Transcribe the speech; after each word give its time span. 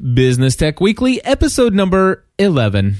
Business 0.00 0.56
Tech 0.56 0.80
Weekly, 0.80 1.24
episode 1.24 1.72
number 1.72 2.24
11. 2.36 2.96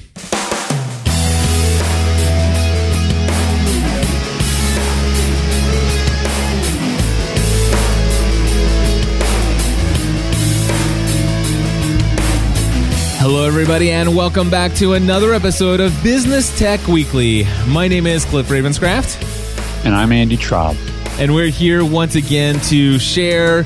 Hello, 13.17 13.45
everybody, 13.45 13.91
and 13.91 14.15
welcome 14.15 14.49
back 14.49 14.73
to 14.75 14.93
another 14.93 15.33
episode 15.33 15.81
of 15.81 15.91
Business 16.01 16.57
Tech 16.57 16.87
Weekly. 16.87 17.45
My 17.67 17.89
name 17.89 18.07
is 18.07 18.23
Cliff 18.23 18.47
Ravenscraft. 18.47 19.83
And 19.83 19.93
I'm 19.93 20.13
Andy 20.13 20.37
Traub. 20.37 20.77
And 21.19 21.35
we're 21.35 21.49
here 21.49 21.83
once 21.83 22.15
again 22.15 22.57
to 22.61 22.99
share 22.99 23.63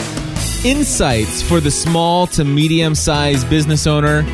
insights 0.65 1.41
for 1.41 1.59
the 1.59 1.71
small 1.71 2.27
to 2.27 2.43
medium 2.43 2.95
sized 2.95 3.49
business 3.49 3.87
owner, 3.87 4.25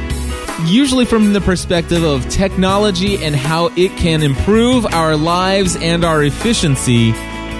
usually 0.65 1.05
from 1.05 1.33
the 1.33 1.41
perspective 1.41 2.03
of 2.03 2.27
technology 2.29 3.23
and 3.23 3.35
how 3.35 3.67
it 3.75 3.95
can 3.97 4.23
improve 4.23 4.85
our 4.87 5.15
lives 5.15 5.75
and 5.75 6.03
our 6.03 6.23
efficiency 6.23 7.09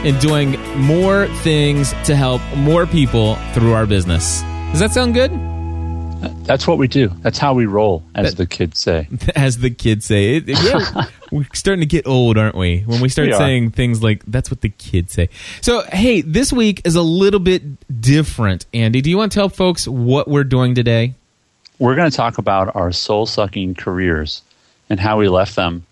in 0.08 0.18
doing 0.20 0.60
more 0.80 1.28
things 1.44 1.92
to 2.04 2.16
help 2.16 2.42
more 2.56 2.86
people 2.86 3.36
through 3.54 3.74
our 3.74 3.86
business. 3.86 4.42
Does 4.72 4.80
that 4.80 4.92
sound 4.92 5.14
good? 5.14 5.55
That's 6.46 6.68
what 6.68 6.78
we 6.78 6.88
do. 6.88 7.10
That's 7.22 7.38
how 7.38 7.54
we 7.54 7.66
roll, 7.66 8.04
as 8.14 8.32
that, 8.32 8.38
the 8.38 8.46
kids 8.46 8.80
say. 8.80 9.08
As 9.36 9.58
the 9.58 9.70
kids 9.70 10.06
say. 10.06 10.36
It, 10.36 10.48
yeah, 10.48 11.06
we're 11.32 11.48
starting 11.54 11.82
to 11.82 11.86
get 11.86 12.08
old, 12.08 12.38
aren't 12.38 12.56
we? 12.56 12.82
When 12.82 13.02
we 13.02 13.10
start 13.10 13.30
we 13.30 13.34
saying 13.34 13.72
things 13.72 14.04
like, 14.04 14.24
that's 14.26 14.52
what 14.52 14.62
the 14.62 14.70
kids 14.70 15.14
say. 15.14 15.30
So, 15.62 15.82
hey, 15.92 16.22
this 16.22 16.54
week 16.54 16.82
is 16.86 16.96
a 16.96 17.02
little 17.02 17.40
bit 17.40 17.64
different. 18.02 18.66
Andy, 18.74 19.02
do 19.02 19.10
you 19.10 19.18
want 19.18 19.32
to 19.32 19.36
tell 19.38 19.50
folks 19.50 19.88
what 19.88 20.28
we're 20.28 20.44
doing 20.44 20.76
today? 20.76 21.16
We're 21.80 21.96
going 21.96 22.10
to 22.10 22.16
talk 22.16 22.38
about 22.38 22.76
our 22.76 22.92
soul 22.92 23.26
sucking 23.26 23.76
careers 23.76 24.42
and 24.90 25.00
how 25.00 25.18
we 25.18 25.28
left 25.28 25.56
them 25.56 25.86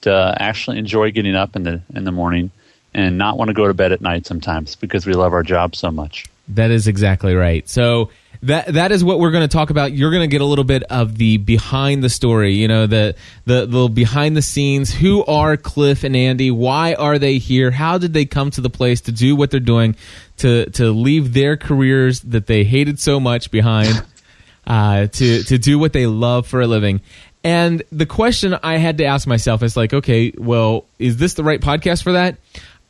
to 0.00 0.36
actually 0.38 0.78
enjoy 0.78 1.10
getting 1.10 1.34
up 1.34 1.54
in 1.54 1.64
the, 1.64 1.80
in 1.94 2.04
the 2.04 2.12
morning 2.12 2.50
and 2.94 3.18
not 3.18 3.36
want 3.36 3.48
to 3.48 3.54
go 3.54 3.66
to 3.66 3.74
bed 3.74 3.92
at 3.92 4.00
night 4.00 4.26
sometimes 4.26 4.74
because 4.74 5.06
we 5.06 5.12
love 5.12 5.32
our 5.32 5.42
job 5.42 5.76
so 5.76 5.90
much. 5.90 6.26
That 6.48 6.70
is 6.70 6.88
exactly 6.88 7.34
right. 7.34 7.68
So, 7.68 8.10
that 8.42 8.74
that 8.74 8.92
is 8.92 9.02
what 9.02 9.18
we're 9.18 9.30
going 9.30 9.48
to 9.48 9.52
talk 9.52 9.70
about. 9.70 9.92
You're 9.92 10.10
going 10.10 10.22
to 10.22 10.28
get 10.28 10.40
a 10.40 10.44
little 10.44 10.64
bit 10.64 10.84
of 10.84 11.16
the 11.16 11.38
behind 11.38 12.04
the 12.04 12.08
story, 12.08 12.54
you 12.54 12.68
know, 12.68 12.86
the 12.86 13.14
the 13.46 13.66
the 13.66 13.88
behind 13.88 14.36
the 14.36 14.42
scenes. 14.42 14.92
Who 14.92 15.24
are 15.24 15.56
Cliff 15.56 16.04
and 16.04 16.14
Andy? 16.14 16.50
Why 16.50 16.94
are 16.94 17.18
they 17.18 17.38
here? 17.38 17.70
How 17.70 17.98
did 17.98 18.12
they 18.12 18.24
come 18.24 18.50
to 18.52 18.60
the 18.60 18.70
place 18.70 19.02
to 19.02 19.12
do 19.12 19.34
what 19.34 19.50
they're 19.50 19.60
doing? 19.60 19.96
To 20.38 20.66
to 20.70 20.92
leave 20.92 21.34
their 21.34 21.56
careers 21.56 22.20
that 22.20 22.46
they 22.46 22.64
hated 22.64 23.00
so 23.00 23.18
much 23.18 23.50
behind, 23.50 24.04
uh, 24.66 25.06
to 25.08 25.42
to 25.42 25.58
do 25.58 25.78
what 25.78 25.92
they 25.92 26.06
love 26.06 26.46
for 26.46 26.60
a 26.60 26.66
living. 26.66 27.00
And 27.44 27.82
the 27.92 28.06
question 28.06 28.56
I 28.62 28.78
had 28.78 28.98
to 28.98 29.04
ask 29.04 29.26
myself 29.26 29.62
is 29.62 29.76
like, 29.76 29.94
okay, 29.94 30.32
well, 30.36 30.86
is 30.98 31.16
this 31.16 31.34
the 31.34 31.44
right 31.44 31.60
podcast 31.60 32.02
for 32.02 32.12
that? 32.12 32.36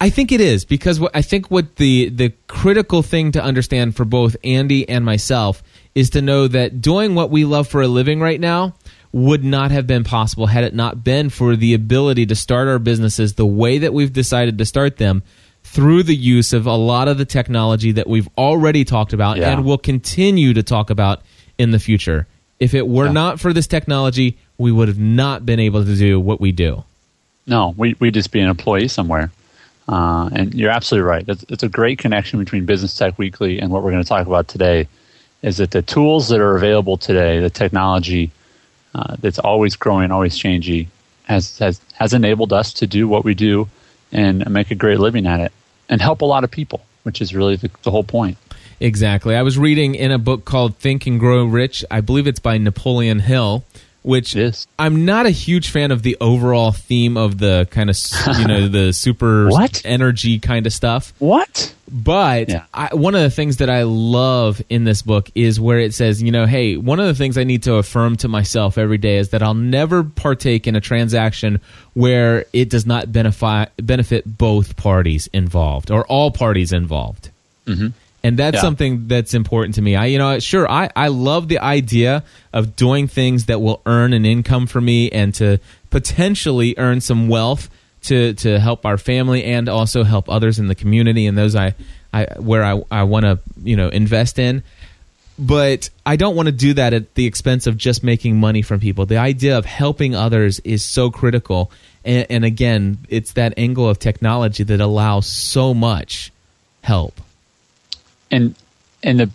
I 0.00 0.10
think 0.10 0.30
it 0.30 0.40
is 0.40 0.64
because 0.64 1.00
what, 1.00 1.14
I 1.14 1.22
think 1.22 1.50
what 1.50 1.76
the 1.76 2.08
the 2.08 2.32
critical 2.46 3.02
thing 3.02 3.32
to 3.32 3.42
understand 3.42 3.96
for 3.96 4.04
both 4.04 4.36
Andy 4.44 4.88
and 4.88 5.04
myself 5.04 5.62
is 5.94 6.10
to 6.10 6.22
know 6.22 6.46
that 6.46 6.80
doing 6.80 7.14
what 7.14 7.30
we 7.30 7.44
love 7.44 7.66
for 7.66 7.82
a 7.82 7.88
living 7.88 8.20
right 8.20 8.40
now 8.40 8.74
would 9.10 9.42
not 9.42 9.70
have 9.70 9.86
been 9.86 10.04
possible 10.04 10.46
had 10.46 10.64
it 10.64 10.74
not 10.74 11.02
been 11.02 11.30
for 11.30 11.56
the 11.56 11.74
ability 11.74 12.26
to 12.26 12.36
start 12.36 12.68
our 12.68 12.78
businesses 12.78 13.34
the 13.34 13.46
way 13.46 13.78
that 13.78 13.92
we've 13.92 14.12
decided 14.12 14.58
to 14.58 14.64
start 14.64 14.98
them 14.98 15.22
through 15.64 16.02
the 16.02 16.14
use 16.14 16.52
of 16.52 16.66
a 16.66 16.74
lot 16.74 17.08
of 17.08 17.18
the 17.18 17.24
technology 17.24 17.92
that 17.92 18.06
we've 18.06 18.28
already 18.38 18.84
talked 18.84 19.12
about 19.12 19.36
yeah. 19.36 19.50
and 19.50 19.64
will 19.64 19.78
continue 19.78 20.54
to 20.54 20.62
talk 20.62 20.90
about 20.90 21.22
in 21.58 21.70
the 21.72 21.78
future. 21.78 22.26
If 22.60 22.74
it 22.74 22.86
were 22.86 23.06
yeah. 23.06 23.12
not 23.12 23.40
for 23.40 23.52
this 23.52 23.66
technology, 23.66 24.38
we 24.56 24.72
would 24.72 24.88
have 24.88 24.98
not 24.98 25.44
been 25.44 25.60
able 25.60 25.84
to 25.84 25.96
do 25.96 26.20
what 26.20 26.40
we 26.40 26.52
do. 26.52 26.84
No, 27.46 27.74
we, 27.76 27.96
we'd 27.98 28.14
just 28.14 28.30
be 28.30 28.40
an 28.40 28.48
employee 28.48 28.88
somewhere. 28.88 29.30
Uh, 29.88 30.28
and 30.32 30.54
you're 30.54 30.70
absolutely 30.70 31.08
right. 31.08 31.24
It's, 31.26 31.44
it's, 31.48 31.62
a 31.62 31.68
great 31.68 31.98
connection 31.98 32.38
between 32.38 32.66
Business 32.66 32.94
Tech 32.94 33.18
Weekly 33.18 33.58
and 33.58 33.70
what 33.70 33.82
we're 33.82 33.90
going 33.90 34.02
to 34.02 34.08
talk 34.08 34.26
about 34.26 34.46
today. 34.46 34.86
Is 35.40 35.56
that 35.58 35.70
the 35.70 35.82
tools 35.82 36.28
that 36.28 36.40
are 36.40 36.56
available 36.56 36.98
today, 36.98 37.38
the 37.38 37.48
technology 37.48 38.30
uh, 38.94 39.16
that's 39.20 39.38
always 39.38 39.76
growing, 39.76 40.10
always 40.10 40.36
changing, 40.36 40.88
has, 41.24 41.58
has 41.58 41.80
has 41.94 42.12
enabled 42.12 42.52
us 42.52 42.72
to 42.74 42.86
do 42.86 43.06
what 43.06 43.24
we 43.24 43.34
do 43.34 43.68
and 44.12 44.48
make 44.50 44.70
a 44.70 44.74
great 44.74 44.98
living 44.98 45.26
at 45.26 45.40
it 45.40 45.52
and 45.88 46.00
help 46.00 46.22
a 46.22 46.24
lot 46.24 46.44
of 46.44 46.50
people, 46.50 46.84
which 47.04 47.20
is 47.20 47.34
really 47.34 47.56
the, 47.56 47.70
the 47.82 47.90
whole 47.90 48.04
point. 48.04 48.36
Exactly. 48.80 49.36
I 49.36 49.42
was 49.42 49.58
reading 49.58 49.94
in 49.94 50.10
a 50.10 50.18
book 50.18 50.44
called 50.44 50.76
Think 50.76 51.06
and 51.06 51.18
Grow 51.18 51.44
Rich. 51.44 51.84
I 51.90 52.00
believe 52.00 52.26
it's 52.26 52.40
by 52.40 52.58
Napoleon 52.58 53.20
Hill 53.20 53.64
which 54.08 54.34
I'm 54.78 55.04
not 55.04 55.26
a 55.26 55.30
huge 55.30 55.68
fan 55.68 55.90
of 55.90 56.02
the 56.02 56.16
overall 56.18 56.72
theme 56.72 57.18
of 57.18 57.36
the 57.36 57.68
kind 57.70 57.90
of 57.90 57.96
you 58.38 58.48
know 58.48 58.66
the 58.66 58.92
super 58.94 59.50
what? 59.50 59.82
energy 59.84 60.38
kind 60.38 60.66
of 60.66 60.72
stuff. 60.72 61.12
What? 61.18 61.74
But 61.92 62.48
yeah. 62.48 62.64
I, 62.72 62.94
one 62.94 63.14
of 63.14 63.20
the 63.20 63.30
things 63.30 63.58
that 63.58 63.68
I 63.68 63.82
love 63.82 64.62
in 64.70 64.84
this 64.84 65.02
book 65.02 65.30
is 65.34 65.60
where 65.60 65.78
it 65.78 65.92
says, 65.92 66.22
you 66.22 66.32
know, 66.32 66.46
hey, 66.46 66.78
one 66.78 67.00
of 67.00 67.06
the 67.06 67.14
things 67.14 67.36
I 67.36 67.44
need 67.44 67.64
to 67.64 67.74
affirm 67.74 68.16
to 68.18 68.28
myself 68.28 68.78
every 68.78 68.98
day 68.98 69.18
is 69.18 69.28
that 69.30 69.42
I'll 69.42 69.52
never 69.52 70.02
partake 70.02 70.66
in 70.66 70.74
a 70.74 70.80
transaction 70.80 71.60
where 71.92 72.46
it 72.54 72.70
does 72.70 72.86
not 72.86 73.12
benefit 73.12 73.72
benefit 73.76 74.38
both 74.38 74.76
parties 74.76 75.28
involved 75.34 75.90
or 75.90 76.06
all 76.06 76.30
parties 76.30 76.72
involved. 76.72 77.30
Mm-hmm 77.66 77.88
and 78.28 78.38
that's 78.38 78.56
yeah. 78.56 78.60
something 78.60 79.08
that's 79.08 79.32
important 79.32 79.76
to 79.76 79.82
me. 79.82 79.96
I, 79.96 80.04
you 80.06 80.18
know, 80.18 80.38
sure, 80.38 80.70
I, 80.70 80.90
I 80.94 81.08
love 81.08 81.48
the 81.48 81.60
idea 81.60 82.24
of 82.52 82.76
doing 82.76 83.08
things 83.08 83.46
that 83.46 83.62
will 83.62 83.80
earn 83.86 84.12
an 84.12 84.26
income 84.26 84.66
for 84.66 84.82
me 84.82 85.10
and 85.10 85.34
to 85.36 85.60
potentially 85.88 86.74
earn 86.76 87.00
some 87.00 87.28
wealth 87.28 87.70
to 88.02 88.34
to 88.34 88.60
help 88.60 88.84
our 88.84 88.98
family 88.98 89.44
and 89.44 89.66
also 89.66 90.04
help 90.04 90.28
others 90.28 90.58
in 90.58 90.66
the 90.66 90.74
community 90.74 91.24
and 91.24 91.38
those 91.38 91.56
I, 91.56 91.74
I 92.12 92.26
where 92.38 92.62
I, 92.62 92.82
I 92.90 93.04
want 93.04 93.24
to 93.24 93.38
you 93.62 93.76
know 93.76 93.88
invest 93.88 94.38
in. 94.38 94.62
But 95.38 95.88
I 96.04 96.16
don't 96.16 96.36
want 96.36 96.48
to 96.48 96.52
do 96.52 96.74
that 96.74 96.92
at 96.92 97.14
the 97.14 97.24
expense 97.24 97.66
of 97.66 97.78
just 97.78 98.04
making 98.04 98.38
money 98.38 98.60
from 98.60 98.78
people. 98.78 99.06
The 99.06 99.16
idea 99.16 99.56
of 99.56 99.64
helping 99.64 100.14
others 100.14 100.60
is 100.60 100.84
so 100.84 101.10
critical. 101.10 101.70
And, 102.04 102.26
and 102.28 102.44
again, 102.44 102.98
it's 103.08 103.32
that 103.34 103.54
angle 103.56 103.88
of 103.88 103.98
technology 103.98 104.64
that 104.64 104.80
allows 104.80 105.26
so 105.26 105.72
much 105.72 106.30
help 106.82 107.20
and 108.30 108.54
and 109.02 109.20
the 109.20 109.30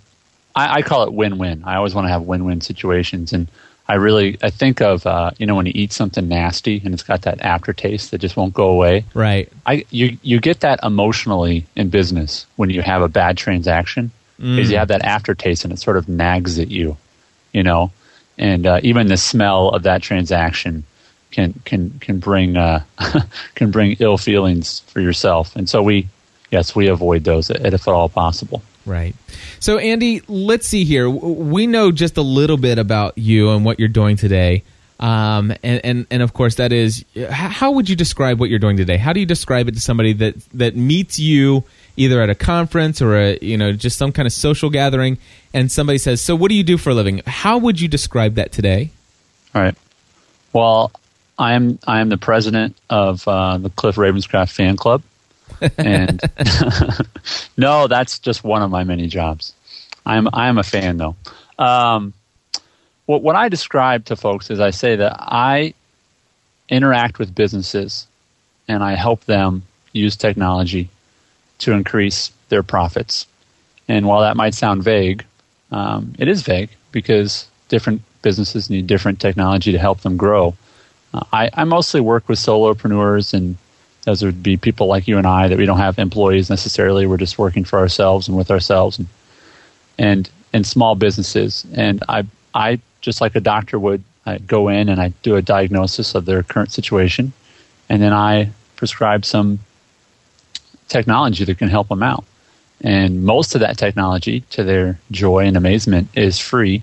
I, 0.56 0.76
I 0.76 0.82
call 0.82 1.04
it 1.04 1.14
win-win. 1.14 1.64
I 1.66 1.76
always 1.76 1.96
want 1.96 2.06
to 2.06 2.10
have 2.10 2.24
win-win 2.24 2.62
situations, 2.62 3.34
and 3.34 3.48
I 3.88 3.96
really 3.96 4.38
I 4.42 4.50
think 4.50 4.82
of 4.82 5.06
uh, 5.06 5.32
you 5.38 5.46
know 5.46 5.56
when 5.56 5.66
you 5.66 5.74
eat 5.76 5.92
something 5.92 6.28
nasty 6.28 6.82
and 6.84 6.94
it's 6.94 7.04
got 7.04 7.24
that 7.24 7.42
aftertaste 7.42 8.12
that 8.12 8.20
just 8.20 8.38
won't 8.38 8.54
go 8.54 8.70
away. 8.70 9.06
Right. 9.14 9.52
I 9.66 9.86
you 9.90 10.18
you 10.22 10.40
get 10.40 10.62
that 10.62 10.80
emotionally 10.84 11.66
in 11.76 11.90
business 11.90 12.46
when 12.56 12.70
you 12.70 12.82
have 12.82 13.02
a 13.02 13.10
bad 13.10 13.38
transaction 13.38 14.12
because 14.38 14.68
mm. 14.68 14.72
you 14.72 14.78
have 14.78 14.88
that 14.88 15.04
aftertaste 15.04 15.64
and 15.64 15.74
it 15.74 15.80
sort 15.80 15.98
of 15.98 16.08
nags 16.08 16.60
at 16.60 16.70
you, 16.70 16.98
you 17.52 17.64
know, 17.64 17.92
and 18.38 18.66
uh, 18.66 18.80
even 18.84 19.08
the 19.08 19.18
smell 19.18 19.70
of 19.70 19.84
that 19.84 20.02
transaction 20.02 20.84
can 21.32 21.54
can 21.66 21.90
can 22.00 22.20
bring 22.20 22.56
uh, 22.56 22.84
can 23.56 23.70
bring 23.70 23.98
ill 24.00 24.18
feelings 24.18 24.80
for 24.82 25.02
yourself. 25.02 25.56
And 25.58 25.70
so 25.70 25.84
we 25.84 26.08
yes 26.52 26.74
we 26.74 26.88
avoid 26.88 27.26
those 27.26 27.50
if 27.50 27.74
at 27.74 27.88
all 27.88 28.08
possible. 28.08 28.64
Right. 28.86 29.16
So, 29.60 29.78
Andy, 29.78 30.22
let's 30.28 30.68
see 30.68 30.84
here. 30.84 31.10
We 31.10 31.68
know 31.68 31.92
just 31.92 32.18
a 32.18 32.22
little 32.22 32.58
bit 32.58 32.78
about 32.78 33.18
you 33.18 33.52
and 33.52 33.64
what 33.64 33.80
you're 33.80 33.88
doing 33.88 34.18
today. 34.18 34.64
Um, 35.00 35.52
and, 35.64 35.84
and, 35.84 36.08
and 36.12 36.24
of 36.24 36.34
course, 36.34 36.56
that 36.56 36.72
is 36.72 37.04
how 37.30 37.72
would 37.72 37.90
you 37.90 37.96
describe 37.96 38.40
what 38.40 38.50
you're 38.50 38.60
doing 38.60 38.78
today? 38.78 38.98
How 38.98 39.14
do 39.14 39.20
you 39.20 39.26
describe 39.26 39.68
it 39.68 39.74
to 39.74 39.80
somebody 39.80 40.14
that, 40.14 40.36
that 40.54 40.76
meets 40.76 41.20
you 41.20 41.64
either 41.98 42.22
at 42.22 42.30
a 42.30 42.36
conference 42.36 43.02
or 43.02 43.16
a, 43.16 43.38
you 43.42 43.58
know, 43.58 43.72
just 43.74 43.98
some 43.98 44.12
kind 44.12 44.26
of 44.26 44.34
social 44.34 44.70
gathering 44.70 45.18
and 45.54 45.72
somebody 45.72 45.98
says, 45.98 46.22
So, 46.22 46.36
what 46.36 46.50
do 46.50 46.56
you 46.56 46.64
do 46.64 46.78
for 46.78 46.92
a 46.92 46.94
living? 46.94 47.22
How 47.26 47.58
would 47.58 47.82
you 47.82 47.88
describe 47.88 48.36
that 48.36 48.52
today? 48.52 48.92
All 49.56 49.62
right. 49.62 49.76
Well, 50.54 50.92
I 51.38 51.54
am 51.54 51.80
I 51.88 52.00
am 52.00 52.10
the 52.10 52.18
president 52.18 52.78
of 52.90 53.28
uh, 53.28 53.58
the 53.58 53.70
Cliff 53.70 53.96
Ravenscraft 53.96 54.52
fan 54.52 54.78
club 54.78 55.02
and 55.78 56.22
no, 57.58 57.88
that's 57.88 58.20
just 58.20 58.44
one 58.44 58.62
of 58.62 58.72
my 58.72 58.84
many 58.84 59.08
jobs. 59.08 59.54
I'm 60.06 60.28
I'm 60.34 60.58
a 60.58 60.64
fan 60.64 60.98
though. 60.98 61.16
Um, 61.58 62.14
what 63.06 63.22
what 63.22 63.36
I 63.36 63.50
describe 63.50 64.06
to 64.06 64.16
folks 64.16 64.50
is 64.50 64.60
I 64.60 64.72
say 64.72 64.96
that 64.96 65.16
I 65.20 65.74
interact 66.70 67.20
with 67.20 67.36
businesses 67.36 68.08
and 68.68 68.84
I 68.84 68.96
help 68.96 69.26
them 69.26 69.64
use 69.92 70.16
technology 70.16 70.90
to 71.60 71.72
increase 71.72 72.32
their 72.50 72.64
profits. 72.64 73.28
And 73.88 74.08
while 74.08 74.22
that 74.22 74.38
might 74.38 74.54
sound 74.54 74.84
vague, 74.84 75.26
um, 75.72 76.14
it 76.18 76.28
is 76.28 76.42
vague 76.42 76.70
because 76.92 77.48
different 77.68 78.02
businesses 78.22 78.70
need 78.70 78.88
different 78.88 79.20
technology 79.20 79.72
to 79.72 79.78
help 79.78 80.02
them 80.02 80.18
grow. 80.18 80.56
Uh, 81.14 81.24
I, 81.32 81.50
I 81.54 81.64
mostly 81.66 82.02
work 82.02 82.28
with 82.30 82.40
solopreneurs 82.40 83.34
and 83.34 83.58
those 84.06 84.24
would 84.24 84.44
be 84.44 84.58
people 84.58 84.88
like 84.88 85.08
you 85.08 85.18
and 85.18 85.28
I 85.28 85.48
that 85.48 85.58
we 85.58 85.66
don't 85.66 85.78
have 85.78 85.98
employees 85.98 86.50
necessarily. 86.50 87.06
We're 87.06 87.18
just 87.18 87.40
working 87.40 87.64
for 87.64 87.80
ourselves 87.80 88.28
and 88.28 88.38
with 88.38 88.52
ourselves 88.52 89.00
and 89.00 89.08
and, 89.98 90.30
and 90.52 90.66
small 90.66 90.96
businesses. 90.96 91.66
And 91.74 92.04
I 92.10 92.26
I 92.54 92.80
just 93.02 93.22
like 93.22 93.36
a 93.36 93.40
doctor 93.40 93.78
would, 93.78 94.04
I 94.26 94.38
go 94.40 94.70
in 94.70 94.90
and 94.90 95.02
I 95.02 95.10
do 95.22 95.36
a 95.36 95.42
diagnosis 95.42 96.16
of 96.16 96.26
their 96.26 96.44
current 96.44 96.72
situation, 96.72 97.34
and 97.90 98.02
then 98.02 98.14
I 98.14 98.52
prescribe 98.76 99.26
some 99.26 99.60
technology 100.88 101.44
that 101.46 101.58
can 101.58 101.70
help 101.70 101.90
them 101.90 102.04
out. 102.04 102.24
And 102.82 103.24
most 103.24 103.56
of 103.56 103.62
that 103.62 103.78
technology, 103.78 104.42
to 104.52 104.64
their 104.64 105.00
joy 105.12 105.46
and 105.46 105.56
amazement, 105.56 106.10
is 106.16 106.38
free 106.38 106.82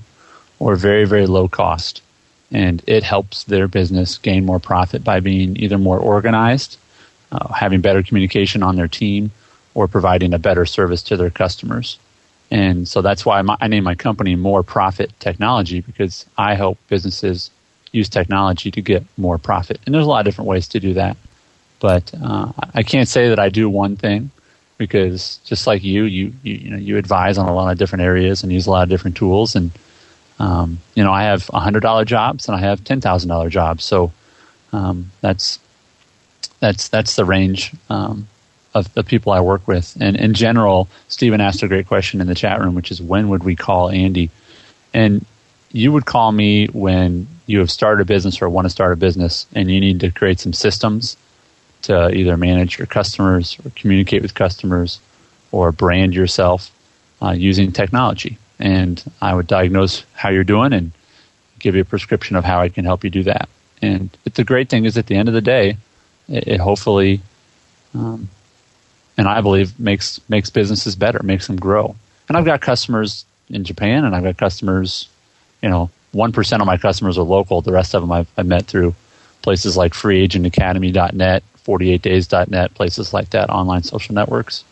or 0.58 0.76
very, 0.76 1.05
very 1.05 1.26
low 1.26 1.49
cost. 1.49 2.02
And 2.50 2.82
it 2.87 3.02
helps 3.02 3.44
their 3.44 3.69
business 3.69 4.19
gain 4.19 4.44
more 4.44 4.58
profit 4.58 5.05
by 5.05 5.20
being 5.20 5.56
either 5.56 5.78
more 5.78 5.99
organized, 5.99 6.78
uh, 7.32 7.53
having 7.53 7.81
better 7.81 8.03
communication 8.03 8.62
on 8.62 8.77
their 8.77 8.88
team, 8.88 9.31
or 9.75 9.87
providing 9.88 10.35
a 10.35 10.38
better 10.38 10.67
service 10.67 11.03
to 11.03 11.17
their 11.17 11.31
customers. 11.31 11.99
And 12.50 12.88
so 12.88 13.00
that's 13.03 13.25
why 13.25 13.41
my, 13.43 13.56
I 13.61 13.69
name 13.69 13.85
my 13.85 13.94
company 13.94 14.35
More 14.35 14.62
Profit 14.62 15.12
Technology 15.21 15.81
because 15.81 16.27
I 16.37 16.55
help 16.55 16.79
businesses 16.88 17.50
use 17.93 18.09
technology 18.09 18.71
to 18.73 18.82
get 18.82 19.05
more 19.17 19.38
profit. 19.38 19.81
And 19.87 19.94
there's 19.94 20.05
a 20.05 20.09
lot 20.09 20.21
of 20.21 20.25
different 20.25 20.49
ways 20.49 20.69
to 20.69 20.81
do 20.81 20.94
that. 20.94 21.17
But 21.79 22.12
uh, 22.21 22.53
I 22.75 22.82
can't 22.82 23.09
say 23.09 23.29
that 23.29 23.38
I 23.38 23.49
do 23.49 23.69
one 23.69 23.97
thing 23.97 24.31
because 24.77 25.38
just 25.44 25.67
like 25.67 25.82
you, 25.82 26.05
you, 26.05 26.32
you, 26.43 26.55
you 26.55 26.71
know, 26.71 26.77
you 26.77 26.97
advise 26.97 27.38
on 27.38 27.49
a 27.49 27.55
lot 27.55 27.71
of 27.71 27.79
different 27.79 28.03
areas 28.03 28.43
and 28.43 28.53
use 28.53 28.67
a 28.67 28.71
lot 28.71 28.82
of 28.82 28.88
different 28.88 29.17
tools. 29.17 29.55
And, 29.55 29.71
um, 30.38 30.81
you 30.94 31.05
know, 31.05 31.12
I 31.12 31.25
have 31.25 31.47
$100 31.47 32.06
jobs 32.06 32.49
and 32.49 32.56
I 32.56 32.61
have 32.61 32.82
$10,000 32.82 33.50
jobs. 33.50 33.85
So 33.85 34.12
um, 34.73 35.11
that's, 35.21 35.59
that's, 36.60 36.88
that's 36.88 37.16
the 37.16 37.25
range 37.25 37.72
um, 37.88 38.28
of 38.75 38.92
the 38.94 39.02
people 39.02 39.32
I 39.32 39.40
work 39.40 39.66
with. 39.66 39.96
And 40.00 40.16
in 40.16 40.34
general, 40.34 40.88
Stephen 41.08 41.40
asked 41.40 41.62
a 41.62 41.69
great 41.69 41.87
question 41.87 42.20
in 42.20 42.26
the 42.26 42.34
chat 42.34 42.60
room, 42.60 42.75
which 42.75 42.90
is 42.90 43.00
when 43.02 43.28
would 43.28 43.44
we 43.44 43.56
call 43.56 43.90
Andy? 43.90 44.31
And 44.92 45.25
you 45.72 45.92
would 45.92 46.06
call 46.06 46.32
me 46.32 46.66
when 46.66 47.26
you 47.46 47.58
have 47.60 47.70
started 47.70 48.02
a 48.02 48.04
business 48.04 48.40
or 48.40 48.48
want 48.48 48.66
to 48.66 48.70
start 48.70 48.92
a 48.92 48.96
business 48.96 49.46
and 49.54 49.70
you 49.70 49.81
need 49.81 50.00
to 50.00 50.10
create 50.10 50.40
some 50.40 50.52
systems 50.52 51.16
to 51.82 52.10
either 52.10 52.37
manage 52.37 52.78
your 52.78 52.86
customers 52.86 53.56
or 53.64 53.70
communicate 53.75 54.22
with 54.22 54.34
customers 54.34 55.00
or 55.52 55.72
brand 55.72 56.14
yourself 56.14 56.70
uh, 57.22 57.31
using 57.31 57.72
technology. 57.72 58.38
And 58.58 59.02
I 59.20 59.34
would 59.34 59.46
diagnose 59.46 60.04
how 60.12 60.28
you're 60.28 60.44
doing 60.44 60.72
and 60.72 60.93
give 61.58 61.75
you 61.75 61.82
a 61.82 61.84
prescription 61.84 62.36
of 62.36 62.44
how 62.44 62.60
I 62.60 62.69
can 62.69 62.84
help 62.84 63.04
you 63.04 63.10
do 63.10 63.22
that. 63.25 63.48
And 63.82 64.10
the 64.34 64.44
great 64.44 64.69
thing 64.69 64.84
is, 64.84 64.98
at 64.98 65.06
the 65.06 65.16
end 65.16 65.28
of 65.28 65.34
the 65.34 65.40
day, 65.40 65.78
it, 66.31 66.49
it 66.49 66.61
hopefully 66.61 67.21
um, 67.94 68.29
and 69.21 69.29
I 69.29 69.41
believe 69.41 69.79
makes 69.79 70.19
makes 70.31 70.50
businesses 70.50 70.97
better, 70.97 71.23
makes 71.23 71.47
them 71.47 71.56
grow. 71.56 71.94
And 72.29 72.37
I've 72.37 72.44
got 72.44 72.61
customers 72.61 73.25
in 73.49 73.65
Japan, 73.65 74.05
and 74.05 74.15
I've 74.15 74.23
got 74.23 74.38
customers, 74.38 75.09
you 75.62 75.69
know, 75.69 75.91
one 76.12 76.32
percent 76.32 76.62
of 76.62 76.67
my 76.67 76.79
customers 76.79 77.19
are 77.19 77.25
local. 77.25 77.61
The 77.61 77.73
rest 77.73 77.94
of 77.94 78.03
them 78.03 78.12
I've, 78.12 78.29
I've 78.37 78.47
met 78.47 78.67
through 78.67 78.94
places 79.43 79.77
like 79.77 79.93
FreeAgentAcademy.net, 79.93 81.43
48days.net, 81.67 82.75
places 82.75 83.12
like 83.12 83.31
that, 83.31 83.50
online 83.50 83.82
social 83.82 84.15
networks. 84.15 84.65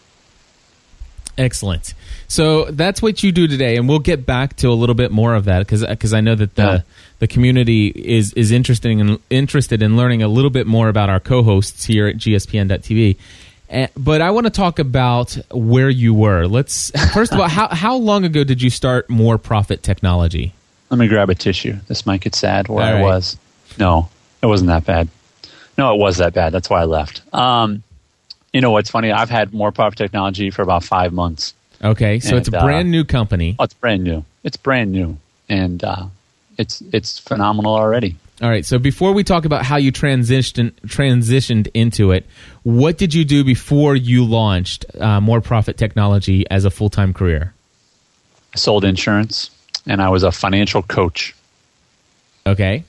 Excellent. 1.37 1.95
So 2.29 2.67
that's 2.67 3.01
what 3.01 3.23
you 3.23 3.33
do 3.33 3.49
today, 3.49 3.77
and 3.77 3.89
we'll 3.89 4.01
get 4.01 4.27
back 4.27 4.55
to 4.57 4.69
a 4.69 4.75
little 4.75 4.95
bit 4.95 5.11
more 5.11 5.35
of 5.35 5.47
that 5.47 5.61
because 5.61 5.85
because 5.85 6.13
I 6.13 6.21
know 6.21 6.35
that 6.35 6.55
the 6.57 6.63
yeah. 6.63 6.81
the 7.21 7.27
community 7.27 7.89
is 7.89 8.35
is 8.35 8.53
interested 8.53 8.91
in 8.91 9.19
interested 9.31 9.81
in 9.81 9.97
learning 9.97 10.23
a 10.23 10.29
little 10.29 10.51
bit 10.51 10.67
more 10.67 10.91
about 10.91 11.09
our 11.09 11.21
co-hosts 11.21 11.87
here 11.87 12.07
at 12.07 12.17
GSPN.TV. 12.17 13.17
Uh, 13.71 13.87
but 13.97 14.21
I 14.21 14.31
want 14.31 14.45
to 14.45 14.51
talk 14.51 14.79
about 14.79 15.39
where 15.51 15.89
you 15.89 16.13
were. 16.13 16.47
Let's 16.47 16.91
first 17.15 17.33
of 17.33 17.41
all, 17.41 17.49
how 17.49 17.69
how 17.69 17.97
long 17.97 18.27
ago 18.27 18.45
did 18.45 18.61
you 18.61 18.69
start 18.69 19.09
More 19.09 19.39
Profit 19.39 19.83
Technology? 19.83 20.53
Let 20.91 20.99
me 20.99 21.09
grab 21.09 21.31
a 21.31 21.35
tissue. 21.35 21.77
This 21.87 22.05
might 22.05 22.21
get 22.21 22.35
sad 22.35 22.69
where 22.69 22.97
I 22.97 23.01
was. 23.01 23.39
No, 23.79 24.11
it 24.43 24.47
wasn't 24.47 24.69
that 24.69 24.85
bad. 24.85 25.09
No, 25.79 25.95
it 25.95 25.99
was 25.99 26.19
that 26.19 26.35
bad. 26.35 26.53
That's 26.53 26.69
why 26.69 26.83
I 26.83 26.85
left. 26.85 27.23
Um, 27.33 27.83
you 28.53 28.61
know 28.61 28.71
what's 28.71 28.91
funny? 28.91 29.13
I've 29.13 29.31
had 29.31 29.55
More 29.55 29.73
Profit 29.73 29.97
Technology 29.97 30.51
for 30.51 30.63
about 30.63 30.85
five 30.85 31.13
months. 31.13 31.55
Okay, 31.83 32.21
so 32.21 32.31
and, 32.31 32.39
it's 32.39 32.49
a 32.49 32.53
brand 32.53 32.89
uh, 32.89 32.91
new 32.91 33.05
company. 33.05 33.57
Oh, 33.59 33.65
it's 33.65 33.75
brand 33.75 34.03
new. 34.03 34.25
It's 34.43 34.57
brand 34.57 34.93
new, 34.93 35.19
and 35.49 35.83
uh, 35.85 36.07
it's 36.57 36.83
it's 36.93 37.19
phenomenal 37.19 37.75
already. 37.75 38.17
All 38.41 38.49
right. 38.49 38.65
So 38.65 38.79
before 38.79 39.13
we 39.13 39.25
talk 39.25 39.45
about 39.45 39.65
how 39.65 39.77
you 39.77 39.91
transitioned 39.91 40.73
transitioned 40.87 41.69
into 41.75 42.13
it, 42.13 42.25
what 42.63 42.97
did 42.97 43.13
you 43.13 43.25
do 43.25 43.43
before 43.43 43.97
you 43.97 44.25
launched 44.25 44.85
uh, 45.01 45.21
More 45.21 45.41
Profit 45.41 45.77
Technology 45.77 46.49
as 46.51 46.65
a 46.65 46.71
full 46.71 46.91
time 46.91 47.13
career? 47.13 47.55
I 48.55 48.59
sold 48.59 48.85
insurance, 48.85 49.51
and 49.87 50.01
I 50.01 50.09
was 50.09 50.23
a 50.23 50.31
financial 50.31 50.83
coach. 50.83 51.35
Okay. 52.47 52.85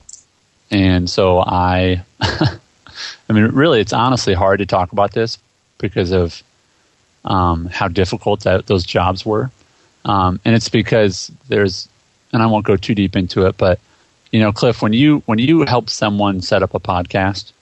And 0.70 1.10
so 1.10 1.40
I, 1.40 2.02
I 2.20 3.32
mean, 3.32 3.46
really, 3.46 3.80
it's 3.80 3.92
honestly 3.92 4.34
hard 4.34 4.60
to 4.60 4.66
talk 4.66 4.92
about 4.92 5.12
this 5.12 5.36
because 5.78 6.12
of 6.12 6.42
um, 7.24 7.66
how 7.66 7.88
difficult 7.88 8.40
that, 8.44 8.66
those 8.66 8.84
jobs 8.84 9.26
were, 9.26 9.50
um, 10.04 10.40
and 10.44 10.54
it's 10.54 10.68
because 10.68 11.30
there's, 11.48 11.88
and 12.32 12.42
I 12.42 12.46
won't 12.46 12.64
go 12.64 12.76
too 12.76 12.94
deep 12.94 13.16
into 13.16 13.46
it, 13.46 13.56
but 13.56 13.78
you 14.32 14.38
know, 14.38 14.52
Cliff, 14.52 14.80
when 14.80 14.92
you 14.92 15.22
when 15.26 15.38
you 15.38 15.62
help 15.62 15.90
someone 15.90 16.40
set 16.40 16.62
up 16.62 16.74
a 16.74 16.80
podcast, 16.80 17.52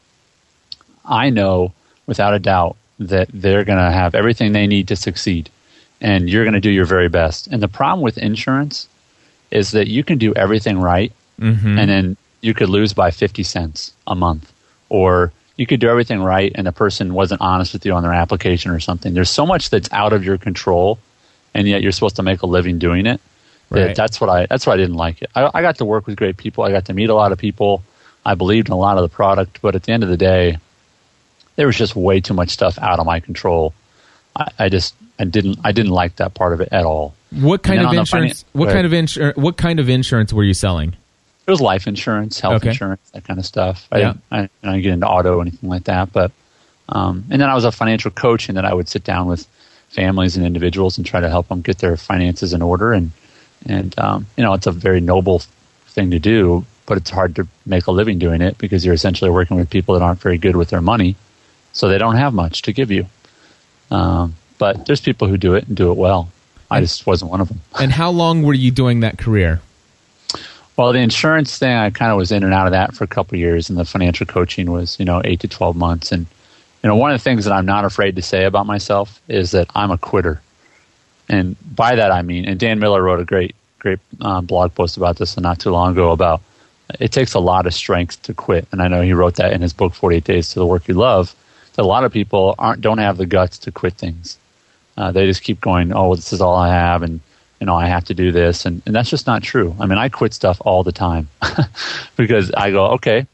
I 1.05 1.31
know 1.31 1.73
without 2.07 2.35
a 2.35 2.39
doubt 2.39 2.77
that 2.99 3.29
they're 3.33 3.65
going 3.65 3.79
to 3.79 3.91
have 3.91 4.15
everything 4.15 4.53
they 4.53 4.67
need 4.67 4.89
to 4.89 4.97
succeed, 4.97 5.49
and 6.01 6.29
you're 6.29 6.45
going 6.45 6.55
to 6.55 6.61
do 6.61 6.71
your 6.71 6.85
very 6.85 7.09
best. 7.09 7.47
And 7.47 7.63
the 7.63 7.69
problem 7.69 8.03
with 8.03 8.19
insurance 8.19 8.89
is 9.51 9.71
that 9.71 9.89
you 9.89 10.05
can 10.05 10.19
do 10.19 10.35
everything 10.35 10.79
right, 10.79 11.13
mm-hmm. 11.41 11.79
and 11.79 11.89
then 11.89 12.17
you 12.43 12.53
could 12.53 12.69
lose 12.69 12.93
by 12.93 13.11
fifty 13.11 13.43
cents 13.43 13.93
a 14.07 14.15
month, 14.15 14.53
or 14.91 15.33
you 15.59 15.67
could 15.67 15.81
do 15.81 15.91
everything 15.91 16.23
right, 16.23 16.51
and 16.55 16.67
the 16.67 16.73
person 16.73 17.13
wasn't 17.13 17.43
honest 17.43 17.75
with 17.75 17.85
you 17.85 17.93
on 17.93 18.03
their 18.03 18.15
application 18.15 18.71
or 18.71 18.81
something. 18.81 19.13
There's 19.13 19.29
so 19.29 19.45
much 19.45 19.69
that's 19.69 19.93
out 19.93 20.15
of 20.15 20.25
your 20.25 20.39
control, 20.39 20.99
and 21.53 21.69
yet 21.69 21.83
you're 21.83 21.93
supposed 21.93 22.17
to 22.17 22.23
make 22.23 22.41
a 22.41 22.47
living 22.47 22.79
doing 22.79 23.05
it 23.05 23.21
Right. 23.71 23.95
That's 23.95 24.21
what 24.21 24.31
I. 24.31 24.47
That's 24.47 24.67
why 24.67 24.75
I 24.75 24.77
didn't 24.77 24.97
like 24.97 25.23
it. 25.23 25.31
I, 25.35 25.51
I 25.53 25.63
got 25.63 25.77
to 25.79 25.85
work 25.85 26.07
with 26.07 26.17
great 26.17 26.37
people. 26.37 26.65
I 26.65 26.71
got 26.71 26.87
to 26.87 26.95
meet 26.95 27.11
a 27.11 27.15
lot 27.15 27.33
of 27.33 27.39
people. 27.39 27.83
I 28.25 28.35
believed 28.35 28.69
in 28.69 28.73
a 28.73 28.79
lot 28.79 28.97
of 28.97 29.03
the 29.03 29.15
product, 29.15 29.61
but 29.61 29.75
at 29.75 29.83
the 29.83 29.93
end 29.93 30.03
of 30.03 30.09
the 30.09 30.17
day, 30.17 30.59
there 31.57 31.67
was 31.67 31.77
just 31.77 31.95
way 31.95 32.21
too 32.21 32.35
much 32.35 32.51
stuff 32.51 32.79
out 32.79 32.99
of 32.99 33.07
my 33.07 33.21
control. 33.21 33.75
I, 34.35 34.51
I 34.59 34.69
just 34.69 34.95
I 35.19 35.25
didn't 35.25 35.59
I 35.65 35.73
didn't 35.73 35.93
like 35.93 36.17
that 36.17 36.35
part 36.35 36.55
of 36.55 36.61
it 36.61 36.71
at 36.73 36.85
all. 36.85 37.15
What 37.31 37.63
kind 37.63 37.83
of 37.83 37.93
insurance? 37.93 38.45
what 38.53 38.71
kind 38.71 38.87
of 38.87 38.93
insurance? 38.95 39.37
What 39.37 39.59
kind 39.59 39.81
of 39.81 39.89
insurance 39.91 40.33
were 40.33 40.45
you 40.45 40.55
selling? 40.55 40.97
It 41.49 41.51
was 41.51 41.63
life 41.63 41.87
insurance, 41.87 42.39
health 42.39 42.57
okay. 42.57 42.69
insurance, 42.69 43.09
that 43.15 43.25
kind 43.25 43.39
of 43.39 43.47
stuff. 43.47 43.89
I, 43.91 43.99
yeah. 44.01 44.15
I, 44.31 44.41
I 44.41 44.49
didn't 44.63 44.83
get 44.83 44.93
into 44.93 45.09
auto 45.09 45.39
or 45.39 45.41
anything 45.41 45.71
like 45.71 45.85
that, 45.85 46.13
but 46.13 46.31
um, 46.91 47.25
and 47.31 47.41
then 47.41 47.49
I 47.49 47.55
was 47.55 47.65
a 47.65 47.73
financial 47.73 48.11
coach, 48.11 48.51
and 48.51 48.57
then 48.59 48.67
I 48.67 48.75
would 48.75 48.87
sit 48.87 49.03
down 49.03 49.29
with 49.29 49.49
families 49.89 50.37
and 50.37 50.45
individuals 50.45 50.99
and 50.99 51.07
try 51.07 51.21
to 51.21 51.29
help 51.31 51.49
them 51.49 51.63
get 51.63 51.79
their 51.79 51.97
finances 51.97 52.53
in 52.53 52.61
order 52.61 52.93
and 52.93 53.11
and 53.65 53.99
um, 53.99 54.27
you 54.37 54.45
know 54.45 54.53
it's 54.53 54.67
a 54.67 54.71
very 54.71 55.01
noble 55.01 55.39
thing 55.87 56.11
to 56.11 56.19
do, 56.19 56.67
but 56.85 56.99
it's 56.99 57.09
hard 57.09 57.35
to 57.37 57.49
make 57.65 57.87
a 57.87 57.93
living 57.93 58.19
doing 58.19 58.43
it 58.43 58.59
because 58.59 58.85
you're 58.85 58.95
essentially 58.95 59.31
working 59.31 59.57
with 59.57 59.71
people 59.71 59.95
that 59.95 60.03
aren't 60.03 60.21
very 60.21 60.37
good 60.37 60.55
with 60.55 60.69
their 60.69 60.83
money, 60.83 61.17
so 61.73 61.89
they 61.89 61.97
don't 61.97 62.17
have 62.17 62.35
much 62.35 62.61
to 62.61 62.75
give 62.75 62.91
you. 62.91 63.07
Um, 63.91 64.35
but 64.59 64.85
there's 64.85 65.01
people 65.01 65.29
who 65.29 65.39
do 65.39 65.55
it 65.55 65.67
and 65.67 65.75
do 65.75 65.91
it 65.91 65.97
well. 65.97 66.31
I 66.71 66.83
just 66.83 67.07
wasn't 67.07 67.31
one 67.31 67.41
of 67.41 67.49
them. 67.49 67.63
and 67.81 67.91
how 67.91 68.11
long 68.11 68.43
were 68.43 68.53
you 68.53 68.71
doing 68.71 69.01
that 69.01 69.17
career? 69.17 69.63
Well, 70.79 70.93
the 70.93 71.01
insurance 71.01 71.59
thing, 71.59 71.75
I 71.75 71.91
kind 71.91 72.13
of 72.13 72.17
was 72.17 72.31
in 72.31 72.45
and 72.45 72.55
out 72.55 72.69
of 72.69 72.73
that 72.73 72.95
for 72.95 73.03
a 73.03 73.09
couple 73.09 73.37
years, 73.37 73.69
and 73.69 73.77
the 73.77 73.85
financial 73.85 74.27
coaching 74.27 74.71
was, 74.71 74.97
you 75.01 75.05
know, 75.05 75.21
eight 75.25 75.41
to 75.41 75.49
twelve 75.49 75.75
months. 75.75 76.13
And 76.13 76.25
you 76.85 76.89
know, 76.89 76.95
one 76.95 77.11
of 77.11 77.19
the 77.19 77.25
things 77.25 77.45
that 77.45 77.53
I'm 77.53 77.67
not 77.67 77.85
afraid 77.85 78.15
to 78.15 78.23
say 78.23 78.45
about 78.45 78.65
myself 78.65 79.21
is 79.27 79.51
that 79.51 79.69
I'm 79.75 79.91
a 79.91 79.99
quitter. 79.99 80.41
And 81.29 81.57
by 81.75 81.97
that 81.97 82.13
I 82.13 82.23
mean, 82.23 82.45
and 82.45 82.61
Dan 82.61 82.79
Miller 82.79 83.03
wrote 83.03 83.19
a 83.19 83.25
great, 83.25 83.57
great 83.81 83.99
um, 84.21 84.47
blog 84.47 84.73
post 84.73 84.97
about 84.97 85.17
this 85.17 85.37
not 85.37 85.59
too 85.59 85.71
long 85.71 85.91
ago 85.91 86.13
about 86.13 86.43
it 87.01 87.11
takes 87.11 87.35
a 87.35 87.41
lot 87.41 87.67
of 87.67 87.75
strength 87.75 88.23
to 88.23 88.33
quit. 88.33 88.69
And 88.71 88.81
I 88.81 88.87
know 88.87 89.03
he 89.03 89.13
wrote 89.13 89.35
that 89.35 89.53
in 89.53 89.61
his 89.61 89.73
book, 89.73 89.95
48 89.95 90.23
Days 90.23 90.51
to 90.51 90.61
the 90.61 90.67
Work 90.67 90.87
You 90.87 90.95
Love, 90.95 91.35
that 91.75 91.83
a 91.83 91.87
lot 91.87 92.05
of 92.05 92.13
people 92.13 92.55
aren't, 92.57 92.83
don't 92.83 92.99
have 92.99 93.17
the 93.17 93.27
guts 93.27 93.59
to 93.59 93.73
quit 93.73 93.95
things. 93.95 94.39
Uh, 94.97 95.11
they 95.11 95.27
just 95.27 95.43
keep 95.43 95.61
going, 95.61 95.93
oh, 95.93 96.15
this 96.15 96.33
is 96.33 96.41
all 96.41 96.55
I 96.55 96.69
have, 96.69 97.03
and 97.03 97.21
you 97.61 97.65
oh, 97.65 97.67
know, 97.67 97.77
I 97.77 97.87
have 97.87 98.05
to 98.05 98.15
do 98.15 98.31
this. 98.31 98.65
And, 98.67 98.83
and 98.87 98.95
that's 98.95 99.11
just 99.11 99.27
not 99.27 99.43
true. 99.43 99.75
I 99.81 99.87
mean, 99.87 99.99
I 99.99 100.09
quit 100.09 100.33
stuff 100.33 100.61
all 100.65 100.85
the 100.85 100.93
time 100.93 101.29
because 102.17 102.53
I 102.53 102.71
go, 102.71 102.87
okay, 102.93 103.27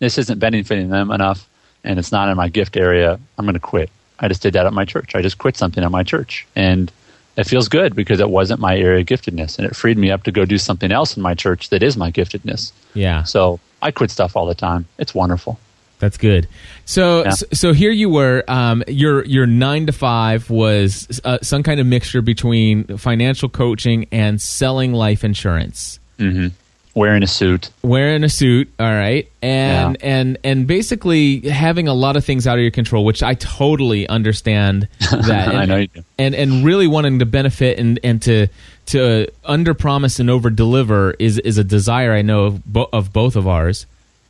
this 0.00 0.18
isn't 0.18 0.38
benefiting 0.38 0.90
them 0.90 1.10
enough 1.10 1.48
and 1.82 1.98
it's 1.98 2.12
not 2.12 2.28
in 2.28 2.36
my 2.36 2.48
gift 2.48 2.76
area. 2.76 3.18
I'm 3.38 3.44
going 3.44 3.54
to 3.54 3.60
quit. 3.60 3.90
I 4.18 4.28
just 4.28 4.42
did 4.42 4.52
that 4.52 4.66
at 4.66 4.72
my 4.72 4.84
church. 4.84 5.14
I 5.14 5.22
just 5.22 5.38
quit 5.38 5.56
something 5.56 5.82
at 5.82 5.90
my 5.90 6.02
church. 6.02 6.46
And 6.54 6.92
it 7.36 7.44
feels 7.44 7.68
good 7.68 7.94
because 7.94 8.20
it 8.20 8.28
wasn't 8.28 8.60
my 8.60 8.76
area 8.76 9.00
of 9.00 9.06
giftedness 9.06 9.58
and 9.58 9.66
it 9.66 9.74
freed 9.74 9.96
me 9.96 10.10
up 10.10 10.24
to 10.24 10.32
go 10.32 10.44
do 10.44 10.58
something 10.58 10.92
else 10.92 11.16
in 11.16 11.22
my 11.22 11.34
church 11.34 11.70
that 11.70 11.82
is 11.82 11.96
my 11.96 12.10
giftedness. 12.10 12.72
Yeah. 12.94 13.22
So 13.22 13.60
I 13.80 13.92
quit 13.92 14.10
stuff 14.10 14.36
all 14.36 14.44
the 14.44 14.54
time. 14.54 14.86
It's 14.98 15.14
wonderful. 15.14 15.58
That's 15.98 16.16
good. 16.16 16.48
So, 16.84 17.24
yeah. 17.24 17.30
so 17.30 17.72
here 17.72 17.90
you 17.90 18.08
were. 18.08 18.44
Um, 18.48 18.84
your 18.86 19.24
your 19.24 19.46
nine 19.46 19.86
to 19.86 19.92
five 19.92 20.48
was 20.48 21.20
uh, 21.24 21.38
some 21.42 21.62
kind 21.62 21.80
of 21.80 21.86
mixture 21.86 22.22
between 22.22 22.96
financial 22.98 23.48
coaching 23.48 24.06
and 24.12 24.40
selling 24.40 24.92
life 24.92 25.24
insurance. 25.24 25.98
Mm-hmm. 26.18 26.48
Wearing 26.94 27.22
a 27.22 27.28
suit. 27.28 27.70
Wearing 27.82 28.24
a 28.24 28.28
suit, 28.28 28.72
all 28.80 28.86
right, 28.86 29.30
and 29.40 29.96
yeah. 30.00 30.06
and 30.08 30.38
and 30.42 30.66
basically 30.66 31.40
having 31.48 31.86
a 31.86 31.94
lot 31.94 32.16
of 32.16 32.24
things 32.24 32.46
out 32.46 32.58
of 32.58 32.62
your 32.62 32.72
control, 32.72 33.04
which 33.04 33.22
I 33.22 33.34
totally 33.34 34.08
understand 34.08 34.88
that. 35.00 35.48
And, 35.48 35.58
I 35.58 35.64
know 35.64 35.76
you 35.76 35.86
do. 35.88 36.02
And 36.18 36.34
and 36.34 36.64
really 36.64 36.86
wanting 36.86 37.20
to 37.20 37.26
benefit 37.26 37.78
and 37.78 38.00
and 38.02 38.20
to 38.22 38.48
to 38.86 39.28
under 39.44 39.74
promise 39.74 40.18
and 40.18 40.30
over 40.30 40.50
deliver 40.50 41.12
is 41.18 41.38
is 41.38 41.58
a 41.58 41.64
desire 41.64 42.12
I 42.12 42.22
know 42.22 42.44
of, 42.44 42.64
bo- 42.64 42.88
of 42.92 43.12
both 43.12 43.36
of 43.36 43.46
ours. 43.46 43.86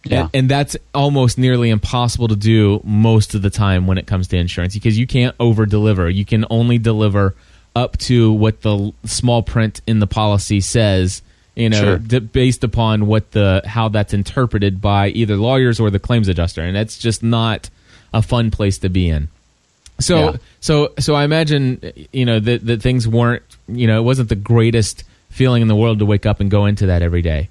Yeah. 0.09 0.23
And, 0.23 0.31
and, 0.35 0.51
that's 0.51 0.77
almost 0.95 1.39
nearly 1.39 1.71
impossible 1.71 2.29
to 2.29 2.37
do 2.37 2.81
most 2.85 3.35
of 3.35 3.43
the 3.43 3.51
time 3.51 3.87
when 3.87 3.99
it 3.99 4.07
comes 4.07 4.29
to 4.29 4.37
insurance 4.37 4.75
because 4.75 4.99
you 4.99 5.07
can't 5.07 5.35
over 5.39 5.67
deliver. 5.67 6.09
You 6.09 6.25
can 6.25 6.45
only 6.51 6.79
deliver 6.79 7.35
up 7.77 7.97
to 7.99 8.33
what 8.33 8.63
the 8.63 8.93
small 9.05 9.43
print 9.43 9.81
in 9.87 9.99
the 9.99 10.07
policy 10.07 10.61
says 10.61 11.23
you 11.59 11.69
know, 11.69 11.81
sure. 11.81 11.99
d- 11.99 12.21
based 12.21 12.63
upon 12.63 13.09
what 13.09 13.33
the 13.33 13.63
how 13.67 13.89
that's 13.89 14.15
interpreted 14.15 14.81
by 14.81 15.09
either 15.09 15.37
lawyers 15.37 15.81
or 15.81 15.91
the 15.91 15.99
claims 15.99 16.29
adjuster, 16.29 16.63
and 16.63 16.75
that's 16.75 16.97
just 16.97 17.21
not 17.21 17.69
a 18.15 18.23
fun 18.23 18.53
place 18.53 18.79
to 18.79 18.89
be 18.89 19.09
in. 19.09 19.27
So, 19.99 20.31
yeah. 20.31 20.37
so, 20.61 20.93
so 21.01 21.17
I 21.17 21.25
imagine 21.25 21.83
you 22.13 22.25
know 22.25 22.39
that 22.39 22.65
that 22.65 22.81
things 22.81 23.09
weren't 23.09 23.43
you 23.67 23.89
know 23.89 23.99
it 23.99 24.05
wasn't 24.05 24.29
the 24.29 24.37
greatest 24.37 25.03
feeling 25.31 25.61
in 25.61 25.67
the 25.67 25.75
world 25.75 25.99
to 25.99 26.07
wake 26.07 26.27
up 26.27 26.39
and 26.39 26.49
go 26.49 26.65
into 26.67 26.87
that 26.87 27.03
every 27.03 27.23
day. 27.23 27.49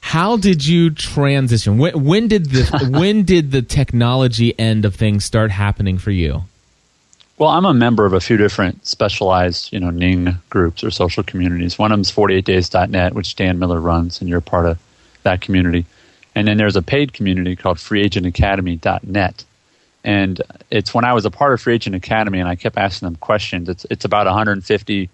How 0.00 0.36
did 0.36 0.66
you 0.66 0.90
transition? 0.90 1.78
When, 1.78 2.04
when 2.04 2.28
did 2.28 2.50
the 2.50 2.88
when 2.98 3.24
did 3.24 3.52
the 3.52 3.62
technology 3.62 4.58
end 4.58 4.84
of 4.84 4.94
things 4.94 5.24
start 5.24 5.50
happening 5.50 5.98
for 5.98 6.10
you? 6.10 6.44
Well, 7.38 7.48
I'm 7.48 7.64
a 7.64 7.72
member 7.72 8.04
of 8.04 8.12
a 8.12 8.20
few 8.20 8.36
different 8.36 8.86
specialized, 8.86 9.72
you 9.72 9.80
know, 9.80 9.88
Ning 9.88 10.36
groups 10.50 10.84
or 10.84 10.90
social 10.90 11.22
communities. 11.22 11.78
One 11.78 11.90
of 11.90 11.96
them 11.96 12.02
is 12.02 12.12
48days.net, 12.12 13.14
which 13.14 13.34
Dan 13.34 13.58
Miller 13.58 13.80
runs, 13.80 14.20
and 14.20 14.28
you're 14.28 14.42
part 14.42 14.66
of 14.66 14.78
that 15.22 15.40
community. 15.40 15.86
And 16.34 16.46
then 16.46 16.58
there's 16.58 16.76
a 16.76 16.82
paid 16.82 17.14
community 17.14 17.56
called 17.56 17.78
freeagentacademy.net. 17.78 19.44
And 20.04 20.42
it's 20.70 20.94
when 20.94 21.04
I 21.04 21.12
was 21.12 21.24
a 21.24 21.30
part 21.30 21.52
of 21.52 21.60
Free 21.60 21.74
Agent 21.74 21.96
Academy 21.96 22.40
and 22.40 22.48
I 22.48 22.56
kept 22.56 22.76
asking 22.76 23.06
them 23.06 23.16
questions. 23.16 23.68
It's, 23.68 23.86
it's 23.90 24.04
about 24.04 24.26
150 24.26 25.10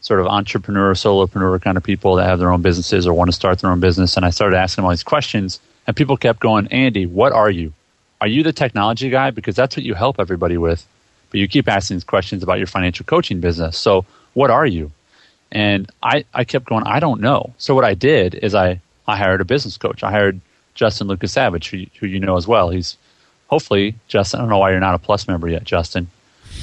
sort 0.00 0.20
of 0.20 0.26
entrepreneur, 0.26 0.94
solopreneur 0.94 1.60
kind 1.60 1.76
of 1.76 1.82
people 1.82 2.16
that 2.16 2.24
have 2.24 2.38
their 2.38 2.50
own 2.50 2.62
businesses 2.62 3.06
or 3.06 3.12
want 3.12 3.28
to 3.28 3.32
start 3.32 3.58
their 3.58 3.70
own 3.70 3.80
business. 3.80 4.16
And 4.16 4.24
I 4.24 4.30
started 4.30 4.56
asking 4.56 4.82
them 4.82 4.86
all 4.86 4.92
these 4.92 5.02
questions, 5.02 5.60
and 5.86 5.96
people 5.96 6.16
kept 6.16 6.40
going, 6.40 6.68
Andy, 6.68 7.06
what 7.06 7.32
are 7.32 7.50
you? 7.50 7.72
Are 8.20 8.26
you 8.26 8.42
the 8.42 8.52
technology 8.52 9.10
guy? 9.10 9.30
Because 9.30 9.56
that's 9.56 9.76
what 9.76 9.84
you 9.84 9.94
help 9.94 10.20
everybody 10.20 10.56
with 10.56 10.86
but 11.30 11.38
you 11.38 11.48
keep 11.48 11.68
asking 11.68 11.96
these 11.96 12.04
questions 12.04 12.42
about 12.42 12.58
your 12.58 12.66
financial 12.66 13.06
coaching 13.06 13.40
business. 13.40 13.78
So, 13.78 14.04
what 14.34 14.50
are 14.50 14.66
you? 14.66 14.92
And 15.52 15.90
I, 16.02 16.24
I 16.34 16.44
kept 16.44 16.66
going, 16.66 16.84
I 16.86 17.00
don't 17.00 17.20
know. 17.20 17.54
So, 17.58 17.74
what 17.74 17.84
I 17.84 17.94
did 17.94 18.34
is 18.34 18.54
I, 18.54 18.80
I 19.06 19.16
hired 19.16 19.40
a 19.40 19.44
business 19.44 19.76
coach. 19.76 20.02
I 20.02 20.10
hired 20.10 20.40
Justin 20.74 21.08
Lukasavige, 21.08 21.68
who, 21.70 21.86
who 22.00 22.06
you 22.06 22.20
know 22.20 22.36
as 22.36 22.46
well. 22.46 22.70
He's 22.70 22.96
hopefully, 23.46 23.94
Justin, 24.08 24.40
I 24.40 24.42
don't 24.42 24.50
know 24.50 24.58
why 24.58 24.70
you're 24.70 24.80
not 24.80 24.94
a 24.94 24.98
plus 24.98 25.26
member 25.28 25.48
yet, 25.48 25.64
Justin. 25.64 26.08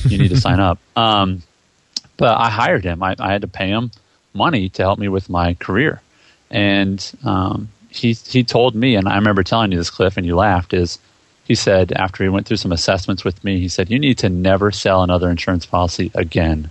You 0.06 0.18
need 0.18 0.30
to 0.30 0.40
sign 0.40 0.60
up. 0.60 0.80
Um, 0.96 1.44
but 2.18 2.38
I 2.38 2.50
hired 2.50 2.84
him. 2.84 3.02
I, 3.02 3.16
I, 3.20 3.32
had 3.32 3.42
to 3.42 3.48
pay 3.48 3.70
him 3.70 3.92
money 4.34 4.70
to 4.70 4.82
help 4.82 5.00
me 5.00 5.08
with 5.08 5.30
my 5.30 5.54
career. 5.56 6.02
And 6.50 7.00
um, 7.24 7.70
he, 7.90 8.14
he 8.14 8.44
told 8.44 8.76
me, 8.76 8.96
and 8.96 9.08
I 9.08 9.16
remember 9.16 9.44
telling 9.44 9.72
you 9.72 9.78
this, 9.78 9.90
Cliff, 9.90 10.18
and 10.18 10.26
you 10.26 10.36
laughed, 10.36 10.74
is 10.74 11.00
he 11.46 11.56
said 11.56 11.92
after 11.94 12.24
he 12.24 12.30
went 12.30 12.46
through 12.46 12.58
some 12.58 12.72
assessments 12.72 13.24
with 13.24 13.44
me, 13.44 13.60
he 13.60 13.70
said, 13.70 13.90
You 13.90 14.00
need 14.00 14.18
to 14.20 14.30
never 14.30 14.72
sell 14.72 15.04
another 15.04 15.30
insurance 15.30 15.66
policy 15.66 16.12
again. 16.14 16.70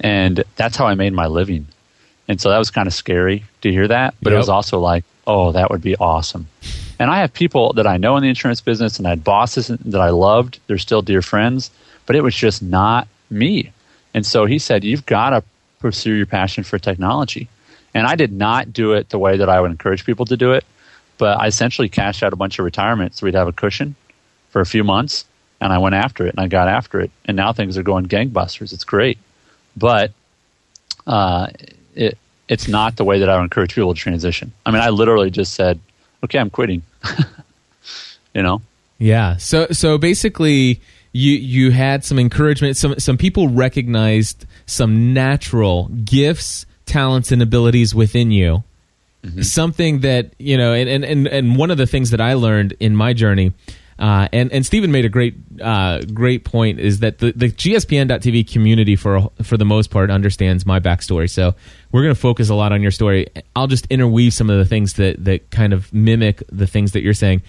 And 0.00 0.44
that's 0.56 0.76
how 0.76 0.86
I 0.86 0.94
made 0.94 1.12
my 1.12 1.26
living. 1.26 1.66
And 2.26 2.40
so 2.40 2.50
that 2.50 2.58
was 2.58 2.70
kind 2.70 2.86
of 2.86 2.94
scary 2.94 3.44
to 3.62 3.72
hear 3.72 3.88
that, 3.88 4.14
but 4.22 4.30
yep. 4.30 4.36
it 4.36 4.38
was 4.38 4.48
also 4.48 4.78
like, 4.78 5.04
oh, 5.26 5.52
that 5.52 5.70
would 5.70 5.82
be 5.82 5.96
awesome. 5.96 6.48
And 6.98 7.10
I 7.10 7.18
have 7.20 7.32
people 7.32 7.72
that 7.74 7.86
I 7.86 7.96
know 7.96 8.16
in 8.16 8.22
the 8.22 8.28
insurance 8.28 8.60
business 8.60 8.98
and 8.98 9.06
I 9.06 9.10
had 9.10 9.24
bosses 9.24 9.68
that 9.68 10.00
I 10.00 10.10
loved. 10.10 10.60
They're 10.66 10.78
still 10.78 11.02
dear 11.02 11.22
friends, 11.22 11.70
but 12.06 12.16
it 12.16 12.22
was 12.22 12.34
just 12.34 12.62
not 12.62 13.08
me. 13.30 13.72
And 14.14 14.26
so 14.26 14.46
he 14.46 14.58
said, 14.58 14.84
You've 14.84 15.06
got 15.06 15.30
to 15.30 15.42
pursue 15.78 16.12
your 16.12 16.26
passion 16.26 16.64
for 16.64 16.78
technology. 16.78 17.48
And 17.94 18.06
I 18.06 18.14
did 18.14 18.32
not 18.32 18.72
do 18.72 18.92
it 18.92 19.08
the 19.08 19.18
way 19.18 19.36
that 19.38 19.48
I 19.48 19.60
would 19.60 19.70
encourage 19.70 20.04
people 20.04 20.26
to 20.26 20.36
do 20.36 20.52
it. 20.52 20.64
But 21.18 21.38
I 21.38 21.46
essentially 21.46 21.88
cashed 21.88 22.22
out 22.22 22.32
a 22.32 22.36
bunch 22.36 22.58
of 22.58 22.64
retirement 22.64 23.14
so 23.14 23.26
we'd 23.26 23.34
have 23.34 23.48
a 23.48 23.52
cushion 23.52 23.94
for 24.50 24.60
a 24.60 24.66
few 24.66 24.84
months. 24.84 25.24
And 25.60 25.72
I 25.72 25.78
went 25.78 25.94
after 25.94 26.26
it 26.26 26.30
and 26.30 26.40
I 26.40 26.48
got 26.48 26.68
after 26.68 27.00
it. 27.00 27.10
And 27.26 27.36
now 27.36 27.52
things 27.52 27.76
are 27.76 27.82
going 27.82 28.06
gangbusters. 28.06 28.72
It's 28.72 28.84
great. 28.84 29.18
But 29.76 30.12
uh, 31.06 31.48
it, 31.94 32.16
it's 32.48 32.68
not 32.68 32.96
the 32.96 33.04
way 33.04 33.18
that 33.18 33.28
I 33.28 33.36
would 33.36 33.44
encourage 33.44 33.74
people 33.74 33.92
to 33.92 34.00
transition. 34.00 34.52
I 34.64 34.70
mean, 34.70 34.80
I 34.80 34.90
literally 34.90 35.30
just 35.30 35.54
said, 35.54 35.78
okay, 36.24 36.38
I'm 36.38 36.50
quitting. 36.50 36.82
you 38.34 38.42
know? 38.42 38.62
Yeah. 38.98 39.36
So, 39.36 39.66
so 39.70 39.98
basically, 39.98 40.80
you 41.12 41.32
you 41.32 41.70
had 41.70 42.04
some 42.04 42.18
encouragement. 42.18 42.76
Some 42.76 42.98
some 42.98 43.16
people 43.16 43.48
recognized 43.48 44.46
some 44.66 45.12
natural 45.12 45.88
gifts, 45.88 46.66
talents, 46.86 47.32
and 47.32 47.42
abilities 47.42 47.94
within 47.94 48.30
you, 48.30 48.64
Mm-hmm. 49.22 49.42
Something 49.42 50.00
that 50.00 50.32
you 50.38 50.56
know, 50.56 50.72
and, 50.72 51.04
and 51.04 51.28
and 51.28 51.56
one 51.56 51.70
of 51.70 51.76
the 51.76 51.86
things 51.86 52.10
that 52.10 52.22
I 52.22 52.34
learned 52.34 52.74
in 52.80 52.96
my 52.96 53.12
journey, 53.12 53.52
uh, 53.98 54.28
and 54.32 54.50
and 54.50 54.64
Stephen 54.64 54.90
made 54.90 55.04
a 55.04 55.10
great 55.10 55.34
uh, 55.60 56.00
great 56.14 56.42
point 56.42 56.80
is 56.80 57.00
that 57.00 57.18
the, 57.18 57.32
the 57.32 57.50
GSPN.TV 57.50 58.50
community 58.50 58.96
for 58.96 59.30
for 59.42 59.58
the 59.58 59.66
most 59.66 59.90
part 59.90 60.10
understands 60.10 60.64
my 60.64 60.80
backstory. 60.80 61.28
So 61.28 61.54
we're 61.92 62.02
going 62.02 62.14
to 62.14 62.20
focus 62.20 62.48
a 62.48 62.54
lot 62.54 62.72
on 62.72 62.80
your 62.80 62.90
story. 62.90 63.26
I'll 63.54 63.66
just 63.66 63.86
interweave 63.90 64.32
some 64.32 64.48
of 64.48 64.56
the 64.56 64.64
things 64.64 64.94
that 64.94 65.22
that 65.22 65.50
kind 65.50 65.74
of 65.74 65.92
mimic 65.92 66.42
the 66.50 66.66
things 66.66 66.92
that 66.92 67.02
you're 67.02 67.12
saying 67.12 67.42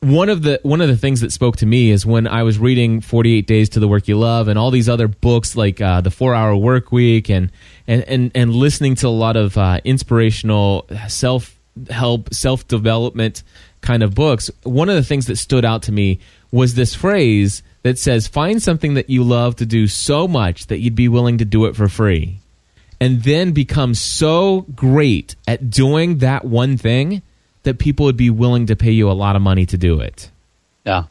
one 0.00 0.30
of 0.30 0.42
the 0.42 0.58
one 0.62 0.80
of 0.80 0.88
the 0.88 0.96
things 0.96 1.20
that 1.20 1.30
spoke 1.30 1.56
to 1.58 1.66
me 1.66 1.90
is 1.90 2.06
when 2.06 2.26
I 2.26 2.42
was 2.42 2.58
reading 2.58 3.02
48 3.02 3.46
Days 3.46 3.68
to 3.70 3.80
the 3.80 3.88
Work 3.88 4.08
You 4.08 4.18
Love 4.18 4.48
and 4.48 4.58
all 4.58 4.70
these 4.70 4.88
other 4.88 5.08
books 5.08 5.56
like 5.56 5.80
uh, 5.80 6.00
the 6.00 6.10
Four 6.10 6.34
Hour 6.34 6.56
Work 6.56 6.90
Week 6.90 7.28
and 7.28 7.52
and 7.86 8.02
and, 8.04 8.32
and 8.34 8.54
listening 8.54 8.94
to 8.96 9.08
a 9.08 9.10
lot 9.10 9.36
of 9.36 9.58
uh, 9.58 9.80
inspirational 9.84 10.86
self 11.08 11.58
help 11.90 12.32
self 12.32 12.66
development 12.66 13.42
kind 13.82 14.02
of 14.02 14.14
books. 14.14 14.50
One 14.62 14.88
of 14.88 14.94
the 14.94 15.04
things 15.04 15.26
that 15.26 15.36
stood 15.36 15.66
out 15.66 15.82
to 15.84 15.92
me 15.92 16.18
was 16.50 16.74
this 16.74 16.94
phrase 16.94 17.62
that 17.82 17.98
says, 17.98 18.26
"Find 18.26 18.62
something 18.62 18.94
that 18.94 19.10
you 19.10 19.22
love 19.22 19.56
to 19.56 19.66
do 19.66 19.86
so 19.86 20.26
much 20.26 20.68
that 20.68 20.78
you'd 20.78 20.94
be 20.94 21.08
willing 21.08 21.38
to 21.38 21.44
do 21.44 21.66
it 21.66 21.76
for 21.76 21.88
free." 21.88 22.38
And 23.02 23.22
then 23.22 23.52
become 23.52 23.94
so 23.94 24.66
great 24.74 25.34
at 25.48 25.70
doing 25.70 26.18
that 26.18 26.44
one 26.44 26.76
thing 26.76 27.22
that 27.62 27.78
people 27.78 28.06
would 28.06 28.16
be 28.16 28.30
willing 28.30 28.66
to 28.66 28.76
pay 28.76 28.90
you 28.90 29.10
a 29.10 29.12
lot 29.12 29.36
of 29.36 29.42
money 29.42 29.66
to 29.66 29.76
do 29.76 30.00
it. 30.00 30.30
Yeah. 30.84 31.04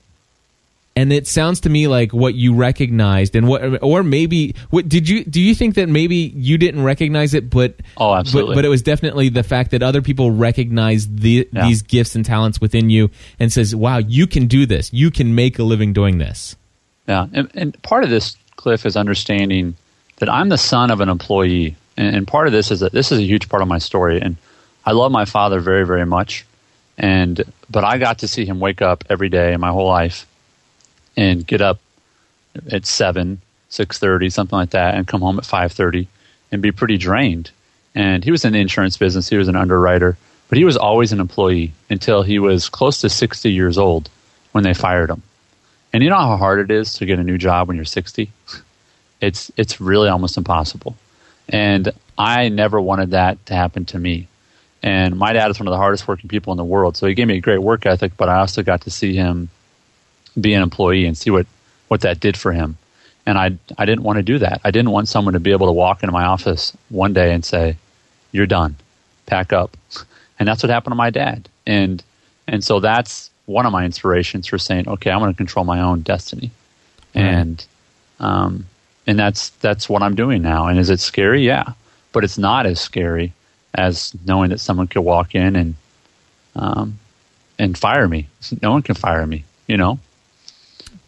And 0.95 1.13
it 1.13 1.27
sounds 1.27 1.61
to 1.61 1.69
me 1.69 1.87
like 1.87 2.11
what 2.11 2.35
you 2.35 2.53
recognized, 2.53 3.33
and 3.33 3.47
what, 3.47 3.81
or 3.81 4.03
maybe, 4.03 4.55
what 4.69 4.89
did 4.89 5.07
you 5.07 5.23
do? 5.23 5.39
You 5.39 5.55
think 5.55 5.75
that 5.75 5.87
maybe 5.87 6.15
you 6.15 6.57
didn't 6.57 6.83
recognize 6.83 7.33
it, 7.33 7.49
but 7.49 7.75
oh, 7.95 8.15
absolutely, 8.15 8.55
but, 8.55 8.57
but 8.57 8.65
it 8.65 8.69
was 8.69 8.81
definitely 8.81 9.29
the 9.29 9.43
fact 9.43 9.71
that 9.71 9.81
other 9.81 10.01
people 10.01 10.31
recognize 10.31 11.07
the, 11.07 11.47
yeah. 11.53 11.67
these 11.67 11.83
gifts 11.83 12.15
and 12.15 12.25
talents 12.25 12.59
within 12.59 12.89
you, 12.89 13.11
and 13.39 13.53
says, 13.53 13.73
"Wow, 13.73 13.99
you 13.99 14.27
can 14.27 14.47
do 14.47 14.65
this. 14.65 14.91
You 14.91 15.09
can 15.09 15.35
make 15.35 15.57
a 15.57 15.63
living 15.63 15.93
doing 15.93 16.17
this." 16.17 16.57
Yeah, 17.07 17.27
and, 17.31 17.49
and 17.53 17.81
part 17.81 18.03
of 18.03 18.09
this, 18.09 18.35
Cliff, 18.57 18.85
is 18.85 18.97
understanding 18.97 19.75
that 20.17 20.27
I'm 20.27 20.49
the 20.49 20.57
son 20.57 20.91
of 20.91 20.99
an 20.99 21.07
employee, 21.07 21.77
and, 21.95 22.13
and 22.13 22.27
part 22.27 22.47
of 22.47 22.51
this 22.51 22.71
is 22.71 22.81
that 22.81 22.91
this 22.91 23.09
is 23.13 23.19
a 23.19 23.23
huge 23.23 23.47
part 23.47 23.61
of 23.61 23.69
my 23.69 23.77
story, 23.77 24.19
and 24.19 24.35
I 24.85 24.91
love 24.91 25.11
my 25.11 25.25
father 25.25 25.59
very, 25.59 25.85
very 25.85 26.05
much. 26.05 26.45
And 26.97 27.43
but 27.69 27.83
I 27.83 27.97
got 27.97 28.19
to 28.19 28.27
see 28.27 28.45
him 28.45 28.59
wake 28.59 28.81
up 28.81 29.05
every 29.09 29.29
day 29.29 29.53
in 29.53 29.61
my 29.61 29.69
whole 29.69 29.87
life 29.87 30.27
and 31.15 31.45
get 31.45 31.61
up 31.61 31.79
at 32.71 32.85
seven, 32.85 33.41
six 33.69 33.99
thirty, 33.99 34.29
something 34.29 34.57
like 34.57 34.71
that, 34.71 34.95
and 34.95 35.07
come 35.07 35.21
home 35.21 35.39
at 35.39 35.45
five 35.45 35.71
thirty 35.71 36.07
and 36.51 36.61
be 36.61 36.71
pretty 36.71 36.97
drained. 36.97 37.51
And 37.95 38.23
he 38.23 38.31
was 38.31 38.45
in 38.45 38.53
the 38.53 38.59
insurance 38.59 38.97
business, 38.97 39.29
he 39.29 39.37
was 39.37 39.47
an 39.47 39.55
underwriter, 39.55 40.17
but 40.47 40.57
he 40.57 40.63
was 40.63 40.77
always 40.77 41.11
an 41.11 41.19
employee 41.19 41.73
until 41.89 42.21
he 42.21 42.39
was 42.39 42.69
close 42.69 43.01
to 43.01 43.09
sixty 43.09 43.51
years 43.51 43.77
old 43.77 44.09
when 44.51 44.63
they 44.63 44.73
fired 44.73 45.09
him. 45.09 45.21
And 45.93 46.03
you 46.03 46.09
know 46.09 46.17
how 46.17 46.37
hard 46.37 46.59
it 46.59 46.71
is 46.71 46.93
to 46.93 47.05
get 47.05 47.19
a 47.19 47.23
new 47.23 47.37
job 47.37 47.67
when 47.67 47.77
you're 47.77 47.85
sixty? 47.85 48.31
It's 49.21 49.51
it's 49.57 49.81
really 49.81 50.09
almost 50.09 50.37
impossible. 50.37 50.95
And 51.47 51.91
I 52.17 52.49
never 52.49 52.79
wanted 52.79 53.11
that 53.11 53.45
to 53.47 53.53
happen 53.53 53.85
to 53.85 53.99
me. 53.99 54.27
And 54.81 55.17
my 55.17 55.33
dad 55.33 55.51
is 55.51 55.59
one 55.59 55.67
of 55.67 55.71
the 55.71 55.77
hardest 55.77 56.07
working 56.07 56.29
people 56.29 56.53
in 56.53 56.57
the 56.57 56.63
world. 56.63 56.95
So 56.95 57.05
he 57.05 57.13
gave 57.13 57.27
me 57.27 57.37
a 57.37 57.41
great 57.41 57.61
work 57.61 57.85
ethic, 57.85 58.13
but 58.15 58.29
I 58.29 58.39
also 58.39 58.63
got 58.63 58.81
to 58.81 58.89
see 58.89 59.13
him 59.13 59.49
be 60.39 60.53
an 60.53 60.63
employee 60.63 61.05
and 61.05 61.17
see 61.17 61.31
what, 61.31 61.47
what 61.89 62.01
that 62.01 62.19
did 62.19 62.37
for 62.37 62.53
him. 62.53 62.77
And 63.25 63.37
I, 63.37 63.57
I 63.77 63.85
didn't 63.85 64.03
want 64.03 64.17
to 64.17 64.23
do 64.23 64.39
that. 64.39 64.61
I 64.63 64.71
didn't 64.71 64.91
want 64.91 65.09
someone 65.09 65.33
to 65.33 65.39
be 65.39 65.51
able 65.51 65.67
to 65.67 65.73
walk 65.73 66.01
into 66.01 66.13
my 66.13 66.25
office 66.25 66.75
one 66.89 67.13
day 67.13 67.33
and 67.33 67.43
say, 67.43 67.75
You're 68.31 68.47
done, 68.47 68.75
pack 69.25 69.53
up. 69.53 69.75
And 70.41 70.47
that's 70.47 70.63
what 70.63 70.69
happened 70.69 70.93
to 70.93 70.95
my 70.95 71.09
dad. 71.09 71.49
And, 71.67 72.01
and 72.47 72.63
so 72.63 72.79
that's 72.79 73.29
one 73.45 73.65
of 73.65 73.73
my 73.73 73.83
inspirations 73.83 74.47
for 74.47 74.57
saying, 74.57 74.87
Okay, 74.87 75.11
I'm 75.11 75.19
going 75.19 75.33
to 75.33 75.37
control 75.37 75.65
my 75.65 75.81
own 75.81 75.99
destiny. 75.99 76.49
And, 77.13 77.65
um, 78.21 78.65
and 79.05 79.19
that's, 79.19 79.49
that's 79.49 79.89
what 79.89 80.01
I'm 80.01 80.15
doing 80.15 80.41
now. 80.41 80.67
And 80.67 80.79
is 80.79 80.89
it 80.89 81.01
scary? 81.01 81.45
Yeah. 81.45 81.73
But 82.13 82.23
it's 82.23 82.37
not 82.37 82.65
as 82.65 82.79
scary 82.79 83.33
as 83.73 84.13
knowing 84.25 84.49
that 84.49 84.59
someone 84.59 84.87
could 84.87 85.01
walk 85.01 85.35
in 85.35 85.55
and 85.55 85.75
um, 86.55 86.99
and 87.57 87.77
fire 87.77 88.07
me. 88.07 88.27
No 88.61 88.71
one 88.71 88.81
can 88.81 88.95
fire 88.95 89.25
me, 89.27 89.43
you 89.67 89.77
know. 89.77 89.99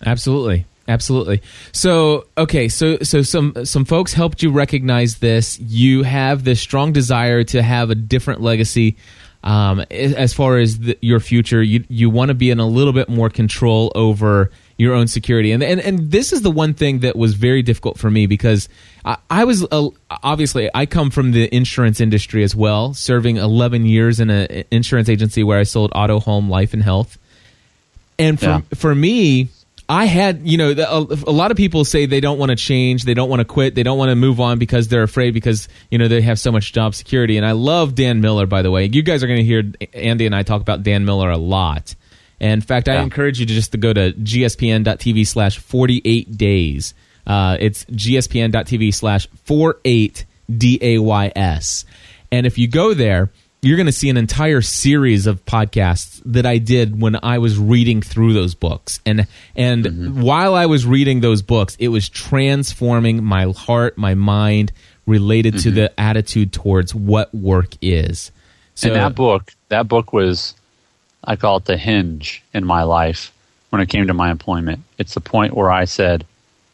Absolutely. 0.06 0.66
Absolutely. 0.88 1.42
So, 1.72 2.26
okay, 2.38 2.68
so 2.68 2.98
so 3.00 3.22
some 3.22 3.66
some 3.66 3.86
folks 3.86 4.14
helped 4.14 4.44
you 4.44 4.52
recognize 4.52 5.20
this. 5.20 5.60
You 5.60 6.04
have 6.04 6.44
this 6.44 6.60
strong 6.60 6.92
desire 6.92 7.44
to 7.46 7.62
have 7.62 7.90
a 7.92 7.96
different 7.96 8.42
legacy 8.42 8.98
um, 9.44 9.80
as 9.92 10.34
far 10.34 10.58
as 10.58 10.80
the, 10.80 10.98
your 11.02 11.20
future. 11.20 11.62
You 11.62 11.86
you 11.88 12.10
want 12.10 12.30
to 12.30 12.36
be 12.36 12.50
in 12.50 12.60
a 12.60 12.66
little 12.66 12.94
bit 12.94 13.10
more 13.10 13.30
control 13.30 13.92
over 13.96 14.52
your 14.82 14.96
own 14.96 15.08
security. 15.08 15.52
And 15.52 15.62
and 15.64 15.80
and 15.80 16.12
this 16.12 16.34
is 16.34 16.42
the 16.42 16.52
one 16.52 16.74
thing 16.74 17.00
that 17.00 17.16
was 17.16 17.36
very 17.36 17.62
difficult 17.62 18.00
for 18.00 18.10
me 18.10 18.26
because 18.26 18.68
I, 19.06 19.18
I 19.30 19.44
was 19.44 19.66
uh, 19.72 19.90
obviously 20.10 20.70
I 20.74 20.88
come 20.88 21.12
from 21.12 21.32
the 21.32 21.54
insurance 21.56 22.02
industry 22.02 22.44
as 22.44 22.56
well, 22.56 22.94
serving 22.94 23.38
11 23.38 23.86
years 23.86 24.20
in 24.20 24.30
an 24.30 24.64
insurance 24.72 25.08
agency 25.08 25.44
where 25.44 25.60
I 25.60 25.64
sold 25.64 25.92
auto, 25.94 26.20
home, 26.20 26.50
life, 26.50 26.74
and 26.74 26.82
health. 26.82 27.18
And 28.18 28.40
for 28.40 28.46
yeah. 28.46 28.62
for 28.74 28.94
me, 28.96 29.50
I 29.88 30.06
had, 30.06 30.48
you 30.48 30.58
know, 30.58 30.72
a, 30.72 31.30
a, 31.30 31.34
lot 31.34 31.52
of 31.52 31.58
people 31.58 31.84
say 31.84 32.06
they 32.06 32.22
don't 32.22 32.40
want 32.40 32.50
to 32.50 32.56
change, 32.56 33.04
they 33.04 33.14
don't 33.14 33.30
want 33.30 33.42
to 33.42 33.46
quit, 33.46 33.76
they 33.76 33.84
don't 33.84 33.98
want 33.98 34.10
to 34.10 34.16
move 34.16 34.40
on 34.40 34.58
because 34.58 34.88
they're 34.88 35.04
afraid 35.04 35.34
because, 35.34 35.68
you 35.90 35.98
know, 35.98 36.08
they 36.08 36.22
have 36.22 36.40
so 36.40 36.52
much 36.52 36.72
job 36.72 36.96
security. 36.96 37.36
And 37.36 37.46
I 37.46 37.52
love 37.52 37.94
Dan 37.94 38.22
Miller, 38.22 38.46
by 38.46 38.62
the 38.62 38.72
way. 38.72 38.86
You 38.86 39.02
guys 39.02 39.22
are 39.22 39.28
going 39.28 39.40
to 39.40 39.44
hear 39.44 39.64
Andy 39.94 40.26
and 40.26 40.34
I 40.34 40.44
talk 40.44 40.62
about 40.62 40.84
Dan 40.84 41.04
Miller 41.04 41.30
a 41.30 41.38
lot. 41.38 41.94
And 42.42 42.54
in 42.54 42.62
fact, 42.62 42.90
I 42.90 42.96
yeah. 42.96 43.04
encourage 43.04 43.40
you 43.40 43.46
to 43.46 43.54
just 43.54 43.72
to 43.72 43.78
go 43.78 43.94
to 43.94 44.14
gspn.tv 44.14 45.28
slash 45.28 45.60
48 45.60 46.38
days. 46.38 46.96
Uh, 47.26 47.56
it's 47.60 47.86
gspn.tv 47.86 48.94
slash 48.94 49.28
48 49.44 50.26
D-A-Y-S. 50.58 51.86
And 52.32 52.48
if 52.48 52.58
you 52.58 52.68
go 52.68 52.96
there, 52.96 53.32
you're 53.62 53.78
going 53.78 53.86
to 53.86 53.92
see 53.92 54.10
an 54.10 54.18
entire 54.18 54.62
series 54.62 55.28
of 55.28 55.46
podcasts 55.46 56.20
that 56.26 56.48
I 56.48 56.58
did 56.58 57.00
when 57.00 57.16
I 57.22 57.38
was 57.38 57.60
reading 57.60 58.02
through 58.02 58.34
those 58.34 58.56
books. 58.56 59.00
And 59.06 59.28
and 59.56 59.86
mm-hmm. 59.86 60.22
while 60.22 60.56
I 60.56 60.66
was 60.66 60.84
reading 60.86 61.22
those 61.22 61.44
books, 61.44 61.78
it 61.80 61.90
was 61.90 62.10
transforming 62.10 63.24
my 63.24 63.54
heart, 63.56 64.00
my 64.00 64.16
mind 64.16 64.72
related 65.06 65.56
mm-hmm. 65.56 65.64
to 65.64 65.72
the 65.72 66.00
attitude 66.00 66.54
towards 66.54 66.96
what 66.96 67.34
work 67.36 67.76
is. 67.84 68.32
So 68.74 68.88
and 68.88 68.96
that 68.96 69.14
book, 69.14 69.54
that 69.70 69.88
book 69.88 70.12
was 70.12 70.56
I 71.24 71.36
call 71.36 71.58
it 71.58 71.66
the 71.66 71.78
hinge 71.78 72.44
in 72.54 72.66
my 72.66 72.84
life 72.84 73.32
when 73.70 73.82
it 73.82 73.90
came 73.90 74.08
to 74.08 74.14
my 74.14 74.32
employment. 74.32 74.82
It's 74.98 75.14
the 75.14 75.22
point 75.22 75.56
where 75.56 75.72
I 75.72 75.86
said, 75.86 76.26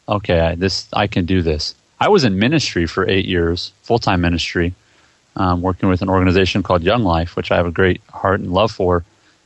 "Okay, 0.08 0.54
this 0.56 0.88
I 0.92 1.06
can 1.06 1.26
do 1.26 1.42
this." 1.42 1.74
I 2.00 2.08
was 2.08 2.24
in 2.24 2.38
ministry 2.38 2.86
for 2.86 3.08
8 3.08 3.26
years, 3.26 3.72
full-time 3.82 4.20
ministry 4.20 4.74
um, 5.38 5.62
working 5.62 5.88
with 5.88 6.02
an 6.02 6.08
organization 6.08 6.62
called 6.62 6.82
Young 6.82 7.04
Life, 7.04 7.36
which 7.36 7.50
I 7.50 7.56
have 7.56 7.66
a 7.66 7.70
great 7.70 8.00
heart 8.10 8.40
and 8.40 8.52
love 8.52 8.72
for. 8.72 9.04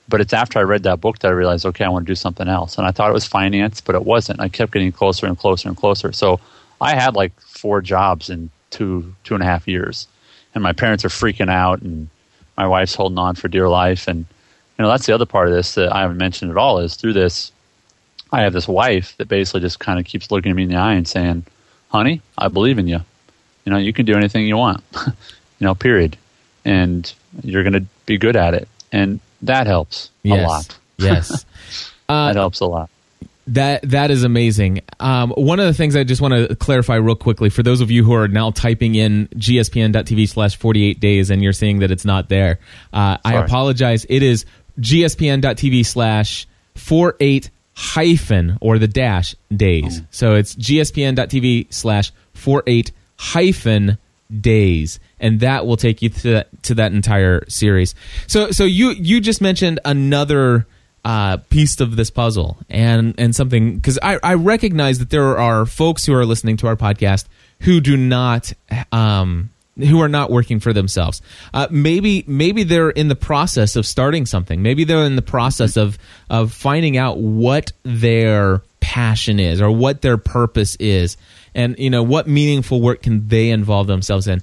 But 0.09 0.21
it's 0.21 0.33
after 0.33 0.59
I 0.59 0.63
read 0.63 0.83
that 0.83 1.01
book 1.01 1.21
that 1.21 1.29
I 1.29 1.33
realized, 1.33 1.65
okay, 1.67 1.85
I 1.85 1.89
want 1.89 2.07
to 2.07 2.11
do 2.11 2.17
something 2.17 2.49
else. 2.49 2.77
And 2.77 2.87
I 2.87 2.91
thought 2.91 3.11
it 3.11 3.15
was 3.15 3.27
finance, 3.27 3.81
but 3.81 3.95
it 3.95 4.05
wasn't. 4.05 4.41
I 4.41 4.49
kept 4.49 4.73
getting 4.73 4.91
closer 4.91 5.27
and 5.27 5.39
closer 5.39 5.69
and 5.69 5.77
closer. 5.77 6.13
So 6.13 6.41
I 6.81 6.95
had 6.95 7.15
like 7.15 7.39
four 7.41 7.81
jobs 7.81 8.29
in 8.29 8.51
two 8.71 9.15
two 9.23 9.35
and 9.35 9.43
a 9.43 9.47
half 9.47 9.69
years, 9.69 10.09
and 10.55 10.63
my 10.63 10.73
parents 10.73 11.05
are 11.05 11.09
freaking 11.09 11.51
out, 11.51 11.83
and 11.83 12.09
my 12.57 12.67
wife's 12.67 12.95
holding 12.95 13.19
on 13.19 13.37
for 13.37 13.49
dear 13.49 13.69
life. 13.69 14.09
And 14.09 14.27
you 14.79 14.83
know 14.83 14.89
that's 14.89 15.07
the 15.07 15.15
other 15.15 15.27
part 15.27 15.49
of 15.49 15.55
this 15.55 15.75
that 15.75 15.93
I 15.95 16.03
haven't 16.03 16.19
mentioned 16.19 16.51
at 16.51 16.57
all 16.57 16.79
is 16.79 16.97
through 16.97 17.13
this, 17.13 17.53
I 18.33 18.43
have 18.43 18.53
this 18.53 18.69
wife 18.69 19.17
that 19.19 19.29
basically 19.29 19.61
just 19.61 19.79
kind 19.79 19.99
of 19.99 20.05
keeps 20.05 20.31
looking 20.31 20.51
at 20.51 20.57
me 20.57 20.65
in 20.65 20.69
the 20.71 20.77
eye 20.77 20.95
and 20.95 21.07
saying, 21.07 21.45
"Honey, 21.89 22.21
I 22.39 22.49
believe 22.49 22.79
in 22.79 22.89
you. 22.89 23.01
You 23.65 23.73
know, 23.73 23.79
you 23.79 23.93
can 23.93 24.07
do 24.07 24.15
anything 24.17 24.47
you 24.47 24.57
want." 24.57 24.83
you 25.63 25.67
know, 25.67 25.77
period. 25.77 26.19
And 26.65 27.13
you're 27.45 27.63
going 27.63 27.75
to 27.75 27.85
be 28.05 28.19
good 28.19 28.35
at 28.35 28.53
it. 28.53 28.69
And 28.91 29.21
that 29.43 29.69
helps 29.69 30.11
yes. 30.25 30.45
a 30.45 30.49
lot. 30.49 30.79
yes. 30.99 31.47
Uh, 32.09 32.27
that 32.27 32.37
helps 32.37 32.61
a 32.61 32.67
lot. 32.67 32.91
That 33.47 33.89
that 33.89 34.11
is 34.11 34.23
amazing. 34.23 34.83
Um, 35.01 35.31
one 35.31 35.61
of 35.61 35.67
the 35.67 35.73
things 35.73 35.97
I 35.97 36.05
just 36.05 36.21
want 36.21 36.35
to 36.35 36.55
clarify 36.57 36.97
real 36.97 37.15
quickly 37.15 37.49
for 37.49 37.63
those 37.63 37.81
of 37.81 37.91
you 37.91 38.05
who 38.05 38.13
are 38.13 38.29
now 38.29 38.51
typing 38.51 38.97
in 38.97 39.29
gspn.tv 39.29 40.29
slash 40.29 40.57
48 40.57 41.01
days 41.01 41.31
and 41.31 41.43
you're 41.43 41.55
seeing 41.55 41.79
that 41.79 41.91
it's 41.91 42.05
not 42.05 42.29
there, 42.29 42.59
uh, 42.93 43.17
I 43.25 43.37
apologize. 43.37 44.05
It 44.11 44.23
is 44.23 44.45
gspn.tv 44.81 45.85
slash 45.87 46.47
48 46.75 47.51
hyphen 47.75 48.59
or 48.61 48.79
the 48.79 48.89
dash 48.89 49.35
days. 49.55 50.01
Oh. 50.01 50.07
So 50.11 50.35
it's 50.35 50.55
gspn.tv 50.55 51.73
slash 51.73 52.13
48 52.35 52.93
hyphen 53.17 53.99
days 54.41 54.99
and 55.21 55.41
that 55.41 55.67
will 55.67 55.77
take 55.77 56.03
you 56.03 56.09
to 56.09 56.31
that, 56.33 56.63
to 56.65 56.75
that 56.75 56.93
entire 56.93 57.45
series. 57.49 57.95
So 58.27 58.51
so 58.51 58.65
you 58.65 58.91
you 58.91 59.21
just 59.21 59.41
mentioned 59.41 59.81
another 59.85 60.67
uh, 61.05 61.39
piece 61.49 61.81
of 61.81 61.97
this 61.97 62.11
puzzle 62.11 62.59
and 62.69 63.15
and 63.19 63.35
something 63.35 63.77
because 63.77 63.99
I, 64.03 64.19
I 64.23 64.35
recognize 64.35 64.99
that 64.99 65.11
there 65.11 65.39
are 65.39 65.67
folks 65.67 66.05
who 66.05 66.15
are 66.15 66.27
listening 66.27 66.57
to 66.59 66.67
our 66.67 66.77
podcast 66.77 67.27
who 67.61 67.81
do 67.81 67.97
not 67.97 68.53
um, 68.91 69.51
who 69.79 70.01
are 70.01 70.09
not 70.09 70.31
working 70.31 70.61
for 70.61 70.73
themselves. 70.73 71.23
Uh, 71.55 71.67
maybe 71.71 72.25
maybe 72.27 72.63
they're 72.63 72.91
in 72.91 73.09
the 73.09 73.17
process 73.17 73.77
of 73.77 73.87
starting 73.87 74.27
something. 74.27 74.63
Maybe 74.63 74.85
they're 74.85 75.05
in 75.05 75.17
the 75.17 75.23
process 75.23 75.77
of 75.77 75.99
of 76.29 76.53
finding 76.53 76.97
out 76.97 77.19
what 77.19 77.73
their 77.83 78.63
passion 78.81 79.41
is 79.41 79.61
or 79.61 79.71
what 79.71 80.03
their 80.03 80.17
purpose 80.19 80.77
is, 80.77 81.17
and 81.55 81.79
you 81.79 81.91
know 81.91 82.03
what 82.03 82.27
meaningful 82.27 82.81
work 82.81 83.03
can 83.03 83.29
they 83.29 83.51
involve 83.51 83.87
themselves 83.87 84.29
in 84.29 84.43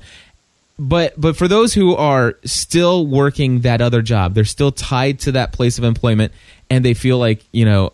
but 0.79 1.19
but 1.19 1.35
for 1.35 1.47
those 1.47 1.73
who 1.73 1.93
are 1.93 2.37
still 2.45 3.05
working 3.05 3.61
that 3.61 3.81
other 3.81 4.01
job, 4.01 4.33
they're 4.33 4.45
still 4.45 4.71
tied 4.71 5.19
to 5.21 5.33
that 5.33 5.51
place 5.51 5.77
of 5.77 5.83
employment, 5.83 6.31
and 6.69 6.85
they 6.85 6.93
feel 6.93 7.19
like 7.19 7.43
you 7.51 7.65
know, 7.65 7.91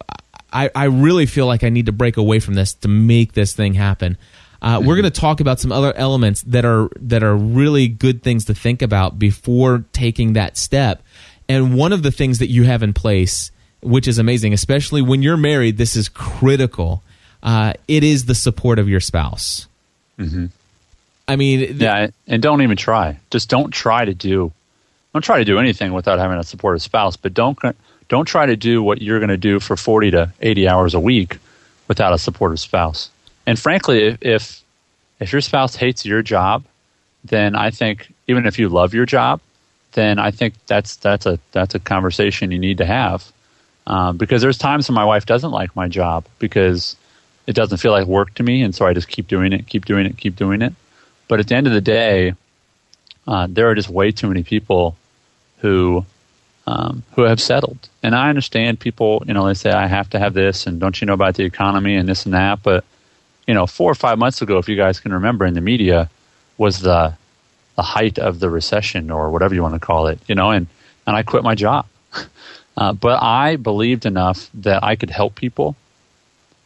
I 0.54 0.69
I 0.76 0.86
really 0.86 1.26
feel 1.26 1.48
like 1.48 1.63
I 1.63 1.69
need 1.69 1.88
to 1.88 1.91
break 1.91 2.17
away 2.17 2.39
from 2.39 2.54
this 2.54 2.76
to 2.76 2.88
make 2.88 3.34
this 3.34 3.54
thing 3.54 3.74
happen. 3.74 4.17
Uh, 4.62 4.78
mm-hmm. 4.78 4.88
We're 4.88 4.96
going 4.96 5.12
to 5.12 5.20
talk 5.20 5.39
about 5.39 5.60
some 5.60 5.72
other 5.72 5.94
elements 5.96 6.41
that 6.44 6.65
are 6.65 6.89
that 6.98 7.24
are 7.24 7.36
really 7.36 7.88
good 7.88 8.24
things 8.24 8.46
to 8.46 8.54
think 8.54 8.82
about 8.82 9.20
before 9.20 9.86
taking 9.94 10.34
that 10.34 10.58
step. 10.58 11.02
And 11.48 11.76
one 11.76 11.94
of 11.94 12.04
the 12.04 12.12
things 12.12 12.39
that 12.39 12.50
you 12.50 12.63
have 12.63 12.82
in 12.82 12.94
place, 12.94 13.52
which 13.82 14.08
is 14.08 14.18
amazing, 14.18 14.54
especially 14.54 15.02
when 15.02 15.22
you're 15.22 15.38
married, 15.38 15.78
this 15.78 15.96
is 15.96 16.10
critical. 16.10 17.04
Uh, 17.44 17.74
it 17.88 18.04
is 18.04 18.26
the 18.26 18.34
support 18.34 18.80
of 18.80 18.89
your 18.89 19.00
spouse. 19.00 19.68
Mm-hmm. 20.18 20.48
I 21.28 21.36
mean, 21.36 21.78
yeah, 21.78 22.08
and 22.28 22.41
don't 22.41 22.62
even 22.62 22.78
try. 22.78 23.20
Just 23.32 23.50
don't 23.50 23.72
try 23.72 24.06
to 24.06 24.13
do. 24.13 24.52
Don't 25.13 25.22
try 25.22 25.38
to 25.38 25.46
do 25.46 25.60
anything 25.60 25.94
without 25.94 26.20
having 26.20 26.38
a 26.38 26.44
supportive 26.44 26.82
spouse. 26.82 27.15
But 27.15 27.34
don't 27.34 27.58
don't 28.08 28.26
try 28.26 28.46
to 28.46 28.56
do 28.56 28.84
what 28.84 29.02
you're 29.02 29.20
going 29.20 29.30
to 29.30 29.38
do 29.38 29.60
for 29.60 29.76
40 29.76 30.12
to 30.12 30.32
80 30.41 30.68
hours 30.68 30.94
a 30.94 31.00
week 31.00 31.38
without 31.88 32.13
a 32.13 32.18
supportive 32.18 32.60
spouse. 32.60 33.10
And 33.45 33.60
frankly, 33.60 34.17
if 34.21 34.62
if 35.19 35.31
your 35.31 35.41
spouse 35.41 35.75
hates 35.75 36.05
your 36.05 36.21
job, 36.21 36.65
then 37.23 37.55
I 37.55 37.71
think 37.71 38.13
even 38.27 38.45
if 38.45 38.60
you 38.60 38.69
love 38.69 38.93
your 38.93 39.05
job, 39.05 39.41
then 39.93 40.19
I 40.19 40.31
think 40.31 40.53
that's 40.67 40.95
that's 40.97 41.25
a 41.25 41.39
that's 41.51 41.75
a 41.75 41.79
conversation 41.79 42.51
you 42.51 42.60
need 42.60 42.77
to 42.79 42.86
have. 42.86 43.31
Um, 43.88 44.17
because 44.17 44.41
there's 44.41 44.58
times 44.58 44.89
when 44.89 44.95
my 44.95 45.05
wife 45.05 45.25
doesn't 45.25 45.51
like 45.51 45.75
my 45.75 45.88
job 45.88 46.25
because 46.39 46.95
it 47.45 47.53
doesn't 47.53 47.77
feel 47.77 47.91
like 47.91 48.08
work 48.08 48.34
to 48.36 48.43
me, 48.43 48.63
and 48.63 48.73
so 48.73 48.86
I 48.86 48.93
just 48.93 49.08
keep 49.08 49.27
doing 49.27 49.53
it, 49.53 49.67
keep 49.67 49.86
doing 49.86 50.05
it, 50.05 50.17
keep 50.17 50.36
doing 50.36 50.62
it. 50.62 50.73
But 51.27 51.39
at 51.39 51.47
the 51.47 51.55
end 51.55 51.67
of 51.67 51.73
the 51.73 51.81
day, 51.81 52.34
uh, 53.27 53.47
there 53.49 53.69
are 53.69 53.75
just 53.75 53.89
way 53.89 54.12
too 54.12 54.27
many 54.27 54.43
people 54.43 54.95
who 55.60 56.05
um, 56.67 57.03
who 57.15 57.21
have 57.21 57.39
settled. 57.39 57.89
And 58.01 58.15
I 58.15 58.29
understand 58.29 58.79
people, 58.79 59.23
you 59.27 59.34
know, 59.34 59.45
they 59.47 59.53
say 59.53 59.71
I 59.71 59.88
have 59.88 60.10
to 60.12 60.19
have 60.19 60.34
this, 60.34 60.65
and 60.65 60.79
don't 60.79 60.99
you 60.99 61.05
know 61.05 61.13
about 61.13 61.36
the 61.36 61.43
economy 61.43 61.95
and 61.95 62.10
this 62.10 62.25
and 62.25 62.34
that. 62.34 62.63
But 62.63 62.84
you 63.47 63.53
know, 63.53 63.67
four 63.67 63.91
or 63.91 63.95
five 63.95 64.17
months 64.17 64.41
ago, 64.41 64.58
if 64.58 64.67
you 64.67 64.75
guys 64.75 64.99
can 64.99 65.13
remember, 65.13 65.45
in 65.45 65.53
the 65.53 65.62
media 65.62 66.10
was 66.58 66.79
the 66.79 67.13
the 67.75 67.81
height 67.81 68.17
of 68.17 68.39
the 68.39 68.49
recession 68.49 69.12
or 69.12 69.29
whatever 69.31 69.53
you 69.53 69.62
want 69.62 69.73
to 69.73 69.79
call 69.79 70.08
it, 70.08 70.19
you 70.27 70.36
know, 70.36 70.51
and 70.51 70.67
and 71.05 71.15
I 71.15 71.23
quit 71.23 71.43
my 71.43 71.55
job. 71.55 71.86
Uh, 72.77 72.91
but 72.91 73.23
I 73.23 73.55
believed 73.55 74.05
enough 74.05 74.49
that 74.55 74.84
I 74.84 74.97
could 74.97 75.10
help 75.10 75.36
people, 75.36 75.77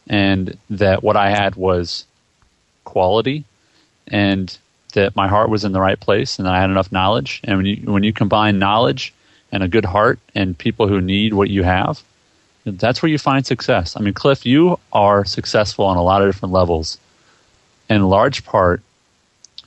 and 0.08 0.58
that 0.68 1.04
what 1.04 1.16
I 1.16 1.30
had 1.30 1.54
was 1.54 2.04
quality 2.82 3.44
and 4.08 4.58
that 4.94 5.14
my 5.14 5.28
heart 5.28 5.48
was 5.48 5.64
in 5.64 5.72
the 5.72 5.80
right 5.80 5.98
place 5.98 6.38
and 6.38 6.46
that 6.46 6.54
I 6.54 6.60
had 6.60 6.70
enough 6.70 6.90
knowledge. 6.90 7.40
And 7.44 7.56
when 7.58 7.66
you 7.66 7.76
when 7.92 8.02
you 8.02 8.12
combine 8.12 8.58
knowledge 8.58 9.14
and 9.52 9.62
a 9.62 9.68
good 9.68 9.84
heart 9.84 10.18
and 10.34 10.58
people 10.58 10.88
who 10.88 11.00
need 11.00 11.32
what 11.32 11.48
you 11.48 11.62
have, 11.62 12.02
that's 12.78 13.02
where 13.02 13.10
you 13.10 13.18
find 13.18 13.46
success. 13.46 13.96
I 13.96 14.00
mean, 14.00 14.14
Cliff, 14.14 14.46
you 14.46 14.78
are 14.92 15.24
successful 15.24 15.84
on 15.84 15.96
a 15.96 16.02
lot 16.02 16.22
of 16.22 16.28
different 16.28 16.52
levels, 16.52 16.98
in 17.88 18.02
large 18.08 18.44
part 18.44 18.82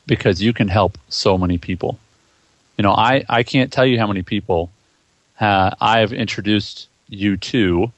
because 0.06 0.42
you 0.42 0.54
can 0.54 0.68
help 0.68 0.98
so 1.10 1.38
many 1.38 1.58
people. 1.58 2.00
You 2.78 2.84
know, 2.84 2.92
I, 2.92 3.24
I 3.30 3.44
can't 3.44 3.72
tell 3.72 3.86
you 3.86 4.00
how 4.00 4.08
many 4.08 4.22
people 4.22 4.72
uh, 5.40 5.72
I 5.80 6.00
have 6.00 6.14
introduced 6.14 6.88
you 7.08 7.38
to 7.38 7.92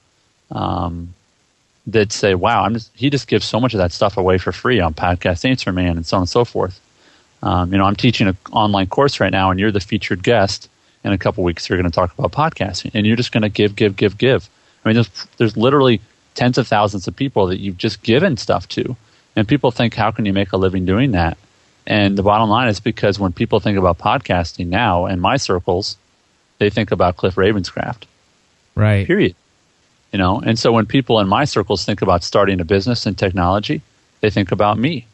um, 0.51 1.13
that 1.87 2.11
say, 2.11 2.35
"Wow, 2.35 2.63
I'm 2.63 2.73
just, 2.73 2.91
he 2.93 3.09
just 3.09 3.27
gives 3.27 3.45
so 3.45 3.59
much 3.59 3.73
of 3.73 3.77
that 3.79 3.91
stuff 3.91 4.17
away 4.17 4.37
for 4.37 4.51
free 4.51 4.79
on 4.79 4.93
Podcast 4.93 5.47
Answer 5.47 5.71
Man 5.71 5.97
and 5.97 6.05
so 6.05 6.17
on 6.17 6.23
and 6.23 6.29
so 6.29 6.45
forth." 6.45 6.79
Um, 7.43 7.71
you 7.71 7.77
know, 7.77 7.85
I'm 7.85 7.95
teaching 7.95 8.27
an 8.27 8.37
online 8.51 8.87
course 8.87 9.19
right 9.19 9.31
now, 9.31 9.51
and 9.51 9.59
you're 9.59 9.71
the 9.71 9.79
featured 9.79 10.23
guest. 10.23 10.69
In 11.03 11.11
a 11.11 11.19
couple 11.19 11.43
weeks, 11.43 11.69
you're 11.69 11.77
going 11.77 11.89
to 11.89 11.93
talk 11.93 12.17
about 12.17 12.31
podcasting, 12.31 12.89
and 12.95 13.05
you're 13.05 13.15
just 13.15 13.31
going 13.31 13.43
to 13.43 13.49
give, 13.49 13.75
give, 13.75 13.95
give, 13.95 14.17
give. 14.17 14.49
I 14.85 14.89
mean, 14.89 14.95
there's 14.95 15.09
there's 15.37 15.57
literally 15.57 15.99
tens 16.35 16.57
of 16.57 16.67
thousands 16.67 17.07
of 17.07 17.15
people 17.15 17.47
that 17.47 17.59
you've 17.59 17.77
just 17.77 18.03
given 18.03 18.37
stuff 18.37 18.67
to, 18.69 18.95
and 19.35 19.47
people 19.47 19.71
think, 19.71 19.95
how 19.95 20.11
can 20.11 20.25
you 20.25 20.33
make 20.33 20.53
a 20.53 20.57
living 20.57 20.85
doing 20.85 21.11
that? 21.11 21.37
And 21.87 22.17
the 22.17 22.23
bottom 22.23 22.49
line 22.49 22.67
is 22.67 22.79
because 22.79 23.19
when 23.19 23.31
people 23.31 23.59
think 23.59 23.77
about 23.77 23.97
podcasting 23.97 24.67
now 24.67 25.05
in 25.05 25.19
my 25.19 25.37
circles, 25.37 25.97
they 26.57 26.69
think 26.69 26.91
about 26.91 27.17
Cliff 27.17 27.35
Ravenscraft. 27.35 28.03
Right. 28.75 29.05
Period. 29.05 29.35
You 30.11 30.19
know, 30.19 30.39
and 30.39 30.57
so 30.57 30.71
when 30.71 30.85
people 30.85 31.19
in 31.19 31.27
my 31.27 31.45
circles 31.45 31.83
think 31.83 32.01
about 32.01 32.23
starting 32.23 32.61
a 32.61 32.65
business 32.65 33.05
in 33.05 33.15
technology, 33.15 33.81
they 34.21 34.29
think 34.29 34.51
about 34.51 34.77
me. 34.77 35.05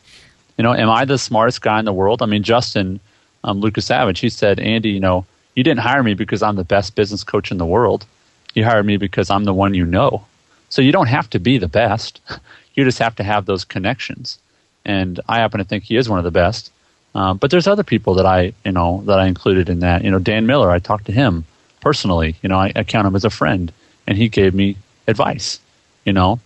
You 0.57 0.63
know, 0.63 0.73
am 0.73 0.89
I 0.89 1.05
the 1.05 1.17
smartest 1.17 1.61
guy 1.61 1.79
in 1.79 1.85
the 1.85 1.93
world? 1.93 2.21
I 2.21 2.27
mean, 2.27 2.43
Justin 2.43 2.99
um, 3.43 3.61
Lukasavige, 3.61 4.19
he 4.19 4.29
said, 4.29 4.59
Andy, 4.59 4.89
you 4.89 4.99
know, 4.99 5.25
you 5.55 5.63
didn't 5.63 5.79
hire 5.79 6.03
me 6.03 6.13
because 6.13 6.43
I'm 6.43 6.55
the 6.55 6.63
best 6.63 6.95
business 6.95 7.23
coach 7.23 7.51
in 7.51 7.57
the 7.57 7.65
world. 7.65 8.05
You 8.53 8.65
hired 8.65 8.85
me 8.85 8.97
because 8.97 9.29
I'm 9.29 9.43
the 9.43 9.53
one 9.53 9.73
you 9.73 9.85
know. 9.85 10.25
So 10.69 10.81
you 10.81 10.91
don't 10.91 11.07
have 11.07 11.29
to 11.31 11.39
be 11.39 11.57
the 11.57 11.67
best. 11.67 12.21
You 12.73 12.85
just 12.85 12.99
have 12.99 13.17
to 13.17 13.23
have 13.23 13.45
those 13.45 13.65
connections. 13.65 14.39
And 14.85 15.19
I 15.27 15.39
happen 15.39 15.57
to 15.57 15.65
think 15.65 15.83
he 15.83 15.97
is 15.97 16.07
one 16.07 16.19
of 16.19 16.23
the 16.23 16.31
best. 16.31 16.71
Um, 17.13 17.37
but 17.37 17.51
there's 17.51 17.67
other 17.67 17.83
people 17.83 18.13
that 18.13 18.25
I, 18.25 18.53
you 18.63 18.71
know, 18.71 19.03
that 19.07 19.19
I 19.19 19.27
included 19.27 19.67
in 19.67 19.79
that. 19.79 20.05
You 20.05 20.11
know, 20.11 20.19
Dan 20.19 20.45
Miller, 20.45 20.71
I 20.71 20.79
talked 20.79 21.05
to 21.07 21.11
him 21.11 21.43
personally. 21.81 22.35
You 22.41 22.47
know, 22.47 22.57
I, 22.57 22.71
I 22.73 22.83
count 22.83 23.07
him 23.07 23.15
as 23.17 23.25
a 23.25 23.29
friend, 23.29 23.73
and 24.07 24.17
he 24.17 24.29
gave 24.29 24.53
me 24.53 24.77
advice. 25.07 25.59
You 26.05 26.13
know, 26.13 26.39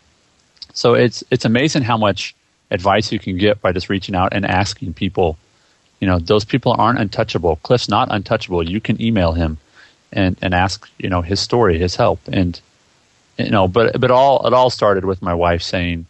so 0.74 0.96
it's 0.96 1.24
it's 1.30 1.46
amazing 1.46 1.84
how 1.84 1.98
much 1.98 2.36
advice 2.72 3.12
you 3.12 3.20
can 3.20 3.38
get 3.38 3.62
by 3.62 3.72
just 3.72 3.90
reaching 3.90 4.16
out 4.16 4.34
and 4.34 4.46
asking 4.46 4.96
people. 4.96 5.38
You 6.00 6.08
know, 6.08 6.20
those 6.20 6.44
people 6.44 6.76
aren't 6.78 7.00
untouchable. 7.00 7.58
Cliff's 7.58 7.88
not 7.88 8.08
untouchable. 8.12 8.68
You 8.68 8.82
can 8.82 9.02
email 9.02 9.32
him 9.32 9.58
and 10.12 10.38
and 10.42 10.54
ask 10.54 10.90
you 10.98 11.10
know 11.10 11.22
his 11.22 11.40
story, 11.40 11.78
his 11.78 11.96
help, 11.96 12.20
and 12.32 12.60
you 13.38 13.50
know. 13.50 13.68
But 13.68 14.00
but 14.00 14.12
all 14.12 14.46
it 14.48 14.54
all 14.54 14.70
started 14.70 15.06
with 15.06 15.22
my 15.22 15.34
wife 15.34 15.62
saying, 15.62 16.06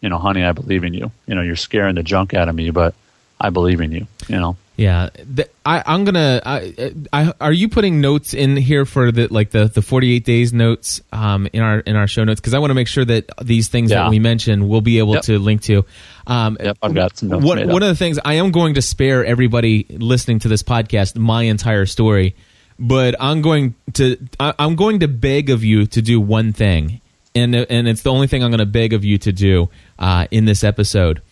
you 0.00 0.08
know, 0.08 0.18
honey, 0.18 0.44
I 0.44 0.52
believe 0.52 0.84
in 0.84 0.94
you. 0.94 1.10
You 1.26 1.34
know, 1.34 1.42
you're 1.42 1.56
scaring 1.56 1.94
the 1.94 2.02
junk 2.02 2.34
out 2.34 2.48
of 2.48 2.54
me, 2.54 2.70
but 2.70 2.94
I 3.40 3.50
believe 3.50 3.80
in 3.80 3.92
you. 3.92 4.06
You 4.28 4.36
know. 4.40 4.56
Yeah, 4.76 5.10
the, 5.14 5.48
I, 5.64 5.84
I'm 5.86 6.02
gonna. 6.04 6.42
I, 6.44 6.92
I, 7.12 7.32
are 7.40 7.52
you 7.52 7.68
putting 7.68 8.00
notes 8.00 8.34
in 8.34 8.56
here 8.56 8.84
for 8.84 9.12
the 9.12 9.28
like 9.28 9.50
the, 9.52 9.68
the 9.68 9.82
48 9.82 10.24
days 10.24 10.52
notes 10.52 11.00
um, 11.12 11.46
in 11.52 11.62
our 11.62 11.78
in 11.78 11.94
our 11.94 12.08
show 12.08 12.24
notes? 12.24 12.40
Because 12.40 12.54
I 12.54 12.58
want 12.58 12.70
to 12.70 12.74
make 12.74 12.88
sure 12.88 13.04
that 13.04 13.30
these 13.40 13.68
things 13.68 13.92
Yeah. 13.92 14.02
that 14.02 14.10
we 14.10 14.18
mentioned 14.18 14.68
we'll 14.68 14.80
be 14.80 14.98
able 14.98 15.14
Yep. 15.14 15.22
to 15.26 15.38
link 15.38 15.62
to. 15.62 15.84
Um, 16.26 16.56
Yep, 16.60 16.78
I've 16.82 16.92
got 16.92 17.16
some 17.16 17.28
notes 17.28 17.44
One, 17.44 17.68
one 17.68 17.84
of 17.84 17.88
the 17.88 17.94
things 17.94 18.18
I 18.24 18.34
am 18.34 18.50
going 18.50 18.74
to 18.74 18.82
spare 18.82 19.24
everybody 19.24 19.86
listening 19.90 20.40
to 20.40 20.48
this 20.48 20.64
podcast 20.64 21.14
my 21.16 21.44
entire 21.44 21.86
story, 21.86 22.34
but 22.78 23.14
I'm 23.20 23.42
going 23.42 23.74
to 23.94 24.16
I, 24.38 24.54
I'm 24.58 24.76
going 24.76 25.00
to 25.00 25.08
beg 25.08 25.50
of 25.50 25.64
you 25.64 25.86
to 25.86 26.02
do 26.02 26.20
one 26.20 26.52
thing, 26.52 27.00
and 27.34 27.54
and 27.54 27.88
it's 27.88 28.02
the 28.02 28.12
only 28.12 28.26
thing 28.26 28.42
I'm 28.42 28.50
going 28.50 28.58
to 28.58 28.66
beg 28.66 28.92
of 28.92 29.04
you 29.04 29.18
to 29.18 29.32
do 29.32 29.70
uh, 29.98 30.26
in 30.30 30.44
this 30.44 30.64
episode, 30.64 31.22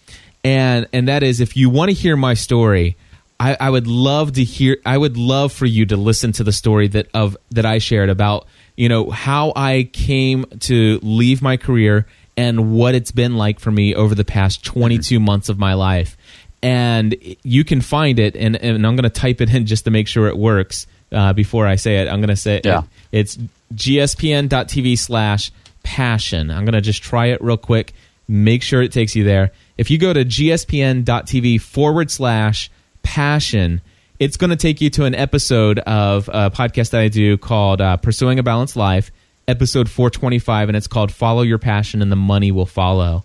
and 0.44 0.86
and 0.92 1.08
that 1.08 1.22
is 1.22 1.40
if 1.40 1.56
you 1.56 1.70
want 1.70 1.90
to 1.90 1.94
hear 1.94 2.16
my 2.16 2.34
story. 2.34 2.96
I, 3.40 3.56
I 3.58 3.70
would 3.70 3.88
love 3.88 4.34
to 4.34 4.44
hear. 4.44 4.76
I 4.86 4.96
would 4.96 5.16
love 5.16 5.52
for 5.52 5.66
you 5.66 5.84
to 5.86 5.96
listen 5.96 6.30
to 6.32 6.44
the 6.44 6.52
story 6.52 6.86
that 6.88 7.08
of 7.12 7.36
that 7.50 7.66
I 7.66 7.78
shared 7.78 8.08
about 8.08 8.46
you 8.76 8.88
know 8.88 9.10
how 9.10 9.52
I 9.56 9.90
came 9.92 10.44
to 10.60 11.00
leave 11.02 11.42
my 11.42 11.56
career 11.56 12.06
and 12.36 12.72
what 12.72 12.94
it's 12.94 13.10
been 13.10 13.36
like 13.36 13.60
for 13.60 13.70
me 13.70 13.94
over 13.94 14.14
the 14.14 14.24
past 14.24 14.64
22 14.64 15.20
months 15.20 15.48
of 15.48 15.58
my 15.58 15.74
life. 15.74 16.16
And 16.62 17.16
you 17.42 17.64
can 17.64 17.80
find 17.80 18.18
it, 18.18 18.36
and, 18.36 18.56
and 18.56 18.86
I'm 18.86 18.94
going 18.94 19.02
to 19.02 19.10
type 19.10 19.40
it 19.40 19.52
in 19.52 19.66
just 19.66 19.84
to 19.84 19.90
make 19.90 20.06
sure 20.06 20.28
it 20.28 20.38
works 20.38 20.86
uh, 21.12 21.32
before 21.32 21.66
I 21.66 21.76
say 21.76 21.96
it. 21.98 22.08
I'm 22.08 22.20
going 22.20 22.28
to 22.28 22.36
say 22.36 22.60
Yeah. 22.64 22.82
it's 23.12 23.38
gspn.tv 23.74 24.98
slash 24.98 25.50
passion. 25.82 26.50
I'm 26.50 26.64
going 26.64 26.74
to 26.74 26.80
just 26.80 27.02
try 27.02 27.26
it 27.26 27.42
real 27.42 27.56
quick, 27.56 27.92
make 28.28 28.62
sure 28.62 28.82
it 28.82 28.92
takes 28.92 29.14
you 29.16 29.24
there. 29.24 29.52
If 29.78 29.90
you 29.90 29.98
go 29.98 30.12
to 30.12 30.24
gspn.tv 30.24 31.60
forward 31.60 32.10
slash 32.10 32.70
passion, 33.02 33.80
it's 34.18 34.36
going 34.36 34.50
to 34.50 34.56
take 34.56 34.80
you 34.80 34.90
to 34.90 35.04
an 35.04 35.14
episode 35.14 35.78
of 35.80 36.28
a 36.32 36.50
podcast 36.50 36.90
that 36.90 37.00
I 37.00 37.08
do 37.08 37.36
called 37.36 37.80
uh, 37.80 37.96
Pursuing 37.96 38.38
a 38.38 38.42
Balanced 38.42 38.76
Life, 38.76 39.10
episode 39.48 39.88
425, 39.90 40.68
and 40.68 40.76
it's 40.76 40.86
called 40.86 41.10
Follow 41.12 41.42
Your 41.42 41.58
Passion 41.58 42.02
and 42.02 42.12
the 42.12 42.16
Money 42.16 42.52
Will 42.52 42.66
Follow. 42.66 43.24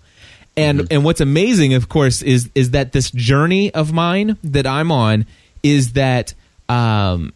And 0.55 0.87
and 0.91 1.03
what's 1.05 1.21
amazing, 1.21 1.75
of 1.75 1.87
course, 1.87 2.23
is 2.23 2.49
is 2.55 2.71
that 2.71 2.91
this 2.91 3.11
journey 3.11 3.71
of 3.75 3.93
mine 3.93 4.37
that 4.43 4.65
I'm 4.65 4.91
on 4.91 5.27
is 5.61 5.93
that 5.93 6.33
um, 6.67 7.31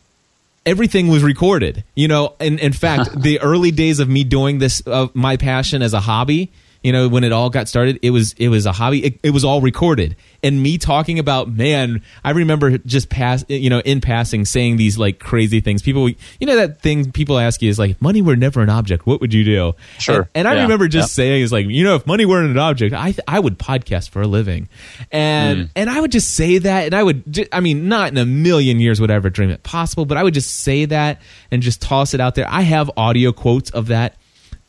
everything 0.66 1.08
was 1.08 1.24
recorded. 1.24 1.84
You 1.96 2.08
know, 2.08 2.36
in 2.40 2.60
in 2.60 2.74
fact, 2.74 3.22
the 3.22 3.40
early 3.40 3.72
days 3.72 4.00
of 4.00 4.10
me 4.10 4.24
doing 4.24 4.60
this 4.60 4.82
of 4.82 5.16
my 5.16 5.38
passion 5.38 5.82
as 5.82 5.94
a 5.94 6.00
hobby, 6.00 6.52
you 6.84 6.92
know, 6.92 7.08
when 7.08 7.24
it 7.24 7.32
all 7.32 7.50
got 7.50 7.68
started, 7.68 8.00
it 8.02 8.10
was 8.10 8.34
it 8.34 8.48
was 8.50 8.66
a 8.66 8.72
hobby. 8.72 9.06
It, 9.06 9.20
it 9.24 9.30
was 9.32 9.44
all 9.46 9.62
recorded, 9.62 10.16
and 10.44 10.62
me 10.62 10.78
talking 10.78 11.20
about 11.20 11.50
man, 11.50 12.02
I 12.24 12.32
remember 12.32 12.78
just 12.80 13.10
pass, 13.10 13.46
you 13.48 13.70
know, 13.70 13.80
in 13.80 14.02
passing 14.02 14.46
saying 14.46 14.78
these 14.78 14.98
like 14.98 15.20
crazy 15.20 15.62
things. 15.62 15.82
People, 15.82 16.10
you 16.10 16.16
know, 16.48 16.56
that 16.56 16.82
thing 16.82 17.12
people 17.12 17.38
ask 17.38 17.62
you 17.62 17.70
is 17.70 17.78
like, 17.78 17.92
if 17.92 18.02
money 18.02 18.22
were 18.22 18.36
never 18.36 18.62
an 18.62 18.70
object, 18.70 19.06
what 19.06 19.22
would 19.22 19.34
you 19.34 19.44
do? 19.44 19.74
Sure. 20.00 20.16
And, 20.22 20.28
and 20.36 20.48
I 20.48 20.56
Yeah. 20.56 20.62
remember 20.64 20.88
just 20.88 21.10
Yep. 21.12 21.16
saying 21.26 21.42
is 21.44 21.52
like, 21.52 21.68
you 21.68 21.84
know, 21.84 21.96
if 21.96 22.08
money 22.08 22.26
weren't 22.26 22.50
an 22.50 22.58
object, 22.58 22.96
I 22.96 23.12
th- 23.12 23.20
I 23.28 23.40
would 23.40 23.60
podcast 23.60 24.10
for 24.10 24.22
a 24.22 24.28
living, 24.28 24.68
and 25.12 25.66
mm. 25.66 25.70
and 25.76 25.90
I 25.90 26.00
would 26.00 26.12
just 26.12 26.34
say 26.34 26.58
that, 26.60 26.86
and 26.86 26.94
I 26.96 27.04
would, 27.04 27.48
I 27.52 27.60
mean, 27.60 27.88
not 27.88 28.10
in 28.12 28.18
a 28.18 28.26
million 28.26 28.80
years 28.80 29.00
would 29.02 29.12
I 29.12 29.16
ever 29.16 29.30
dream 29.30 29.50
it 29.50 29.64
possible, 29.64 30.06
but 30.06 30.18
I 30.18 30.24
would 30.24 30.34
just 30.34 30.60
say 30.62 30.86
that 30.86 31.22
and 31.52 31.62
just 31.62 31.82
toss 31.82 32.14
it 32.14 32.20
out 32.20 32.36
there. 32.36 32.48
I 32.50 32.62
have 32.62 32.90
audio 32.98 33.32
quotes 33.32 33.70
of 33.72 33.88
that, 33.88 34.16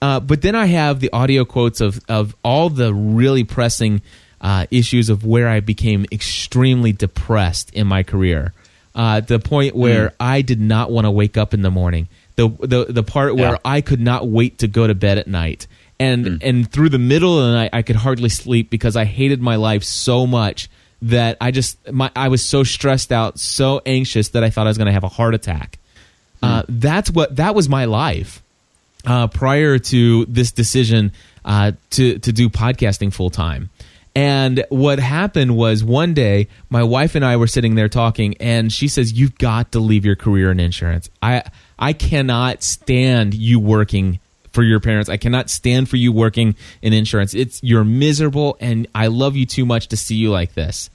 uh, 0.02 0.18
but 0.18 0.42
then 0.42 0.56
I 0.56 0.66
have 0.66 0.98
the 0.98 1.12
audio 1.12 1.44
quotes 1.44 1.80
of 1.80 2.00
of 2.08 2.34
all 2.42 2.68
the 2.68 2.92
really 2.92 3.44
pressing 3.44 4.02
uh, 4.40 4.66
issues 4.72 5.08
of 5.08 5.24
where 5.24 5.48
I 5.48 5.60
became 5.60 6.04
extremely 6.10 6.90
depressed 6.90 7.72
in 7.72 7.86
my 7.86 8.02
career, 8.02 8.52
uh, 8.96 9.20
the 9.20 9.38
point 9.38 9.76
where 9.76 10.12
I 10.18 10.42
did 10.42 10.60
not 10.60 10.90
want 10.90 11.04
to 11.04 11.10
wake 11.12 11.36
up 11.36 11.54
in 11.54 11.62
the 11.62 11.70
morning. 11.70 12.08
The 12.34 12.48
the 12.48 12.86
the 12.92 13.04
part 13.04 13.36
where 13.36 13.52
Yeah. 13.52 13.58
I 13.64 13.80
could 13.80 14.00
not 14.00 14.26
wait 14.26 14.58
to 14.58 14.66
go 14.66 14.88
to 14.88 14.94
bed 14.94 15.18
at 15.18 15.28
night. 15.28 15.68
And 16.00 16.42
and 16.42 16.68
through 16.68 16.88
the 16.88 16.98
middle 16.98 17.38
of 17.38 17.46
the 17.46 17.52
night 17.52 17.70
I 17.72 17.82
could 17.82 17.94
hardly 17.94 18.28
sleep 18.28 18.70
because 18.70 18.96
I 18.96 19.04
hated 19.04 19.40
my 19.40 19.54
life 19.54 19.84
so 19.84 20.26
much 20.26 20.68
that 21.02 21.36
I 21.40 21.52
just 21.52 21.92
my 21.92 22.10
I 22.16 22.26
was 22.26 22.44
so 22.44 22.64
stressed 22.64 23.12
out, 23.12 23.38
so 23.38 23.80
anxious 23.86 24.30
that 24.30 24.42
I 24.42 24.50
thought 24.50 24.66
I 24.66 24.70
was 24.70 24.78
going 24.78 24.86
to 24.86 24.92
have 24.92 25.04
a 25.04 25.08
heart 25.08 25.34
attack. 25.34 25.78
Uh, 26.42 26.64
that's 26.68 27.08
what 27.08 27.36
that 27.36 27.54
was 27.54 27.68
my 27.68 27.84
life 27.84 28.42
uh, 29.06 29.28
prior 29.28 29.78
to 29.78 30.24
this 30.26 30.52
decision 30.52 31.12
uh, 31.44 31.72
to 31.90 32.18
to 32.18 32.32
do 32.32 32.48
podcasting 32.48 33.12
full 33.12 33.30
time. 33.30 33.70
And 34.14 34.64
what 34.68 34.98
happened 34.98 35.56
was 35.56 35.82
one 35.82 36.12
day 36.12 36.48
my 36.68 36.82
wife 36.82 37.14
and 37.14 37.24
I 37.24 37.36
were 37.36 37.46
sitting 37.46 37.76
there 37.76 37.88
talking, 37.88 38.36
and 38.38 38.72
she 38.72 38.88
says, 38.88 39.12
"You've 39.12 39.38
got 39.38 39.72
to 39.72 39.80
leave 39.80 40.04
your 40.04 40.16
career 40.16 40.50
in 40.50 40.60
insurance. 40.60 41.08
I 41.22 41.44
I 41.78 41.92
cannot 41.92 42.62
stand 42.62 43.34
you 43.34 43.58
working." 43.58 44.20
For 44.52 44.62
your 44.62 44.80
parents, 44.80 45.08
I 45.08 45.16
cannot 45.16 45.48
stand 45.48 45.88
for 45.88 45.96
you 45.96 46.12
working 46.12 46.56
in 46.82 46.92
insurance. 46.92 47.32
It's 47.32 47.62
you're 47.62 47.84
miserable, 47.84 48.58
and 48.60 48.86
I 48.94 49.06
love 49.06 49.34
you 49.34 49.46
too 49.46 49.64
much 49.64 49.88
to 49.88 49.96
see 49.96 50.16
you 50.16 50.30
like 50.30 50.52
this 50.52 50.90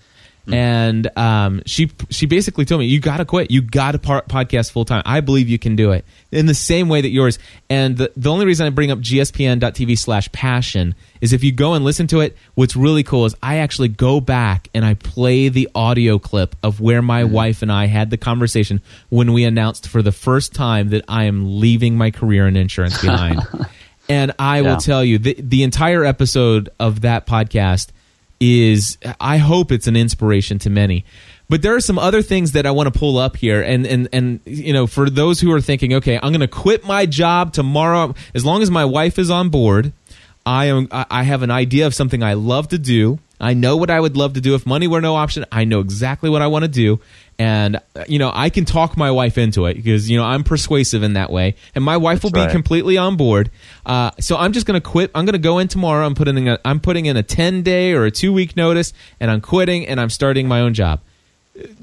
and 0.54 1.18
um, 1.18 1.62
she 1.66 1.92
she 2.10 2.26
basically 2.26 2.66
told 2.66 2.80
me 2.80 2.86
you 2.88 3.00
got 3.00 3.18
to 3.18 3.26
quit. 3.26 3.52
You 3.52 3.62
got 3.62 3.92
to 3.94 4.00
par- 4.00 4.24
podcast 4.28 4.72
full 4.72 4.86
time 4.86 5.02
i 5.06 5.22
believe 5.22 5.50
you 5.50 5.60
can 5.60 5.76
do 5.76 5.92
it 5.92 6.06
in 6.32 6.46
the 6.46 6.54
same 6.54 6.90
way 6.90 7.02
that 7.02 7.10
yours. 7.10 7.40
And 7.70 7.98
the, 7.98 8.12
the 8.16 8.32
only 8.32 8.46
reason 8.46 8.68
i 8.68 8.70
bring 8.70 8.92
up 8.92 9.00
gspn.tv 9.00 9.98
slash 9.98 10.32
passion 10.32 10.96
is 11.22 11.34
if 11.34 11.44
you 11.44 11.52
go 11.52 11.74
and 11.74 11.84
listen 11.84 12.08
to 12.08 12.20
it 12.20 12.38
what's 12.56 12.76
really 12.76 13.04
cool 13.04 13.26
is 13.26 13.36
i 13.42 13.58
actually 13.58 13.88
go 13.88 14.20
back 14.20 14.70
and 14.74 14.86
i 14.86 14.94
play 14.94 15.50
the 15.50 15.70
audio 15.74 16.20
clip 16.20 16.56
of 16.64 16.80
where 16.80 17.02
my 17.02 17.24
wife 17.24 17.62
and 17.62 17.72
i 17.72 17.88
had 17.88 18.10
the 18.10 18.18
conversation 18.18 18.82
when 19.10 19.34
we 19.34 19.44
announced 19.44 19.88
for 19.88 20.02
the 20.02 20.12
first 20.12 20.54
time 20.54 20.90
that 20.90 21.04
i 21.08 21.24
am 21.24 21.60
leaving 21.60 21.98
my 21.98 22.12
career 22.12 22.48
in 22.48 22.56
insurance 22.56 23.02
behind. 23.02 23.42
And 24.10 24.32
i 24.40 24.62
will 24.62 24.78
tell 24.78 25.04
you 25.04 25.18
the, 25.18 25.36
the 25.38 25.64
entire 25.64 26.06
episode 26.06 26.70
of 26.80 27.02
that 27.02 27.28
podcast 27.28 27.90
is 28.40 28.98
I 29.20 29.38
hope 29.38 29.72
it's 29.72 29.88
an 29.88 29.96
inspiration 29.96 30.60
to 30.60 30.70
many. 30.70 31.06
But 31.50 31.62
there 31.62 31.76
are 31.76 31.82
some 31.82 31.98
other 31.98 32.22
things 32.22 32.52
that 32.52 32.66
I 32.66 32.72
want 32.72 32.94
to 32.94 33.00
pull 33.00 33.18
up 33.18 33.38
here, 33.38 33.62
and 33.62 33.86
and 33.88 34.10
and 34.12 34.42
you 34.46 34.74
know, 34.74 34.86
for 34.86 35.10
those 35.10 35.40
who 35.40 35.52
are 35.54 35.62
thinking, 35.62 35.94
okay, 35.96 36.16
I'm 36.16 36.32
going 36.32 36.42
to 36.42 36.48
quit 36.48 36.86
my 36.86 37.06
job 37.06 37.54
tomorrow, 37.54 38.14
as 38.36 38.44
long 38.46 38.62
as 38.62 38.70
my 38.70 38.86
wife 38.86 39.18
is 39.18 39.30
on 39.30 39.50
board. 39.50 39.94
I 40.46 40.66
am. 40.66 40.88
I 40.92 41.06
I 41.10 41.24
have 41.24 41.44
an 41.44 41.52
idea 41.52 41.88
of 41.88 41.94
something 41.94 42.24
I 42.24 42.34
love 42.34 42.70
to 42.70 42.78
do. 42.78 43.20
I 43.40 43.54
know 43.54 43.78
what 43.78 43.90
I 43.90 44.00
would 44.00 44.18
love 44.18 44.34
to 44.34 44.42
do 44.42 44.56
if 44.56 44.66
money 44.66 44.88
were 44.88 45.02
no 45.02 45.16
option. 45.16 45.46
I 45.52 45.64
know 45.66 45.80
exactly 45.80 46.30
what 46.30 46.42
I 46.42 46.48
want 46.48 46.64
to 46.64 46.70
do, 46.70 47.00
and 47.40 47.76
uh, 47.96 48.04
you 48.08 48.18
know, 48.18 48.32
I 48.34 48.50
can 48.50 48.66
talk 48.66 48.98
my 48.98 49.12
wife 49.12 49.38
into 49.38 49.66
it 49.68 49.76
because 49.76 50.10
you 50.10 50.18
know 50.18 50.24
I'm 50.24 50.44
persuasive 50.44 51.04
in 51.04 51.14
that 51.14 51.30
way, 51.30 51.56
and 51.76 51.84
my 51.84 51.98
wife 51.98 52.24
will 52.24 52.32
That's 52.32 52.46
be 52.46 52.46
right. 52.48 52.52
completely 52.52 52.98
on 52.98 53.16
board. 53.16 53.52
Uh, 53.86 54.12
so 54.20 54.38
I'm 54.38 54.54
just 54.54 54.66
going 54.66 54.80
to 54.80 54.86
quit. 54.86 55.12
I'm 55.14 55.26
going 55.26 55.34
to 55.34 55.40
go 55.40 55.60
in 55.60 55.68
tomorrow. 55.68 56.06
I'm 56.06 56.16
putting 56.16 56.38
in 56.38 56.48
a, 56.48 56.60
I'm 56.66 56.80
putting 56.80 57.06
in 57.06 57.16
a 57.16 57.24
10 57.24 57.62
day 57.62 57.94
or 57.94 58.06
a 58.06 58.12
two 58.12 58.34
week 58.34 58.58
notice, 58.58 58.92
and 59.20 59.30
I'm 59.30 59.42
quitting 59.42 59.88
and 59.88 60.02
I'm 60.02 60.10
starting 60.10 60.48
my 60.48 60.62
own 60.62 60.74
job. 60.74 61.02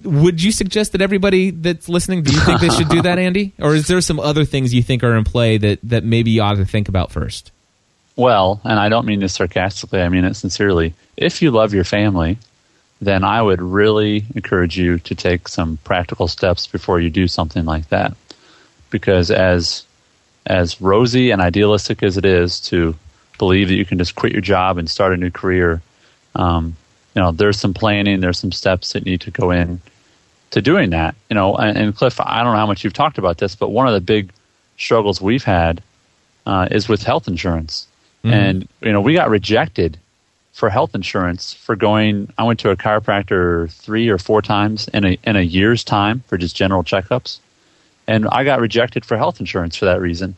would 0.02 0.42
you 0.42 0.50
suggest 0.50 0.92
that 0.92 1.00
everybody 1.00 1.50
that's 1.50 1.88
listening, 1.88 2.22
do 2.22 2.32
you 2.32 2.40
think 2.40 2.60
they 2.60 2.68
should 2.70 2.88
do 2.88 3.02
that, 3.02 3.18
Andy? 3.28 3.52
Or 3.60 3.74
is 3.74 3.86
there 3.86 4.00
some 4.00 4.18
other 4.18 4.44
things 4.44 4.74
you 4.74 4.82
think 4.82 5.04
are 5.04 5.16
in 5.16 5.24
play 5.24 5.58
that, 5.58 5.78
that 5.84 6.04
maybe 6.04 6.30
you 6.32 6.42
ought 6.42 6.56
to 6.56 6.64
think 6.64 6.88
about 6.88 7.12
first? 7.12 7.52
Well, 8.16 8.61
and 8.64 8.79
I 8.79 8.88
don't 8.88 9.07
mean 9.07 9.20
this 9.20 9.35
sarcastically, 9.35 10.00
I 10.00 10.09
mean 10.09 10.24
it 10.24 10.35
sincerely. 10.35 10.94
If 11.16 11.42
you 11.42 11.50
love 11.50 11.74
your 11.74 11.85
family, 11.85 12.38
then 13.00 13.24
I 13.24 13.42
would 13.42 13.61
really 13.61 14.24
encourage 14.35 14.79
you 14.79 14.98
to 15.00 15.14
take 15.14 15.48
some 15.48 15.79
practical 15.85 16.29
steps 16.29 16.66
before 16.66 17.00
you 17.00 17.11
do 17.11 17.27
something 17.27 17.64
like 17.64 17.88
that. 17.88 18.14
Because 18.90 19.31
as 19.31 19.85
as 20.46 20.81
rosy 20.81 21.31
and 21.31 21.40
idealistic 21.40 22.03
as 22.03 22.16
it 22.16 22.24
is 22.24 22.61
to 22.61 22.94
believe 23.38 23.68
that 23.68 23.74
you 23.74 23.85
can 23.85 23.98
just 23.98 24.14
quit 24.14 24.33
your 24.33 24.42
job 24.42 24.77
and 24.77 24.88
start 24.90 25.12
a 25.12 25.16
new 25.16 25.31
career, 25.31 25.81
um, 26.35 26.77
you 27.14 27.22
know, 27.22 27.33
there's 27.33 27.59
some 27.59 27.74
planning, 27.74 28.20
there's 28.20 28.38
some 28.38 28.53
steps 28.53 28.92
that 28.92 29.05
need 29.05 29.22
to 29.22 29.31
go 29.31 29.50
in 29.50 29.81
to 30.50 30.61
doing 30.62 30.90
that. 30.90 31.14
You 31.31 31.35
know, 31.35 31.57
and, 31.57 31.77
and 31.77 31.96
Cliff, 31.96 32.20
I 32.20 32.42
don't 32.42 32.53
know 32.53 32.59
how 32.59 32.66
much 32.66 32.85
you've 32.85 32.92
talked 32.92 33.18
about 33.18 33.38
this, 33.38 33.57
but 33.57 33.70
one 33.70 33.88
of 33.88 33.94
the 33.94 34.00
big 34.00 34.31
struggles 34.77 35.20
we've 35.20 35.44
had 35.44 35.83
uh, 36.46 36.68
is 36.70 36.88
with 36.88 37.03
health 37.03 37.27
insurance. 37.27 37.88
Mm-hmm. 38.24 38.32
And 38.32 38.68
you 38.80 38.92
know, 38.92 39.02
we 39.02 39.14
got 39.14 39.28
rejected 39.28 39.98
for 40.52 40.70
health 40.70 40.94
insurance 40.94 41.52
for 41.52 41.76
going. 41.76 42.32
I 42.38 42.44
went 42.44 42.60
to 42.60 42.70
a 42.70 42.76
chiropractor 42.76 43.70
three 43.70 44.08
or 44.08 44.18
four 44.18 44.40
times 44.40 44.88
in 44.88 45.04
a 45.04 45.18
in 45.24 45.37
a 45.37 45.42
year's 45.42 45.84
time 45.84 46.22
for 46.26 46.38
just 46.38 46.56
general 46.56 46.82
checkups, 46.82 47.38
and 48.06 48.26
I 48.28 48.44
got 48.44 48.60
rejected 48.60 49.04
for 49.04 49.18
health 49.18 49.40
insurance 49.40 49.76
for 49.76 49.84
that 49.84 50.00
reason. 50.00 50.37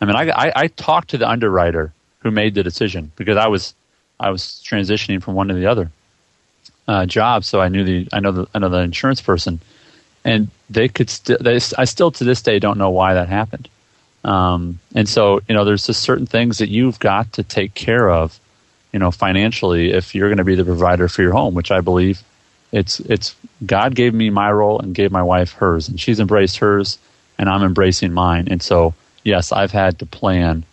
I 0.00 0.04
mean, 0.04 0.14
I, 0.14 0.28
I, 0.28 0.52
I 0.54 0.66
talked 0.68 1.10
to 1.10 1.18
the 1.18 1.28
underwriter 1.28 1.92
who 2.20 2.30
made 2.30 2.54
the 2.54 2.62
decision 2.62 3.10
because 3.16 3.36
I 3.36 3.48
was 3.48 3.74
I 4.20 4.30
was 4.30 4.62
transitioning 4.64 5.22
from 5.22 5.34
one 5.34 5.48
to 5.48 5.54
the 5.54 5.66
other 5.66 5.90
uh, 6.86 7.06
job, 7.06 7.44
so 7.44 7.60
I 7.60 7.68
knew 7.68 7.82
the 7.82 8.08
I 8.12 8.20
know 8.20 8.30
the 8.30 8.46
I 8.54 8.60
know 8.60 8.68
the 8.68 8.78
insurance 8.78 9.20
person, 9.20 9.58
and 10.24 10.48
they 10.70 10.86
could 10.86 11.10
still 11.10 11.38
I 11.76 11.84
still 11.86 12.12
to 12.12 12.24
this 12.24 12.40
day 12.40 12.60
don't 12.60 12.78
know 12.78 12.90
why 12.90 13.14
that 13.14 13.28
happened. 13.28 13.68
Um, 14.26 14.80
and 14.94 15.08
so, 15.08 15.40
you 15.48 15.54
know, 15.54 15.64
there's 15.64 15.86
just 15.86 16.02
certain 16.02 16.26
things 16.26 16.58
that 16.58 16.68
you've 16.68 16.98
got 16.98 17.32
to 17.34 17.44
take 17.44 17.74
care 17.74 18.10
of, 18.10 18.38
you 18.92 18.98
know, 18.98 19.12
financially 19.12 19.92
if 19.92 20.14
you're 20.14 20.28
going 20.28 20.38
to 20.38 20.44
be 20.44 20.56
the 20.56 20.64
provider 20.64 21.08
for 21.08 21.22
your 21.22 21.32
home, 21.32 21.54
which 21.54 21.70
I 21.70 21.80
believe 21.80 22.22
it's 22.72 22.98
it's 23.00 23.36
God 23.64 23.94
gave 23.94 24.12
me 24.12 24.30
my 24.30 24.50
role 24.50 24.80
and 24.80 24.94
gave 24.94 25.12
my 25.12 25.22
wife 25.22 25.52
hers, 25.52 25.88
and 25.88 26.00
she's 26.00 26.18
embraced 26.18 26.58
hers, 26.58 26.98
and 27.38 27.48
I'm 27.48 27.62
embracing 27.62 28.12
mine. 28.12 28.48
And 28.50 28.60
so, 28.60 28.94
yes, 29.22 29.52
I've 29.52 29.70
had 29.70 30.00
to 30.00 30.06
plan. 30.06 30.64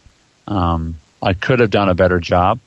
Um, 0.48 0.96
I 1.22 1.34
could 1.34 1.60
have 1.60 1.70
done 1.70 1.90
a 1.90 1.94
better 1.94 2.20
job, 2.20 2.60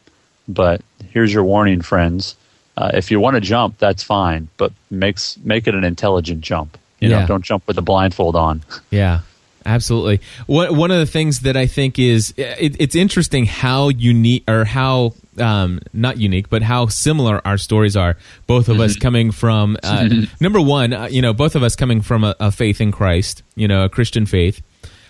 but 0.47 0.81
here's 1.11 1.33
your 1.33 1.45
warning, 1.45 1.83
friends. 1.83 2.37
Uh, 2.77 2.93
if 2.95 3.11
you 3.11 3.19
want 3.19 3.35
to 3.35 3.41
jump, 3.41 3.79
that's 3.79 4.03
fine, 4.03 4.49
but 4.57 4.73
makes 4.91 5.37
make 5.39 5.67
it 5.67 5.75
an 5.75 5.83
intelligent 5.83 6.43
jump. 6.43 6.79
You 7.01 7.11
yeah. 7.11 7.21
know, 7.21 7.27
don't 7.27 7.45
jump 7.45 7.67
with 7.67 7.77
a 7.77 7.83
blindfold 7.83 8.37
on. 8.37 8.63
Yeah. 8.91 9.21
Absolutely. 9.67 10.21
One 10.47 10.77
one 10.77 10.91
of 10.93 10.99
the 10.99 11.07
things 11.07 11.41
that 11.41 11.57
I 11.57 11.67
think 11.67 11.99
is 11.99 12.33
it, 12.37 12.77
it's 12.79 12.95
interesting 12.95 13.47
how 13.47 13.89
unique 13.89 14.45
or 14.49 14.65
how 14.65 15.15
um, 15.39 15.81
not 15.93 16.19
unique, 16.19 16.49
but 16.49 16.63
how 16.63 16.87
similar 16.87 17.43
our 17.45 17.59
stories 17.59 17.97
are. 17.97 18.17
Both 18.47 18.69
of 18.69 18.81
us 18.81 18.93
mm-hmm. 18.93 19.01
coming 19.01 19.31
from 19.33 19.77
uh, 19.83 20.09
number 20.41 20.61
one, 20.61 20.93
uh, 20.93 21.09
you 21.11 21.21
know, 21.21 21.33
both 21.33 21.57
of 21.57 21.63
us 21.65 21.75
coming 21.75 22.01
from 22.01 22.23
a, 22.23 22.37
a, 22.39 22.53
faith 22.53 22.81
in 22.81 22.93
Christ, 22.93 23.43
you 23.57 23.67
know, 23.67 23.85
a 23.85 23.89
Christian 23.89 24.25
faith. 24.25 24.63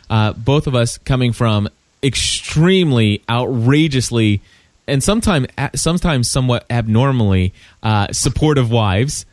Uh, 0.08 0.32
both 0.32 0.66
of 0.66 0.74
us 0.74 0.98
coming 0.98 1.32
from 1.32 1.68
extremely 2.02 3.22
outrageously 3.28 4.40
and 4.86 5.02
sometimes 5.02 5.48
sometimes 5.74 6.30
somewhat 6.30 6.64
abnormally 6.70 7.52
uh, 7.82 8.06
supportive 8.12 8.70
wives 8.70 9.26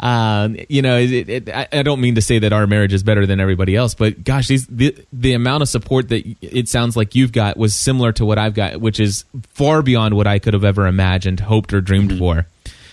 um, 0.00 0.56
you 0.68 0.82
know, 0.82 0.98
it, 0.98 1.28
it, 1.28 1.48
I, 1.72 1.82
don't 1.82 2.00
mean 2.00 2.16
to 2.16 2.20
say 2.20 2.40
that 2.40 2.52
our 2.52 2.66
marriage 2.66 2.92
is 2.92 3.02
better 3.02 3.26
than 3.26 3.38
everybody 3.38 3.76
else, 3.76 3.94
but 3.94 4.24
gosh, 4.24 4.48
these, 4.48 4.66
the 4.66 4.96
the 5.12 5.34
amount 5.34 5.62
of 5.62 5.68
support 5.68 6.08
that 6.08 6.24
it 6.42 6.68
sounds 6.68 6.96
like 6.96 7.14
you've 7.14 7.32
got 7.32 7.56
was 7.56 7.74
similar 7.74 8.10
to 8.12 8.24
what 8.24 8.36
I've 8.36 8.54
got, 8.54 8.80
which 8.80 8.98
is 8.98 9.24
far 9.50 9.82
beyond 9.82 10.14
what 10.14 10.26
I 10.26 10.40
could 10.40 10.52
have 10.52 10.64
ever 10.64 10.86
imagined, 10.86 11.40
hoped, 11.40 11.72
or 11.72 11.80
dreamed 11.80 12.10
mm-hmm. 12.10 12.18
for. 12.18 12.46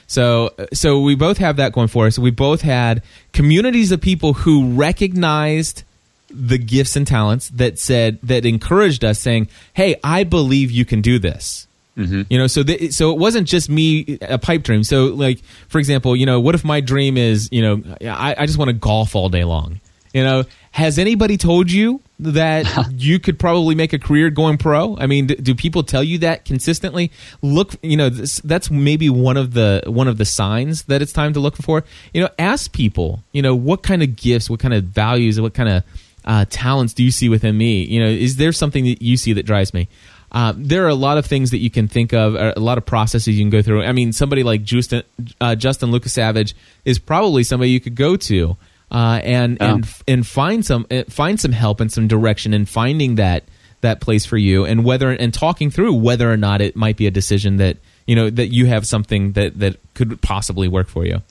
So, 0.05 0.53
so 0.73 1.01
we 1.01 1.15
both 1.15 1.37
have 1.37 1.55
that 1.55 1.73
going 1.73 1.87
for 1.87 2.05
us. 2.05 2.19
We 2.19 2.31
both 2.31 2.61
had 2.61 3.01
communities 3.33 3.91
of 3.91 4.01
people 4.01 4.33
who 4.33 4.73
recognized 4.73 5.83
the 6.29 6.57
gifts 6.57 6.95
and 6.95 7.07
talents 7.07 7.49
that 7.49 7.79
said 7.79 8.19
that 8.21 8.45
encouraged 8.45 9.03
us, 9.03 9.17
saying, 9.17 9.47
"Hey, 9.73 9.95
I 10.03 10.23
believe 10.23 10.69
you 10.69 10.85
can 10.85 11.01
do 11.01 11.17
this." 11.17 11.67
Mm-hmm. 11.97 12.21
You 12.29 12.37
know, 12.37 12.47
so 12.47 12.63
th- 12.63 12.93
so 12.93 13.11
it 13.11 13.19
wasn't 13.19 13.47
just 13.47 13.69
me 13.69 14.17
a 14.21 14.37
pipe 14.37 14.63
dream. 14.63 14.83
So 14.83 15.07
like, 15.07 15.41
for 15.67 15.77
example, 15.77 16.15
you 16.15 16.25
know, 16.25 16.39
what 16.39 16.55
if 16.55 16.63
my 16.63 16.79
dream 16.79 17.17
is, 17.17 17.49
you 17.51 17.61
know, 17.61 17.83
I, 18.01 18.35
I 18.37 18.45
just 18.45 18.57
want 18.57 18.69
to 18.69 18.73
golf 18.73 19.15
all 19.15 19.29
day 19.29 19.43
long. 19.43 19.79
You 20.13 20.23
know, 20.23 20.43
has 20.71 20.99
anybody 20.99 21.37
told 21.37 21.71
you 21.71 22.01
that 22.19 22.65
you 22.91 23.19
could 23.19 23.39
probably 23.39 23.75
make 23.75 23.93
a 23.93 23.99
career 23.99 24.29
going 24.29 24.57
pro? 24.57 24.97
I 24.97 25.07
mean, 25.07 25.27
do, 25.27 25.35
do 25.35 25.55
people 25.55 25.83
tell 25.83 26.03
you 26.03 26.19
that 26.19 26.45
consistently? 26.45 27.11
Look, 27.41 27.75
you 27.81 27.97
know, 27.97 28.09
this, 28.09 28.39
that's 28.39 28.69
maybe 28.69 29.09
one 29.09 29.37
of 29.37 29.53
the 29.53 29.83
one 29.87 30.07
of 30.07 30.17
the 30.17 30.25
signs 30.25 30.83
that 30.83 31.01
it's 31.01 31.13
time 31.13 31.33
to 31.33 31.39
look 31.39 31.55
for. 31.57 31.83
You 32.13 32.21
know, 32.21 32.29
ask 32.39 32.71
people, 32.71 33.23
you 33.31 33.41
know, 33.41 33.55
what 33.55 33.83
kind 33.83 34.03
of 34.03 34.15
gifts, 34.15 34.49
what 34.49 34.59
kind 34.59 34.73
of 34.73 34.85
values, 34.85 35.39
what 35.39 35.53
kind 35.53 35.69
of 35.69 35.83
uh, 36.25 36.45
talents 36.49 36.93
do 36.93 37.03
you 37.03 37.11
see 37.11 37.29
within 37.29 37.57
me? 37.57 37.83
You 37.83 38.01
know, 38.01 38.09
is 38.09 38.37
there 38.37 38.51
something 38.51 38.83
that 38.85 39.01
you 39.01 39.17
see 39.17 39.33
that 39.33 39.45
drives 39.45 39.73
me? 39.73 39.87
Uh, 40.31 40.53
there 40.55 40.85
are 40.85 40.89
a 40.89 40.95
lot 40.95 41.17
of 41.17 41.25
things 41.25 41.51
that 41.51 41.57
you 41.57 41.69
can 41.69 41.87
think 41.87 42.13
of, 42.13 42.35
a 42.35 42.59
lot 42.59 42.77
of 42.77 42.85
processes 42.85 43.37
you 43.37 43.43
can 43.43 43.49
go 43.49 43.61
through. 43.61 43.83
I 43.83 43.91
mean, 43.91 44.13
somebody 44.13 44.43
like 44.43 44.63
Justin, 44.63 45.03
uh, 45.41 45.55
Justin 45.55 45.91
Lukasavige 45.91 46.53
is 46.85 46.99
probably 46.99 47.43
somebody 47.43 47.71
you 47.71 47.81
could 47.81 47.95
go 47.95 48.15
to 48.15 48.55
uh, 48.91 49.19
and 49.23 49.57
oh. 49.61 49.65
and 49.65 49.93
and 50.07 50.27
find 50.27 50.65
some 50.65 50.85
uh, 50.91 51.03
find 51.09 51.39
some 51.39 51.51
help 51.51 51.79
and 51.79 51.91
some 51.91 52.07
direction 52.07 52.53
in 52.53 52.65
finding 52.65 53.15
that 53.15 53.43
that 53.81 54.01
place 54.01 54.25
for 54.25 54.37
you, 54.37 54.65
and 54.65 54.83
whether 54.83 55.09
and 55.11 55.33
talking 55.33 55.69
through 55.71 55.93
whether 55.93 56.31
or 56.31 56.37
not 56.37 56.61
it 56.61 56.75
might 56.75 56.97
be 56.97 57.07
a 57.07 57.11
decision 57.11 57.57
that 57.57 57.77
you 58.05 58.15
know 58.15 58.29
that 58.29 58.47
you 58.47 58.65
have 58.65 58.85
something 58.85 59.31
that 59.33 59.57
that 59.59 59.77
could 59.93 60.21
possibly 60.21 60.67
work 60.67 60.87
for 60.87 61.05
you. 61.05 61.21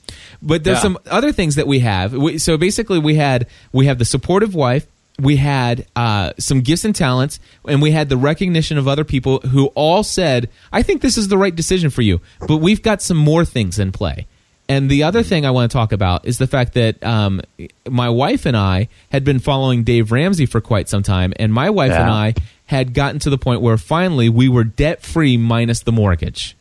But 0.41 0.63
there's 0.63 0.77
yeah. 0.77 0.81
some 0.81 0.97
other 1.09 1.31
things 1.31 1.55
that 1.55 1.67
we 1.67 1.79
have. 1.79 2.13
We, 2.13 2.39
so 2.39 2.57
basically, 2.57 2.99
we 2.99 3.15
had 3.15 3.47
we 3.71 3.85
have 3.85 3.99
the 3.99 4.05
supportive 4.05 4.55
wife 4.55 4.87
we 5.21 5.35
had 5.37 5.85
uh, 5.95 6.33
some 6.37 6.61
gifts 6.61 6.83
and 6.83 6.95
talents, 6.95 7.39
and 7.67 7.81
we 7.81 7.91
had 7.91 8.09
the 8.09 8.17
recognition 8.17 8.77
of 8.77 8.87
other 8.87 9.03
people 9.03 9.39
who 9.39 9.67
all 9.67 10.03
said, 10.03 10.49
I 10.71 10.83
think 10.83 11.01
this 11.01 11.17
is 11.17 11.27
the 11.27 11.37
right 11.37 11.55
decision 11.55 11.89
for 11.89 12.01
you. 12.01 12.21
But 12.47 12.57
we've 12.57 12.81
got 12.81 13.01
some 13.01 13.17
more 13.17 13.45
things 13.45 13.79
in 13.79 13.91
play. 13.91 14.27
And 14.67 14.89
the 14.89 15.03
other 15.03 15.21
thing 15.21 15.45
I 15.45 15.51
want 15.51 15.69
to 15.69 15.77
talk 15.77 15.91
about 15.91 16.25
is 16.25 16.37
the 16.37 16.47
fact 16.47 16.75
that 16.75 17.03
um, 17.03 17.41
my 17.89 18.09
wife 18.09 18.45
and 18.45 18.55
I 18.55 18.87
had 19.11 19.23
been 19.23 19.39
following 19.39 19.83
Dave 19.83 20.11
Ramsey 20.11 20.45
for 20.45 20.61
quite 20.61 20.87
some 20.87 21.03
time, 21.03 21.33
and 21.37 21.53
my 21.53 21.69
wife 21.69 21.91
yeah. 21.91 22.01
and 22.01 22.09
I 22.09 22.33
had 22.65 22.93
gotten 22.93 23.19
to 23.19 23.29
the 23.29 23.37
point 23.37 23.61
where 23.61 23.77
finally 23.77 24.29
we 24.29 24.47
were 24.47 24.63
debt 24.63 25.01
free 25.01 25.35
minus 25.35 25.81
the 25.81 25.91
mortgage. 25.91 26.55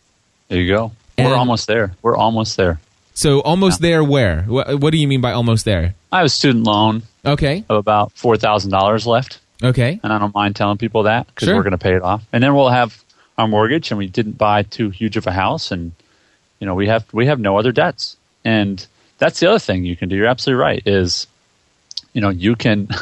There 0.48 0.60
you 0.60 0.74
go. 0.74 0.92
And 1.16 1.28
We're 1.28 1.36
almost 1.36 1.68
there. 1.68 1.92
We're 2.02 2.16
almost 2.16 2.56
there. 2.56 2.80
So 3.14 3.40
almost 3.42 3.80
yeah. 3.80 3.90
there. 3.90 4.04
Where? 4.04 4.42
What, 4.42 4.80
what, 4.80 4.90
do 4.90 4.98
you 4.98 5.06
mean 5.06 5.20
by 5.20 5.32
almost 5.32 5.64
there? 5.64 5.94
I 6.10 6.18
have 6.18 6.26
a 6.26 6.30
student 6.30 6.64
loan. 6.64 7.02
Okay. 7.24 7.64
Of 7.68 7.76
about 7.76 8.12
four 8.12 8.36
thousand 8.36 8.70
dollars 8.70 9.06
left. 9.06 9.40
Okay. 9.62 10.00
And 10.02 10.12
I 10.12 10.18
don't 10.18 10.34
mind 10.34 10.56
telling 10.56 10.78
people 10.78 11.04
that 11.04 11.26
because 11.26 11.46
sure. 11.46 11.56
we're 11.56 11.62
going 11.62 11.72
to 11.72 11.78
pay 11.78 11.94
it 11.94 12.02
off, 12.02 12.24
and 12.32 12.42
then 12.42 12.54
we'll 12.54 12.70
have 12.70 13.02
our 13.36 13.46
mortgage, 13.46 13.90
and 13.90 13.98
we 13.98 14.06
didn't 14.06 14.38
buy 14.38 14.62
too 14.62 14.90
huge 14.90 15.16
of 15.16 15.26
a 15.26 15.32
house, 15.32 15.70
and 15.70 15.92
you 16.58 16.66
know 16.66 16.74
we 16.74 16.86
have 16.86 17.04
we 17.12 17.26
have 17.26 17.38
no 17.38 17.58
other 17.58 17.72
debts, 17.72 18.16
and 18.44 18.86
that's 19.18 19.40
the 19.40 19.48
other 19.48 19.58
thing 19.58 19.84
you 19.84 19.96
can 19.96 20.08
do. 20.08 20.16
You're 20.16 20.26
absolutely 20.26 20.62
right. 20.62 20.82
Is 20.86 21.26
you 22.12 22.20
know 22.20 22.30
you 22.30 22.56
can. 22.56 22.88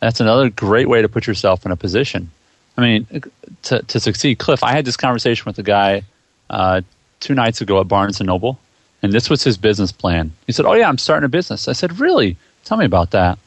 That's 0.00 0.18
another 0.18 0.48
great 0.48 0.88
way 0.88 1.02
to 1.02 1.10
put 1.10 1.26
yourself 1.26 1.66
in 1.66 1.72
a 1.72 1.76
position. 1.76 2.30
I 2.74 2.80
mean, 2.80 3.22
to 3.64 3.82
to 3.82 4.00
succeed. 4.00 4.38
Cliff, 4.38 4.64
I 4.64 4.72
had 4.72 4.86
this 4.86 4.96
conversation 4.96 5.44
with 5.44 5.58
a 5.58 5.62
guy 5.62 6.04
uh, 6.48 6.80
two 7.20 7.34
nights 7.34 7.60
ago 7.60 7.78
at 7.82 7.88
Barnes 7.88 8.18
and 8.18 8.26
Noble 8.26 8.58
and 9.02 9.12
this 9.12 9.30
was 9.30 9.42
his 9.42 9.56
business 9.56 9.92
plan. 9.92 10.32
He 10.46 10.52
said, 10.52 10.66
"Oh 10.66 10.74
yeah, 10.74 10.88
I'm 10.88 10.98
starting 10.98 11.24
a 11.24 11.28
business." 11.28 11.68
I 11.68 11.72
said, 11.72 11.98
"Really? 11.98 12.36
Tell 12.64 12.76
me 12.76 12.84
about 12.84 13.10
that." 13.12 13.38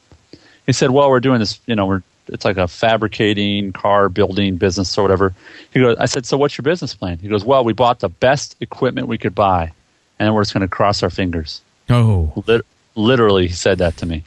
He 0.66 0.74
said, 0.74 0.92
"Well, 0.92 1.10
we're 1.10 1.20
doing 1.20 1.40
this. 1.40 1.60
You 1.66 1.76
know, 1.76 1.86
we're 1.86 2.04
it's 2.28 2.46
like 2.46 2.58
a 2.58 2.68
fabricating, 2.68 3.74
car 3.74 4.10
building 4.10 4.58
business 4.58 4.98
or 4.98 5.02
whatever." 5.02 5.34
He 5.74 5.80
goes, 5.80 5.98
"I 5.98 6.06
said, 6.06 6.26
so 6.26 6.38
what's 6.38 6.58
your 6.58 6.64
business 6.64 6.94
plan?" 6.94 7.18
He 7.20 7.28
goes, 7.28 7.44
"Well, 7.44 7.64
we 7.64 7.74
bought 7.74 8.00
the 8.00 8.10
best 8.10 8.56
equipment 8.60 9.08
we 9.08 9.18
could 9.18 9.36
buy, 9.36 9.72
and 10.20 10.34
we're 10.34 10.42
just 10.42 10.54
going 10.54 10.62
to 10.62 10.68
cross 10.68 11.04
our 11.04 11.10
fingers." 11.10 11.62
Oh, 11.90 12.44
Lit- 12.48 12.66
literally, 12.96 13.48
he 13.48 13.54
said 13.54 13.80
that 13.80 13.98
to 13.98 14.06
me. 14.06 14.24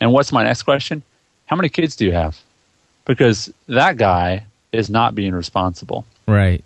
And 0.00 0.12
what's 0.12 0.32
my 0.32 0.44
next 0.44 0.62
question? 0.62 1.02
How 1.46 1.56
many 1.56 1.68
kids 1.68 1.96
do 1.96 2.04
you 2.04 2.12
have? 2.12 2.40
Because 3.04 3.52
that 3.66 3.96
guy 3.96 4.44
is 4.72 4.88
not 4.88 5.14
being 5.14 5.34
responsible. 5.34 6.06
Right. 6.26 6.64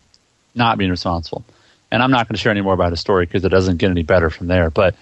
Not 0.55 0.79
being 0.79 0.91
responsible. 0.91 1.45
And 1.91 2.03
I'm 2.03 2.11
not 2.11 2.29
going 2.29 2.37
to 2.37 2.41
share 2.41 2.53
any 2.53 2.61
more 2.61 2.75
about 2.75 2.93
his 2.93 3.01
story 3.01 3.25
because 3.25 3.45
it 3.45 3.49
doesn't 3.49 3.79
get 3.79 3.91
any 3.91 4.03
better 4.03 4.29
from 4.29 4.49
there. 4.49 4.69
But 4.69 4.95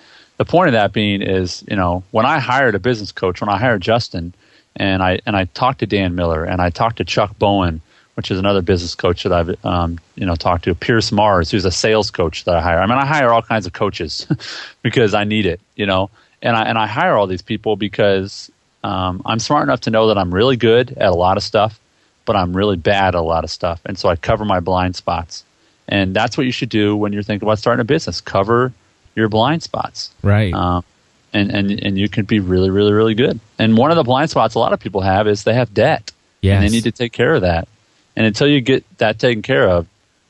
the 0.42 0.50
point 0.50 0.66
of 0.66 0.72
that 0.72 0.92
being 0.92 1.22
is, 1.22 1.62
you 1.68 1.76
know, 1.76 2.02
when 2.10 2.26
I 2.26 2.40
hired 2.40 2.74
a 2.74 2.80
business 2.80 3.12
coach, 3.12 3.40
when 3.40 3.48
I 3.48 3.58
hired 3.58 3.80
Justin, 3.80 4.34
and 4.74 5.00
I 5.00 5.20
and 5.24 5.36
I 5.36 5.44
talked 5.44 5.78
to 5.80 5.86
Dan 5.86 6.16
Miller 6.16 6.44
and 6.44 6.60
I 6.60 6.68
talked 6.70 6.96
to 6.96 7.04
Chuck 7.04 7.38
Bowen, 7.38 7.80
which 8.14 8.28
is 8.28 8.40
another 8.40 8.60
business 8.60 8.96
coach 8.96 9.22
that 9.22 9.32
I've 9.32 9.64
um, 9.64 10.00
you 10.16 10.26
know 10.26 10.34
talked 10.34 10.64
to. 10.64 10.74
Pierce 10.74 11.12
Mars, 11.12 11.48
who's 11.50 11.64
a 11.64 11.70
sales 11.70 12.10
coach 12.10 12.44
that 12.44 12.56
I 12.56 12.60
hire. 12.60 12.80
I 12.80 12.86
mean, 12.86 12.98
I 12.98 13.06
hire 13.06 13.30
all 13.30 13.42
kinds 13.42 13.66
of 13.66 13.72
coaches 13.72 14.26
because 14.82 15.14
I 15.14 15.22
need 15.22 15.46
it, 15.46 15.60
you 15.76 15.86
know, 15.86 16.10
and 16.42 16.56
I 16.56 16.62
and 16.62 16.76
I 16.76 16.88
hire 16.88 17.14
all 17.14 17.28
these 17.28 17.42
people 17.42 17.76
because 17.76 18.50
um, 18.82 19.22
I'm 19.24 19.38
smart 19.38 19.62
enough 19.62 19.82
to 19.82 19.90
know 19.90 20.08
that 20.08 20.18
I'm 20.18 20.34
really 20.34 20.56
good 20.56 20.90
at 20.98 21.10
a 21.10 21.14
lot 21.14 21.36
of 21.36 21.44
stuff, 21.44 21.78
but 22.24 22.34
I'm 22.34 22.56
really 22.56 22.76
bad 22.76 23.14
at 23.14 23.20
a 23.20 23.22
lot 23.22 23.44
of 23.44 23.50
stuff, 23.50 23.80
and 23.86 23.96
so 23.96 24.08
I 24.08 24.16
cover 24.16 24.44
my 24.44 24.58
blind 24.58 24.96
spots. 24.96 25.44
And 25.86 26.16
that's 26.16 26.36
what 26.36 26.46
you 26.46 26.52
should 26.52 26.68
do 26.68 26.96
when 26.96 27.12
you're 27.12 27.22
thinking 27.22 27.46
about 27.46 27.58
starting 27.58 27.80
a 27.80 27.84
business. 27.84 28.20
Cover 28.20 28.72
your 29.14 29.28
blind 29.28 29.62
spots, 29.62 30.10
right? 30.22 30.52
Um, 30.52 30.84
and 31.32 31.50
and 31.50 31.70
and 31.70 31.98
you 31.98 32.08
can 32.08 32.24
be 32.24 32.40
really, 32.40 32.70
really, 32.70 32.92
really 32.92 33.14
good. 33.14 33.40
And 33.58 33.76
one 33.76 33.90
of 33.90 33.96
the 33.96 34.02
blind 34.02 34.30
spots 34.30 34.54
a 34.54 34.58
lot 34.58 34.72
of 34.72 34.80
people 34.80 35.00
have 35.00 35.26
is 35.28 35.44
they 35.44 35.54
have 35.54 35.72
debt, 35.72 36.12
yes. 36.40 36.56
and 36.56 36.64
they 36.64 36.70
need 36.70 36.84
to 36.84 36.92
take 36.92 37.12
care 37.12 37.34
of 37.34 37.42
that. 37.42 37.68
And 38.16 38.26
until 38.26 38.46
you 38.46 38.60
get 38.60 38.84
that 38.98 39.18
taken 39.18 39.42
care 39.42 39.68
of, 39.68 39.86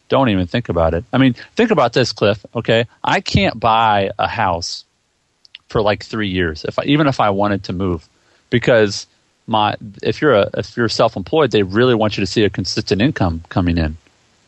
don't 0.08 0.28
even 0.28 0.46
think 0.46 0.68
about 0.68 0.94
it. 0.94 1.04
I 1.12 1.18
mean, 1.18 1.34
think 1.56 1.70
about 1.70 1.92
this, 1.92 2.12
Cliff. 2.12 2.44
Okay, 2.54 2.86
I 3.02 3.20
can't 3.20 3.58
buy 3.58 4.10
a 4.18 4.28
house 4.28 4.84
for 5.68 5.80
like 5.82 6.04
three 6.04 6.28
years 6.28 6.64
if 6.64 6.78
I, 6.78 6.84
even 6.84 7.06
if 7.06 7.18
I 7.18 7.30
wanted 7.30 7.64
to 7.64 7.72
move, 7.72 8.08
because 8.50 9.06
my 9.46 9.76
if 10.02 10.20
you're 10.20 10.34
a 10.34 10.50
if 10.54 10.76
you're 10.76 10.88
self-employed, 10.88 11.50
they 11.50 11.62
really 11.62 11.94
want 11.94 12.16
you 12.16 12.20
to 12.20 12.26
see 12.26 12.44
a 12.44 12.50
consistent 12.50 13.02
income 13.02 13.42
coming 13.48 13.78
in, 13.78 13.96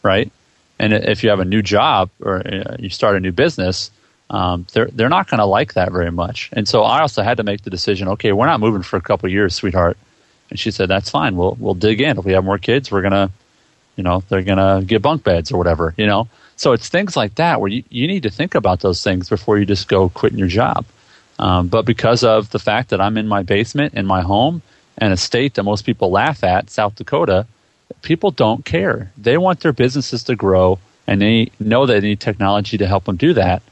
right? 0.03 0.31
And 0.79 0.93
if 0.93 1.23
you 1.23 1.31
have 1.31 1.41
a 1.41 1.45
new 1.45 1.63
job 1.63 2.11
or 2.21 2.47
uh, 2.47 2.77
you 2.79 2.91
start 2.91 3.17
a 3.17 3.21
new 3.21 3.33
business, 3.33 3.91
um, 4.31 4.67
they're 4.73 4.89
they're 4.93 5.09
not 5.09 5.29
going 5.29 5.39
to 5.39 5.45
like 5.45 5.75
that 5.75 5.93
very 5.93 6.11
much. 6.11 6.51
And 6.53 6.67
so 6.67 6.83
I 6.83 7.01
also 7.01 7.23
had 7.23 7.37
to 7.37 7.43
make 7.43 7.63
the 7.63 7.71
decision. 7.71 8.09
Okay, 8.09 8.33
we're 8.33 8.47
not 8.47 8.61
moving 8.61 8.83
for 8.83 8.97
a 8.97 9.01
couple 9.01 9.29
years, 9.29 9.55
sweetheart. 9.55 9.97
And 10.51 10.59
she 10.59 10.71
said, 10.71 10.89
"That's 10.89 11.11
fine. 11.11 11.37
We'll 11.37 11.57
we'll 11.59 11.75
dig 11.75 12.01
in. 12.01 12.19
If 12.19 12.25
we 12.25 12.33
have 12.33 12.45
more 12.45 12.59
kids, 12.59 12.91
we're 12.91 13.03
gonna, 13.03 13.31
you 13.97 14.05
know, 14.05 14.23
they're 14.29 14.43
gonna 14.43 14.83
get 14.85 15.03
bunk 15.03 15.25
beds 15.25 15.53
or 15.53 15.59
whatever. 15.59 15.95
You 15.97 16.07
know. 16.07 16.29
So 16.57 16.73
it's 16.73 16.89
things 16.89 17.17
like 17.17 17.35
that 17.37 17.61
where 17.61 17.69
you, 17.69 17.83
you 17.91 18.07
need 18.07 18.23
to 18.23 18.31
think 18.31 18.55
about 18.55 18.81
those 18.81 19.03
things 19.03 19.29
before 19.29 19.59
you 19.59 19.67
just 19.67 19.89
go 19.89 20.09
quitting 20.09 20.39
your 20.39 20.49
job. 20.49 20.85
Um, 21.39 21.67
but 21.67 21.85
because 21.85 22.23
of 22.23 22.51
the 22.51 22.61
fact 22.61 22.91
that 22.91 23.01
I'm 23.01 23.19
in 23.19 23.27
my 23.27 23.43
basement 23.43 23.95
in 23.95 24.07
my 24.07 24.23
home 24.23 24.63
and 24.97 25.13
a 25.13 25.17
state 25.17 25.55
that 25.55 25.65
most 25.65 25.85
people 25.85 26.11
laugh 26.11 26.45
at, 26.45 26.71
South 26.71 26.95
Dakota, 26.95 27.47
people 28.03 28.31
don't 28.31 28.65
care. 28.65 29.11
They 29.19 29.37
want 29.37 29.61
their 29.61 29.73
businesses 29.73 30.23
to 30.25 30.37
grow, 30.37 30.79
and 31.07 31.21
they 31.21 31.51
know 31.59 31.87
they 31.87 32.01
need 32.01 32.21
technology 32.21 32.79
to 32.79 32.87
help 32.87 33.05
them 33.05 33.17
do 33.17 33.35
that. 33.35 33.63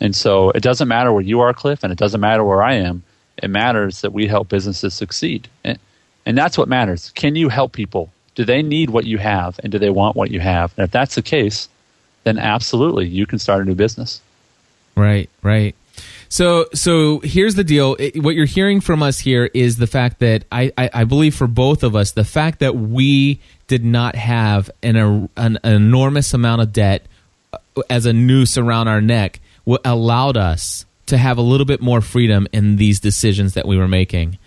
And 0.00 0.16
so 0.16 0.50
it 0.50 0.62
doesn't 0.62 0.88
matter 0.88 1.12
where 1.12 1.22
you 1.22 1.40
are, 1.40 1.52
Cliff, 1.52 1.84
and 1.84 1.92
it 1.92 1.98
doesn't 1.98 2.20
matter 2.20 2.42
where 2.42 2.62
I 2.62 2.74
am. 2.74 3.02
It 3.36 3.48
matters 3.48 4.00
that 4.00 4.12
we 4.12 4.26
help 4.26 4.48
businesses 4.48 4.94
succeed. 4.94 5.48
And, 5.62 5.78
and 6.24 6.36
that's 6.36 6.56
what 6.56 6.68
matters. 6.68 7.10
Can 7.14 7.36
you 7.36 7.48
help 7.48 7.72
people? 7.72 8.10
Do 8.34 8.44
they 8.44 8.62
need 8.62 8.90
what 8.90 9.04
you 9.04 9.18
have, 9.18 9.58
and 9.62 9.72
do 9.72 9.78
they 9.78 9.90
want 9.90 10.16
what 10.16 10.30
you 10.30 10.40
have? 10.40 10.72
And 10.76 10.84
if 10.84 10.90
that's 10.90 11.16
the 11.16 11.22
case, 11.22 11.68
then 12.24 12.38
absolutely 12.38 13.06
you 13.06 13.26
can 13.26 13.38
start 13.38 13.62
a 13.62 13.64
new 13.64 13.74
business. 13.74 14.20
Right, 14.96 15.28
right. 15.42 15.74
So, 16.28 16.66
so 16.72 17.18
here's 17.20 17.56
the 17.56 17.64
deal. 17.64 17.96
It, 17.98 18.22
what 18.22 18.36
you're 18.36 18.46
hearing 18.46 18.80
from 18.80 19.02
us 19.02 19.18
here 19.18 19.50
is 19.52 19.76
the 19.76 19.86
fact 19.86 20.20
that 20.20 20.44
I, 20.52 20.72
I, 20.78 20.90
I, 20.94 21.04
believe 21.04 21.34
for 21.34 21.48
both 21.48 21.82
of 21.82 21.96
us, 21.96 22.12
the 22.12 22.24
fact 22.24 22.60
that 22.60 22.76
we 22.76 23.40
did 23.66 23.84
not 23.84 24.14
have 24.14 24.70
an, 24.82 24.96
an, 24.96 25.28
an 25.36 25.58
enormous 25.64 26.32
amount 26.32 26.62
of 26.62 26.72
debt 26.72 27.06
as 27.88 28.06
a 28.06 28.12
noose 28.12 28.56
around 28.56 28.86
our 28.86 29.00
neck 29.00 29.40
allowed 29.84 30.36
us 30.36 30.84
to 31.06 31.18
have 31.18 31.38
a 31.38 31.42
little 31.42 31.66
bit 31.66 31.80
more 31.80 32.00
freedom 32.00 32.46
in 32.52 32.76
these 32.76 33.00
decisions 33.00 33.54
that 33.54 33.66
we 33.66 33.76
were 33.76 33.88
making. 33.88 34.38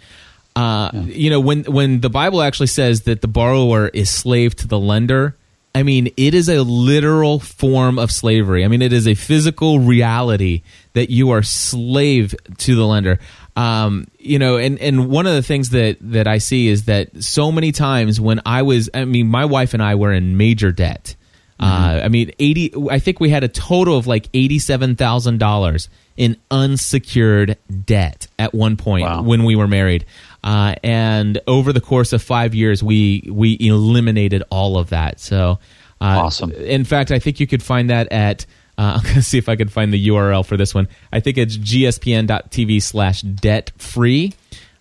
Uh, 0.55 0.89
yeah. 0.93 1.01
You 1.01 1.29
know, 1.29 1.39
when 1.39 1.63
when 1.63 2.01
the 2.01 2.09
Bible 2.09 2.41
actually 2.41 2.67
says 2.67 3.01
that 3.03 3.21
the 3.21 3.27
borrower 3.27 3.87
is 3.87 4.09
slave 4.09 4.55
to 4.57 4.67
the 4.67 4.79
lender, 4.79 5.35
I 5.75 5.81
mean, 5.81 6.11
it 6.17 6.35
is 6.35 6.49
a 6.49 6.61
literal 6.61 7.39
form 7.39 7.97
of 7.97 8.11
slavery. 8.11 8.63
I 8.63 8.67
mean, 8.67 8.83
it 8.83 8.93
is 8.93 9.07
a 9.07 9.15
physical 9.15 9.79
reality 9.79 10.61
that 10.93 11.09
you 11.09 11.31
are 11.31 11.41
slave 11.41 12.35
to 12.59 12.75
the 12.75 12.85
lender. 12.85 13.19
Um, 13.55 14.07
you 14.19 14.37
know, 14.37 14.57
and, 14.57 14.79
and 14.79 15.09
one 15.09 15.25
of 15.25 15.33
the 15.33 15.41
things 15.41 15.71
that, 15.71 15.97
that 16.01 16.27
I 16.27 16.37
see 16.37 16.67
is 16.67 16.85
that 16.85 17.23
so 17.23 17.51
many 17.51 17.71
times 17.71 18.21
when 18.21 18.41
I 18.45 18.61
was, 18.61 18.89
I 18.93 19.05
mean, 19.05 19.27
my 19.27 19.45
wife 19.45 19.73
and 19.73 19.81
I 19.81 19.95
were 19.95 20.13
in 20.13 20.37
major 20.37 20.71
debt. 20.71 21.15
Uh, 21.63 21.65
mm-hmm. 21.65 21.97
Uh, 21.97 22.01
I 22.01 22.07
mean, 22.09 22.31
80, 22.39 22.73
I 22.91 22.99
think 22.99 23.19
we 23.21 23.29
had 23.29 23.43
a 23.43 23.47
total 23.47 23.97
of 23.97 24.05
like 24.05 24.29
$87,000 24.33 25.87
in 26.17 26.37
unsecured 26.51 27.57
debt 27.85 28.27
at 28.37 28.53
one 28.53 28.75
point 28.75 29.05
wow. 29.05 29.21
when 29.23 29.45
we 29.45 29.55
were 29.55 29.67
married. 29.67 30.05
Uh, 30.43 30.75
and 30.83 31.39
over 31.47 31.71
the 31.71 31.79
course 31.79 32.11
of 32.11 32.21
five 32.21 32.53
years, 32.53 32.83
we 32.83 33.27
we 33.31 33.57
eliminated 33.61 34.43
all 34.49 34.77
of 34.77 34.89
that. 34.89 35.21
So 35.21 35.59
uh, 36.01 36.23
awesome. 36.25 36.51
In 36.51 36.83
fact, 36.83 37.11
I 37.11 37.19
think 37.19 37.39
you 37.39 37.47
could 37.47 37.63
find 37.63 37.89
that 37.89 38.11
at. 38.11 38.45
Uh, 38.77 38.81
I'm 38.97 39.03
going 39.03 39.15
to 39.15 39.21
see 39.21 39.37
if 39.37 39.47
I 39.47 39.55
can 39.55 39.69
find 39.69 39.93
the 39.93 40.07
URL 40.09 40.45
for 40.45 40.57
this 40.57 40.75
one. 40.75 40.89
I 41.13 41.21
think 41.21 41.37
it's 41.37 41.57
gspn.tv 41.57 42.81
slash 42.81 43.21
debt 43.21 43.71
free. 43.77 44.33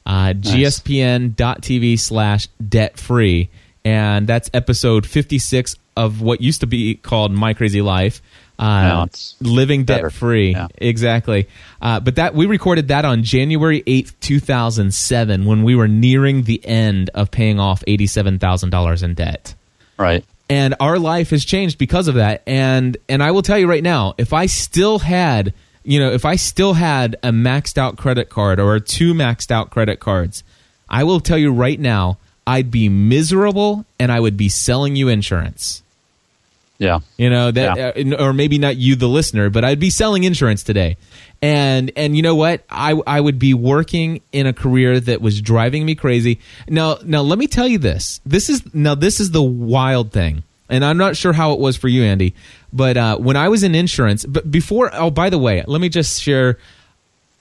Uh, 0.05 0.33
nice. 0.33 0.81
gspn.tv 0.81 1.99
slash 1.99 2.49
debt 2.57 2.99
free. 2.99 3.51
And 3.85 4.27
that's 4.27 4.51
episode 4.55 5.07
56 5.07 5.77
of 5.97 6.21
what 6.21 6.41
used 6.41 6.61
to 6.61 6.67
be 6.67 6.95
called 6.95 7.33
My 7.33 7.55
Crazy 7.55 7.83
Life. 7.83 8.23
Uh, 8.59 9.07
living 9.41 9.85
debt 9.85 10.13
free. 10.13 10.53
Yeah. 10.53 10.69
Exactly. 10.77 11.49
Uh, 11.81 11.99
but 11.99 12.17
that 12.17 12.35
we 12.35 12.47
recorded 12.47 12.89
that 12.89 13.05
on 13.05 13.25
January 13.25 13.83
8th, 13.83 14.13
2007 14.21 15.47
when 15.47 15.65
we 15.65 15.75
were 15.75 15.89
nearing 15.89 16.45
the 16.45 16.65
end 16.65 17.11
of 17.13 17.33
paying 17.33 17.59
off 17.59 17.83
$87,000 17.89 19.03
in 19.03 19.15
debt. 19.15 19.55
Right. 19.97 20.25
And 20.49 20.77
our 20.79 20.99
life 20.99 21.31
has 21.31 21.45
changed 21.45 21.79
because 21.79 22.09
of 22.09 22.17
that. 22.17 22.43
And 22.47 22.97
and 23.09 23.23
I 23.23 23.31
will 23.31 23.43
tell 23.43 23.59
you 23.59 23.69
right 23.69 23.83
now, 23.83 24.15
if 24.19 24.33
I 24.33 24.47
still 24.47 24.99
had, 24.99 25.55
you 25.83 25.99
know, 25.99 26.13
if 26.13 26.25
I 26.25 26.37
still 26.37 26.75
had 26.75 27.17
a 27.23 27.31
maxed 27.31 27.79
out 27.79 27.97
credit 27.97 28.29
card 28.29 28.61
or 28.61 28.79
two 28.79 29.15
maxed 29.15 29.51
out 29.51 29.71
credit 29.71 29.99
cards, 29.99 30.45
I 30.89 31.05
will 31.05 31.21
tell 31.21 31.39
you 31.39 31.53
right 31.53 31.81
now, 31.81 32.19
I'd 32.47 32.71
be 32.71 32.89
miserable 32.89 33.85
and 33.99 34.11
I 34.11 34.19
would 34.19 34.37
be 34.37 34.49
selling 34.49 34.97
you 34.97 35.09
insurance. 35.09 35.83
Yeah. 36.79 36.99
You 37.17 37.31
know 37.31 37.51
that 37.53 37.97
yeah. 37.97 38.15
uh, 38.17 38.25
or 38.25 38.33
maybe 38.33 38.59
not 38.59 38.77
you 38.77 38.97
the 38.97 39.09
listener, 39.09 39.51
but 39.51 39.65
I'd 39.65 39.79
be 39.79 39.91
selling 39.91 40.25
insurance 40.25 40.65
today. 40.65 40.97
And 41.41 41.93
and 41.97 42.17
you 42.17 42.23
know 42.23 42.35
what? 42.35 42.65
I 42.69 43.01
I 43.07 43.21
would 43.21 43.39
be 43.39 43.55
working 43.55 44.21
in 44.33 44.49
a 44.49 44.53
career 44.53 44.99
that 44.99 45.21
was 45.21 45.41
driving 45.41 45.87
me 45.87 45.95
crazy. 45.95 46.41
Now 46.69 46.99
now 47.05 47.23
let 47.23 47.39
me 47.39 47.47
tell 47.47 47.69
you 47.69 47.79
this. 47.79 48.21
This 48.27 48.51
is 48.51 48.75
now 48.75 48.97
this 48.97 49.21
is 49.21 49.31
the 49.31 49.43
wild 49.43 50.11
thing. 50.11 50.43
And 50.69 50.85
I'm 50.85 50.97
not 50.97 51.17
sure 51.17 51.33
how 51.33 51.53
it 51.53 51.61
was 51.61 51.77
for 51.77 51.87
you 51.87 52.03
Andy, 52.03 52.35
but 52.73 52.97
uh, 52.97 53.17
when 53.19 53.37
I 53.37 53.49
was 53.49 53.63
in 53.63 53.77
insurance, 53.77 54.25
but 54.25 54.51
before 54.51 54.91
oh 54.93 55.11
by 55.11 55.31
the 55.31 55.39
way, 55.39 55.63
let 55.67 55.81
me 55.81 55.89
just 55.89 56.21
share 56.21 56.59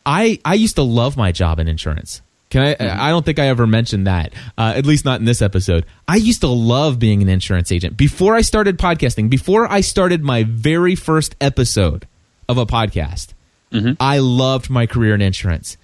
I 0.05 0.39
I 0.45 0.53
used 0.53 0.75
to 0.75 0.83
love 0.83 1.17
my 1.17 1.31
job 1.31 1.57
in 1.59 1.67
insurance. 1.67 2.21
Can 2.51 2.61
I? 2.61 2.75
Mm-hmm. 2.75 3.01
I 3.01 3.09
don't 3.09 3.25
think 3.25 3.39
I 3.39 3.47
ever 3.47 3.65
mentioned 3.65 4.07
that. 4.07 4.33
Uh, 4.57 4.73
at 4.75 4.85
least 4.85 5.05
not 5.05 5.19
in 5.19 5.25
this 5.25 5.41
episode. 5.41 5.85
I 6.07 6.17
used 6.17 6.41
to 6.41 6.47
love 6.47 6.99
being 6.99 7.21
an 7.21 7.29
insurance 7.29 7.71
agent 7.71 7.97
before 7.97 8.35
I 8.35 8.41
started 8.41 8.77
podcasting. 8.77 9.29
Before 9.29 9.71
I 9.71 9.81
started 9.81 10.21
my 10.21 10.43
very 10.43 10.95
first 10.95 11.35
episode 11.39 12.07
of 12.49 12.57
a 12.57 12.65
podcast, 12.65 13.29
mm-hmm. 13.71 13.93
I 13.99 14.19
loved 14.19 14.69
my 14.69 14.85
career 14.85 15.15
in 15.15 15.21
insurance. 15.21 15.77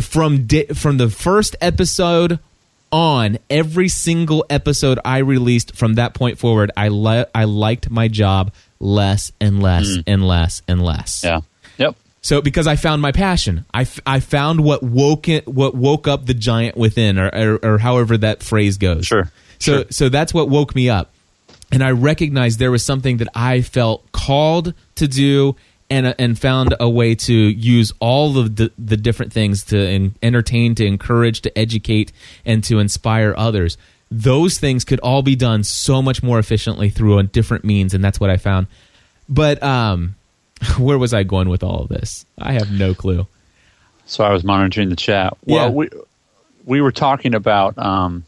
From 0.00 0.46
di- 0.46 0.68
from 0.68 0.96
the 0.96 1.10
first 1.10 1.56
episode 1.60 2.38
on, 2.90 3.38
every 3.50 3.88
single 3.88 4.46
episode 4.48 4.98
I 5.04 5.18
released 5.18 5.76
from 5.76 5.94
that 5.94 6.14
point 6.14 6.38
forward, 6.38 6.70
I 6.74 6.88
le- 6.88 7.26
I 7.34 7.44
liked 7.44 7.90
my 7.90 8.08
job 8.08 8.54
less 8.80 9.30
and 9.40 9.62
less 9.62 9.88
mm. 9.88 10.04
and 10.06 10.26
less 10.26 10.62
and 10.66 10.82
less. 10.82 11.22
Yeah. 11.22 11.40
So 12.20 12.40
because 12.42 12.66
I 12.66 12.76
found 12.76 13.00
my 13.00 13.12
passion, 13.12 13.64
I, 13.72 13.82
f- 13.82 14.00
I 14.04 14.20
found 14.20 14.60
what 14.64 14.82
woke 14.82 15.28
it, 15.28 15.46
what 15.46 15.74
woke 15.74 16.08
up 16.08 16.26
the 16.26 16.34
giant 16.34 16.76
within, 16.76 17.18
or, 17.18 17.30
or, 17.32 17.64
or 17.64 17.78
however 17.78 18.16
that 18.18 18.42
phrase 18.42 18.76
goes. 18.76 19.06
Sure. 19.06 19.30
So 19.58 19.72
sure. 19.82 19.84
so 19.90 20.08
that's 20.08 20.34
what 20.34 20.48
woke 20.48 20.74
me 20.74 20.88
up, 20.88 21.12
and 21.72 21.82
I 21.82 21.90
recognized 21.90 22.58
there 22.58 22.70
was 22.70 22.84
something 22.84 23.16
that 23.18 23.28
I 23.34 23.62
felt 23.62 24.10
called 24.12 24.74
to 24.96 25.08
do, 25.08 25.56
and 25.90 26.14
and 26.18 26.38
found 26.38 26.74
a 26.78 26.88
way 26.88 27.14
to 27.14 27.34
use 27.34 27.92
all 27.98 28.38
of 28.38 28.56
the 28.56 28.70
the 28.78 28.96
different 28.96 29.32
things 29.32 29.64
to 29.64 29.78
in, 29.78 30.14
entertain, 30.22 30.74
to 30.76 30.86
encourage, 30.86 31.40
to 31.42 31.58
educate, 31.58 32.12
and 32.44 32.62
to 32.64 32.78
inspire 32.78 33.34
others. 33.36 33.76
Those 34.10 34.58
things 34.58 34.84
could 34.84 35.00
all 35.00 35.22
be 35.22 35.36
done 35.36 35.64
so 35.64 36.00
much 36.00 36.22
more 36.22 36.38
efficiently 36.38 36.88
through 36.88 37.18
a 37.18 37.22
different 37.22 37.64
means, 37.64 37.94
and 37.94 38.02
that's 38.02 38.20
what 38.20 38.30
I 38.30 38.36
found. 38.36 38.66
But 39.28 39.62
um, 39.62 40.14
where 40.78 40.98
was 40.98 41.14
I 41.14 41.22
going 41.22 41.48
with 41.48 41.62
all 41.62 41.82
of 41.82 41.88
this? 41.88 42.26
I 42.38 42.52
have 42.52 42.70
no 42.70 42.94
clue. 42.94 43.26
So 44.06 44.24
I 44.24 44.32
was 44.32 44.42
monitoring 44.44 44.88
the 44.88 44.96
chat. 44.96 45.36
Well, 45.44 45.66
yeah. 45.66 45.70
we 45.70 45.88
we 46.64 46.80
were 46.80 46.92
talking 46.92 47.34
about 47.34 47.76
um, 47.78 48.24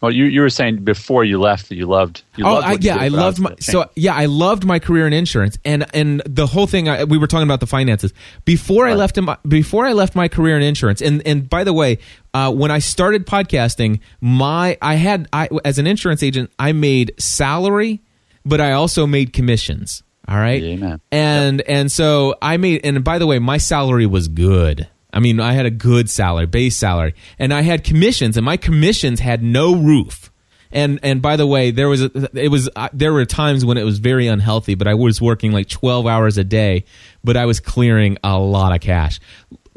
Well, 0.00 0.12
you 0.12 0.24
you 0.26 0.40
were 0.42 0.50
saying 0.50 0.84
before 0.84 1.24
you 1.24 1.40
left 1.40 1.68
that 1.68 1.76
you 1.76 1.86
loved. 1.86 2.22
You 2.36 2.46
oh, 2.46 2.54
loved 2.54 2.66
I, 2.66 2.76
yeah, 2.80 2.96
I 2.96 3.08
loved 3.08 3.40
my 3.40 3.54
so 3.58 3.90
yeah, 3.96 4.14
I 4.14 4.26
loved 4.26 4.64
my 4.64 4.78
career 4.78 5.06
in 5.06 5.12
insurance, 5.12 5.58
and 5.64 5.84
and 5.92 6.22
the 6.24 6.46
whole 6.46 6.66
thing. 6.68 6.88
I, 6.88 7.04
we 7.04 7.18
were 7.18 7.26
talking 7.26 7.46
about 7.48 7.60
the 7.60 7.66
finances 7.66 8.12
before 8.44 8.86
I 8.86 8.90
Right. 8.90 8.98
left 8.98 9.20
my 9.20 9.36
before 9.48 9.86
I 9.86 9.92
left 9.92 10.14
my 10.14 10.28
career 10.28 10.56
in 10.56 10.62
insurance. 10.62 11.02
And 11.02 11.26
and 11.26 11.48
by 11.50 11.64
the 11.64 11.72
way, 11.72 11.98
uh, 12.34 12.52
when 12.52 12.70
I 12.70 12.78
started 12.78 13.26
podcasting, 13.26 14.00
my 14.20 14.78
I 14.80 14.94
had 14.94 15.28
I 15.32 15.48
as 15.64 15.78
an 15.78 15.86
insurance 15.88 16.22
agent, 16.22 16.52
I 16.58 16.72
made 16.72 17.12
salary, 17.18 18.00
but 18.44 18.60
I 18.60 18.72
also 18.72 19.06
made 19.06 19.32
commissions. 19.32 20.04
All 20.28 20.36
right, 20.36 20.62
Amen. 20.62 21.00
and 21.12 21.60
and 21.62 21.90
so 21.90 22.34
I 22.42 22.56
made. 22.56 22.80
And 22.84 23.02
by 23.04 23.18
the 23.18 23.26
way, 23.26 23.38
my 23.38 23.58
salary 23.58 24.06
was 24.06 24.28
good. 24.28 24.88
I 25.12 25.20
mean, 25.20 25.40
I 25.40 25.52
had 25.52 25.66
a 25.66 25.70
good 25.70 26.10
salary, 26.10 26.46
base 26.46 26.76
salary, 26.76 27.14
and 27.38 27.54
I 27.54 27.62
had 27.62 27.84
commissions, 27.84 28.36
and 28.36 28.44
my 28.44 28.56
commissions 28.56 29.20
had 29.20 29.42
no 29.42 29.74
roof. 29.74 30.30
And 30.72 30.98
and 31.02 31.22
by 31.22 31.36
the 31.36 31.46
way, 31.46 31.70
there 31.70 31.88
was 31.88 32.02
a, 32.02 32.30
it 32.34 32.50
was 32.50 32.68
uh, 32.74 32.88
there 32.92 33.12
were 33.12 33.24
times 33.24 33.64
when 33.64 33.78
it 33.78 33.84
was 33.84 33.98
very 33.98 34.26
unhealthy, 34.26 34.74
but 34.74 34.88
I 34.88 34.94
was 34.94 35.22
working 35.22 35.52
like 35.52 35.68
12 35.68 36.06
hours 36.06 36.38
a 36.38 36.44
day, 36.44 36.84
but 37.24 37.36
I 37.36 37.46
was 37.46 37.60
clearing 37.60 38.18
a 38.24 38.38
lot 38.38 38.74
of 38.74 38.80
cash. 38.80 39.20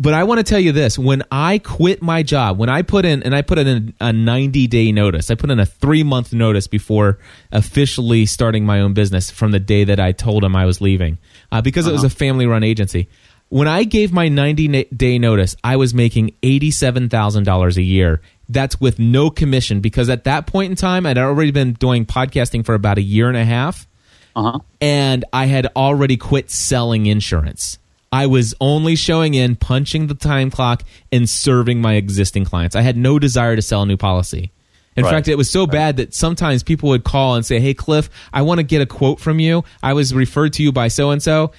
But 0.01 0.13
I 0.13 0.23
want 0.23 0.37
to 0.39 0.43
tell 0.45 0.61
you 0.61 0.71
this, 0.71 0.97
when 0.97 1.23
I 1.29 1.57
quit 1.57 2.01
my 2.01 2.23
job, 2.23 2.57
when 2.57 2.69
I 2.69 2.83
put 2.83 3.03
in 3.03 3.21
and 3.21 3.35
I 3.35 3.41
put 3.41 3.57
in 3.57 3.93
a 3.99 4.13
90 4.13 4.67
day 4.67 4.93
notice, 4.93 5.29
I 5.29 5.35
put 5.35 5.51
in 5.51 5.59
a 5.59 5.65
3 5.65 6.03
month 6.03 6.31
notice 6.31 6.67
before 6.67 7.19
officially 7.51 8.25
starting 8.25 8.65
my 8.65 8.79
own 8.79 8.93
business 8.93 9.29
from 9.29 9.51
the 9.51 9.59
day 9.59 9.83
that 9.83 9.99
I 9.99 10.13
told 10.13 10.43
him 10.45 10.55
I 10.55 10.65
was 10.65 10.79
leaving. 10.79 11.17
Uh, 11.51 11.61
because 11.61 11.85
it 11.85 11.91
was 11.91 12.05
a 12.05 12.09
family 12.09 12.45
run 12.47 12.63
agency. 12.63 13.09
When 13.49 13.67
I 13.67 13.83
gave 13.83 14.13
my 14.13 14.29
ninety 14.29 14.83
day 14.85 15.17
notice, 15.17 15.55
I 15.63 15.75
was 15.75 15.93
making 15.93 16.35
$87,000 16.43 17.77
a 17.77 17.81
year. 17.81 18.21
That's 18.47 18.79
with 18.79 18.99
no 18.99 19.29
commission 19.31 19.81
because 19.81 20.07
at 20.07 20.23
that 20.25 20.45
point 20.47 20.69
in 20.69 20.75
time, 20.75 21.05
I'd 21.07 21.17
already 21.17 21.51
been 21.51 21.73
doing 21.73 22.05
podcasting 22.05 22.63
for 22.65 22.73
about 22.75 22.97
a 22.99 23.01
year 23.01 23.27
and 23.27 23.35
a 23.37 23.43
half 23.45 23.87
Uh-huh. 24.35 24.59
and 24.79 25.25
I 25.33 25.47
had 25.47 25.67
already 25.75 26.15
quit 26.15 26.51
selling 26.51 27.07
insurance. 27.07 27.78
I 28.11 28.25
was 28.25 28.55
only 28.59 28.95
showing 28.95 29.33
in, 29.35 29.55
punching 29.55 30.07
the 30.07 30.15
time 30.15 30.49
clock, 30.49 30.83
and 31.11 31.29
serving 31.29 31.79
my 31.81 31.93
existing 31.93 32.45
clients. 32.45 32.75
I 32.75 32.81
had 32.81 32.97
no 32.97 33.19
desire 33.19 33.55
to 33.55 33.61
sell 33.61 33.83
a 33.83 33.85
new 33.85 33.97
policy. 33.97 34.51
In 34.95 35.03
Right. 35.05 35.11
fact, 35.13 35.27
it 35.27 35.35
was 35.37 35.49
so 35.49 35.67
bad 35.67 35.97
that 35.97 36.13
sometimes 36.13 36.63
people 36.63 36.89
would 36.89 37.03
call 37.03 37.35
and 37.35 37.45
say, 37.45 37.59
Hey, 37.59 37.73
Cliff, 37.73 38.09
I 38.33 38.41
want 38.41 38.57
to 38.59 38.63
get 38.63 38.81
a 38.81 38.85
quote 38.85 39.19
from 39.19 39.39
you. 39.39 39.63
I 39.83 39.93
was 39.93 40.13
referred 40.13 40.53
to 40.53 40.63
you 40.63 40.71
by 40.71 40.87
so 40.87 41.11
and 41.11 41.21
so. 41.21 41.51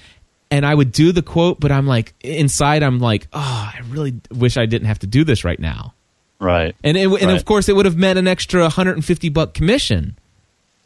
And 0.51 0.65
I 0.65 0.75
would 0.75 0.91
do 0.91 1.13
the 1.13 1.21
quote, 1.21 1.61
but 1.61 1.71
I'm 1.71 1.87
like, 1.87 2.13
inside, 2.19 2.83
I'm 2.83 2.99
like, 2.99 3.27
oh, 3.31 3.39
I 3.73 3.79
really 3.89 4.15
wish 4.31 4.57
I 4.57 4.65
didn't 4.65 4.87
have 4.89 4.99
to 4.99 5.07
do 5.07 5.23
this 5.23 5.45
right 5.45 5.59
now. 5.59 5.93
Right. 6.39 6.75
And, 6.83 6.97
it, 6.97 7.03
and 7.05 7.13
Right. 7.13 7.29
of 7.37 7.45
course, 7.45 7.69
it 7.69 7.75
would 7.77 7.85
have 7.85 7.95
meant 7.95 8.19
an 8.19 8.27
extra 8.27 8.63
150 8.63 9.29
buck 9.29 9.53
commission. 9.53 10.17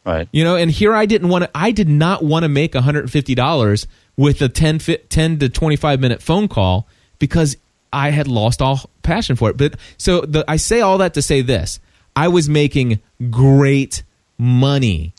Right. 0.06 0.28
You 0.32 0.44
know, 0.44 0.56
and 0.56 0.70
here 0.70 0.94
I 0.94 1.06
didn't 1.06 1.30
want 1.30 1.46
to, 1.46 1.50
I 1.56 1.72
did 1.72 1.90
not 1.90 2.24
want 2.24 2.44
to 2.44 2.50
make 2.50 2.74
$150 2.74 3.88
with 4.18 4.42
a 4.42 4.50
10, 4.50 4.80
10 5.10 5.40
to 5.40 5.50
25 5.50 6.00
minute 6.00 6.22
phone 6.22 6.48
call 6.48 6.88
because 7.18 7.58
I 7.92 8.12
had 8.12 8.28
lost 8.28 8.62
all 8.62 8.90
passion 9.02 9.36
for 9.36 9.50
it. 9.50 9.58
But 9.58 9.76
so 9.98 10.22
the, 10.22 10.46
I 10.48 10.58
say 10.58 10.82
all 10.82 11.00
that 11.00 11.14
to 11.16 11.22
say 11.22 11.42
this 11.42 11.80
I 12.16 12.28
was 12.28 12.48
making 12.48 13.00
great 13.30 14.04
money 14.38 15.14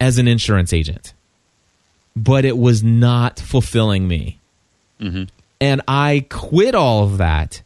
as 0.00 0.18
an 0.18 0.28
insurance 0.28 0.72
agent, 0.72 1.14
but 2.14 2.44
it 2.44 2.56
was 2.56 2.82
not 2.82 3.38
fulfilling 3.38 4.06
me. 4.06 4.38
Mm-hmm. 5.00 5.24
And 5.60 5.82
I 5.86 6.26
quit 6.28 6.74
all 6.74 7.04
of 7.04 7.18
that 7.18 7.62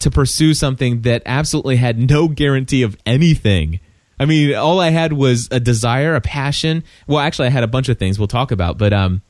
to 0.00 0.10
pursue 0.10 0.54
something 0.54 1.02
that 1.02 1.22
absolutely 1.26 1.76
had 1.76 2.10
no 2.10 2.28
guarantee 2.28 2.82
of 2.82 2.96
anything. 3.06 3.80
I 4.18 4.26
mean, 4.26 4.54
all 4.54 4.80
I 4.80 4.90
had 4.90 5.12
was 5.12 5.48
a 5.50 5.60
desire, 5.60 6.14
a 6.14 6.20
passion. 6.20 6.84
Well, 7.06 7.18
actually, 7.18 7.48
I 7.48 7.50
had 7.50 7.64
a 7.64 7.68
bunch 7.68 7.88
of 7.88 7.98
things 7.98 8.18
we'll 8.18 8.28
talk 8.28 8.52
about, 8.52 8.78
but 8.78 8.92
um, 8.92 9.22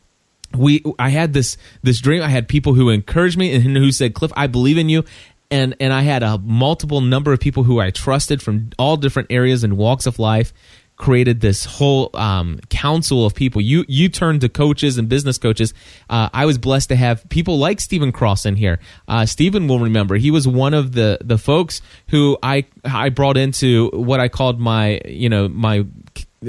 we 0.57 0.85
I 0.99 1.09
had 1.09 1.33
this 1.33 1.57
this 1.83 2.01
dream. 2.01 2.23
I 2.23 2.29
had 2.29 2.49
people 2.49 2.75
who 2.75 2.91
encouraged 2.91 3.39
me 3.39 3.55
and 3.55 3.77
who 3.77 3.93
said, 3.93 4.15
"Cliff, 4.15 4.33
I 4.37 4.47
believe 4.47 4.79
in 4.79 4.89
you." 4.89 5.05
And 5.51 5.77
and 5.81 5.93
I 5.93 6.03
had 6.03 6.23
a 6.23 6.39
multiple 6.39 7.01
number 7.01 7.33
of 7.33 7.41
people 7.41 7.63
who 7.63 7.81
I 7.81 7.91
trusted 7.91 8.43
from 8.43 8.71
all 8.79 8.97
different 8.97 9.31
areas 9.31 9.65
and 9.65 9.77
walks 9.77 10.07
of 10.07 10.19
life 10.19 10.53
created 11.03 11.41
this 11.41 11.65
whole 11.65 12.11
um, 12.15 12.61
council 12.71 13.27
of 13.27 13.35
people. 13.35 13.61
You 13.61 13.85
you 13.89 14.09
turned 14.09 14.41
to 14.43 14.49
coaches 14.49 14.99
and 14.99 15.09
business 15.09 15.37
coaches. 15.37 15.75
Uh, 16.09 16.29
I 16.33 16.47
was 16.47 16.59
blessed 16.59 16.91
to 16.91 16.97
have 16.97 17.29
people 17.29 17.59
like 17.59 17.81
Stephen 17.81 18.13
Cross 18.13 18.47
in 18.47 18.55
here. 18.55 18.79
Uh, 19.09 19.27
Stephen 19.27 19.67
will 19.67 19.81
remember 19.81 20.17
he 20.17 20.31
was 20.31 20.47
one 20.47 20.75
of 20.75 20.93
the 20.93 21.19
the 21.21 21.39
folks 21.39 21.83
who 22.09 22.39
I 22.41 22.67
I 22.85 23.09
brought 23.09 23.37
into 23.37 23.91
what 23.91 24.21
I 24.21 24.29
called 24.29 24.61
my 24.61 25.01
you 25.05 25.29
know 25.29 25.49
my 25.49 25.85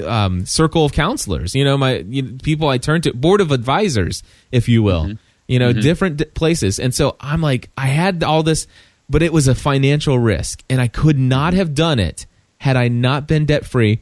um, 0.06 0.45
circle 0.45 0.86
of 0.86 0.93
counselors. 0.93 1.56
You 1.56 1.66
know 1.66 1.76
my 1.76 1.97
you 1.97 2.22
know, 2.22 2.38
people 2.43 2.70
I 2.70 2.78
turned 2.78 3.04
to 3.06 3.14
board 3.14 3.41
of 3.41 3.51
advisors, 3.51 4.22
if 4.51 4.70
you 4.70 4.84
will. 4.84 5.14
You 5.47 5.60
know 5.60 5.74
different 5.74 6.18
d- 6.18 6.26
places, 6.26 6.80
and 6.80 6.93
so 6.93 7.18
I'm 7.20 7.41
like 7.41 7.72
I 7.76 7.88
had 7.88 8.24
all 8.24 8.43
this, 8.43 8.68
but 9.10 9.24
it 9.24 9.34
was 9.34 9.47
a 9.47 9.56
financial 9.56 10.20
risk, 10.20 10.64
and 10.70 10.80
I 10.80 10.88
could 10.88 11.18
not 11.18 11.54
have 11.54 11.74
done 11.74 11.99
it 11.99 12.28
had 12.64 12.78
I 12.78 12.88
not 12.88 13.28
been 13.28 13.45
debt 13.45 13.66
free. 13.66 14.01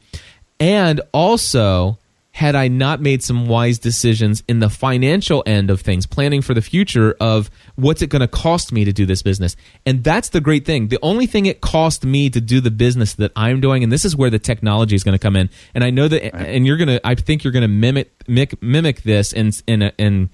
And 0.62 1.01
also, 1.12 1.97
had 2.34 2.55
I 2.55 2.68
not 2.68 3.01
made 3.01 3.24
some 3.24 3.47
wise 3.47 3.80
decisions 3.80 4.43
in 4.47 4.59
the 4.59 4.70
financial 4.70 5.43
end 5.47 5.70
of 5.72 5.82
things, 5.82 6.05
planning 6.05 6.41
for 6.41 6.53
the 6.53 6.62
future 6.62 7.16
of 7.20 7.49
what's 7.76 8.03
it 8.03 8.07
going 8.07 8.22
to 8.22 8.28
cost 8.28 8.72
me 8.72 8.86
to 8.86 8.93
do 8.93 9.07
this 9.07 9.24
business. 9.24 9.55
And 9.86 10.03
that's 10.03 10.30
the 10.30 10.39
great 10.39 10.66
thing. 10.66 10.89
The 10.89 10.99
only 11.01 11.26
thing 11.26 11.47
it 11.47 11.62
cost 11.62 12.05
me 12.05 12.30
to 12.30 12.39
do 12.39 12.62
the 12.62 12.72
business 12.72 13.16
that 13.16 13.32
I'm 13.36 13.59
doing, 13.59 13.84
and 13.84 13.91
this 13.91 14.05
is 14.05 14.16
where 14.16 14.30
the 14.30 14.39
technology 14.39 14.95
is 14.95 15.03
going 15.03 15.18
to 15.18 15.20
come 15.20 15.36
in. 15.36 15.49
And 15.74 15.84
I 15.84 15.89
know 15.89 16.07
that, 16.07 16.36
and 16.36 16.66
you're 16.68 16.78
going 16.78 16.89
to, 16.89 17.01
I 17.05 17.16
think 17.16 17.43
you're 17.43 17.53
going 17.53 17.64
to 17.64 17.68
mimic, 17.68 18.12
mimic, 18.28 18.62
mimic 18.62 19.01
this 19.01 19.34
and, 19.34 19.59
and, 19.68 19.91
and 19.97 20.30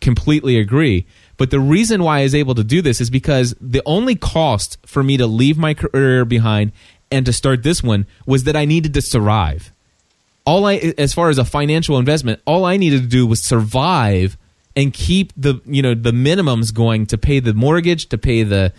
completely 0.00 0.58
agree. 0.58 1.06
But 1.36 1.50
the 1.50 1.60
reason 1.60 2.02
why 2.02 2.20
I 2.20 2.22
was 2.22 2.34
able 2.34 2.54
to 2.54 2.64
do 2.64 2.80
this 2.80 3.00
is 3.00 3.10
because 3.10 3.54
the 3.60 3.82
only 3.84 4.14
cost 4.14 4.78
for 4.86 5.02
me 5.02 5.16
to 5.16 5.26
leave 5.26 5.58
my 5.58 5.74
career 5.74 6.24
behind 6.24 6.72
and 7.10 7.26
to 7.26 7.32
start 7.32 7.62
this 7.62 7.82
one 7.82 8.06
was 8.26 8.44
that 8.44 8.56
I 8.56 8.64
needed 8.64 8.94
to 8.94 9.02
survive. 9.02 9.72
All 10.44 10.64
I, 10.64 10.94
as 10.96 11.12
far 11.12 11.28
as 11.28 11.38
a 11.38 11.44
financial 11.44 11.98
investment, 11.98 12.40
all 12.44 12.64
I 12.64 12.76
needed 12.76 13.02
to 13.02 13.08
do 13.08 13.26
was 13.26 13.42
survive 13.42 14.36
and 14.76 14.92
keep 14.92 15.32
the 15.36 15.60
you 15.64 15.82
know 15.82 15.94
the 15.94 16.12
minimums 16.12 16.72
going 16.72 17.06
to 17.06 17.18
pay 17.18 17.40
the 17.40 17.54
mortgage, 17.54 18.08
to 18.10 18.18
pay 18.18 18.42
the 18.42 18.72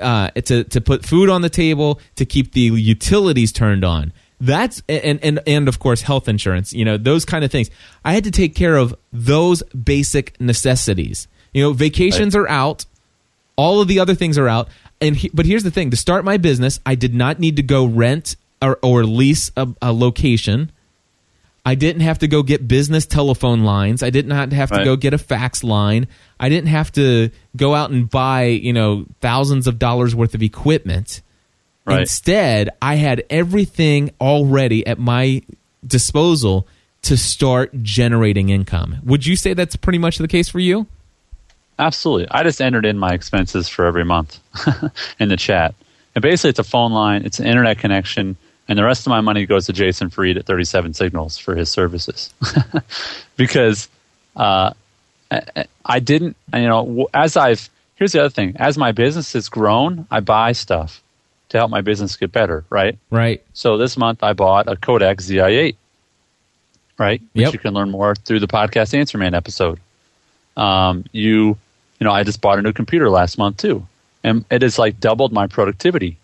uh, 0.00 0.30
to 0.30 0.64
to 0.64 0.80
put 0.80 1.04
food 1.04 1.28
on 1.28 1.42
the 1.42 1.50
table, 1.50 2.00
to 2.16 2.24
keep 2.24 2.52
the 2.52 2.60
utilities 2.60 3.52
turned 3.52 3.84
on. 3.84 4.12
That's 4.40 4.82
and 4.88 5.22
and 5.22 5.40
and 5.46 5.68
of 5.68 5.80
course 5.80 6.02
health 6.02 6.28
insurance. 6.28 6.72
You 6.72 6.84
know 6.84 6.96
those 6.96 7.24
kind 7.24 7.44
of 7.44 7.50
things. 7.50 7.68
I 8.04 8.14
had 8.14 8.24
to 8.24 8.30
take 8.30 8.54
care 8.54 8.76
of 8.76 8.94
those 9.12 9.62
basic 9.64 10.40
necessities. 10.40 11.26
You 11.52 11.64
know, 11.64 11.72
vacations 11.72 12.36
are 12.36 12.48
out. 12.48 12.86
All 13.56 13.82
of 13.82 13.88
the 13.88 13.98
other 13.98 14.14
things 14.14 14.38
are 14.38 14.48
out. 14.48 14.68
And 15.00 15.16
he, 15.16 15.30
but 15.32 15.46
here's 15.46 15.62
the 15.62 15.70
thing: 15.70 15.90
to 15.90 15.96
start 15.96 16.24
my 16.24 16.36
business, 16.36 16.80
I 16.84 16.94
did 16.94 17.14
not 17.14 17.38
need 17.38 17.56
to 17.56 17.62
go 17.62 17.84
rent 17.86 18.36
or, 18.60 18.78
or 18.82 19.04
lease 19.04 19.50
a, 19.56 19.68
a 19.80 19.92
location. 19.92 20.70
I 21.64 21.74
didn't 21.74 22.00
have 22.02 22.18
to 22.20 22.28
go 22.28 22.42
get 22.42 22.66
business 22.66 23.04
telephone 23.04 23.64
lines. 23.64 24.02
I 24.02 24.08
did 24.10 24.26
not 24.26 24.52
have 24.52 24.70
to 24.70 24.76
Right. 24.76 24.84
go 24.84 24.96
get 24.96 25.12
a 25.12 25.18
fax 25.18 25.62
line. 25.62 26.06
I 26.38 26.48
didn't 26.48 26.68
have 26.68 26.90
to 26.92 27.30
go 27.54 27.74
out 27.74 27.90
and 27.90 28.08
buy, 28.08 28.44
you 28.44 28.72
know, 28.72 29.04
thousands 29.20 29.66
of 29.66 29.78
dollars 29.78 30.14
worth 30.14 30.34
of 30.34 30.42
equipment. 30.42 31.20
Right. 31.84 32.00
Instead, 32.00 32.70
I 32.80 32.94
had 32.96 33.24
everything 33.28 34.10
already 34.20 34.86
at 34.86 34.98
my 34.98 35.42
disposal 35.86 36.66
to 37.02 37.16
start 37.16 37.82
generating 37.82 38.48
income. 38.48 38.96
Would 39.04 39.26
you 39.26 39.36
say 39.36 39.52
that's 39.54 39.76
pretty 39.76 39.98
much 39.98 40.16
the 40.18 40.28
case 40.28 40.48
for 40.48 40.60
you? 40.60 40.86
Absolutely. 41.80 42.28
I 42.30 42.42
just 42.42 42.60
entered 42.60 42.84
in 42.84 42.98
my 42.98 43.12
expenses 43.14 43.68
for 43.68 43.86
every 43.86 44.04
month 44.04 44.38
in 45.18 45.30
the 45.30 45.36
chat. 45.36 45.74
And 46.14 46.22
basically, 46.22 46.50
it's 46.50 46.58
a 46.58 46.64
phone 46.64 46.92
line, 46.92 47.24
it's 47.24 47.40
an 47.40 47.46
internet 47.46 47.78
connection, 47.78 48.36
and 48.68 48.78
the 48.78 48.84
rest 48.84 49.06
of 49.06 49.10
my 49.10 49.20
money 49.20 49.46
goes 49.46 49.66
to 49.66 49.72
Jason 49.72 50.10
Fried 50.10 50.36
at 50.36 50.44
37 50.44 50.94
Signals 50.94 51.38
for 51.38 51.54
his 51.56 51.70
services. 51.70 52.32
because 53.36 53.88
uh, 54.36 54.72
I, 55.30 55.64
I 55.84 56.00
didn't, 56.00 56.36
you 56.52 56.68
know, 56.68 57.08
as 57.14 57.36
I've, 57.36 57.70
here's 57.96 58.12
the 58.12 58.20
other 58.20 58.30
thing 58.30 58.56
as 58.56 58.76
my 58.76 58.92
business 58.92 59.32
has 59.32 59.48
grown, 59.48 60.06
I 60.10 60.20
buy 60.20 60.52
stuff 60.52 61.02
to 61.48 61.58
help 61.58 61.70
my 61.70 61.80
business 61.80 62.16
get 62.16 62.30
better, 62.30 62.64
right? 62.70 62.98
Right. 63.10 63.42
So 63.54 63.76
this 63.78 63.96
month 63.96 64.22
I 64.22 64.34
bought 64.34 64.68
a 64.68 64.76
Kodak 64.76 65.18
ZI8, 65.18 65.76
right? 66.98 67.20
Which 67.32 67.42
Yep. 67.42 67.52
you 67.54 67.58
can 67.58 67.74
learn 67.74 67.90
more 67.90 68.14
through 68.14 68.40
the 68.40 68.48
podcast 68.48 68.94
Answer 68.94 69.18
Man 69.18 69.34
episode. 69.34 69.80
Um, 70.56 71.04
you, 71.12 71.56
you 72.00 72.04
know, 72.04 72.12
I 72.12 72.24
just 72.24 72.40
bought 72.40 72.58
a 72.58 72.62
new 72.62 72.72
computer 72.72 73.10
last 73.10 73.38
month 73.38 73.58
too, 73.58 73.86
and 74.24 74.44
it 74.50 74.62
has 74.62 74.78
like 74.78 74.98
doubled 74.98 75.32
my 75.32 75.46
productivity. 75.46 76.16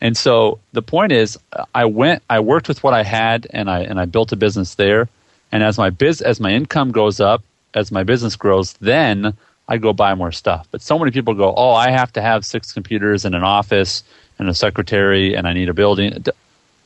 And 0.00 0.16
so 0.16 0.60
the 0.72 0.82
point 0.82 1.10
is, 1.10 1.36
I 1.74 1.84
went, 1.84 2.22
I 2.30 2.38
worked 2.38 2.68
with 2.68 2.84
what 2.84 2.94
I 2.94 3.02
had, 3.02 3.46
and 3.50 3.68
I 3.68 3.80
and 3.80 4.00
I 4.00 4.06
built 4.06 4.32
a 4.32 4.36
business 4.36 4.76
there. 4.76 5.08
And 5.50 5.62
as 5.62 5.76
my 5.76 5.90
biz, 5.90 6.22
as 6.22 6.40
my 6.40 6.52
income 6.52 6.92
goes 6.92 7.20
up, 7.20 7.42
as 7.74 7.90
my 7.90 8.04
business 8.04 8.36
grows, 8.36 8.74
then 8.74 9.34
I 9.68 9.76
go 9.76 9.92
buy 9.92 10.14
more 10.14 10.32
stuff. 10.32 10.68
But 10.70 10.82
so 10.82 10.98
many 10.98 11.10
people 11.10 11.34
go, 11.34 11.52
oh, 11.54 11.72
I 11.72 11.90
have 11.90 12.12
to 12.14 12.22
have 12.22 12.46
six 12.46 12.72
computers 12.72 13.24
and 13.24 13.34
an 13.34 13.42
office 13.42 14.02
and 14.38 14.48
a 14.48 14.54
secretary, 14.54 15.34
and 15.34 15.48
I 15.48 15.52
need 15.52 15.68
a 15.68 15.74
building. 15.74 16.24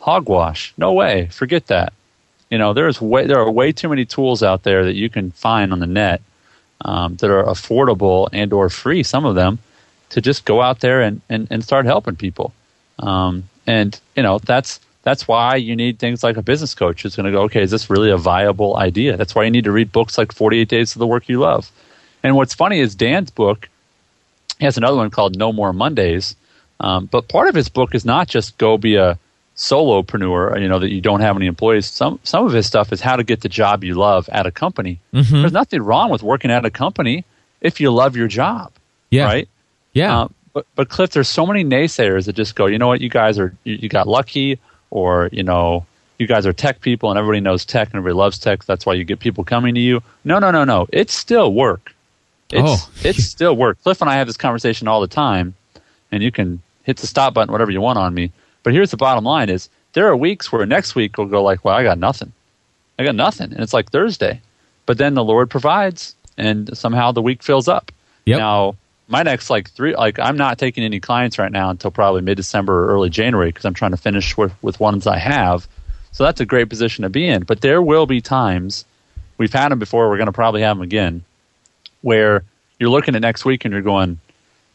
Hogwash. 0.00 0.72
No 0.78 0.92
way. 0.92 1.28
Forget 1.30 1.66
that. 1.66 1.92
You 2.50 2.58
know, 2.58 2.72
there's 2.72 3.00
way 3.00 3.26
there 3.26 3.38
are 3.38 3.50
way 3.50 3.72
too 3.72 3.88
many 3.88 4.04
tools 4.04 4.42
out 4.42 4.62
there 4.62 4.84
that 4.84 4.94
you 4.94 5.10
can 5.10 5.30
find 5.32 5.72
on 5.72 5.80
the 5.80 5.86
net 5.86 6.22
um, 6.84 7.16
that 7.16 7.30
are 7.30 7.44
affordable 7.44 8.28
and 8.32 8.52
or 8.52 8.68
free. 8.68 9.02
Some 9.02 9.24
of 9.24 9.34
them 9.34 9.58
to 10.10 10.20
just 10.20 10.44
go 10.44 10.60
out 10.60 10.80
there 10.80 11.00
and, 11.00 11.20
and, 11.28 11.48
and 11.50 11.64
start 11.64 11.86
helping 11.86 12.16
people. 12.16 12.52
Um, 12.98 13.44
and 13.66 13.98
you 14.16 14.22
know 14.22 14.38
that's 14.38 14.80
that's 15.02 15.26
why 15.26 15.56
you 15.56 15.74
need 15.74 15.98
things 15.98 16.22
like 16.22 16.36
a 16.36 16.42
business 16.42 16.74
coach 16.74 17.02
who's 17.02 17.16
going 17.16 17.26
to 17.26 17.32
go, 17.32 17.42
okay, 17.42 17.62
is 17.62 17.70
this 17.70 17.90
really 17.90 18.10
a 18.10 18.16
viable 18.16 18.76
idea? 18.76 19.16
That's 19.16 19.34
why 19.34 19.44
you 19.44 19.50
need 19.50 19.64
to 19.64 19.72
read 19.72 19.90
books 19.90 20.16
like 20.16 20.32
48 20.32 20.68
Days 20.68 20.94
of 20.94 21.00
the 21.00 21.06
Work 21.06 21.28
You 21.28 21.40
Love. 21.40 21.70
And 22.22 22.36
what's 22.36 22.54
funny 22.54 22.78
is 22.78 22.94
Dan's 22.94 23.30
book 23.30 23.68
he 24.62 24.64
has 24.66 24.76
another 24.76 24.96
one 24.96 25.10
called 25.10 25.36
No 25.36 25.52
More 25.52 25.72
Mondays. 25.72 26.36
Um, 26.78 27.06
but 27.06 27.28
part 27.28 27.48
of 27.48 27.54
his 27.56 27.68
book 27.68 27.96
is 27.96 28.04
not 28.04 28.28
just 28.28 28.58
go 28.58 28.78
be 28.78 28.94
a 28.94 29.18
solopreneur, 29.56 30.60
you 30.60 30.68
know, 30.68 30.78
that 30.78 30.90
you 30.90 31.00
don't 31.00 31.20
have 31.20 31.36
any 31.36 31.46
employees. 31.46 31.86
Some 31.86 32.20
some 32.22 32.46
of 32.46 32.52
his 32.52 32.66
stuff 32.66 32.92
is 32.92 33.00
how 33.00 33.16
to 33.16 33.24
get 33.24 33.40
the 33.40 33.48
job 33.48 33.84
you 33.84 33.94
love 33.94 34.28
at 34.30 34.46
a 34.46 34.50
company. 34.50 35.00
Mm-hmm. 35.12 35.40
There's 35.40 35.52
nothing 35.52 35.82
wrong 35.82 36.10
with 36.10 36.22
working 36.22 36.50
at 36.50 36.64
a 36.64 36.70
company 36.70 37.24
if 37.60 37.80
you 37.80 37.90
love 37.90 38.16
your 38.16 38.28
job. 38.28 38.72
Yeah. 39.10 39.24
Right? 39.24 39.48
Yeah. 39.92 40.22
Um, 40.22 40.34
but 40.52 40.66
but 40.74 40.88
Cliff, 40.88 41.10
there's 41.10 41.28
so 41.28 41.46
many 41.46 41.64
naysayers 41.64 42.26
that 42.26 42.34
just 42.34 42.54
go, 42.54 42.66
you 42.66 42.78
know 42.78 42.88
what, 42.88 43.00
you 43.00 43.08
guys 43.08 43.38
are 43.38 43.54
you, 43.64 43.74
you 43.74 43.88
got 43.88 44.06
lucky 44.06 44.58
or, 44.90 45.28
you 45.32 45.42
know, 45.42 45.86
you 46.18 46.26
guys 46.26 46.46
are 46.46 46.52
tech 46.52 46.80
people 46.80 47.10
and 47.10 47.18
everybody 47.18 47.40
knows 47.40 47.64
tech 47.64 47.88
and 47.88 47.96
everybody 47.96 48.14
loves 48.14 48.38
tech. 48.38 48.64
That's 48.64 48.86
why 48.86 48.94
you 48.94 49.04
get 49.04 49.18
people 49.18 49.44
coming 49.44 49.74
to 49.74 49.80
you. 49.80 50.02
No, 50.24 50.38
no, 50.38 50.50
no, 50.50 50.64
no. 50.64 50.86
It's 50.92 51.14
still 51.14 51.52
work. 51.52 51.94
It's, 52.50 52.68
oh. 52.68 52.90
it's 53.08 53.24
still 53.24 53.56
work. 53.56 53.82
Cliff 53.82 54.00
and 54.00 54.10
I 54.10 54.14
have 54.16 54.26
this 54.26 54.36
conversation 54.36 54.88
all 54.88 55.00
the 55.00 55.06
time, 55.06 55.54
and 56.10 56.22
you 56.22 56.30
can 56.30 56.62
hit 56.84 56.98
the 56.98 57.06
stop 57.06 57.34
button, 57.34 57.50
whatever 57.50 57.70
you 57.70 57.80
want 57.80 57.98
on 57.98 58.12
me. 58.14 58.32
But 58.62 58.72
here's 58.72 58.90
the 58.90 58.96
bottom 58.96 59.24
line 59.24 59.48
is 59.48 59.68
there 59.92 60.06
are 60.06 60.16
weeks 60.16 60.52
where 60.52 60.64
next 60.66 60.94
week 60.94 61.18
we'll 61.18 61.26
go 61.26 61.42
like, 61.42 61.64
well, 61.64 61.74
I 61.74 61.82
got 61.82 61.98
nothing. 61.98 62.32
I 62.98 63.04
got 63.04 63.14
nothing. 63.14 63.52
And 63.52 63.60
it's 63.60 63.72
like 63.72 63.90
Thursday. 63.90 64.40
But 64.86 64.98
then 64.98 65.14
the 65.14 65.24
Lord 65.24 65.50
provides, 65.50 66.14
and 66.36 66.76
somehow 66.76 67.12
the 67.12 67.22
week 67.22 67.42
fills 67.42 67.68
up. 67.68 67.92
Yep. 68.24 68.38
Now, 68.38 68.76
my 69.08 69.22
next 69.22 69.50
like 69.50 69.70
three, 69.70 69.94
like 69.94 70.18
I'm 70.18 70.36
not 70.36 70.58
taking 70.58 70.84
any 70.84 71.00
clients 71.00 71.38
right 71.38 71.52
now 71.52 71.70
until 71.70 71.90
probably 71.90 72.22
mid 72.22 72.36
December 72.36 72.84
or 72.84 72.88
early 72.88 73.10
January 73.10 73.48
because 73.48 73.64
I'm 73.64 73.74
trying 73.74 73.90
to 73.90 73.96
finish 73.96 74.36
with, 74.36 74.52
with 74.62 74.80
ones 74.80 75.06
I 75.06 75.18
have. 75.18 75.68
So 76.12 76.24
that's 76.24 76.40
a 76.40 76.46
great 76.46 76.68
position 76.68 77.02
to 77.02 77.08
be 77.08 77.26
in. 77.26 77.42
But 77.44 77.60
there 77.60 77.82
will 77.82 78.06
be 78.06 78.20
times, 78.20 78.84
we've 79.38 79.52
had 79.52 79.70
them 79.70 79.78
before, 79.78 80.08
we're 80.08 80.18
going 80.18 80.26
to 80.26 80.32
probably 80.32 80.62
have 80.62 80.76
them 80.76 80.82
again, 80.82 81.24
where 82.02 82.44
you're 82.78 82.90
looking 82.90 83.14
at 83.14 83.22
next 83.22 83.44
week 83.44 83.64
and 83.64 83.72
you're 83.72 83.82
going, 83.82 84.18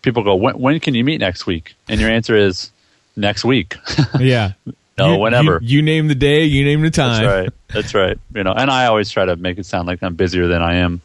people 0.01 0.23
go, 0.23 0.35
when, 0.35 0.57
when 0.57 0.79
can 0.79 0.95
you 0.95 1.03
meet 1.03 1.19
next 1.19 1.45
week? 1.45 1.75
And 1.87 1.99
your 1.99 2.09
answer 2.09 2.35
is 2.35 2.71
next 3.17 3.43
week. 3.43 3.75
yeah. 4.19 4.53
no, 4.97 5.13
you, 5.13 5.19
whenever. 5.19 5.59
You, 5.61 5.77
you, 5.77 5.81
name 5.81 6.07
the 6.07 6.15
day, 6.15 6.43
you 6.45 6.63
name 6.63 6.81
the 6.81 6.91
time. 6.91 7.23
That's 7.23 7.35
right. 7.35 7.53
That's 7.73 7.93
right. 7.93 8.19
You 8.33 8.43
know, 8.43 8.53
and 8.53 8.69
I 8.69 8.85
always 8.85 9.09
try 9.09 9.25
to 9.25 9.35
make 9.35 9.57
it 9.57 9.65
sound 9.65 9.87
like 9.87 10.01
I'm 10.03 10.15
busier 10.15 10.47
than 10.47 10.61
I 10.61 10.75
am. 10.75 11.01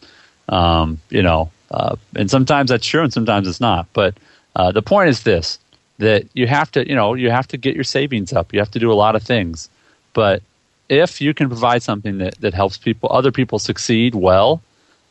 Um, 0.48 1.00
you 1.08 1.22
know, 1.22 1.50
uh, 1.70 1.96
and 2.14 2.30
sometimes 2.30 2.70
that's 2.70 2.86
true 2.86 3.02
and 3.02 3.12
sometimes 3.12 3.48
it's 3.48 3.60
not. 3.60 3.86
But 3.92 4.14
uh, 4.54 4.72
the 4.72 4.82
point 4.82 5.08
is 5.08 5.22
this: 5.22 5.58
that 5.98 6.26
you 6.34 6.46
have 6.46 6.70
to, 6.72 6.86
you 6.86 6.94
know, 6.94 7.14
you 7.14 7.30
have 7.30 7.48
to 7.48 7.56
get 7.56 7.74
your 7.74 7.84
savings 7.84 8.32
up. 8.32 8.52
You 8.52 8.58
have 8.58 8.70
to 8.72 8.78
do 8.78 8.92
a 8.92 8.94
lot 8.94 9.16
of 9.16 9.22
things. 9.22 9.70
But 10.12 10.42
if 10.88 11.20
you 11.20 11.32
can 11.32 11.48
provide 11.48 11.82
something 11.82 12.18
that, 12.18 12.38
that 12.40 12.54
helps 12.54 12.76
people, 12.76 13.08
other 13.12 13.32
people 13.32 13.58
succeed 13.58 14.14
well, 14.14 14.62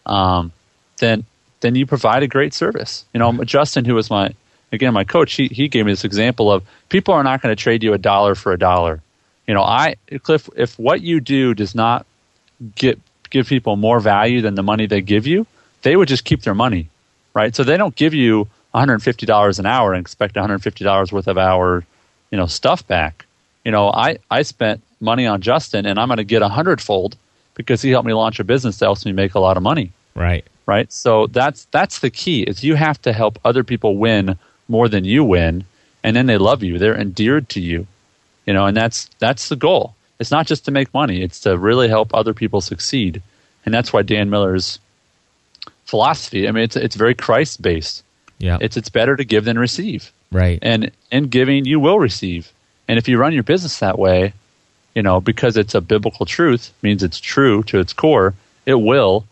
um, 0.05 0.51
then 0.99 1.25
then 1.61 1.75
you 1.75 1.85
provide 1.85 2.23
a 2.23 2.27
great 2.27 2.53
service. 2.53 3.05
You 3.13 3.19
know, 3.19 3.43
Justin, 3.43 3.85
who 3.85 3.95
was 3.95 4.09
my 4.09 4.33
again 4.71 4.93
my 4.93 5.03
coach, 5.03 5.33
he 5.33 5.47
he 5.47 5.67
gave 5.67 5.85
me 5.85 5.91
this 5.91 6.03
example 6.03 6.51
of 6.51 6.63
people 6.89 7.13
are 7.13 7.23
not 7.23 7.41
going 7.41 7.55
to 7.55 7.61
trade 7.61 7.83
you 7.83 7.93
a 7.93 7.97
dollar 7.97 8.35
for 8.35 8.51
a 8.51 8.59
dollar. 8.59 9.01
You 9.47 9.53
know, 9.53 9.63
I 9.63 9.95
Cliff, 10.23 10.49
if 10.55 10.77
what 10.79 11.01
you 11.01 11.19
do 11.19 11.53
does 11.53 11.75
not 11.75 12.05
get 12.75 12.99
give 13.29 13.47
people 13.47 13.75
more 13.75 13.99
value 13.99 14.41
than 14.41 14.55
the 14.55 14.63
money 14.63 14.85
they 14.85 15.01
give 15.01 15.25
you, 15.27 15.45
they 15.81 15.95
would 15.95 16.07
just 16.07 16.25
keep 16.25 16.41
their 16.43 16.55
money, 16.55 16.89
right? 17.33 17.55
So 17.55 17.63
they 17.63 17.77
don't 17.77 17.95
give 17.95 18.13
you 18.13 18.47
$150 18.75 19.59
an 19.59 19.65
hour 19.65 19.93
and 19.93 20.01
expect 20.01 20.35
$150 20.35 21.11
worth 21.11 21.27
of 21.27 21.37
our, 21.37 21.85
you 22.29 22.37
know, 22.37 22.45
stuff 22.45 22.85
back. 22.87 23.25
You 23.65 23.71
know, 23.71 23.89
I 23.89 24.17
I 24.29 24.41
spent 24.43 24.81
money 24.99 25.25
on 25.25 25.41
Justin, 25.41 25.85
and 25.85 25.99
I'm 25.99 26.07
going 26.07 26.17
to 26.17 26.23
get 26.23 26.41
a 26.41 26.49
hundredfold 26.49 27.17
because 27.55 27.81
he 27.81 27.91
helped 27.91 28.07
me 28.07 28.13
launch 28.13 28.39
a 28.39 28.43
business 28.43 28.77
that 28.77 28.85
helps 28.85 29.05
me 29.05 29.11
make 29.11 29.35
a 29.35 29.39
lot 29.39 29.57
of 29.57 29.63
money. 29.63 29.91
Right 30.15 30.45
right? 30.65 30.91
So 30.91 31.27
that's 31.27 31.65
that's 31.71 31.99
the 31.99 32.09
key. 32.09 32.43
Is 32.43 32.63
you 32.63 32.75
have 32.75 33.01
to 33.01 33.11
help 33.11 33.39
other 33.43 33.63
people 33.63 33.97
win 33.97 34.37
more 34.71 34.89
than 34.89 35.05
you 35.05 35.23
win, 35.23 35.65
and 36.03 36.15
then 36.15 36.25
they 36.25 36.37
love 36.37 36.63
you. 36.63 36.79
They're 36.79 36.99
endeared 36.99 37.49
to 37.49 37.61
you, 37.61 37.85
you 38.45 38.53
know, 38.53 38.65
and 38.65 38.75
that's 38.75 39.09
that's 39.19 39.49
the 39.49 39.55
goal. 39.55 39.95
It's 40.19 40.31
not 40.31 40.47
just 40.47 40.65
to 40.65 40.71
make 40.71 40.93
money; 40.93 41.21
it's 41.21 41.41
to 41.41 41.57
really 41.57 41.89
help 41.89 42.13
other 42.13 42.33
people 42.33 42.61
succeed, 42.61 43.21
and 43.65 43.73
that's 43.73 43.93
why 43.93 44.01
Dan 44.01 44.29
Miller's 44.29 44.79
philosophy. 45.85 46.47
I 46.47 46.51
mean, 46.51 46.63
it's 46.63 46.75
it's 46.75 46.95
very 46.95 47.13
Christ 47.13 47.61
based. 47.61 48.03
Yeah, 48.39 48.57
it's 48.61 48.77
it's 48.77 48.89
better 48.89 49.15
to 49.15 49.25
give 49.25 49.45
than 49.45 49.59
receive. 49.59 50.11
Right, 50.31 50.59
and 50.61 50.91
in 51.11 51.27
giving, 51.27 51.65
you 51.65 51.79
will 51.79 51.99
receive. 51.99 52.51
And 52.87 52.97
if 52.97 53.07
you 53.07 53.17
run 53.17 53.33
your 53.33 53.43
business 53.43 53.79
that 53.79 53.99
way, 53.99 54.33
you 54.95 55.03
know, 55.03 55.21
because 55.21 55.57
it's 55.57 55.75
a 55.75 55.81
biblical 55.81 56.25
truth, 56.25 56.73
means 56.81 57.03
it's 57.03 57.19
true 57.19 57.63
to 57.63 57.79
its 57.79 57.93
core, 57.93 58.33
it 58.65 58.75
will 58.75 59.25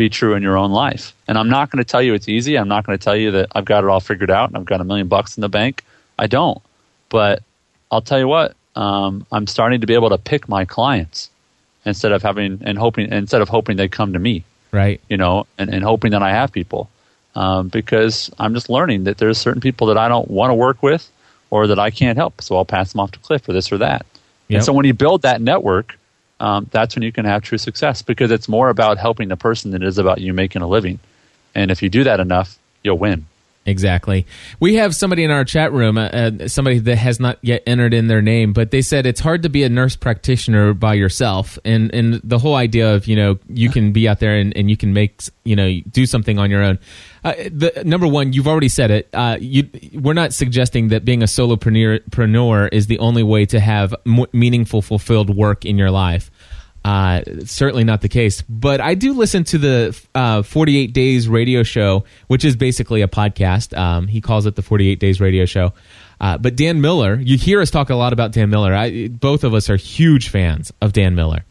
be 0.00 0.08
true 0.08 0.34
in 0.34 0.42
your 0.42 0.56
own 0.56 0.70
life. 0.72 1.14
And 1.28 1.36
I'm 1.36 1.50
not 1.50 1.70
going 1.70 1.84
to 1.84 1.84
tell 1.84 2.00
you 2.00 2.14
it's 2.14 2.26
easy. 2.26 2.56
I'm 2.56 2.68
not 2.68 2.86
going 2.86 2.98
to 2.98 3.04
tell 3.04 3.14
you 3.14 3.32
that 3.32 3.48
I've 3.54 3.66
got 3.66 3.84
it 3.84 3.90
all 3.90 4.00
figured 4.00 4.30
out 4.30 4.48
and 4.48 4.56
I've 4.56 4.64
got 4.64 4.80
a 4.80 4.84
million 4.84 5.08
bucks 5.08 5.36
in 5.36 5.42
the 5.42 5.48
bank. 5.50 5.84
I 6.18 6.26
don't. 6.26 6.62
But 7.10 7.42
I'll 7.90 8.00
tell 8.00 8.18
you 8.18 8.26
what, 8.26 8.56
um, 8.76 9.26
I'm 9.30 9.46
starting 9.46 9.82
to 9.82 9.86
be 9.86 9.92
able 9.92 10.08
to 10.08 10.16
pick 10.16 10.48
my 10.48 10.64
clients 10.64 11.28
instead 11.84 12.12
of 12.12 12.22
having 12.22 12.62
and 12.64 12.78
hoping 12.78 13.12
instead 13.12 13.42
of 13.42 13.50
hoping 13.50 13.76
they 13.76 13.88
come 13.88 14.14
to 14.14 14.18
me. 14.18 14.42
Right. 14.72 15.02
You 15.10 15.18
know, 15.18 15.46
and, 15.58 15.68
and 15.68 15.84
hoping 15.84 16.12
that 16.12 16.22
I 16.22 16.30
have 16.30 16.50
people. 16.50 16.88
Um, 17.34 17.68
because 17.68 18.30
I'm 18.38 18.54
just 18.54 18.70
learning 18.70 19.04
that 19.04 19.18
there's 19.18 19.36
certain 19.36 19.60
people 19.60 19.86
that 19.88 19.98
I 19.98 20.08
don't 20.08 20.30
want 20.30 20.48
to 20.48 20.54
work 20.54 20.82
with 20.82 21.10
or 21.50 21.66
that 21.66 21.78
I 21.78 21.90
can't 21.90 22.16
help. 22.16 22.40
So 22.40 22.56
I'll 22.56 22.64
pass 22.64 22.92
them 22.92 23.00
off 23.00 23.10
to 23.12 23.18
Cliff 23.18 23.42
for 23.42 23.52
this 23.52 23.70
or 23.70 23.78
that. 23.78 24.06
Yep. 24.48 24.56
And 24.56 24.64
so 24.64 24.72
when 24.72 24.86
you 24.86 24.94
build 24.94 25.22
that 25.22 25.42
network, 25.42 25.98
um, 26.40 26.66
that's 26.70 26.96
when 26.96 27.02
you 27.02 27.12
can 27.12 27.26
have 27.26 27.42
true 27.42 27.58
success 27.58 28.02
because 28.02 28.30
it's 28.30 28.48
more 28.48 28.70
about 28.70 28.98
helping 28.98 29.28
the 29.28 29.36
person 29.36 29.70
than 29.70 29.82
it 29.82 29.86
is 29.86 29.98
about 29.98 30.20
you 30.20 30.32
making 30.32 30.62
a 30.62 30.66
living. 30.66 30.98
And 31.54 31.70
if 31.70 31.82
you 31.82 31.88
do 31.88 32.04
that 32.04 32.18
enough, 32.18 32.58
you'll 32.82 32.98
win. 32.98 33.26
Exactly. 33.70 34.26
We 34.58 34.74
have 34.74 34.96
somebody 34.96 35.22
in 35.22 35.30
our 35.30 35.44
chat 35.44 35.72
room, 35.72 35.96
uh, 35.96 36.06
uh, 36.06 36.48
somebody 36.48 36.80
that 36.80 36.96
has 36.96 37.20
not 37.20 37.38
yet 37.40 37.62
entered 37.66 37.94
in 37.94 38.08
their 38.08 38.20
name, 38.20 38.52
but 38.52 38.72
they 38.72 38.82
said 38.82 39.06
it's 39.06 39.20
hard 39.20 39.44
to 39.44 39.48
be 39.48 39.62
a 39.62 39.68
nurse 39.68 39.94
practitioner 39.94 40.74
by 40.74 40.94
yourself. 40.94 41.56
And, 41.64 41.94
and 41.94 42.20
the 42.24 42.38
whole 42.38 42.56
idea 42.56 42.92
of, 42.92 43.06
you 43.06 43.14
know, 43.14 43.38
you 43.48 43.70
can 43.70 43.92
be 43.92 44.08
out 44.08 44.18
there 44.18 44.34
and, 44.34 44.56
and 44.56 44.68
you 44.68 44.76
can 44.76 44.92
make, 44.92 45.22
you 45.44 45.54
know, 45.54 45.72
do 45.88 46.04
something 46.04 46.36
on 46.36 46.50
your 46.50 46.64
own. 46.64 46.80
Uh, 47.22 47.34
the 47.52 47.82
number 47.86 48.08
one, 48.08 48.32
you've 48.32 48.48
already 48.48 48.68
said 48.68 48.90
it. 48.90 49.08
Uh, 49.12 49.36
you, 49.40 49.70
we're 49.94 50.14
not 50.14 50.32
suggesting 50.32 50.88
that 50.88 51.04
being 51.04 51.22
a 51.22 51.26
solopreneur 51.26 52.68
is 52.72 52.88
the 52.88 52.98
only 52.98 53.22
way 53.22 53.46
to 53.46 53.60
have 53.60 53.94
meaningful, 54.32 54.82
fulfilled 54.82 55.34
work 55.34 55.64
in 55.64 55.78
your 55.78 55.92
life. 55.92 56.28
Uh, 56.84 57.22
certainly 57.44 57.84
not 57.84 58.00
the 58.00 58.08
case. 58.08 58.42
But 58.42 58.80
I 58.80 58.94
do 58.94 59.12
listen 59.12 59.44
to 59.44 59.58
the 59.58 60.00
uh, 60.14 60.42
48 60.42 60.92
Days 60.92 61.28
radio 61.28 61.62
show, 61.62 62.04
which 62.28 62.44
is 62.44 62.56
basically 62.56 63.02
a 63.02 63.08
podcast. 63.08 63.76
Um, 63.76 64.06
he 64.06 64.20
calls 64.20 64.46
it 64.46 64.56
the 64.56 64.62
48 64.62 64.98
Days 64.98 65.20
radio 65.20 65.44
show. 65.44 65.72
Uh, 66.20 66.38
but 66.38 66.56
Dan 66.56 66.80
Miller, 66.80 67.14
you 67.20 67.36
hear 67.36 67.60
us 67.60 67.70
talk 67.70 67.90
a 67.90 67.94
lot 67.94 68.12
about 68.12 68.32
Dan 68.32 68.50
Miller. 68.50 68.74
I, 68.74 69.08
both 69.08 69.44
of 69.44 69.54
us 69.54 69.70
are 69.70 69.76
huge 69.76 70.28
fans 70.28 70.72
of 70.80 70.92
Dan 70.92 71.14
Miller. 71.14 71.44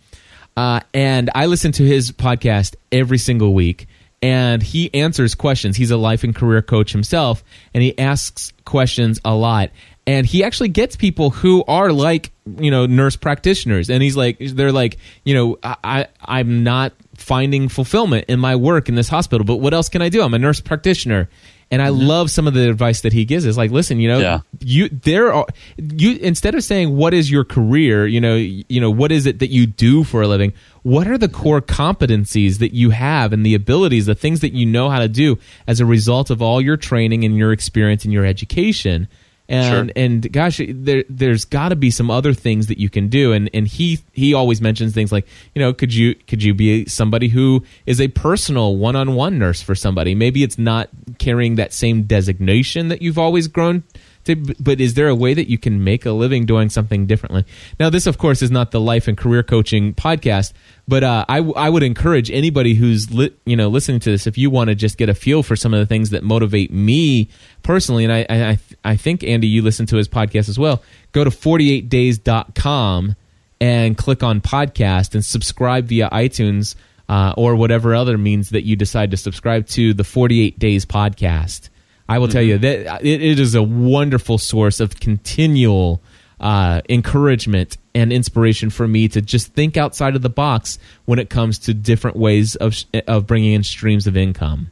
Uh, 0.57 0.81
and 0.93 1.29
I 1.33 1.45
listen 1.45 1.71
to 1.73 1.83
his 1.83 2.11
podcast 2.11 2.75
every 2.91 3.17
single 3.17 3.53
week. 3.53 3.87
And 4.21 4.61
he 4.61 4.93
answers 4.93 5.33
questions. 5.33 5.77
He's 5.77 5.91
a 5.91 5.97
life 5.97 6.25
and 6.25 6.35
career 6.35 6.61
coach 6.61 6.91
himself, 6.91 7.41
and 7.73 7.81
he 7.81 7.97
asks 7.97 8.51
questions 8.65 9.21
a 9.23 9.33
lot 9.33 9.71
and 10.09 10.25
he 10.25 10.43
actually 10.43 10.69
gets 10.69 10.95
people 10.95 11.29
who 11.29 11.63
are 11.67 11.93
like 11.93 12.31
you 12.57 12.71
know 12.71 12.87
nurse 12.87 13.15
practitioners 13.15 13.89
and 13.89 14.01
he's 14.01 14.17
like 14.17 14.37
they're 14.39 14.71
like 14.71 14.97
you 15.23 15.35
know 15.35 15.57
i 15.63 16.07
i'm 16.21 16.63
not 16.63 16.93
finding 17.15 17.69
fulfillment 17.69 18.25
in 18.27 18.39
my 18.39 18.55
work 18.55 18.89
in 18.89 18.95
this 18.95 19.07
hospital 19.07 19.45
but 19.45 19.57
what 19.57 19.73
else 19.73 19.87
can 19.87 20.01
i 20.01 20.09
do 20.09 20.23
i'm 20.23 20.33
a 20.33 20.39
nurse 20.39 20.59
practitioner 20.59 21.29
and 21.71 21.83
I 21.83 21.89
mm-hmm. 21.89 22.07
love 22.07 22.31
some 22.31 22.47
of 22.47 22.55
the 22.55 22.67
advice 22.67 23.01
that 23.01 23.13
he 23.13 23.25
gives. 23.25 23.45
Is 23.45 23.55
like, 23.55 23.69
listen, 23.69 23.99
you 23.99 24.07
know, 24.07 24.17
yeah. 24.17 24.39
you 24.59 24.89
there 24.89 25.31
are 25.31 25.45
you 25.77 26.17
instead 26.17 26.55
of 26.55 26.63
saying 26.63 26.95
what 26.95 27.13
is 27.13 27.29
your 27.29 27.43
career, 27.43 28.07
you 28.07 28.19
know, 28.19 28.35
you 28.35 28.81
know, 28.81 28.89
what 28.89 29.11
is 29.11 29.27
it 29.27 29.37
that 29.37 29.51
you 29.51 29.67
do 29.67 30.03
for 30.03 30.23
a 30.23 30.27
living? 30.27 30.53
What 30.81 31.07
are 31.07 31.15
the 31.15 31.29
core 31.29 31.61
competencies 31.61 32.57
that 32.57 32.73
you 32.73 32.89
have 32.89 33.33
and 33.33 33.45
the 33.45 33.53
abilities, 33.53 34.07
the 34.07 34.15
things 34.15 34.39
that 34.39 34.53
you 34.53 34.65
know 34.65 34.89
how 34.89 34.97
to 34.97 35.07
do 35.07 35.37
as 35.67 35.79
a 35.79 35.85
result 35.85 36.31
of 36.31 36.41
all 36.41 36.59
your 36.59 36.75
training 36.75 37.23
and 37.23 37.37
your 37.37 37.51
experience 37.51 38.03
and 38.03 38.11
your 38.11 38.25
education? 38.25 39.07
And 39.49 39.89
sure. 39.89 39.93
and 39.95 40.31
gosh, 40.31 40.61
there 40.69 41.03
there's 41.09 41.43
got 41.43 41.69
to 41.69 41.75
be 41.75 41.89
some 41.89 42.11
other 42.11 42.33
things 42.33 42.67
that 42.67 42.77
you 42.77 42.89
can 42.89 43.07
do. 43.07 43.33
And 43.33 43.49
and 43.51 43.67
he 43.67 43.99
he 44.13 44.33
always 44.33 44.61
mentions 44.61 44.93
things 44.93 45.11
like 45.11 45.27
you 45.55 45.61
know 45.61 45.73
could 45.73 45.93
you 45.93 46.13
could 46.15 46.43
you 46.43 46.53
be 46.53 46.85
somebody 46.85 47.29
who 47.29 47.63
is 47.87 47.99
a 47.99 48.09
personal 48.09 48.77
one 48.77 48.95
on 48.95 49.15
one 49.15 49.39
nurse 49.39 49.61
for 49.61 49.73
somebody? 49.73 50.13
Maybe 50.13 50.43
it's 50.43 50.59
not 50.59 50.89
carrying 51.17 51.55
that 51.55 51.73
same 51.73 52.03
designation 52.03 52.89
that 52.89 53.01
you've 53.01 53.17
always 53.17 53.47
grown 53.47 53.83
to, 54.25 54.35
but 54.35 54.79
is 54.81 54.93
there 54.93 55.07
a 55.07 55.15
way 55.15 55.33
that 55.33 55.49
you 55.49 55.57
can 55.57 55.83
make 55.83 56.05
a 56.05 56.11
living 56.11 56.45
doing 56.45 56.69
something 56.69 57.05
differently? 57.05 57.45
Now, 57.79 57.89
this, 57.89 58.05
of 58.07 58.17
course, 58.17 58.41
is 58.41 58.51
not 58.51 58.71
the 58.71 58.79
life 58.79 59.07
and 59.07 59.17
career 59.17 59.43
coaching 59.43 59.93
podcast, 59.93 60.53
but 60.87 61.03
uh, 61.03 61.25
I, 61.27 61.37
I 61.37 61.69
would 61.69 61.83
encourage 61.83 62.29
anybody 62.31 62.73
who's 62.73 63.11
li- 63.11 63.33
you 63.45 63.55
know 63.55 63.69
listening 63.69 63.99
to 64.01 64.11
this 64.11 64.27
if 64.27 64.37
you 64.37 64.49
want 64.49 64.69
to 64.69 64.75
just 64.75 64.97
get 64.97 65.09
a 65.09 65.13
feel 65.13 65.43
for 65.43 65.55
some 65.55 65.73
of 65.73 65.79
the 65.79 65.85
things 65.85 66.09
that 66.11 66.23
motivate 66.23 66.71
me 66.71 67.29
personally, 67.63 68.03
and 68.03 68.13
I 68.13 68.25
I, 68.29 68.59
I 68.83 68.95
think 68.95 69.23
Andy, 69.23 69.47
you 69.47 69.61
listen 69.61 69.85
to 69.87 69.97
his 69.97 70.07
podcast 70.07 70.49
as 70.49 70.59
well. 70.59 70.83
Go 71.11 71.23
to 71.23 71.29
48days.com 71.29 73.15
and 73.61 73.97
click 73.97 74.23
on 74.23 74.41
podcast 74.41 75.13
and 75.13 75.23
subscribe 75.23 75.85
via 75.85 76.09
iTunes 76.09 76.75
uh, 77.09 77.33
or 77.35 77.55
whatever 77.55 77.95
other 77.95 78.17
means 78.17 78.51
that 78.51 78.63
you 78.63 78.75
decide 78.75 79.11
to 79.11 79.17
subscribe 79.17 79.67
to 79.67 79.93
the 79.93 80.03
48 80.03 80.59
Days 80.59 80.85
podcast. 80.85 81.69
I 82.09 82.17
will 82.17 82.27
mm-hmm. 82.27 82.33
tell 82.33 82.41
you 82.41 82.57
that 82.57 83.05
it, 83.05 83.21
it 83.21 83.39
is 83.39 83.53
a 83.53 83.63
wonderful 83.63 84.37
source 84.37 84.79
of 84.79 84.99
continual 84.99 86.01
uh, 86.39 86.81
encouragement 86.89 87.77
and 87.93 88.11
inspiration 88.11 88.69
for 88.69 88.87
me 88.87 89.07
to 89.09 89.21
just 89.21 89.53
think 89.53 89.77
outside 89.77 90.15
of 90.15 90.21
the 90.21 90.29
box 90.29 90.79
when 91.05 91.19
it 91.19 91.29
comes 91.29 91.59
to 91.59 91.73
different 91.73 92.17
ways 92.17 92.55
of 92.55 92.75
of 93.07 93.27
bringing 93.27 93.53
in 93.53 93.63
streams 93.63 94.07
of 94.07 94.17
income. 94.17 94.71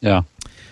Yeah, 0.00 0.22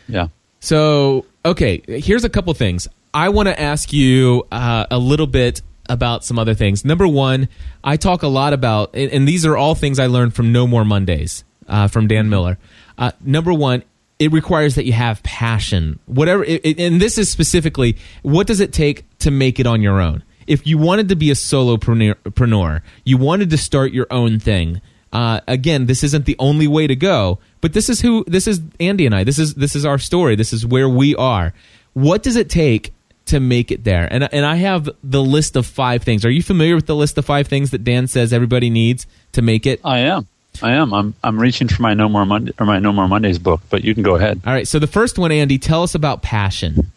yeah. 0.08 0.28
So, 0.60 1.26
okay, 1.44 1.82
here's 1.86 2.24
a 2.24 2.30
couple 2.30 2.54
things. 2.54 2.86
I 3.12 3.28
want 3.28 3.48
to 3.48 3.60
ask 3.60 3.92
you 3.92 4.46
uh, 4.52 4.86
a 4.90 4.98
little 4.98 5.26
bit 5.26 5.62
about 5.88 6.24
some 6.24 6.38
other 6.38 6.54
things. 6.54 6.84
Number 6.84 7.06
one, 7.06 7.48
I 7.82 7.96
talk 7.96 8.22
a 8.22 8.28
lot 8.28 8.52
about, 8.52 8.94
and 8.94 9.28
these 9.28 9.44
are 9.44 9.56
all 9.56 9.74
things 9.74 9.98
I 9.98 10.06
learned 10.06 10.34
from 10.34 10.52
No 10.52 10.66
More 10.66 10.84
Mondays 10.84 11.44
uh, 11.68 11.88
from 11.88 12.06
Dan 12.06 12.28
Miller. 12.28 12.56
Uh, 12.96 13.10
number 13.20 13.52
one, 13.52 13.82
it 14.24 14.32
requires 14.32 14.74
that 14.74 14.84
you 14.84 14.92
have 14.92 15.22
passion. 15.22 15.98
Whatever, 16.06 16.44
it, 16.44 16.60
it, 16.64 16.80
and 16.80 17.00
this 17.00 17.18
is 17.18 17.30
specifically, 17.30 17.96
what 18.22 18.46
does 18.46 18.60
it 18.60 18.72
take 18.72 19.04
to 19.20 19.30
make 19.30 19.60
it 19.60 19.66
on 19.66 19.82
your 19.82 20.00
own? 20.00 20.22
if 20.46 20.66
you 20.66 20.78
wanted 20.78 21.08
to 21.08 21.16
be 21.16 21.30
a 21.30 21.34
solopreneur, 21.34 22.80
you 23.04 23.18
wanted 23.18 23.50
to 23.50 23.58
start 23.58 23.92
your 23.92 24.06
own 24.10 24.38
thing. 24.38 24.80
Uh, 25.12 25.40
again, 25.46 25.86
this 25.86 26.02
isn't 26.02 26.24
the 26.24 26.36
only 26.38 26.66
way 26.66 26.86
to 26.86 26.96
go, 26.96 27.38
but 27.60 27.72
this 27.72 27.88
is 27.88 28.00
who 28.00 28.24
this 28.26 28.48
is. 28.48 28.60
Andy 28.80 29.06
and 29.06 29.14
I. 29.14 29.24
This 29.24 29.38
is 29.38 29.54
this 29.54 29.76
is 29.76 29.84
our 29.84 29.98
story. 29.98 30.34
This 30.34 30.52
is 30.52 30.66
where 30.66 30.88
we 30.88 31.14
are. 31.14 31.54
What 31.92 32.22
does 32.22 32.34
it 32.34 32.50
take 32.50 32.92
to 33.26 33.38
make 33.38 33.70
it 33.70 33.84
there? 33.84 34.08
And 34.10 34.24
and 34.34 34.44
I 34.44 34.56
have 34.56 34.88
the 35.04 35.22
list 35.22 35.54
of 35.54 35.66
five 35.66 36.02
things. 36.02 36.24
Are 36.24 36.30
you 36.30 36.42
familiar 36.42 36.74
with 36.74 36.86
the 36.86 36.96
list 36.96 37.16
of 37.16 37.24
five 37.24 37.46
things 37.46 37.70
that 37.70 37.84
Dan 37.84 38.08
says 38.08 38.32
everybody 38.32 38.70
needs 38.70 39.06
to 39.32 39.42
make 39.42 39.66
it? 39.66 39.80
I 39.84 39.98
am. 39.98 40.26
I 40.62 40.72
am. 40.72 40.92
I'm. 40.92 41.14
I'm 41.22 41.38
reaching 41.38 41.68
for 41.68 41.82
my 41.82 41.94
No 41.94 42.08
More 42.08 42.24
Monday 42.24 42.52
or 42.58 42.66
my 42.66 42.78
No 42.78 42.92
More 42.92 43.08
Mondays 43.08 43.38
book, 43.38 43.60
but 43.70 43.84
you 43.84 43.94
can 43.94 44.02
go 44.02 44.16
ahead. 44.16 44.40
All 44.46 44.52
right. 44.52 44.68
So 44.68 44.78
the 44.78 44.86
first 44.86 45.18
one, 45.18 45.32
Andy, 45.32 45.58
tell 45.58 45.82
us 45.82 45.94
about 45.94 46.22
passion. 46.22 46.90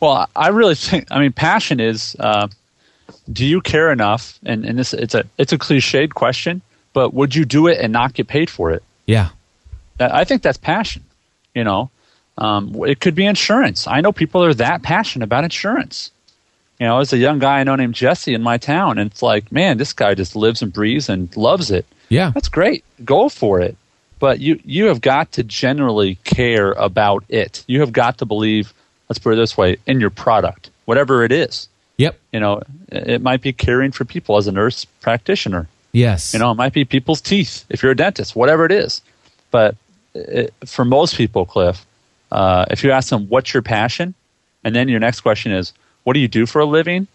Well, 0.00 0.28
I 0.34 0.48
really 0.48 0.74
think. 0.74 1.08
I 1.10 1.18
mean, 1.20 1.32
passion 1.32 1.80
is. 1.80 2.16
Uh, 2.18 2.48
do 3.32 3.44
you 3.44 3.60
care 3.60 3.92
enough? 3.92 4.38
And 4.44 4.64
and 4.64 4.78
this 4.78 4.94
it's 4.94 5.14
a 5.14 5.24
it's 5.38 5.52
a 5.52 5.58
cliched 5.58 6.14
question, 6.14 6.62
but 6.92 7.14
would 7.14 7.34
you 7.34 7.44
do 7.44 7.66
it 7.66 7.78
and 7.78 7.92
not 7.92 8.14
get 8.14 8.28
paid 8.28 8.50
for 8.50 8.72
it? 8.72 8.82
Yeah, 9.06 9.30
I 10.00 10.24
think 10.24 10.42
that's 10.42 10.58
passion. 10.58 11.04
You 11.54 11.64
know, 11.64 11.90
um, 12.38 12.74
it 12.86 13.00
could 13.00 13.14
be 13.14 13.26
insurance. 13.26 13.86
I 13.86 14.00
know 14.00 14.12
people 14.12 14.44
are 14.44 14.54
that 14.54 14.82
passionate 14.82 15.24
about 15.24 15.44
insurance. 15.44 16.10
You 16.78 16.86
know, 16.86 16.98
as 16.98 17.12
a 17.12 17.18
young 17.18 17.38
guy 17.38 17.60
I 17.60 17.64
know 17.64 17.74
named 17.76 17.94
Jesse 17.94 18.34
in 18.34 18.42
my 18.42 18.58
town, 18.58 18.98
and 18.98 19.10
it's 19.10 19.22
like, 19.22 19.50
man, 19.50 19.78
this 19.78 19.92
guy 19.92 20.14
just 20.14 20.36
lives 20.36 20.60
and 20.60 20.72
breathes 20.72 21.08
and 21.08 21.34
loves 21.36 21.70
it. 21.70 21.86
Yeah, 22.08 22.30
that's 22.32 22.48
great. 22.48 22.84
Go 23.04 23.28
for 23.28 23.60
it. 23.60 23.76
But 24.18 24.40
you 24.40 24.60
you 24.64 24.86
have 24.86 25.00
got 25.00 25.32
to 25.32 25.44
generally 25.44 26.16
care 26.24 26.72
about 26.72 27.24
it. 27.28 27.64
You 27.66 27.80
have 27.80 27.92
got 27.92 28.18
to 28.18 28.24
believe 28.24 28.72
let's 29.08 29.18
put 29.18 29.32
it 29.32 29.36
this 29.36 29.56
way, 29.56 29.76
in 29.86 30.00
your 30.00 30.10
product, 30.10 30.70
whatever 30.84 31.24
it 31.24 31.32
is. 31.32 31.68
Yep. 31.98 32.18
You 32.32 32.40
know, 32.40 32.62
it 32.88 33.22
might 33.22 33.40
be 33.40 33.52
caring 33.52 33.92
for 33.92 34.04
people 34.04 34.36
as 34.36 34.46
a 34.46 34.52
nurse 34.52 34.84
practitioner. 35.00 35.68
Yes. 35.92 36.34
You 36.34 36.40
know, 36.40 36.50
it 36.50 36.56
might 36.56 36.72
be 36.72 36.84
people's 36.84 37.20
teeth 37.20 37.64
if 37.70 37.82
you're 37.82 37.92
a 37.92 37.96
dentist, 37.96 38.36
whatever 38.36 38.66
it 38.66 38.72
is. 38.72 39.00
But 39.50 39.76
it, 40.14 40.52
for 40.66 40.84
most 40.84 41.16
people, 41.16 41.46
Cliff, 41.46 41.86
uh, 42.30 42.66
if 42.70 42.84
you 42.84 42.90
ask 42.90 43.08
them, 43.08 43.28
what's 43.28 43.54
your 43.54 43.62
passion? 43.62 44.14
And 44.62 44.74
then 44.74 44.88
your 44.88 45.00
next 45.00 45.20
question 45.20 45.52
is, 45.52 45.72
what 46.02 46.12
do 46.14 46.20
you 46.20 46.28
do 46.28 46.44
for 46.44 46.60
a 46.60 46.66
living? 46.66 47.06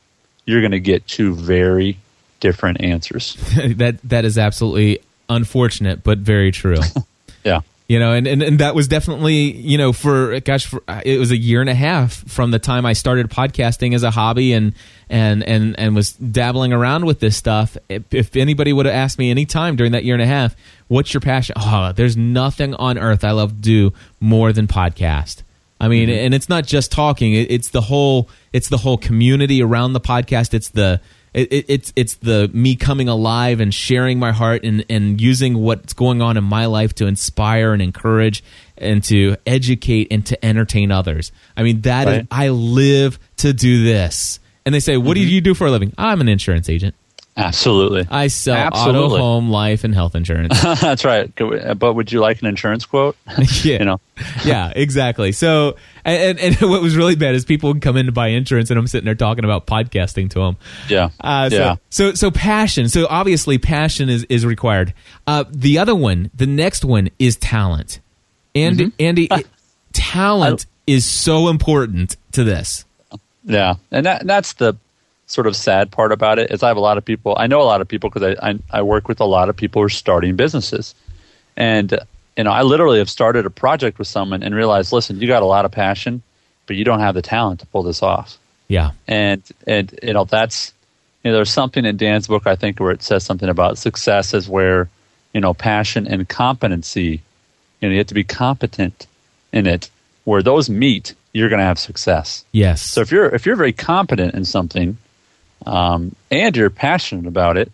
You're 0.45 0.61
going 0.61 0.71
to 0.71 0.79
get 0.79 1.05
two 1.05 1.35
very 1.35 1.97
different 2.41 2.81
answers. 2.81 3.35
that 3.55 3.99
That 4.03 4.25
is 4.25 4.37
absolutely 4.37 4.99
unfortunate, 5.29 6.03
but 6.03 6.17
very 6.17 6.51
true. 6.51 6.79
yeah 7.45 7.61
you 7.91 7.99
know 7.99 8.13
and, 8.13 8.25
and, 8.25 8.41
and 8.41 8.59
that 8.59 8.73
was 8.73 8.87
definitely 8.87 9.51
you 9.51 9.77
know 9.77 9.91
for 9.91 10.39
gosh 10.39 10.65
for, 10.65 10.81
it 11.03 11.19
was 11.19 11.31
a 11.31 11.37
year 11.37 11.59
and 11.59 11.69
a 11.69 11.75
half 11.75 12.13
from 12.29 12.51
the 12.51 12.59
time 12.59 12.85
i 12.85 12.93
started 12.93 13.29
podcasting 13.29 13.93
as 13.93 14.01
a 14.01 14.11
hobby 14.11 14.53
and 14.53 14.73
and 15.09 15.43
and 15.43 15.77
and 15.77 15.93
was 15.93 16.13
dabbling 16.13 16.71
around 16.71 17.05
with 17.05 17.19
this 17.19 17.35
stuff 17.35 17.75
if, 17.89 18.13
if 18.13 18.37
anybody 18.37 18.71
would 18.71 18.85
have 18.85 18.95
asked 18.95 19.19
me 19.19 19.29
any 19.29 19.45
time 19.45 19.75
during 19.75 19.91
that 19.91 20.05
year 20.05 20.15
and 20.15 20.23
a 20.23 20.25
half 20.25 20.55
what's 20.87 21.13
your 21.13 21.19
passion 21.19 21.53
oh 21.59 21.91
there's 21.91 22.15
nothing 22.15 22.73
on 22.75 22.97
earth 22.97 23.25
i 23.25 23.31
love 23.31 23.49
to 23.49 23.61
do 23.61 23.93
more 24.21 24.53
than 24.53 24.67
podcast 24.67 25.43
i 25.81 25.89
mean 25.89 26.07
mm-hmm. 26.07 26.25
and 26.25 26.33
it's 26.33 26.47
not 26.47 26.65
just 26.65 26.93
talking 26.93 27.33
it, 27.33 27.51
it's 27.51 27.71
the 27.71 27.81
whole 27.81 28.29
it's 28.53 28.69
the 28.69 28.77
whole 28.77 28.97
community 28.97 29.61
around 29.61 29.91
the 29.91 29.99
podcast 29.99 30.53
it's 30.53 30.69
the 30.69 31.01
it, 31.33 31.51
it, 31.53 31.65
it's 31.69 31.93
it's 31.95 32.15
the 32.15 32.49
me 32.53 32.75
coming 32.75 33.07
alive 33.07 33.59
and 33.59 33.73
sharing 33.73 34.19
my 34.19 34.31
heart 34.31 34.63
and 34.63 34.85
and 34.89 35.21
using 35.21 35.57
what's 35.57 35.93
going 35.93 36.21
on 36.21 36.37
in 36.37 36.43
my 36.43 36.65
life 36.65 36.93
to 36.95 37.07
inspire 37.07 37.73
and 37.73 37.81
encourage 37.81 38.43
and 38.77 39.03
to 39.05 39.37
educate 39.45 40.07
and 40.11 40.25
to 40.25 40.45
entertain 40.45 40.91
others. 40.91 41.31
I 41.55 41.63
mean 41.63 41.81
that 41.81 42.07
right. 42.07 42.21
is, 42.21 42.27
I 42.29 42.49
live 42.49 43.19
to 43.37 43.53
do 43.53 43.83
this. 43.83 44.39
And 44.65 44.75
they 44.75 44.79
say, 44.79 44.97
"What 44.97 45.17
mm-hmm. 45.17 45.27
do 45.27 45.33
you 45.33 45.41
do 45.41 45.53
for 45.53 45.67
a 45.67 45.71
living?" 45.71 45.93
I'm 45.97 46.21
an 46.21 46.27
insurance 46.27 46.69
agent. 46.69 46.95
Absolutely. 47.37 48.05
I 48.11 48.27
sell 48.27 48.57
Absolutely. 48.57 49.15
auto, 49.15 49.17
home, 49.17 49.49
life, 49.49 49.85
and 49.85 49.95
health 49.95 50.15
insurance. 50.15 50.61
That's 50.81 51.05
right. 51.05 51.31
But 51.35 51.93
would 51.93 52.11
you 52.11 52.19
like 52.19 52.41
an 52.41 52.47
insurance 52.47 52.85
quote? 52.85 53.15
yeah. 53.63 53.79
you 53.79 53.85
know. 53.85 54.01
yeah, 54.43 54.73
exactly. 54.75 55.31
So, 55.31 55.77
and, 56.03 56.39
and, 56.39 56.61
and, 56.61 56.69
what 56.69 56.81
was 56.81 56.97
really 56.97 57.15
bad 57.15 57.33
is 57.33 57.45
people 57.45 57.71
would 57.71 57.81
come 57.81 57.95
in 57.95 58.07
to 58.07 58.11
buy 58.11 58.27
insurance, 58.27 58.69
and 58.69 58.77
I'm 58.77 58.85
sitting 58.85 59.05
there 59.05 59.15
talking 59.15 59.45
about 59.45 59.65
podcasting 59.65 60.29
to 60.31 60.39
them. 60.39 60.57
Yeah. 60.89 61.09
Uh, 61.21 61.49
so, 61.49 61.55
yeah. 61.55 61.75
So, 61.89 62.13
so 62.13 62.31
passion. 62.31 62.89
So 62.89 63.07
obviously, 63.09 63.57
passion 63.57 64.09
is 64.09 64.25
is 64.25 64.45
required. 64.45 64.93
Uh, 65.25 65.45
the 65.49 65.79
other 65.79 65.95
one, 65.95 66.31
the 66.35 66.47
next 66.47 66.83
one, 66.83 67.09
is 67.17 67.37
talent. 67.37 68.01
And 68.53 68.77
mm-hmm. 68.77 68.89
Andy, 68.99 69.29
talent 69.93 70.65
is 70.85 71.05
so 71.05 71.47
important 71.47 72.17
to 72.33 72.43
this. 72.43 72.85
Yeah, 73.43 73.75
and 73.89 74.05
that, 74.05 74.27
that's 74.27 74.53
the 74.53 74.75
sort 75.31 75.47
of 75.47 75.55
sad 75.55 75.91
part 75.91 76.11
about 76.11 76.39
it 76.39 76.51
is 76.51 76.61
I 76.61 76.67
have 76.67 76.77
a 76.77 76.81
lot 76.81 76.97
of 76.97 77.05
people. 77.05 77.35
I 77.37 77.47
know 77.47 77.61
a 77.61 77.63
lot 77.63 77.79
of 77.79 77.87
people 77.87 78.09
because 78.09 78.35
I, 78.37 78.49
I, 78.49 78.59
I 78.69 78.81
work 78.81 79.07
with 79.07 79.21
a 79.21 79.25
lot 79.25 79.47
of 79.47 79.55
people 79.55 79.81
who 79.81 79.85
are 79.85 79.89
starting 79.89 80.35
businesses, 80.35 80.93
and 81.55 81.97
you 82.35 82.43
know 82.43 82.51
I 82.51 82.63
literally 82.63 82.99
have 82.99 83.09
started 83.09 83.45
a 83.45 83.49
project 83.49 83.97
with 83.97 84.09
someone 84.09 84.43
and 84.43 84.53
realized, 84.53 84.91
listen, 84.91 85.21
you 85.21 85.27
got 85.27 85.41
a 85.41 85.45
lot 85.45 85.63
of 85.63 85.71
passion, 85.71 86.21
but 86.67 86.75
you 86.75 86.83
don't 86.83 86.99
have 86.99 87.15
the 87.15 87.21
talent 87.21 87.61
to 87.61 87.65
pull 87.67 87.83
this 87.83 88.03
off. 88.03 88.37
Yeah, 88.67 88.91
and 89.07 89.41
and 89.65 89.97
you 90.03 90.13
know 90.13 90.25
that's 90.25 90.73
you 91.23 91.31
know 91.31 91.37
there's 91.37 91.51
something 91.51 91.85
in 91.85 91.95
Dan's 91.95 92.27
book 92.27 92.45
I 92.45 92.57
think 92.57 92.79
where 92.79 92.91
it 92.91 93.01
says 93.01 93.23
something 93.23 93.47
about 93.47 93.77
success 93.77 94.33
is 94.33 94.49
where 94.49 94.89
you 95.33 95.39
know 95.39 95.53
passion 95.53 96.07
and 96.07 96.27
competency. 96.27 97.21
You 97.79 97.87
know 97.87 97.93
you 97.93 97.99
have 97.99 98.07
to 98.07 98.13
be 98.13 98.25
competent 98.25 99.07
in 99.53 99.65
it. 99.65 99.89
Where 100.23 100.43
those 100.43 100.69
meet, 100.69 101.15
you're 101.33 101.49
going 101.49 101.59
to 101.59 101.65
have 101.65 101.79
success. 101.79 102.45
Yes. 102.51 102.81
So 102.81 103.01
if 103.01 103.11
you're 103.11 103.33
if 103.33 103.45
you're 103.45 103.55
very 103.55 103.73
competent 103.73 104.35
in 104.35 104.45
something, 104.45 104.97
um, 105.65 106.15
and 106.29 106.55
you're 106.55 106.69
passionate 106.69 107.27
about 107.27 107.57
it, 107.57 107.71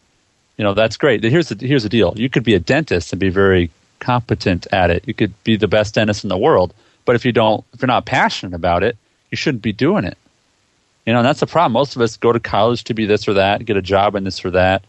you 0.57 0.63
know 0.63 0.73
that's 0.73 0.97
great. 0.97 1.23
Here's 1.23 1.49
the 1.49 1.65
here's 1.65 1.83
the 1.83 1.89
deal: 1.89 2.13
you 2.15 2.29
could 2.29 2.43
be 2.43 2.55
a 2.55 2.59
dentist 2.59 3.13
and 3.13 3.19
be 3.19 3.29
very 3.29 3.69
competent 3.99 4.67
at 4.71 4.89
it. 4.89 5.07
You 5.07 5.13
could 5.13 5.33
be 5.43 5.55
the 5.55 5.67
best 5.67 5.95
dentist 5.95 6.23
in 6.23 6.29
the 6.29 6.37
world, 6.37 6.73
but 7.05 7.15
if 7.15 7.25
you 7.25 7.31
don't, 7.31 7.63
if 7.73 7.81
you're 7.81 7.87
not 7.87 8.05
passionate 8.05 8.55
about 8.55 8.83
it, 8.83 8.97
you 9.31 9.37
shouldn't 9.37 9.61
be 9.61 9.73
doing 9.73 10.03
it. 10.03 10.17
You 11.05 11.13
know, 11.13 11.23
that's 11.23 11.39
the 11.39 11.47
problem. 11.47 11.73
Most 11.73 11.95
of 11.95 12.01
us 12.01 12.17
go 12.17 12.31
to 12.33 12.39
college 12.39 12.83
to 12.85 12.93
be 12.93 13.05
this 13.05 13.27
or 13.27 13.33
that, 13.35 13.63
get 13.65 13.77
a 13.77 13.81
job 13.81 14.15
in 14.15 14.23
this 14.23 14.43
or 14.43 14.51
that, 14.51 14.83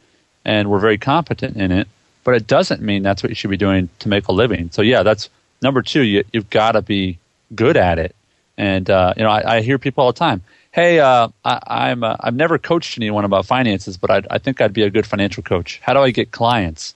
and 0.44 0.70
we're 0.70 0.80
very 0.80 0.98
competent 0.98 1.56
in 1.56 1.70
it. 1.70 1.86
But 2.24 2.34
it 2.34 2.46
doesn't 2.46 2.82
mean 2.82 3.02
that's 3.02 3.22
what 3.22 3.30
you 3.30 3.34
should 3.34 3.50
be 3.50 3.56
doing 3.56 3.88
to 4.00 4.08
make 4.08 4.26
a 4.28 4.32
living. 4.32 4.70
So 4.72 4.82
yeah, 4.82 5.02
that's 5.02 5.30
number 5.62 5.80
two. 5.80 6.02
You, 6.02 6.24
you've 6.32 6.50
got 6.50 6.72
to 6.72 6.82
be 6.82 7.18
good 7.54 7.76
at 7.76 7.98
it. 7.98 8.16
And 8.56 8.90
uh, 8.90 9.14
you 9.16 9.22
know, 9.22 9.30
I, 9.30 9.56
I 9.56 9.60
hear 9.60 9.78
people 9.78 10.04
all 10.04 10.12
the 10.12 10.18
time 10.18 10.42
hey, 10.78 11.00
uh, 11.00 11.26
I, 11.44 11.90
am 11.90 12.04
uh, 12.04 12.16
I've 12.20 12.36
never 12.36 12.56
coached 12.56 12.96
anyone 12.98 13.24
about 13.24 13.46
finances, 13.46 13.96
but 13.96 14.10
I, 14.12 14.22
I 14.30 14.38
think 14.38 14.60
I'd 14.60 14.72
be 14.72 14.82
a 14.82 14.90
good 14.90 15.06
financial 15.06 15.42
coach. 15.42 15.80
How 15.82 15.92
do 15.92 15.98
I 15.98 16.12
get 16.12 16.30
clients? 16.30 16.94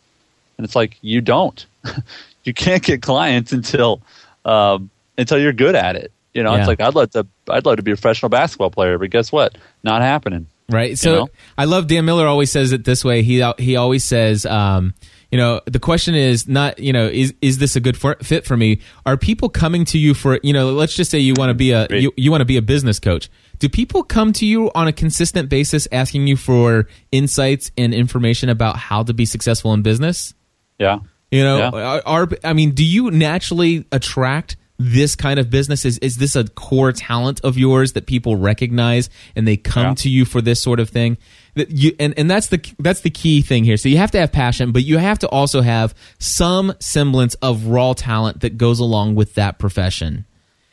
And 0.57 0.64
it's 0.64 0.76
like 0.76 0.97
you 1.03 1.20
don't. 1.20 1.66
you 2.45 2.55
can't 2.55 2.83
get 2.83 3.03
clients 3.03 3.51
until 3.51 4.01
um, 4.45 4.89
until 5.18 5.39
you're 5.39 5.53
good 5.53 5.74
at 5.74 5.97
it. 5.97 6.12
You 6.33 6.45
know, 6.45 6.53
yeah. 6.53 6.61
it's 6.61 6.68
like 6.68 6.80
I'd 6.80 6.95
love 6.95 7.11
to 7.11 7.26
I'd 7.51 7.66
love 7.66 7.76
to 7.76 7.83
be 7.83 7.91
a 7.91 7.97
professional 7.97 8.28
basketball 8.28 8.70
player, 8.70 8.99
but 8.99 9.11
guess 9.11 9.33
what? 9.33 9.59
Not 9.83 10.01
happening. 10.01 10.47
Right. 10.68 10.97
So 10.97 11.11
you 11.11 11.16
know? 11.16 11.28
I 11.59 11.64
love 11.64 11.89
Dan 11.89 12.05
Miller 12.05 12.28
always 12.28 12.53
says 12.53 12.70
it 12.70 12.85
this 12.85 13.05
way. 13.05 13.22
He 13.22 13.45
he 13.59 13.76
always 13.76 14.05
says. 14.05 14.47
Um, 14.47 14.95
you 15.33 15.39
know 15.39 15.61
the 15.66 15.80
question 15.80 16.14
is 16.14 16.47
not 16.47 16.78
you 16.78 16.93
know 16.93 17.07
is 17.07 17.35
is 17.41 17.59
this 17.59 17.74
a 17.74 17.80
good 17.80 17.97
for, 17.97 18.16
fit 18.22 18.45
for 18.45 18.57
me 18.57 18.80
are 19.07 19.16
people 19.16 19.49
coming 19.49 19.85
to 19.87 19.99
you 19.99 20.14
for 20.14 20.39
you 20.43 20.53
know 20.53 20.70
let's 20.70 20.95
just 20.95 21.11
say 21.11 21.18
you 21.18 21.35
want 21.37 21.51
to 21.51 21.55
be 21.55 21.72
a 21.72 21.89
you, 21.91 22.12
you 22.16 22.30
want 22.30 22.43
to 22.43 22.47
be 22.47 22.59
a 22.59 22.62
business 22.62 23.01
coach 23.01 23.30
do 23.62 23.68
people 23.68 24.03
come 24.03 24.33
to 24.33 24.45
you 24.45 24.72
on 24.74 24.89
a 24.89 24.93
consistent 24.93 25.49
basis 25.49 25.87
asking 25.93 26.26
you 26.26 26.37
for 26.37 26.89
insights 27.12 27.70
and 27.78 27.95
information 27.95 28.49
about 28.49 28.76
how 28.76 29.05
to 29.05 29.14
be 29.14 29.24
successful 29.24 29.72
in 29.72 29.83
business? 29.83 30.35
Yeah. 30.80 30.99
You 31.30 31.45
know, 31.45 31.59
Yeah. 31.59 31.70
are, 31.70 32.03
are 32.05 32.28
I 32.43 32.55
mean, 32.55 32.72
do 32.72 32.85
you 32.85 33.12
naturally 33.12 33.87
attract 33.93 34.57
this 34.79 35.14
kind 35.16 35.39
of 35.39 35.51
business? 35.51 35.85
Is 35.85 35.99
is 35.99 36.16
this 36.16 36.35
a 36.37 36.45
core 36.45 36.93
talent 36.93 37.41
of 37.45 37.57
yours 37.59 37.93
that 37.93 38.07
people 38.07 38.37
recognize 38.37 39.11
and 39.37 39.47
they 39.47 39.57
come 39.57 39.87
Yeah. 39.89 39.95
to 39.95 40.09
you 40.09 40.25
for 40.25 40.41
this 40.41 40.61
sort 40.62 40.81
of 40.81 40.91
thing? 40.91 41.18
That 41.55 41.70
you 41.70 41.95
and, 42.01 42.14
and 42.16 42.31
that's 42.31 42.49
the 42.49 42.61
that's 42.79 43.01
the 43.01 43.11
key 43.11 43.43
thing 43.43 43.64
here. 43.64 43.77
So 43.77 43.89
you 43.89 43.99
have 43.99 44.11
to 44.12 44.18
have 44.20 44.33
passion, 44.33 44.73
but 44.73 44.85
you 44.85 44.99
have 44.99 45.18
to 45.20 45.29
also 45.29 45.61
have 45.61 45.95
some 46.18 46.73
semblance 46.81 47.35
of 47.37 47.66
raw 47.66 47.93
talent 47.93 48.41
that 48.41 48.57
goes 48.59 48.79
along 48.81 49.14
with 49.14 49.35
that 49.35 49.59
profession. 49.59 50.25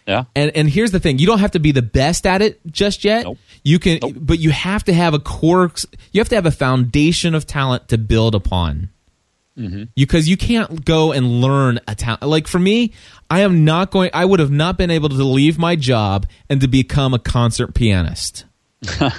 Yeah. 0.08 0.24
And 0.36 0.52
and 0.56 0.70
here's 0.70 0.92
the 0.92 1.00
thing: 1.00 1.20
you 1.20 1.28
don't 1.28 1.40
have 1.40 1.52
to 1.52 1.60
be 1.60 1.72
the 1.72 1.82
best 1.84 2.26
at 2.26 2.42
it 2.42 2.60
just 2.66 3.04
yet. 3.04 3.26
Nope. 3.26 3.38
You 3.64 3.78
can, 3.78 4.00
Nope. 4.02 4.14
but 4.18 4.40
you 4.40 4.50
have 4.52 4.84
to 4.86 4.94
have 4.94 5.14
a 5.14 5.20
core. 5.20 5.72
You 6.14 6.22
have 6.22 6.30
to 6.30 6.36
have 6.36 6.46
a 6.48 6.52
foundation 6.52 7.36
of 7.36 7.46
talent 7.46 7.90
to 7.90 7.98
build 7.98 8.34
upon. 8.34 8.90
Mm-hmm. 9.58 9.84
Because 9.96 10.30
you 10.30 10.38
can't 10.38 10.86
go 10.86 11.12
and 11.12 11.42
learn 11.42 11.80
a 11.88 11.96
talent. 11.96 12.24
Like 12.24 12.48
for 12.48 12.60
me, 12.60 12.94
I 13.30 13.42
am 13.42 13.66
not 13.66 13.92
going. 13.92 14.10
I 14.14 14.24
would 14.24 14.40
have 14.40 14.52
not 14.52 14.78
been 14.78 14.90
able 14.90 15.10
to 15.10 15.24
leave 15.24 15.58
my 15.58 15.76
job 15.76 16.28
and 16.50 16.62
to 16.62 16.68
become 16.68 17.14
a 17.14 17.20
concert 17.20 17.74
pianist. 17.74 18.46
All 19.02 19.10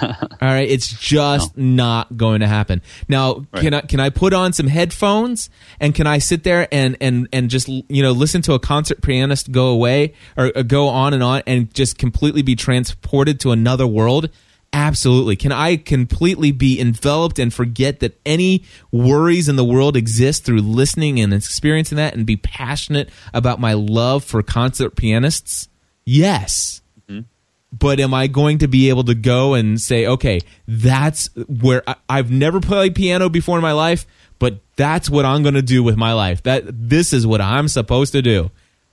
right, 0.41 0.67
it's 0.67 0.91
just 0.99 1.55
not 1.55 2.17
going 2.17 2.39
to 2.39 2.47
happen. 2.47 2.81
Now, 3.07 3.45
Right. 3.53 3.61
can 3.61 3.73
I 3.75 3.81
can 3.81 3.99
I 3.99 4.09
put 4.09 4.33
on 4.33 4.53
some 4.53 4.65
headphones 4.65 5.51
and 5.79 5.93
can 5.93 6.07
I 6.07 6.17
sit 6.17 6.43
there 6.43 6.67
and 6.71 6.97
and 6.99 7.27
and 7.31 7.47
just 7.47 7.67
you 7.67 8.01
know 8.01 8.11
listen 8.11 8.41
to 8.43 8.53
a 8.53 8.59
concert 8.59 9.03
pianist 9.03 9.51
go 9.51 9.67
away 9.67 10.13
or, 10.35 10.51
or 10.55 10.63
go 10.63 10.87
on 10.87 11.13
and 11.13 11.21
on 11.21 11.43
and 11.45 11.71
just 11.75 11.99
completely 11.99 12.41
be 12.41 12.55
transported 12.55 13.39
to 13.41 13.51
another 13.51 13.85
world? 13.85 14.29
Absolutely. 14.73 15.35
Can 15.35 15.51
I 15.51 15.75
completely 15.75 16.51
be 16.51 16.79
enveloped 16.79 17.39
and 17.39 17.53
forget 17.53 17.99
that 17.99 18.19
any 18.25 18.63
worries 18.91 19.49
in 19.49 19.57
the 19.57 19.65
world 19.65 19.97
exist 19.97 20.45
through 20.45 20.61
listening 20.61 21.19
and 21.19 21.33
experiencing 21.33 21.97
that 21.97 22.15
and 22.15 22.25
be 22.25 22.37
passionate 22.37 23.09
about 23.33 23.59
my 23.59 23.73
love 23.73 24.23
for 24.23 24.41
concert 24.41 24.95
pianists? 24.95 25.67
Yes 26.05 26.81
mm-hmm. 27.09 27.21
but 27.77 27.99
am 27.99 28.13
I 28.13 28.27
going 28.27 28.59
to 28.59 28.67
be 28.67 28.89
able 28.89 29.03
to 29.05 29.15
go 29.15 29.53
and 29.53 29.79
say, 29.79 30.05
okay, 30.05 30.39
that's 30.67 31.29
where 31.47 31.83
I, 31.87 31.95
I've 32.07 32.31
never 32.31 32.59
played 32.59 32.95
piano 32.95 33.29
before 33.29 33.57
in 33.57 33.61
my 33.61 33.73
life, 33.73 34.05
but 34.39 34.59
that's 34.75 35.09
what 35.09 35.25
I'm 35.25 35.43
going 35.43 35.55
to 35.55 35.61
do 35.61 35.83
with 35.83 35.97
my 35.97 36.13
life. 36.13 36.43
That 36.43 36.63
this 36.67 37.13
is 37.13 37.27
what 37.27 37.41
I'm 37.41 37.67
supposed 37.67 38.13
to 38.13 38.21
do. 38.21 38.51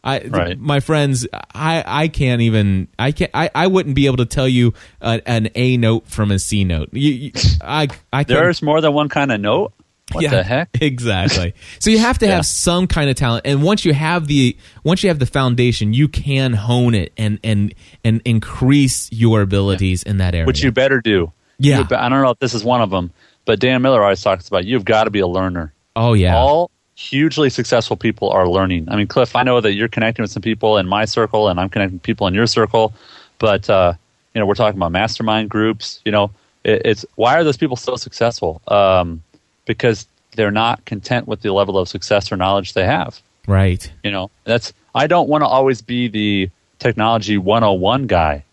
I, 0.08 0.26
Right. 0.26 0.58
my 0.58 0.80
friends, 0.80 1.26
I, 1.54 1.84
I 1.86 2.08
can't 2.08 2.40
even, 2.42 2.88
I 2.98 3.12
can't, 3.12 3.30
I, 3.34 3.50
I 3.54 3.66
wouldn't 3.66 3.94
be 3.94 4.06
able 4.06 4.18
to 4.18 4.26
tell 4.26 4.48
you 4.48 4.74
a, 5.00 5.20
an 5.26 5.48
A 5.54 5.76
note 5.76 6.06
from 6.06 6.30
a 6.30 6.38
C 6.38 6.64
note. 6.64 6.90
You, 6.92 7.12
you, 7.12 7.32
I, 7.62 7.88
I 8.12 8.24
There's 8.24 8.62
more 8.62 8.80
than 8.80 8.92
one 8.92 9.08
kind 9.08 9.30
of 9.32 9.40
note. 9.40 9.72
What 10.12 10.30
the 10.30 10.42
heck? 10.42 10.70
Exactly. 10.80 11.52
So 11.80 11.90
you 11.90 11.98
have 11.98 12.18
to 12.20 12.26
have 12.34 12.46
some 12.46 12.86
kind 12.86 13.10
of 13.10 13.16
talent, 13.16 13.42
and 13.46 13.62
once 13.62 13.84
you 13.84 13.92
have 13.92 14.26
the 14.26 14.56
once 14.82 15.02
you 15.02 15.10
have 15.10 15.18
the 15.18 15.26
foundation, 15.26 15.92
you 15.92 16.08
can 16.08 16.54
hone 16.54 16.94
it 16.94 17.12
and 17.18 17.38
and 17.44 17.74
and 18.04 18.22
increase 18.24 19.12
your 19.12 19.42
abilities 19.42 20.02
in 20.04 20.16
that 20.18 20.34
area. 20.34 20.46
Which 20.46 20.62
you 20.62 20.72
better 20.72 21.02
do. 21.02 21.30
Yeah. 21.58 21.80
You 21.80 21.96
I 21.96 22.08
don't 22.08 22.22
know 22.22 22.30
if 22.30 22.38
this 22.38 22.54
is 22.54 22.64
one 22.64 22.80
of 22.80 22.88
them, 22.88 23.12
but 23.44 23.60
Dan 23.60 23.82
Miller 23.82 24.02
always 24.02 24.22
talks 24.22 24.48
about 24.48 24.64
you've 24.64 24.86
got 24.86 25.04
to 25.04 25.10
be 25.10 25.20
a 25.20 25.26
learner. 25.26 25.74
oh 25.94 26.14
yeah. 26.14 26.36
All 26.36 26.70
hugely 26.98 27.48
successful 27.48 27.96
people 27.96 28.28
are 28.30 28.48
learning. 28.48 28.88
I 28.90 28.96
mean, 28.96 29.06
Cliff, 29.06 29.36
I 29.36 29.44
know 29.44 29.60
that 29.60 29.74
you're 29.74 29.88
connecting 29.88 30.24
with 30.24 30.32
some 30.32 30.42
people 30.42 30.78
in 30.78 30.88
my 30.88 31.04
circle, 31.04 31.48
and 31.48 31.60
I'm 31.60 31.68
connecting 31.68 32.00
people 32.00 32.26
in 32.26 32.34
your 32.34 32.48
circle, 32.48 32.92
but 33.38 33.70
uh, 33.70 33.92
you 34.34 34.40
know, 34.40 34.46
we're 34.46 34.54
talking 34.54 34.76
about 34.76 34.90
mastermind 34.90 35.48
groups. 35.48 36.00
You 36.04 36.10
know, 36.10 36.32
it, 36.64 36.82
it's 36.84 37.06
why 37.14 37.36
are 37.36 37.44
those 37.44 37.56
people 37.56 37.76
so 37.76 37.94
successful? 37.94 38.60
Um, 38.66 39.22
because 39.64 40.08
they're 40.34 40.50
not 40.50 40.84
content 40.86 41.28
with 41.28 41.40
the 41.42 41.52
level 41.52 41.78
of 41.78 41.88
success 41.88 42.32
or 42.32 42.36
knowledge 42.36 42.72
they 42.72 42.84
have. 42.84 43.20
right. 43.46 43.90
You 44.02 44.10
know, 44.10 44.30
that's 44.42 44.72
I 44.92 45.06
don't 45.06 45.28
want 45.28 45.42
to 45.42 45.46
always 45.46 45.80
be 45.80 46.08
the 46.08 46.50
technology 46.80 47.38
101 47.38 48.08
guy. 48.08 48.44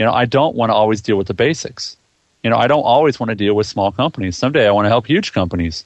You 0.00 0.04
know, 0.04 0.12
I 0.12 0.24
don't 0.24 0.56
want 0.56 0.70
to 0.70 0.74
always 0.74 1.00
deal 1.00 1.16
with 1.16 1.28
the 1.28 1.34
basics. 1.34 1.96
You 2.42 2.50
know, 2.50 2.56
I 2.56 2.66
don't 2.66 2.82
always 2.82 3.20
want 3.20 3.30
to 3.30 3.36
deal 3.36 3.54
with 3.54 3.68
small 3.68 3.92
companies. 3.92 4.36
Someday 4.36 4.66
I 4.66 4.72
want 4.72 4.86
to 4.86 4.90
help 4.90 5.06
huge 5.06 5.32
companies. 5.32 5.84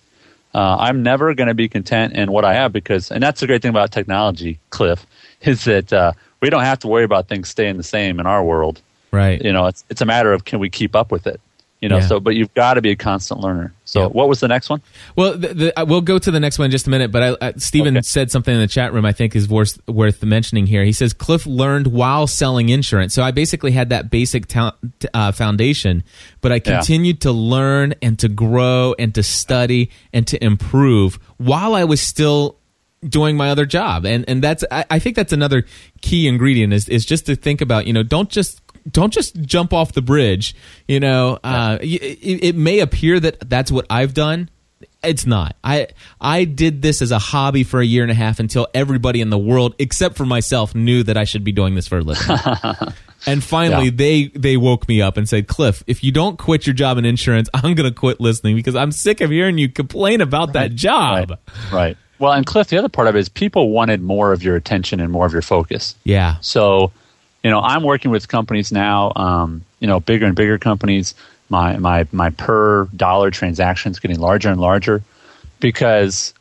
Uh, 0.54 0.76
I'm 0.78 1.02
never 1.02 1.34
going 1.34 1.48
to 1.48 1.54
be 1.54 1.68
content 1.68 2.14
in 2.14 2.32
what 2.32 2.44
I 2.44 2.54
have 2.54 2.72
because, 2.72 3.10
and 3.10 3.22
that's 3.22 3.40
the 3.40 3.46
great 3.46 3.62
thing 3.62 3.68
about 3.70 3.92
technology, 3.92 4.58
Cliff, 4.70 5.06
is 5.42 5.64
that 5.64 5.92
uh, 5.92 6.12
we 6.40 6.50
don't 6.50 6.62
have 6.62 6.78
to 6.80 6.88
worry 6.88 7.04
about 7.04 7.28
things 7.28 7.48
staying 7.48 7.76
the 7.76 7.82
same 7.82 8.18
in 8.18 8.26
our 8.26 8.42
world. 8.42 8.80
Right. 9.10 9.42
You 9.42 9.52
know, 9.52 9.66
it's 9.66 9.84
it's 9.88 10.00
a 10.00 10.06
matter 10.06 10.32
of 10.32 10.44
can 10.44 10.58
we 10.58 10.68
keep 10.68 10.94
up 10.94 11.10
with 11.10 11.26
it. 11.26 11.40
You 11.80 11.88
know, 11.88 11.98
Yeah. 11.98 12.06
so 12.08 12.18
but 12.20 12.34
you've 12.34 12.52
got 12.54 12.74
to 12.74 12.82
be 12.82 12.90
a 12.90 12.96
constant 12.96 13.40
learner. 13.40 13.72
So, 13.84 14.00
Yeah. 14.02 14.06
what 14.08 14.28
was 14.28 14.40
the 14.40 14.48
next 14.48 14.68
one? 14.68 14.82
Well, 15.16 15.38
the, 15.38 15.54
the, 15.54 15.80
uh, 15.80 15.84
we'll 15.84 16.00
go 16.00 16.18
to 16.18 16.30
the 16.30 16.40
next 16.40 16.58
one 16.58 16.66
in 16.66 16.70
just 16.72 16.86
a 16.88 16.90
minute. 16.90 17.10
But 17.12 17.22
I, 17.22 17.28
uh, 17.28 17.52
Stephen 17.56 17.96
Okay. 17.96 18.02
said 18.02 18.30
something 18.32 18.52
in 18.52 18.60
the 18.60 18.66
chat 18.66 18.92
room 18.92 19.04
I 19.04 19.12
think 19.12 19.36
is 19.36 19.48
worth 19.48 19.78
worth 19.88 20.22
mentioning 20.24 20.66
here. 20.66 20.84
He 20.84 20.92
says 20.92 21.12
Cliff 21.12 21.46
learned 21.46 21.86
while 21.86 22.26
selling 22.26 22.68
insurance, 22.68 23.14
so 23.14 23.22
I 23.22 23.30
basically 23.30 23.70
had 23.70 23.90
that 23.90 24.10
basic 24.10 24.46
ta- 24.48 24.74
uh, 25.14 25.30
foundation, 25.32 26.02
but 26.40 26.50
I 26.52 26.58
continued 26.58 27.20
to 27.22 27.32
learn 27.32 27.94
and 28.02 28.18
to 28.18 28.28
grow 28.28 28.94
and 28.98 29.14
to 29.14 29.22
study 29.22 29.90
and 30.12 30.26
to 30.26 30.42
improve 30.44 31.18
while 31.36 31.74
I 31.76 31.84
was 31.84 32.00
still 32.00 32.56
doing 33.08 33.36
my 33.36 33.48
other 33.50 33.64
job 33.64 34.04
and 34.04 34.24
and 34.26 34.42
that's 34.42 34.64
I, 34.72 34.84
I 34.90 34.98
think 34.98 35.14
that's 35.14 35.32
another 35.32 35.64
key 36.00 36.26
ingredient 36.26 36.72
is 36.72 36.88
is 36.88 37.06
just 37.06 37.26
to 37.26 37.36
think 37.36 37.60
about 37.60 37.86
you 37.86 37.92
know 37.92 38.02
don't 38.02 38.28
just 38.28 38.60
don't 38.90 39.12
just 39.12 39.40
jump 39.42 39.72
off 39.72 39.92
the 39.92 40.02
bridge 40.02 40.54
you 40.86 41.00
know 41.00 41.38
uh 41.44 41.78
it, 41.80 42.38
it 42.44 42.56
may 42.56 42.80
appear 42.80 43.18
that 43.20 43.48
that's 43.48 43.70
what 43.70 43.84
i've 43.90 44.14
done 44.14 44.48
it's 45.02 45.26
not 45.26 45.56
i 45.64 45.86
i 46.20 46.44
did 46.44 46.82
this 46.82 47.02
as 47.02 47.10
a 47.10 47.18
hobby 47.18 47.64
for 47.64 47.80
a 47.80 47.84
year 47.84 48.02
and 48.02 48.10
a 48.10 48.14
half 48.14 48.38
until 48.40 48.66
everybody 48.74 49.20
in 49.20 49.30
the 49.30 49.38
world 49.38 49.74
except 49.78 50.16
for 50.16 50.24
myself 50.26 50.74
knew 50.74 51.02
that 51.02 51.16
i 51.16 51.24
should 51.24 51.44
be 51.44 51.52
doing 51.52 51.74
this 51.74 51.86
for 51.88 51.98
a 51.98 52.02
living 52.02 52.26
and 53.26 53.42
finally 53.42 53.86
Yeah. 53.86 53.90
they 53.94 54.24
they 54.28 54.56
woke 54.56 54.88
me 54.88 55.02
up 55.02 55.16
and 55.16 55.28
said 55.28 55.48
cliff 55.48 55.82
if 55.86 56.02
you 56.04 56.12
don't 56.12 56.38
quit 56.38 56.66
your 56.66 56.74
job 56.74 56.98
in 56.98 57.04
insurance 57.04 57.48
i'm 57.54 57.74
going 57.74 57.88
to 57.88 57.94
quit 57.94 58.20
listening 58.20 58.54
because 58.56 58.74
i'm 58.76 58.92
sick 58.92 59.20
of 59.20 59.30
hearing 59.30 59.58
you 59.58 59.68
complain 59.68 60.20
about 60.20 60.52
that 60.54 60.74
job 60.74 61.30
Right. 61.30 61.72
Right. 61.72 61.96
Well, 62.20 62.32
and 62.32 62.44
Cliff, 62.44 62.66
the 62.66 62.76
other 62.78 62.88
part 62.88 63.06
of 63.06 63.14
it 63.14 63.20
is 63.20 63.28
people 63.28 63.70
wanted 63.70 64.02
more 64.02 64.32
of 64.32 64.42
your 64.42 64.56
attention 64.56 64.98
and 64.98 65.12
more 65.12 65.24
of 65.24 65.32
your 65.32 65.40
focus. 65.40 65.94
yeah 66.02 66.38
So, 66.40 66.90
you 67.42 67.50
know, 67.50 67.60
I'm 67.60 67.82
working 67.82 68.10
with 68.10 68.28
companies 68.28 68.72
now, 68.72 69.12
um, 69.14 69.64
you 69.80 69.86
know, 69.86 70.00
bigger 70.00 70.26
and 70.26 70.34
bigger 70.34 70.58
companies. 70.58 71.14
My 71.48 71.76
my 71.78 72.06
my 72.12 72.30
per 72.30 72.86
dollar 72.86 73.30
transactions 73.30 74.00
getting 74.00 74.18
larger 74.18 74.50
and 74.50 74.60
larger 74.60 75.02
because 75.60 76.34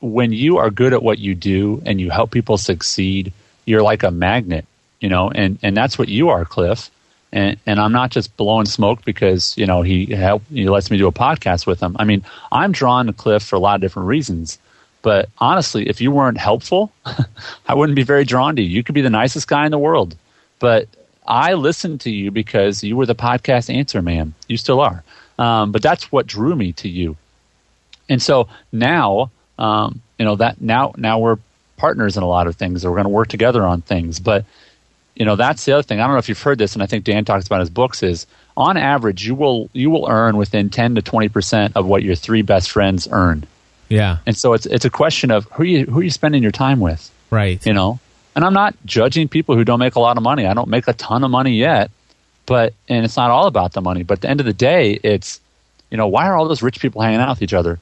when 0.00 0.32
you 0.32 0.58
are 0.58 0.70
good 0.70 0.92
at 0.92 1.02
what 1.02 1.18
you 1.18 1.34
do 1.34 1.80
and 1.86 2.00
you 2.00 2.10
help 2.10 2.30
people 2.30 2.58
succeed, 2.58 3.32
you're 3.64 3.82
like 3.82 4.02
a 4.02 4.10
magnet, 4.10 4.66
you 5.00 5.08
know, 5.08 5.30
and 5.30 5.58
and 5.62 5.76
that's 5.76 5.98
what 5.98 6.08
you 6.08 6.30
are, 6.30 6.44
Cliff. 6.44 6.90
And 7.32 7.56
and 7.64 7.80
I'm 7.80 7.92
not 7.92 8.10
just 8.10 8.36
blowing 8.36 8.66
smoke 8.66 9.04
because 9.04 9.56
you 9.56 9.66
know 9.66 9.82
he 9.82 10.06
help 10.06 10.42
he 10.50 10.68
lets 10.68 10.90
me 10.90 10.98
do 10.98 11.06
a 11.06 11.12
podcast 11.12 11.66
with 11.66 11.80
him. 11.80 11.96
I 11.98 12.04
mean, 12.04 12.24
I'm 12.50 12.72
drawn 12.72 13.06
to 13.06 13.12
Cliff 13.12 13.42
for 13.42 13.56
a 13.56 13.60
lot 13.60 13.76
of 13.76 13.80
different 13.80 14.08
reasons. 14.08 14.58
But 15.02 15.28
honestly, 15.38 15.88
if 15.88 16.00
you 16.00 16.10
weren't 16.10 16.38
helpful, 16.38 16.92
I 17.66 17.74
wouldn't 17.74 17.96
be 17.96 18.04
very 18.04 18.24
drawn 18.24 18.56
to 18.56 18.62
you. 18.62 18.68
You 18.68 18.82
could 18.82 18.94
be 18.94 19.00
the 19.00 19.10
nicest 19.10 19.48
guy 19.48 19.64
in 19.64 19.72
the 19.72 19.78
world, 19.78 20.16
but 20.58 20.88
I 21.26 21.54
listened 21.54 22.00
to 22.02 22.10
you 22.10 22.30
because 22.30 22.82
you 22.82 22.96
were 22.96 23.06
the 23.06 23.14
podcast 23.14 23.72
answer 23.72 24.02
man. 24.02 24.34
You 24.48 24.56
still 24.56 24.80
are. 24.80 25.02
Um, 25.38 25.72
but 25.72 25.82
that's 25.82 26.12
what 26.12 26.26
drew 26.26 26.54
me 26.54 26.72
to 26.74 26.88
you. 26.88 27.16
And 28.08 28.20
so 28.22 28.48
now, 28.70 29.30
um, 29.58 30.00
you 30.18 30.24
know 30.24 30.36
that 30.36 30.60
now 30.60 30.92
now 30.96 31.18
we're 31.18 31.38
partners 31.76 32.16
in 32.16 32.22
a 32.22 32.28
lot 32.28 32.46
of 32.46 32.56
things. 32.56 32.84
We're 32.84 32.92
going 32.92 33.04
to 33.04 33.08
work 33.08 33.28
together 33.28 33.64
on 33.64 33.80
things. 33.80 34.20
But 34.20 34.44
you 35.16 35.24
know 35.24 35.36
that's 35.36 35.64
the 35.64 35.72
other 35.72 35.82
thing. 35.82 36.00
I 36.00 36.04
don't 36.04 36.12
know 36.12 36.18
if 36.18 36.28
you've 36.28 36.40
heard 36.40 36.58
this, 36.58 36.74
and 36.74 36.82
I 36.82 36.86
think 36.86 37.04
Dan 37.04 37.24
talks 37.24 37.46
about 37.46 37.60
his 37.60 37.70
books 37.70 38.02
is 38.02 38.26
on 38.56 38.76
average 38.76 39.26
you 39.26 39.34
will 39.34 39.70
you 39.72 39.90
will 39.90 40.06
earn 40.08 40.36
within 40.36 40.70
ten 40.70 40.94
to 40.94 41.02
twenty 41.02 41.28
percent 41.28 41.76
of 41.76 41.86
what 41.86 42.02
your 42.02 42.14
three 42.14 42.42
best 42.42 42.70
friends 42.70 43.08
earn. 43.10 43.46
Yeah 43.92 44.18
And 44.26 44.36
so 44.36 44.52
it's 44.54 44.66
it's 44.66 44.84
a 44.84 44.90
question 44.90 45.30
of 45.30 45.44
who 45.52 45.62
are 45.62 45.66
you 45.66 45.86
who 45.86 46.00
are 46.00 46.02
you 46.02 46.10
spending 46.10 46.42
your 46.42 46.52
time 46.52 46.80
with, 46.80 47.10
right 47.30 47.64
you 47.66 47.72
know? 47.72 48.00
And 48.34 48.44
I'm 48.46 48.54
not 48.54 48.74
judging 48.86 49.28
people 49.28 49.56
who 49.56 49.64
don't 49.64 49.78
make 49.78 49.94
a 49.94 50.00
lot 50.00 50.16
of 50.16 50.22
money. 50.22 50.46
I 50.46 50.54
don't 50.54 50.68
make 50.68 50.88
a 50.88 50.94
ton 50.94 51.22
of 51.22 51.30
money 51.30 51.52
yet, 51.52 51.90
but 52.46 52.72
and 52.88 53.04
it's 53.04 53.16
not 53.16 53.30
all 53.30 53.46
about 53.46 53.74
the 53.74 53.82
money. 53.82 54.02
But 54.02 54.14
at 54.18 54.20
the 54.22 54.30
end 54.30 54.40
of 54.40 54.46
the 54.46 54.54
day, 54.54 54.98
it's 55.02 55.40
you 55.90 55.96
know 55.98 56.08
why 56.08 56.26
are 56.26 56.34
all 56.36 56.48
those 56.48 56.62
rich 56.62 56.80
people 56.80 57.02
hanging 57.02 57.20
out 57.20 57.28
with 57.36 57.42
each 57.42 57.52
other? 57.52 57.78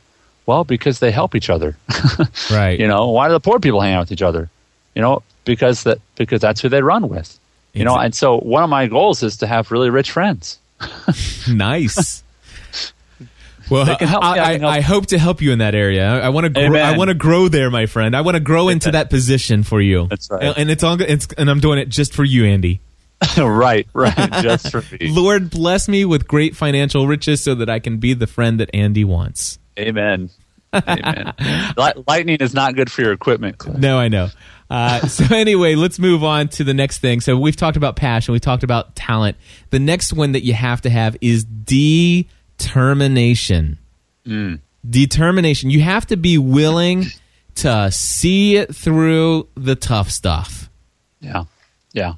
Well, 0.47 0.65
because 0.65 0.99
they 0.99 1.13
help 1.13 1.35
each 1.35 1.51
other. 1.51 1.77
right 2.51 2.79
you 2.81 2.89
know 2.89 3.11
why 3.11 3.29
do 3.29 3.33
the 3.33 3.41
poor 3.41 3.61
people 3.61 3.81
hang 3.81 3.95
out 3.95 4.01
with 4.01 4.13
each 4.13 4.23
other? 4.23 4.51
You 4.95 5.03
know 5.03 5.23
because 5.45 5.85
that 5.85 5.99
because 6.17 6.41
that's 6.41 6.61
who 6.61 6.69
they 6.69 6.83
run 6.83 7.09
with. 7.09 7.39
You 7.73 7.85
know, 7.85 7.97
and 7.97 8.15
so 8.15 8.39
one 8.39 8.65
of 8.65 8.71
my 8.71 8.89
goals 8.89 9.23
is 9.23 9.37
to 9.39 9.47
have 9.47 9.71
really 9.71 9.91
rich 9.91 10.11
friends. 10.11 10.59
nice. 11.49 12.25
Well, 13.71 13.85
They 13.85 13.95
can 13.97 14.09
help 14.09 14.25
I 14.25 14.57
I, 14.57 14.77
I, 14.77 14.81
hope 14.81 15.07
to 15.07 15.19
help 15.19 15.41
you 15.41 15.53
in 15.53 15.61
that 15.61 15.75
area. 15.75 16.09
I, 16.09 16.19
I 16.19 16.29
want 16.31 16.45
to. 16.45 16.69
Grow, 16.69 16.81
I 16.81 16.97
want 16.97 17.09
to 17.09 17.15
grow 17.15 17.49
there, 17.49 17.71
my 17.71 17.87
friend. 17.87 18.17
I 18.17 18.21
want 18.23 18.35
to 18.35 18.41
grow 18.41 18.69
into 18.69 18.91
that 18.91 19.11
position 19.11 19.63
for 19.63 19.81
you. 19.81 20.09
That's 20.09 20.31
right. 20.31 20.43
And, 20.43 20.59
and 20.59 20.71
it's 20.71 20.83
all. 20.83 21.01
It's 21.01 21.29
and 21.39 21.49
I'm 21.49 21.61
doing 21.61 21.79
it 21.79 21.89
just 21.89 22.13
for 22.13 22.25
you, 22.25 22.45
Andy. 22.45 22.81
right, 23.39 23.87
right. 23.93 24.33
Just 24.43 24.71
for 24.71 24.83
me. 24.93 24.99
Lord, 25.11 25.51
bless 25.51 25.89
me 25.89 26.05
with 26.05 26.27
great 26.27 26.57
financial 26.57 27.07
riches 27.07 27.43
so 27.43 27.55
that 27.55 27.69
I 27.69 27.79
can 27.79 27.99
be 27.99 28.15
the 28.15 28.27
friend 28.27 28.59
that 28.61 28.71
Andy 28.75 29.05
wants. 29.05 29.59
Amen. 29.79 30.31
Amen. 30.73 31.35
Lightning 32.07 32.39
is 32.41 32.55
not 32.55 32.75
good 32.77 32.91
for 32.91 33.03
your 33.03 33.13
equipment. 33.13 33.59
Cliff. 33.59 33.77
No, 33.77 33.99
I 33.99 34.09
know. 34.09 34.29
Uh, 34.71 35.07
so 35.09 35.35
anyway, 35.35 35.75
let's 35.75 35.99
move 35.99 36.23
on 36.23 36.49
to 36.49 36.65
the 36.65 36.73
next 36.73 36.99
thing. 36.99 37.21
So 37.21 37.37
we've 37.37 37.57
talked 37.57 37.77
about 37.77 37.97
passion, 37.97 38.33
we 38.33 38.41
talked 38.41 38.63
about 38.63 38.95
talent. 38.95 39.37
The 39.71 39.81
next 39.81 40.13
one 40.13 40.33
that 40.33 40.45
you 40.45 40.55
have 40.55 40.81
to 40.83 40.91
have 40.91 41.17
is 41.21 41.45
determination. 42.61 43.79
Mm. 44.27 44.61
Determination. 44.89 45.71
You 45.71 45.81
have 45.81 46.07
to 46.07 46.17
be 46.17 46.39
willing 46.39 47.07
to 47.57 47.91
see 47.91 48.57
it 48.57 48.75
through 48.75 49.49
the 49.55 49.75
tough 49.75 50.11
stuff. 50.11 50.69
Yeah, 51.21 51.45
yeah, 51.93 52.15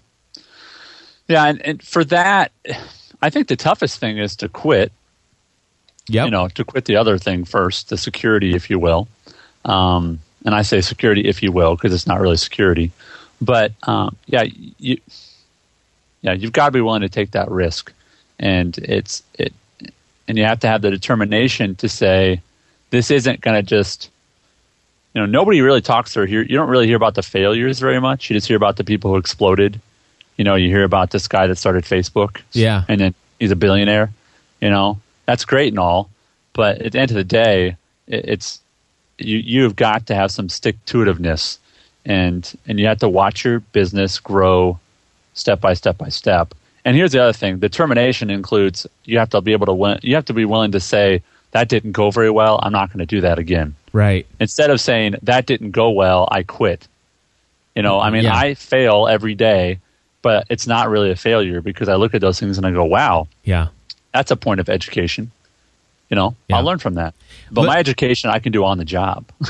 yeah. 1.28 1.46
And, 1.46 1.62
and 1.62 1.82
for 1.82 2.04
that, 2.04 2.52
I 3.20 3.30
think 3.30 3.48
the 3.48 3.56
toughest 3.56 3.98
thing 3.98 4.18
is 4.18 4.36
to 4.36 4.48
quit. 4.48 4.92
Yeah. 6.08 6.24
You 6.24 6.30
know, 6.32 6.48
to 6.48 6.64
quit 6.64 6.84
the 6.86 6.96
other 6.96 7.16
thing 7.16 7.44
first, 7.44 7.88
the 7.88 7.96
security, 7.96 8.54
if 8.54 8.68
you 8.68 8.78
will. 8.78 9.06
Um, 9.64 10.18
and 10.44 10.52
I 10.52 10.62
say 10.62 10.80
security, 10.80 11.28
if 11.28 11.42
you 11.42 11.52
will, 11.52 11.76
because 11.76 11.94
it's 11.94 12.08
not 12.08 12.20
really 12.20 12.36
security. 12.36 12.90
But 13.40 13.72
um, 13.84 14.16
yeah, 14.26 14.44
you, 14.78 14.98
yeah, 16.20 16.32
you've 16.32 16.52
got 16.52 16.66
to 16.66 16.72
be 16.72 16.80
willing 16.80 17.02
to 17.02 17.08
take 17.08 17.32
that 17.32 17.50
risk, 17.50 17.92
and 18.38 18.76
it's 18.78 19.22
it, 19.38 19.52
and 20.32 20.38
you 20.38 20.46
have 20.46 20.60
to 20.60 20.66
have 20.66 20.80
the 20.80 20.90
determination 20.90 21.74
to 21.74 21.90
say, 21.90 22.40
this 22.88 23.10
isn't 23.10 23.42
going 23.42 23.54
to 23.54 23.62
just, 23.62 24.08
you 25.12 25.20
know, 25.20 25.26
nobody 25.26 25.60
really 25.60 25.82
talks 25.82 26.16
or 26.16 26.24
hear. 26.24 26.40
You 26.40 26.56
don't 26.56 26.70
really 26.70 26.86
hear 26.86 26.96
about 26.96 27.14
the 27.16 27.22
failures 27.22 27.80
very 27.80 28.00
much. 28.00 28.30
You 28.30 28.34
just 28.36 28.48
hear 28.48 28.56
about 28.56 28.78
the 28.78 28.84
people 28.84 29.10
who 29.10 29.18
exploded. 29.18 29.78
You 30.38 30.44
know, 30.44 30.54
you 30.54 30.68
hear 30.68 30.84
about 30.84 31.10
this 31.10 31.28
guy 31.28 31.46
that 31.48 31.56
started 31.56 31.84
Facebook, 31.84 32.40
Yeah. 32.52 32.84
and 32.88 32.98
then 32.98 33.14
he's 33.38 33.50
a 33.50 33.56
billionaire. 33.56 34.10
You 34.62 34.70
know, 34.70 34.98
that's 35.26 35.44
great 35.44 35.68
and 35.74 35.78
all, 35.78 36.08
but 36.54 36.80
at 36.80 36.92
the 36.92 36.98
end 37.00 37.10
of 37.10 37.14
the 37.18 37.24
day, 37.24 37.76
it, 38.06 38.24
it's 38.26 38.58
you. 39.18 39.36
You've 39.36 39.76
got 39.76 40.06
to 40.06 40.14
have 40.14 40.30
some 40.30 40.48
stick 40.48 40.76
to 40.86 41.04
itiveness, 41.04 41.58
and 42.06 42.50
and 42.66 42.80
you 42.80 42.86
have 42.86 43.00
to 43.00 43.08
watch 43.10 43.44
your 43.44 43.60
business 43.60 44.18
grow 44.18 44.78
step 45.34 45.60
by 45.60 45.74
step 45.74 45.98
by 45.98 46.08
step. 46.08 46.54
And 46.84 46.96
here's 46.96 47.12
the 47.12 47.22
other 47.22 47.32
thing: 47.32 47.58
determination 47.58 48.30
includes 48.30 48.86
you 49.04 49.18
have 49.18 49.30
to 49.30 49.40
be 49.40 49.52
able 49.52 49.66
to 49.66 49.74
win. 49.74 49.98
You 50.02 50.14
have 50.16 50.24
to 50.26 50.32
be 50.34 50.44
willing 50.44 50.72
to 50.72 50.80
say 50.80 51.22
that 51.52 51.68
didn't 51.68 51.92
go 51.92 52.10
very 52.10 52.30
well. 52.30 52.58
I'm 52.62 52.72
not 52.72 52.88
going 52.90 52.98
to 53.00 53.06
do 53.06 53.20
that 53.20 53.38
again. 53.38 53.74
Right. 53.92 54.26
Instead 54.40 54.70
of 54.70 54.80
saying 54.80 55.16
that 55.22 55.46
didn't 55.46 55.72
go 55.72 55.90
well, 55.90 56.26
I 56.30 56.42
quit. 56.42 56.88
You 57.76 57.82
know, 57.82 58.00
I 58.00 58.10
mean, 58.10 58.24
Yeah. 58.24 58.34
I 58.36 58.54
fail 58.54 59.06
every 59.06 59.34
day, 59.34 59.78
but 60.22 60.46
it's 60.50 60.66
not 60.66 60.88
really 60.90 61.10
a 61.10 61.16
failure 61.16 61.60
because 61.60 61.88
I 61.88 61.94
look 61.96 62.14
at 62.14 62.20
those 62.20 62.40
things 62.40 62.56
and 62.58 62.66
I 62.66 62.70
go, 62.72 62.84
"Wow, 62.84 63.28
Yeah. 63.44 63.68
that's 64.12 64.30
a 64.30 64.36
point 64.36 64.60
of 64.60 64.68
education." 64.68 65.30
You 66.10 66.16
know, 66.16 66.34
Yeah. 66.48 66.56
I'll 66.56 66.64
learn 66.64 66.78
from 66.78 66.94
that. 66.94 67.14
But 67.50 67.62
But- 67.62 67.66
my 67.68 67.76
education, 67.78 68.28
I 68.30 68.38
can 68.38 68.52
do 68.52 68.64
on 68.64 68.78
the 68.78 68.84
job. 68.84 69.24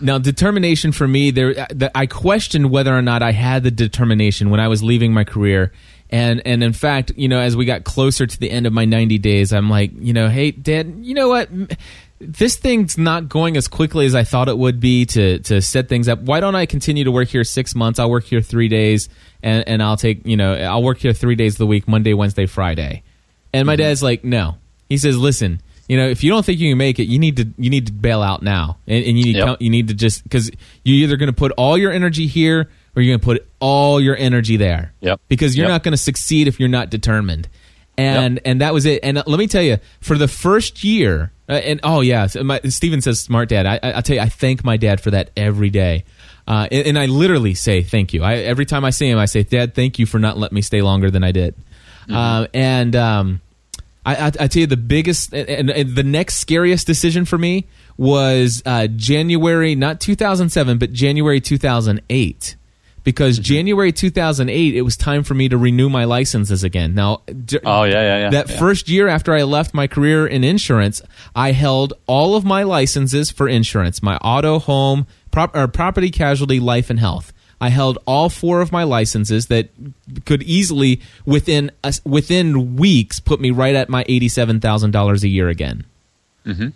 Now, 0.00 0.18
determination 0.18 0.92
for 0.92 1.08
me, 1.08 1.30
there, 1.30 1.66
I 1.94 2.06
questioned 2.06 2.70
whether 2.70 2.96
or 2.96 3.02
not 3.02 3.22
I 3.22 3.32
had 3.32 3.64
the 3.64 3.70
determination 3.72 4.48
when 4.48 4.60
I 4.60 4.68
was 4.68 4.82
leaving 4.82 5.12
my 5.12 5.24
career, 5.24 5.72
and 6.10 6.42
and 6.44 6.62
in 6.62 6.72
fact, 6.72 7.12
you 7.16 7.28
know, 7.28 7.40
as 7.40 7.56
we 7.56 7.64
got 7.64 7.84
closer 7.84 8.26
to 8.26 8.38
the 8.38 8.50
end 8.50 8.66
of 8.66 8.72
my 8.72 8.84
ninety 8.84 9.18
days, 9.18 9.52
I'm 9.52 9.70
like, 9.70 9.92
you 9.98 10.12
know, 10.12 10.28
hey, 10.28 10.50
Dad, 10.50 10.98
you 11.00 11.14
know 11.14 11.28
what? 11.28 11.48
This 12.18 12.56
thing's 12.56 12.98
not 12.98 13.28
going 13.28 13.56
as 13.56 13.68
quickly 13.68 14.04
as 14.04 14.14
I 14.14 14.24
thought 14.24 14.48
it 14.48 14.58
would 14.58 14.80
be 14.80 15.06
to 15.06 15.38
to 15.40 15.62
set 15.62 15.88
things 15.88 16.08
up. 16.08 16.20
Why 16.20 16.40
don't 16.40 16.54
I 16.54 16.66
continue 16.66 17.04
to 17.04 17.12
work 17.12 17.28
here 17.28 17.44
six 17.44 17.74
months? 17.74 17.98
I'll 17.98 18.10
work 18.10 18.24
here 18.24 18.40
three 18.40 18.68
days, 18.68 19.08
and 19.42 19.66
and 19.66 19.82
I'll 19.82 19.96
take, 19.96 20.26
you 20.26 20.36
know, 20.36 20.52
I'll 20.52 20.82
work 20.82 20.98
here 20.98 21.12
three 21.12 21.36
days 21.36 21.54
of 21.54 21.58
the 21.58 21.66
week, 21.66 21.88
Monday, 21.88 22.12
Wednesday, 22.12 22.46
Friday. 22.46 23.02
And 23.52 23.66
my 23.66 23.74
mm-hmm. 23.74 23.82
dad's 23.82 24.02
like, 24.02 24.24
no. 24.24 24.56
He 24.88 24.98
says, 24.98 25.16
listen, 25.16 25.60
you 25.88 25.96
know, 25.96 26.08
if 26.08 26.22
you 26.22 26.30
don't 26.30 26.44
think 26.44 26.58
you 26.58 26.70
can 26.70 26.78
make 26.78 26.98
it, 26.98 27.04
you 27.04 27.18
need 27.18 27.36
to 27.36 27.48
you 27.56 27.70
need 27.70 27.86
to 27.86 27.92
bail 27.92 28.22
out 28.22 28.42
now, 28.42 28.78
and, 28.86 29.04
and 29.04 29.18
you 29.18 29.24
need 29.24 29.36
Yep. 29.36 29.56
you 29.60 29.70
need 29.70 29.88
to 29.88 29.94
just 29.94 30.24
because 30.24 30.50
you're 30.84 31.04
either 31.04 31.16
going 31.16 31.28
to 31.28 31.32
put 31.32 31.52
all 31.52 31.78
your 31.78 31.92
energy 31.92 32.26
here 32.26 32.68
or 32.96 33.02
you're 33.02 33.12
going 33.12 33.20
to 33.20 33.24
put 33.24 33.48
all 33.60 34.00
your 34.00 34.16
energy 34.16 34.56
there. 34.56 34.92
Yep. 35.00 35.20
Because 35.28 35.56
you're 35.56 35.66
Yep. 35.66 35.70
not 35.74 35.82
going 35.84 35.92
to 35.92 35.98
succeed 36.02 36.48
if 36.48 36.58
you're 36.60 36.68
not 36.68 36.90
determined. 36.90 37.48
And 37.98 38.40
and 38.46 38.62
that 38.62 38.72
was 38.72 38.86
it. 38.86 39.00
And 39.02 39.18
uh, 39.18 39.24
let 39.26 39.38
me 39.38 39.46
tell 39.46 39.62
you, 39.62 39.76
for 40.00 40.16
the 40.16 40.28
first 40.28 40.82
year, 40.82 41.32
uh, 41.48 41.52
and 41.52 41.80
oh 41.82 42.00
yeah, 42.00 42.28
so 42.28 42.42
my, 42.42 42.58
Steven 42.64 43.02
says 43.02 43.20
smart 43.20 43.50
dad. 43.50 43.66
I, 43.66 43.74
I 43.82 43.98
I 43.98 44.00
tell 44.00 44.16
you, 44.16 44.22
I 44.22 44.30
thank 44.30 44.64
my 44.64 44.78
dad 44.78 45.02
for 45.02 45.10
that 45.10 45.30
every 45.36 45.68
day. 45.68 46.04
Uh, 46.48 46.66
and, 46.72 46.86
and 46.88 46.98
I 46.98 47.06
literally 47.06 47.52
say 47.52 47.82
thank 47.82 48.14
you. 48.14 48.22
I, 48.22 48.36
every 48.36 48.64
time 48.64 48.84
I 48.86 48.90
see 48.90 49.06
him, 49.08 49.18
I 49.18 49.26
say, 49.26 49.42
Dad, 49.42 49.74
thank 49.74 49.98
you 49.98 50.06
for 50.06 50.18
not 50.18 50.38
letting 50.38 50.54
me 50.56 50.62
stay 50.62 50.80
longer 50.82 51.10
than 51.10 51.22
I 51.22 51.30
did. 51.32 51.54
Uh, 52.10 52.46
and 52.54 52.96
um, 52.96 53.40
I, 54.04 54.16
I, 54.16 54.26
I 54.26 54.30
tell 54.48 54.60
you 54.60 54.66
the 54.66 54.76
biggest 54.76 55.32
and, 55.32 55.70
and 55.70 55.94
the 55.94 56.02
next 56.02 56.36
scariest 56.36 56.86
decision 56.86 57.24
for 57.24 57.38
me 57.38 57.66
was 57.96 58.62
uh, 58.66 58.86
January, 58.88 59.74
not 59.76 60.00
2007, 60.00 60.78
but 60.78 60.92
January 60.92 61.40
2008. 61.40 62.56
Because 63.02 63.38
January 63.38 63.92
2008, 63.92 64.74
it 64.74 64.82
was 64.82 64.96
time 64.96 65.22
for 65.22 65.34
me 65.34 65.48
to 65.48 65.56
renew 65.56 65.88
my 65.88 66.04
licenses 66.04 66.62
again. 66.62 66.94
Now, 66.94 67.22
d- 67.26 67.58
oh 67.64 67.84
yeah, 67.84 67.92
yeah, 67.92 68.18
yeah. 68.18 68.30
that 68.30 68.50
yeah. 68.50 68.58
first 68.58 68.88
year 68.88 69.08
after 69.08 69.34
I 69.34 69.42
left 69.44 69.72
my 69.72 69.86
career 69.86 70.26
in 70.26 70.44
insurance, 70.44 71.00
I 71.34 71.52
held 71.52 71.94
all 72.06 72.36
of 72.36 72.44
my 72.44 72.62
licenses 72.62 73.30
for 73.30 73.48
insurance 73.48 74.02
my 74.02 74.16
auto, 74.18 74.58
home, 74.58 75.06
prop, 75.30 75.52
property, 75.72 76.10
casualty, 76.10 76.60
life, 76.60 76.90
and 76.90 77.00
health. 77.00 77.32
I 77.60 77.68
held 77.68 77.98
all 78.06 78.30
four 78.30 78.62
of 78.62 78.72
my 78.72 78.84
licenses 78.84 79.46
that 79.46 79.68
could 80.24 80.42
easily, 80.42 81.02
within 81.26 81.70
within 82.04 82.76
weeks, 82.76 83.20
put 83.20 83.40
me 83.40 83.50
right 83.50 83.74
at 83.74 83.88
my 83.88 84.04
eighty-seven 84.08 84.60
thousand 84.60 84.92
dollars 84.92 85.24
a 85.24 85.28
year 85.28 85.48
again. 85.48 85.84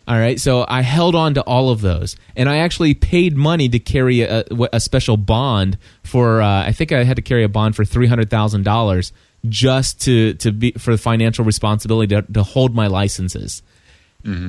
All 0.06 0.18
right, 0.18 0.38
so 0.38 0.64
I 0.68 0.82
held 0.82 1.14
on 1.14 1.34
to 1.34 1.42
all 1.42 1.70
of 1.70 1.80
those, 1.80 2.16
and 2.36 2.48
I 2.48 2.58
actually 2.58 2.94
paid 2.94 3.36
money 3.36 3.68
to 3.70 3.78
carry 3.78 4.20
a, 4.20 4.44
a 4.72 4.80
special 4.80 5.16
bond 5.16 5.78
for. 6.02 6.42
Uh, 6.42 6.64
I 6.66 6.72
think 6.72 6.92
I 6.92 7.02
had 7.04 7.16
to 7.16 7.22
carry 7.22 7.44
a 7.44 7.48
bond 7.48 7.74
for 7.76 7.84
three 7.84 8.06
hundred 8.06 8.30
thousand 8.30 8.64
dollars 8.64 9.12
just 9.48 10.00
to 10.02 10.34
to 10.34 10.52
be 10.52 10.72
for 10.72 10.92
the 10.92 10.98
financial 10.98 11.44
responsibility 11.44 12.14
to, 12.14 12.22
to 12.32 12.42
hold 12.42 12.74
my 12.74 12.86
licenses. 12.88 13.62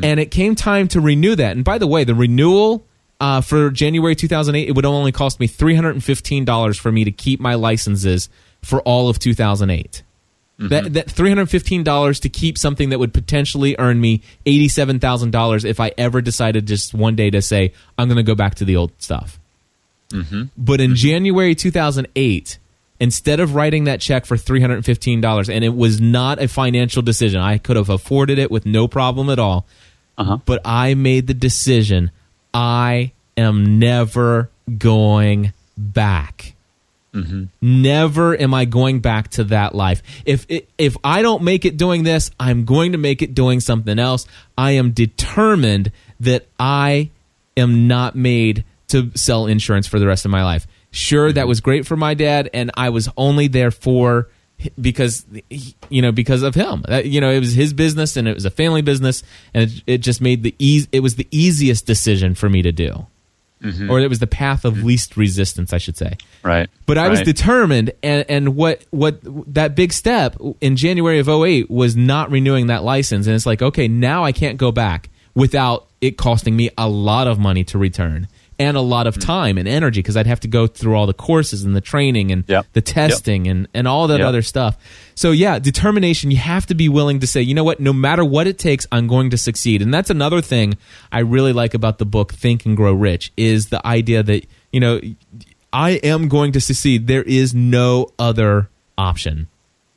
And 0.03 0.19
it 0.19 0.31
came 0.31 0.55
time 0.55 0.87
to 0.89 1.01
renew 1.01 1.35
that. 1.35 1.55
And 1.55 1.65
by 1.65 1.77
the 1.77 1.87
way, 1.87 2.05
the 2.05 2.15
renewal 2.15 2.85
uh, 3.19 3.41
for 3.41 3.69
January 3.71 4.15
2008, 4.15 4.69
it 4.69 4.71
would 4.73 4.85
only 4.85 5.11
cost 5.11 5.39
me 5.39 5.47
$315 5.47 6.79
for 6.79 6.91
me 6.91 7.03
to 7.03 7.11
keep 7.11 7.39
my 7.39 7.55
licenses 7.55 8.29
for 8.61 8.81
all 8.81 9.09
of 9.09 9.19
2008. 9.19 10.03
Mm-hmm. 10.59 10.67
That, 10.69 10.93
that 10.93 11.07
$315 11.07 12.21
to 12.21 12.29
keep 12.29 12.57
something 12.57 12.89
that 12.89 12.99
would 12.99 13.13
potentially 13.13 13.75
earn 13.77 13.99
me 13.99 14.21
$87,000 14.45 15.65
if 15.65 15.81
I 15.81 15.91
ever 15.97 16.21
decided 16.21 16.65
just 16.65 16.93
one 16.93 17.15
day 17.15 17.29
to 17.29 17.41
say, 17.41 17.73
I'm 17.97 18.07
going 18.07 18.17
to 18.17 18.23
go 18.23 18.35
back 18.35 18.55
to 18.55 18.65
the 18.65 18.77
old 18.77 18.91
stuff. 18.99 19.37
Mm-hmm. 20.11 20.43
But 20.57 20.79
in 20.79 20.91
mm-hmm. 20.91 20.95
January 20.95 21.55
2008, 21.55 22.57
instead 23.01 23.39
of 23.41 23.53
writing 23.53 23.83
that 23.85 23.99
check 23.99 24.25
for 24.25 24.37
$315, 24.37 25.53
and 25.53 25.65
it 25.65 25.75
was 25.75 25.99
not 25.99 26.41
a 26.41 26.47
financial 26.47 27.01
decision, 27.01 27.41
I 27.41 27.57
could 27.57 27.75
have 27.75 27.89
afforded 27.89 28.39
it 28.39 28.49
with 28.49 28.65
no 28.65 28.87
problem 28.87 29.29
at 29.29 29.39
all. 29.39 29.65
Uh-huh. 30.17 30.37
But 30.45 30.61
I 30.63 30.93
made 30.93 31.27
the 31.27 31.33
decision 31.33 32.11
I 32.53 33.11
am 33.35 33.79
never 33.79 34.49
going 34.77 35.51
back. 35.77 36.54
Mm-hmm. 37.15 37.43
Never 37.61 38.39
am 38.39 38.53
I 38.53 38.65
going 38.65 38.99
back 38.99 39.29
to 39.31 39.45
that 39.45 39.73
life. 39.73 40.03
If 40.25 40.45
if 40.77 40.97
I 41.03 41.21
don't 41.21 41.43
make 41.43 41.65
it 41.65 41.77
doing 41.77 42.03
this, 42.03 42.31
I'm 42.39 42.65
going 42.65 42.91
to 42.91 42.97
make 42.97 43.21
it 43.21 43.33
doing 43.33 43.59
something 43.59 43.97
else. 43.97 44.27
I 44.57 44.71
am 44.71 44.91
determined 44.91 45.91
that 46.19 46.47
I 46.59 47.11
am 47.57 47.87
not 47.87 48.15
made 48.15 48.65
to 48.89 49.11
sell 49.15 49.47
insurance 49.47 49.87
for 49.87 49.99
the 49.99 50.07
rest 50.07 50.25
of 50.25 50.31
my 50.31 50.43
life. 50.43 50.67
Sure, 50.91 51.31
that 51.31 51.41
mm-hmm. 51.41 51.49
was 51.49 51.61
great 51.61 51.85
for 51.87 51.97
my 51.97 52.13
dad, 52.13 52.49
and 52.53 52.71
I 52.75 52.89
was 52.89 53.09
only 53.17 53.47
there 53.47 53.71
for 53.71 54.29
because 54.79 55.25
you 55.89 56.01
know 56.01 56.11
because 56.11 56.43
of 56.43 56.55
him. 56.55 56.85
You 57.03 57.21
know, 57.21 57.29
it 57.29 57.39
was 57.39 57.53
his 57.53 57.73
business 57.73 58.17
and 58.17 58.27
it 58.27 58.33
was 58.33 58.45
a 58.45 58.51
family 58.51 58.81
business, 58.81 59.23
and 59.53 59.69
it, 59.69 59.83
it 59.87 59.97
just 59.99 60.21
made 60.21 60.43
the 60.43 60.55
easy. 60.59 60.87
It 60.91 61.01
was 61.01 61.15
the 61.15 61.27
easiest 61.31 61.85
decision 61.85 62.35
for 62.35 62.49
me 62.49 62.61
to 62.61 62.71
do, 62.71 63.07
Mm-hmm. 63.63 63.89
or 63.89 63.99
it 63.99 64.09
was 64.09 64.19
the 64.19 64.27
path 64.27 64.65
of 64.65 64.75
mm-hmm. 64.75 64.87
least 64.87 65.17
resistance, 65.17 65.73
I 65.73 65.77
should 65.77 65.97
say. 65.97 66.17
right. 66.43 66.69
But 66.85 66.97
I 66.97 67.07
was 67.07 67.21
determined, 67.21 67.91
and, 68.03 68.25
and 68.29 68.55
what 68.55 68.83
what 68.91 69.19
that 69.53 69.75
big 69.75 69.91
step 69.93 70.35
in 70.61 70.75
January 70.75 71.19
of 71.19 71.29
08 71.29 71.69
was 71.71 71.95
not 71.95 72.29
renewing 72.29 72.67
that 72.67 72.83
license, 72.83 73.27
and 73.27 73.35
it's 73.35 73.45
like, 73.45 73.61
okay, 73.61 73.87
now 73.87 74.23
I 74.23 74.33
can't 74.33 74.57
go 74.57 74.71
back 74.71 75.09
without 75.33 75.87
it 76.01 76.17
costing 76.17 76.55
me 76.55 76.69
a 76.77 76.87
lot 76.87 77.27
of 77.27 77.39
money 77.39 77.63
to 77.65 77.77
return 77.77 78.27
and 78.57 78.77
a 78.77 78.81
lot 78.81 79.03
Hmm. 79.05 79.07
of 79.09 79.19
time 79.19 79.57
and 79.57 79.67
energy 79.67 79.99
because 79.99 80.15
I'd 80.15 80.27
have 80.27 80.39
to 80.41 80.47
go 80.47 80.65
through 80.67 80.95
all 80.95 81.05
the 81.07 81.13
courses 81.13 81.63
and 81.63 81.75
the 81.75 81.81
training 81.81 82.31
and 82.31 82.43
Yep. 82.47 82.65
the 82.73 82.81
testing 82.81 83.47
and 83.47 83.67
and 83.73 83.87
all 83.87 84.07
that 84.07 84.19
Yep. 84.19 84.27
other 84.27 84.41
stuff. 84.41 84.77
So 85.15 85.31
yeah, 85.31 85.59
determination. 85.59 86.31
You 86.31 86.37
have 86.37 86.65
to 86.67 86.75
be 86.75 86.87
willing 86.89 87.19
to 87.19 87.27
say, 87.27 87.41
you 87.41 87.53
know 87.53 87.63
what, 87.63 87.79
no 87.79 87.93
matter 87.93 88.23
what 88.23 88.47
it 88.47 88.57
takes, 88.57 88.85
I'm 88.91 89.07
going 89.07 89.29
to 89.31 89.37
succeed. 89.37 89.81
And 89.81 89.93
that's 89.93 90.09
another 90.09 90.41
thing 90.41 90.77
I 91.11 91.19
really 91.19 91.53
like 91.53 91.73
about 91.73 91.97
the 91.97 92.05
book 92.05 92.33
Think 92.33 92.65
and 92.65 92.75
Grow 92.77 92.93
Rich 92.93 93.31
is 93.37 93.67
the 93.67 93.85
idea 93.85 94.23
that 94.23 94.45
you 94.71 94.79
know 94.79 94.99
I 95.73 95.91
am 96.03 96.27
going 96.29 96.51
to 96.53 96.61
succeed. 96.61 97.07
There 97.07 97.23
is 97.23 97.53
no 97.53 98.11
other 98.17 98.69
option. 98.97 99.47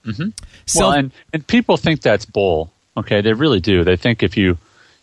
Mm-hmm. 0.04 0.30
well, 0.76 0.92
and, 0.92 1.12
and 1.32 1.46
people 1.46 1.76
think 1.76 2.00
that's 2.00 2.24
bull. 2.24 2.72
Okay, 2.96 3.20
they 3.20 3.32
really 3.34 3.60
do. 3.60 3.84
They 3.84 3.96
think 3.96 4.22
if 4.22 4.36
you, 4.36 4.56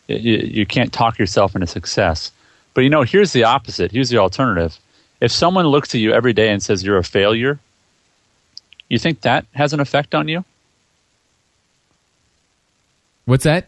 you 0.08 0.38
you 0.38 0.66
can't 0.66 0.92
talk 0.92 1.18
yourself 1.20 1.56
into 1.56 1.68
success. 1.68 2.32
But 2.76 2.84
you 2.84 2.92
know, 2.92 3.02
here's 3.02 3.34
the 3.34 3.46
opposite. 3.46 3.92
Here's 3.92 4.10
the 4.10 4.18
alternative. 4.20 4.78
If 5.20 5.32
someone 5.32 5.66
looks 5.66 5.96
at 5.96 6.02
you 6.02 6.14
every 6.14 6.34
day 6.34 6.50
and 6.50 6.62
says 6.62 6.84
you're 6.84 6.98
a 6.98 7.04
failure, 7.04 7.58
you 8.90 9.00
think 9.00 9.22
that 9.22 9.46
has 9.56 9.74
an 9.74 9.80
effect 9.80 10.14
on 10.14 10.28
you? 10.28 10.46
What's 13.24 13.46
that? 13.46 13.68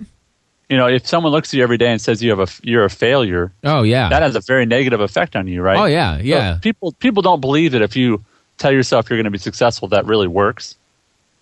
You 0.70 0.76
know, 0.78 0.88
if 0.88 1.08
someone 1.08 1.32
looks 1.32 1.50
at 1.50 1.54
you 1.54 1.64
every 1.64 1.78
day 1.78 1.90
and 1.90 2.02
says 2.02 2.22
you 2.22 2.30
have 2.30 2.40
a 2.40 2.48
you're 2.62 2.84
a 2.84 2.90
failure, 2.90 3.52
oh 3.64 3.84
yeah, 3.84 4.10
that 4.10 4.22
has 4.22 4.36
a 4.36 4.42
very 4.42 4.66
negative 4.66 5.00
effect 5.00 5.36
on 5.36 5.48
you, 5.48 5.62
right? 5.62 5.80
Oh 5.80 5.86
yeah, 5.86 6.20
yeah. 6.20 6.56
So 6.56 6.60
people 6.60 6.92
people 6.92 7.24
don't 7.24 7.40
believe 7.40 7.72
that 7.72 7.82
if 7.82 7.96
you 7.96 8.24
tell 8.58 8.74
yourself 8.74 9.10
you're 9.10 9.18
going 9.18 9.24
to 9.24 9.32
be 9.32 9.38
successful, 9.38 9.88
that 9.88 10.06
really 10.06 10.28
works. 10.28 10.76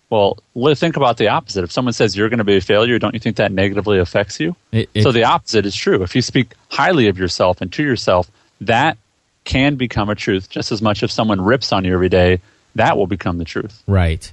Well, 0.08 0.38
think 0.76 0.96
about 0.96 1.16
the 1.16 1.28
opposite. 1.28 1.64
If 1.64 1.72
someone 1.72 1.92
says 1.92 2.16
you're 2.16 2.28
going 2.28 2.38
to 2.38 2.44
be 2.44 2.56
a 2.56 2.60
failure, 2.60 2.98
don't 2.98 3.14
you 3.14 3.20
think 3.20 3.36
that 3.36 3.50
negatively 3.50 3.98
affects 3.98 4.38
you? 4.38 4.54
It, 4.70 4.88
it, 4.94 5.02
so 5.02 5.10
the 5.10 5.24
opposite 5.24 5.66
is 5.66 5.74
true. 5.74 6.02
If 6.02 6.14
you 6.14 6.22
speak 6.22 6.54
highly 6.68 7.08
of 7.08 7.18
yourself 7.18 7.60
and 7.60 7.72
to 7.72 7.82
yourself, 7.82 8.30
that 8.60 8.98
can 9.44 9.76
become 9.76 10.08
a 10.08 10.14
truth 10.14 10.48
just 10.48 10.70
as 10.70 10.80
much 10.80 10.98
as 10.98 11.04
if 11.04 11.10
someone 11.10 11.40
rips 11.40 11.72
on 11.72 11.84
you 11.84 11.92
every 11.92 12.08
day, 12.08 12.40
that 12.76 12.96
will 12.96 13.06
become 13.06 13.38
the 13.38 13.44
truth. 13.44 13.82
Right. 13.86 14.32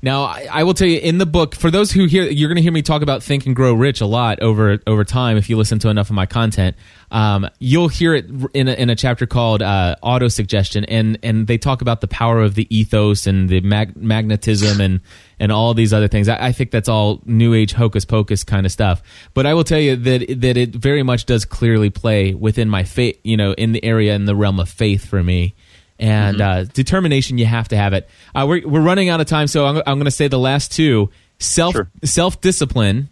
Now, 0.00 0.24
I, 0.24 0.48
I, 0.50 0.62
will 0.64 0.74
tell 0.74 0.88
you 0.88 0.98
in 0.98 1.18
the 1.18 1.26
book, 1.26 1.54
for 1.54 1.70
those 1.70 1.92
who 1.92 2.06
hear, 2.06 2.24
you're 2.24 2.48
going 2.48 2.56
to 2.56 2.62
hear 2.62 2.72
me 2.72 2.82
talk 2.82 3.02
about 3.02 3.22
Think 3.22 3.46
and 3.46 3.54
Grow 3.54 3.74
Rich 3.74 4.00
a 4.00 4.06
lot 4.06 4.40
over 4.40 4.78
over 4.86 5.04
time. 5.04 5.36
If 5.36 5.50
you 5.50 5.56
listen 5.56 5.78
to 5.80 5.88
enough 5.88 6.08
of 6.08 6.14
my 6.14 6.26
content, 6.26 6.76
um, 7.10 7.48
you'll 7.58 7.88
hear 7.88 8.14
it 8.14 8.26
in 8.54 8.68
a, 8.68 8.72
in 8.72 8.90
a 8.90 8.96
chapter 8.96 9.26
called 9.26 9.62
uh, 9.62 9.96
Auto 10.02 10.28
Suggestion, 10.28 10.84
and 10.84 11.18
and 11.22 11.46
they 11.46 11.58
talk 11.58 11.82
about 11.82 12.00
the 12.00 12.08
power 12.08 12.40
of 12.40 12.54
the 12.54 12.74
ethos 12.74 13.26
and 13.26 13.48
the 13.48 13.60
mag- 13.60 13.96
magnetism 13.96 14.80
and 14.80 15.00
and 15.38 15.52
all 15.52 15.74
these 15.74 15.92
other 15.92 16.08
things. 16.08 16.28
I, 16.28 16.46
I, 16.46 16.52
think 16.52 16.70
that's 16.70 16.88
all 16.88 17.20
New 17.26 17.52
Age 17.52 17.72
hocus 17.72 18.04
pocus 18.04 18.44
kind 18.44 18.64
of 18.64 18.72
stuff. 18.72 19.02
But 19.34 19.44
I 19.44 19.54
will 19.54 19.64
tell 19.64 19.80
you 19.80 19.96
that 19.96 20.40
that 20.40 20.56
it 20.56 20.70
very 20.70 21.02
much 21.02 21.26
does 21.26 21.44
clearly 21.44 21.90
play 21.90 22.32
within 22.34 22.68
my 22.68 22.84
faith, 22.84 23.18
you 23.24 23.36
know, 23.36 23.52
in 23.52 23.72
the 23.72 23.84
area 23.84 24.14
in 24.14 24.24
the 24.24 24.36
realm 24.36 24.60
of 24.60 24.68
faith 24.68 25.04
for 25.04 25.22
me 25.22 25.54
and 26.02 26.38
mm-hmm. 26.38 26.60
uh, 26.60 26.64
determination. 26.74 27.38
You 27.38 27.46
have 27.46 27.68
to 27.68 27.76
have 27.76 27.94
it. 27.94 28.10
Uh, 28.34 28.44
we're 28.46 28.66
we're 28.66 28.82
running 28.82 29.08
out 29.08 29.20
of 29.20 29.26
time, 29.26 29.46
so 29.46 29.64
I'm, 29.64 29.76
I'm 29.78 29.94
going 29.94 30.04
to 30.04 30.10
say 30.10 30.28
the 30.28 30.38
last 30.38 30.72
two. 30.72 31.10
Self 31.38 31.72
sure. 31.72 31.90
self 32.04 32.40
discipline 32.40 33.08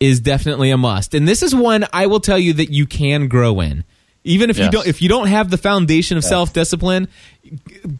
is 0.00 0.20
definitely 0.20 0.70
a 0.70 0.76
must, 0.76 1.14
and 1.14 1.26
this 1.26 1.42
is 1.42 1.54
one 1.54 1.86
I 1.92 2.06
will 2.06 2.20
tell 2.20 2.38
you 2.38 2.52
that 2.54 2.70
you 2.70 2.86
can 2.86 3.28
grow 3.28 3.60
in. 3.60 3.84
Even 4.26 4.48
if 4.48 4.56
yes. 4.56 4.66
you 4.66 4.70
don't, 4.70 4.86
if 4.86 5.02
you 5.02 5.08
don't 5.10 5.26
have 5.26 5.50
the 5.50 5.58
foundation 5.58 6.16
of 6.16 6.22
yes. 6.22 6.30
self 6.30 6.52
discipline, 6.54 7.08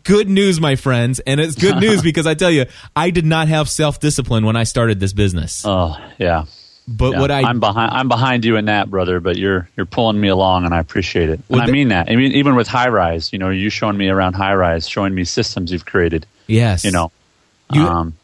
good 0.04 0.28
news, 0.28 0.60
my 0.60 0.76
friends, 0.76 1.20
and 1.20 1.40
it's 1.40 1.54
good 1.54 1.76
news 1.80 2.00
because 2.00 2.26
I 2.26 2.34
tell 2.34 2.50
you, 2.50 2.64
I 2.96 3.10
did 3.10 3.26
not 3.26 3.48
have 3.48 3.68
self 3.68 4.00
discipline 4.00 4.46
when 4.46 4.56
I 4.56 4.64
started 4.64 5.00
this 5.00 5.12
business. 5.12 5.64
Oh 5.66 5.96
yeah, 6.18 6.44
but 6.86 7.12
yeah, 7.12 7.20
what 7.20 7.30
I 7.30 7.42
I'm 7.42 7.60
behind 7.60 7.92
I'm 7.92 8.08
behind 8.08 8.44
you 8.44 8.56
in 8.56 8.66
that, 8.66 8.90
brother. 8.90 9.20
But 9.20 9.36
you're 9.36 9.68
you're 9.76 9.86
pulling 9.86 10.20
me 10.20 10.28
along, 10.28 10.64
and 10.64 10.74
I 10.74 10.80
appreciate 10.80 11.30
it. 11.30 11.40
And 11.48 11.60
I 11.60 11.66
mean 11.66 11.88
that. 11.88 12.10
I 12.10 12.16
mean 12.16 12.32
even 12.32 12.54
with 12.54 12.68
Highrise, 12.68 13.32
you 13.32 13.38
know, 13.38 13.50
you 13.50 13.70
showing 13.70 13.96
me 13.96 14.08
around 14.08 14.34
Highrise, 14.34 14.88
showing 14.88 15.14
me 15.14 15.24
systems 15.24 15.72
you've 15.72 15.86
created. 15.86 16.26
Yes, 16.46 16.84
you 16.84 16.90
know, 16.90 17.10
you, 17.72 17.82
um, 17.82 18.14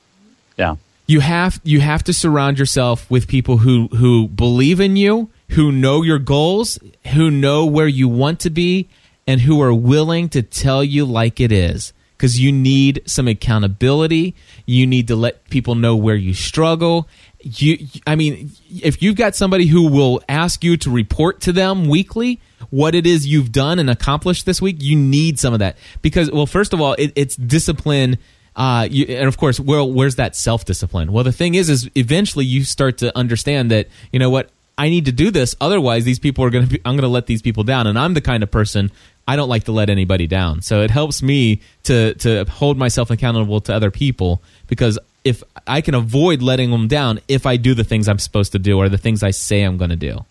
yeah. 0.59 0.77
You 1.07 1.21
have 1.21 1.61
you 1.65 1.81
have 1.81 2.05
to 2.05 2.13
surround 2.13 2.59
yourself 2.59 3.11
with 3.11 3.27
people 3.27 3.59
who 3.59 3.89
who 3.89 4.29
believe 4.29 4.79
in 4.79 4.97
you, 4.97 5.31
who 5.51 5.73
know 5.73 6.03
your 6.03 6.19
goals, 6.19 6.79
who 7.15 7.31
know 7.31 7.65
where 7.67 7.89
you 7.89 8.09
want 8.09 8.41
to 8.41 8.51
be, 8.51 8.89
and 9.27 9.41
who 9.41 9.61
are 9.63 9.75
willing 9.75 10.29
to 10.29 10.43
tell 10.43 10.85
you 10.85 11.05
like 11.05 11.41
it 11.41 11.51
is 11.51 11.93
because 12.17 12.39
you 12.39 12.53
need 12.53 13.03
some 13.07 13.27
accountability. 13.27 14.37
You 14.67 14.87
need 14.87 15.09
to 15.09 15.17
let 15.17 15.49
people 15.49 15.75
know 15.75 15.97
where 15.97 16.15
you 16.15 16.35
struggle 16.35 17.09
you 17.43 17.87
i 18.07 18.15
mean 18.15 18.51
if 18.83 19.03
you've 19.03 19.17
got 19.17 19.35
somebody 19.35 19.67
who 19.67 19.89
will 19.89 20.23
ask 20.29 20.63
you 20.63 20.77
to 20.77 20.91
report 20.91 21.41
to 21.41 21.53
them 21.53 21.89
weekly 21.89 22.41
what 22.69 22.95
it 22.95 23.07
is 23.07 23.27
you've 23.27 23.51
done 23.53 23.79
and 23.79 23.89
accomplished 23.89 24.47
this 24.47 24.61
week 24.61 24.77
you 24.79 24.97
need 24.97 25.39
some 25.39 25.53
of 25.53 25.61
that. 25.61 25.77
Because 26.03 26.31
well 26.31 26.47
first 26.47 26.73
of 26.73 26.81
all 26.81 26.95
it, 26.95 27.13
it's 27.17 27.37
discipline 27.37 28.19
uh, 28.57 28.87
you, 28.91 29.07
and 29.07 29.27
of 29.27 29.39
course 29.39 29.59
well 29.59 29.91
where's 29.91 30.17
that 30.17 30.37
self-discipline? 30.37 31.13
Well 31.13 31.25
the 31.25 31.33
thing 31.33 31.55
is 31.55 31.71
is 31.71 31.91
eventually 31.95 32.45
you 32.45 32.65
start 32.65 32.99
to 32.99 33.17
understand 33.17 33.71
that 33.71 33.89
you 34.13 34.19
know 34.19 34.31
what 34.31 34.51
i 34.77 34.89
need 34.89 35.07
to 35.07 35.13
do 35.13 35.31
this 35.31 35.57
otherwise 35.61 36.05
these 36.05 36.19
people 36.19 36.45
are 36.45 36.51
going 36.51 36.69
to 36.69 36.77
i'm 36.85 36.95
going 36.95 37.03
to 37.03 37.09
let 37.09 37.27
these 37.27 37.43
people 37.43 37.65
down. 37.65 37.87
And 37.87 37.99
i'm 37.99 38.15
the 38.15 38.21
kind 38.21 38.43
of 38.43 38.51
person 38.51 38.91
I 39.29 39.37
don't 39.37 39.49
like 39.49 39.65
to 39.65 39.73
let 39.73 39.91
anybody 39.91 40.27
down. 40.27 40.61
So 40.61 40.81
it 40.83 40.91
helps 40.91 41.23
me 41.23 41.61
to 41.85 42.15
to 42.15 42.45
hold 42.47 42.77
myself 42.77 43.11
accountable 43.11 43.61
to 43.63 43.75
other 43.75 43.93
people 43.93 44.43
because 44.67 44.99
if 45.25 45.43
I 45.67 45.81
can 45.81 45.95
avoid 45.95 46.43
letting 46.43 46.71
them 46.71 46.89
down 46.89 47.21
if 47.29 47.47
I 47.47 47.57
do 47.57 47.75
the 47.75 47.85
things 47.85 48.09
I'm 48.09 48.19
supposed 48.19 48.53
to 48.53 48.59
do 48.59 48.79
or 48.79 48.89
the 48.89 48.99
things 48.99 49.23
I 49.23 49.31
say 49.31 49.63
I'm 49.63 49.77
going 49.77 49.91
to 49.91 49.97
do. 49.97 50.25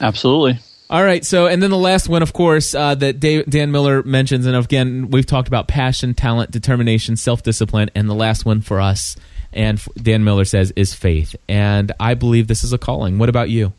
Absolutely. 0.00 0.58
All 0.88 1.02
right. 1.02 1.24
So, 1.24 1.46
and 1.46 1.62
then 1.62 1.70
the 1.70 1.78
last 1.78 2.08
one, 2.08 2.22
of 2.22 2.32
course, 2.32 2.74
uh, 2.74 2.94
that 2.96 3.18
Dave, 3.18 3.46
Dan 3.46 3.72
Miller 3.72 4.02
mentions, 4.02 4.46
and 4.46 4.54
again, 4.54 5.10
we've 5.10 5.26
talked 5.26 5.48
about 5.48 5.66
passion, 5.66 6.14
talent, 6.14 6.50
determination, 6.50 7.16
self 7.16 7.42
discipline, 7.42 7.90
and 7.94 8.08
the 8.08 8.14
last 8.14 8.44
one 8.44 8.60
for 8.60 8.80
us, 8.80 9.16
and 9.52 9.82
Dan 10.00 10.22
Miller 10.22 10.44
says, 10.44 10.72
is 10.76 10.94
faith. 10.94 11.34
And 11.48 11.90
I 11.98 12.14
believe 12.14 12.46
this 12.46 12.62
is 12.62 12.72
a 12.72 12.78
calling. 12.78 13.18
What 13.18 13.28
about 13.28 13.50
you? 13.50 13.72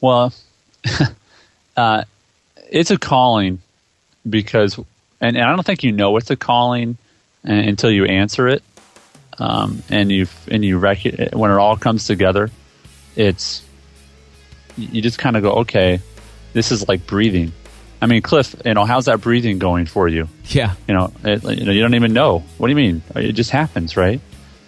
Well, 0.00 0.34
uh, 1.76 2.04
it's 2.70 2.90
a 2.90 2.98
calling 2.98 3.60
because, 4.28 4.76
and, 5.20 5.36
and 5.36 5.42
I 5.42 5.54
don't 5.54 5.64
think 5.64 5.84
you 5.84 5.92
know 5.92 6.16
it's 6.16 6.30
a 6.30 6.36
calling 6.36 6.96
until 7.44 7.90
you 7.90 8.06
answer 8.06 8.48
it, 8.48 8.62
um, 9.38 9.82
and 9.90 10.10
you 10.10 10.26
and 10.50 10.64
you 10.64 10.78
rec- 10.78 11.32
when 11.32 11.50
it 11.50 11.56
all 11.56 11.76
comes 11.76 12.06
together, 12.06 12.50
it's 13.16 13.62
you 14.76 15.02
just 15.02 15.18
kind 15.18 15.36
of 15.36 15.42
go, 15.42 15.52
okay, 15.52 16.00
this 16.52 16.72
is 16.72 16.88
like 16.88 17.06
breathing. 17.06 17.52
I 18.02 18.06
mean, 18.06 18.22
Cliff, 18.22 18.54
you 18.64 18.74
know, 18.74 18.84
how's 18.84 19.06
that 19.06 19.20
breathing 19.20 19.58
going 19.58 19.86
for 19.86 20.08
you? 20.08 20.28
Yeah, 20.46 20.74
you 20.86 20.94
know, 20.94 21.12
it, 21.24 21.42
you 21.42 21.64
know, 21.64 21.72
you 21.72 21.80
don't 21.80 21.94
even 21.94 22.12
know. 22.12 22.40
What 22.58 22.66
do 22.66 22.70
you 22.70 22.76
mean? 22.76 23.02
It 23.14 23.32
just 23.32 23.50
happens, 23.50 23.96
right? 23.96 24.20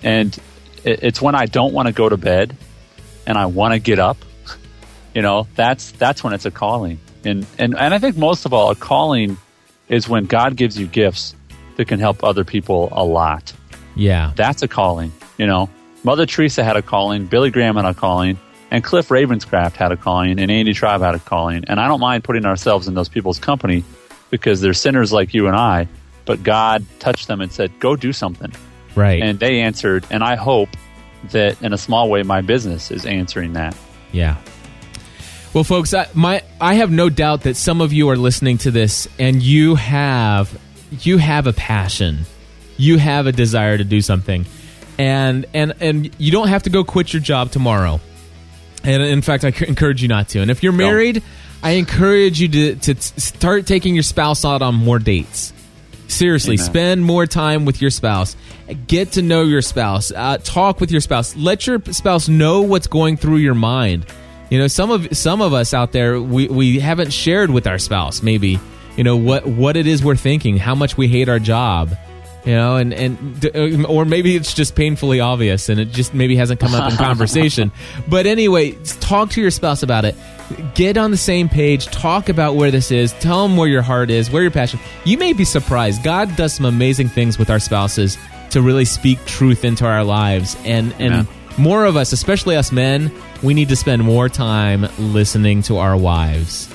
And 0.03 0.37
it, 0.85 1.03
it's 1.03 1.21
when 1.21 1.35
I 1.35 1.47
don't 1.47 1.75
want 1.75 1.87
to 1.89 1.93
go 1.93 2.09
to 2.09 2.17
bed 2.17 2.57
and 3.27 3.37
I 3.37 3.47
want 3.47 3.75
to 3.75 3.79
get 3.79 3.99
up. 3.99 4.17
You 5.15 5.23
know, 5.23 5.47
that's 5.55 5.93
that's 5.93 6.23
when 6.23 6.33
it's 6.35 6.45
a 6.45 6.51
calling. 6.51 7.01
And 7.25 7.47
and 7.59 7.77
and 7.77 7.95
I 7.95 7.99
think 7.99 8.17
most 8.17 8.47
of 8.47 8.53
all, 8.53 8.71
a 8.71 8.75
calling 8.75 9.39
is 9.89 10.09
when 10.09 10.27
God 10.27 10.57
gives 10.57 10.79
you 10.79 10.87
gifts 10.87 11.35
that 11.77 11.87
can 11.87 12.01
help 12.01 12.25
other 12.25 12.45
people 12.45 12.89
a 12.93 13.05
lot. 13.05 13.53
Yeah. 13.95 14.33
That's 14.37 14.63
a 14.63 14.69
calling, 14.69 15.13
you 15.39 15.47
know. 15.47 15.71
Mother 16.05 16.27
Teresa 16.27 16.63
had 16.63 16.77
a 16.77 16.83
calling, 16.83 17.27
Billy 17.27 17.51
Graham 17.51 17.77
had 17.77 17.85
a 17.85 17.95
calling, 17.95 18.39
and 18.71 18.85
Cliff 18.85 19.09
Ravenscraft 19.09 19.73
had 19.73 19.93
a 19.93 19.97
calling, 19.97 20.39
and 20.39 20.51
Andy 20.51 20.73
Traub 20.73 21.01
had 21.01 21.15
a 21.15 21.19
calling. 21.19 21.65
And 21.67 21.81
I 21.81 21.89
don't 21.89 22.01
mind 22.01 22.25
putting 22.25 22.45
ourselves 22.45 22.87
in 22.89 22.95
those 22.95 23.09
people's 23.09 23.39
company 23.39 23.85
because 24.31 24.61
they're 24.61 24.75
sinners 24.75 25.13
like 25.13 25.35
you 25.35 25.47
and 25.47 25.57
I, 25.57 25.89
but 26.25 26.43
God 26.43 26.85
touched 26.99 27.29
them 27.29 27.41
and 27.41 27.51
said, 27.51 27.79
go 27.81 27.97
do 27.97 28.13
something. 28.13 28.53
Right. 28.95 29.23
And 29.23 29.39
they 29.39 29.61
answered, 29.61 30.07
and 30.11 30.23
I 30.23 30.37
hope 30.37 30.69
that 31.31 31.61
in 31.63 31.73
a 31.73 31.79
small 31.79 32.09
way 32.09 32.23
my 32.23 32.41
business 32.41 32.91
is 32.91 33.07
answering 33.07 33.55
that. 33.55 33.77
Yeah. 34.13 34.37
Well, 35.55 35.65
folks, 35.65 35.95
I, 35.95 36.09
my 36.15 36.43
I 36.61 36.75
have 36.75 36.91
no 36.91 37.09
doubt 37.09 37.43
that 37.43 37.57
some 37.57 37.81
of 37.81 37.93
you 37.93 38.11
are 38.11 38.17
listening 38.17 38.59
to 38.59 38.71
this 38.71 39.09
and 39.19 39.43
you 39.43 39.75
have 39.75 40.61
you 40.91 41.19
have 41.19 41.47
a 41.47 41.53
passion, 41.53 42.27
you 42.77 42.99
have 42.99 43.27
a 43.27 43.33
desire 43.33 43.79
to 43.79 43.85
do 43.85 44.01
something, 44.01 44.47
and 44.99 45.47
and 45.55 45.75
and 45.81 46.11
you 46.19 46.33
don't 46.33 46.49
have 46.49 46.65
to 46.65 46.71
go 46.71 46.85
quit 46.85 47.13
your 47.13 47.23
job 47.23 47.51
tomorrow. 47.51 48.01
And 48.85 49.03
in 49.03 49.23
fact, 49.23 49.45
I 49.45 49.49
encourage 49.67 50.03
you 50.03 50.09
not 50.09 50.29
to. 50.31 50.41
And 50.41 50.51
if 50.51 50.63
you're 50.63 50.73
married, 50.73 51.23
I 51.63 51.73
encourage 51.73 52.41
you 52.41 52.49
to 52.49 52.77
to 52.77 53.01
start 53.01 53.67
taking 53.67 53.95
your 53.95 54.03
spouse 54.03 54.45
out 54.45 54.63
on 54.63 54.75
more 54.75 54.99
dates. 54.99 55.53
Seriously, 56.09 56.55
Amen. 56.55 56.67
spend 56.67 57.05
more 57.05 57.27
time 57.27 57.65
with 57.65 57.83
your 57.83 57.91
spouse. 57.91 58.37
Get 58.87 59.13
to 59.13 59.23
know 59.23 59.43
your 59.43 59.63
spouse. 59.63 60.13
Uh, 60.13 60.39
talk 60.39 60.81
with 60.81 60.93
your 60.93 61.01
spouse. 61.01 61.35
Let 61.37 61.67
your 61.67 61.81
spouse 61.91 62.29
know 62.29 62.63
what's 62.63 62.87
going 62.87 63.17
through 63.17 63.37
your 63.37 63.55
mind. 63.55 64.07
You 64.51 64.61
know, 64.61 64.69
some 64.69 64.93
of 64.93 65.17
some 65.17 65.43
of 65.43 65.53
us 65.53 65.75
out 65.75 65.91
there, 65.91 66.21
we, 66.21 66.47
we 66.47 66.79
haven't 66.79 67.13
shared 67.13 67.51
with 67.51 67.67
our 67.67 67.79
spouse 67.79 68.23
maybe 68.23 68.61
you 68.97 69.05
know 69.05 69.17
what 69.17 69.47
what 69.47 69.77
it 69.77 69.87
is 69.87 70.03
we're 70.05 70.17
thinking, 70.17 70.57
how 70.57 70.75
much 70.75 70.97
we 70.97 71.09
hate 71.09 71.29
our 71.29 71.39
job, 71.39 71.97
you 72.45 72.55
know, 72.55 72.77
and 72.77 72.95
and 72.95 73.45
uh, 73.55 73.89
or 73.89 74.05
maybe 74.05 74.37
it's 74.37 74.55
just 74.55 74.75
painfully 74.75 75.21
obvious 75.21 75.69
and 75.69 75.79
it 75.81 75.91
just 75.91 76.15
maybe 76.15 76.37
hasn't 76.37 76.61
come 76.61 76.75
up 76.75 76.91
in 76.91 76.97
conversation. 77.09 77.73
but 78.09 78.27
anyway, 78.27 78.73
talk 79.01 79.31
to 79.31 79.41
your 79.41 79.51
spouse 79.51 79.83
about 79.83 80.05
it. 80.05 80.15
Get 80.75 80.97
on 80.97 81.11
the 81.11 81.17
same 81.17 81.49
page. 81.49 81.87
Talk 81.87 82.29
about 82.29 82.55
where 82.55 82.71
this 82.71 82.93
is. 82.93 83.13
Tell 83.15 83.47
them 83.47 83.57
where 83.57 83.69
your 83.69 83.83
heart 83.83 84.11
is, 84.11 84.31
where 84.31 84.43
your 84.43 84.53
passion. 84.53 84.79
You 85.05 85.19
may 85.19 85.33
be 85.33 85.45
surprised. 85.45 86.05
God 86.05 86.35
does 86.37 86.55
some 86.55 86.67
amazing 86.67 87.09
things 87.09 87.37
with 87.39 87.51
our 87.51 87.59
spouses 87.59 88.17
to 88.51 88.63
really 88.63 88.85
speak 88.85 89.25
truth 89.27 89.65
into 89.65 89.85
our 89.85 90.05
lives, 90.05 90.57
and 90.65 90.93
and. 90.99 91.15
Yeah. 91.15 91.33
More 91.59 91.87
of 91.87 91.97
us, 91.97 92.13
especially 92.13 92.55
us 92.55 92.71
men, 92.71 93.11
we 93.43 93.55
need 93.55 93.71
to 93.71 93.77
spend 93.77 94.05
more 94.05 94.29
time 94.29 94.87
listening 94.99 95.63
to 95.63 95.79
our 95.79 95.97
wives. 95.97 96.67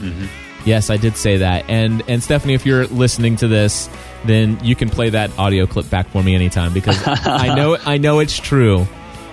Mm-hmm. 0.00 0.26
Yes, 0.64 0.88
I 0.90 0.96
did 0.96 1.16
say 1.16 1.38
that. 1.38 1.68
And 1.68 2.02
and 2.08 2.22
Stephanie, 2.22 2.54
if 2.54 2.64
you're 2.64 2.86
listening 2.86 3.36
to 3.36 3.48
this, 3.48 3.88
then 4.24 4.58
you 4.62 4.74
can 4.74 4.88
play 4.88 5.10
that 5.10 5.36
audio 5.38 5.66
clip 5.66 5.90
back 5.90 6.08
for 6.08 6.22
me 6.22 6.34
anytime 6.34 6.72
because 6.72 7.00
I 7.06 7.54
know 7.54 7.76
I 7.84 7.98
know 7.98 8.18
it's 8.20 8.38
true, 8.38 8.86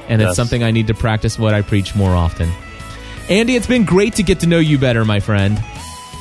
and 0.10 0.22
Yes. 0.22 0.30
it's 0.32 0.36
something 0.36 0.64
I 0.64 0.72
need 0.72 0.88
to 0.88 0.94
practice 0.94 1.40
what 1.40 1.54
I 1.54 1.62
preach 1.62 1.96
more 1.96 2.12
often. 2.12 2.52
Andy, 3.30 3.56
it's 3.56 3.68
been 3.68 3.86
great 3.86 4.16
to 4.16 4.24
get 4.24 4.42
to 4.42 4.48
know 4.48 4.60
you 4.60 4.78
better, 4.78 5.06
my 5.06 5.20
friend. 5.22 5.58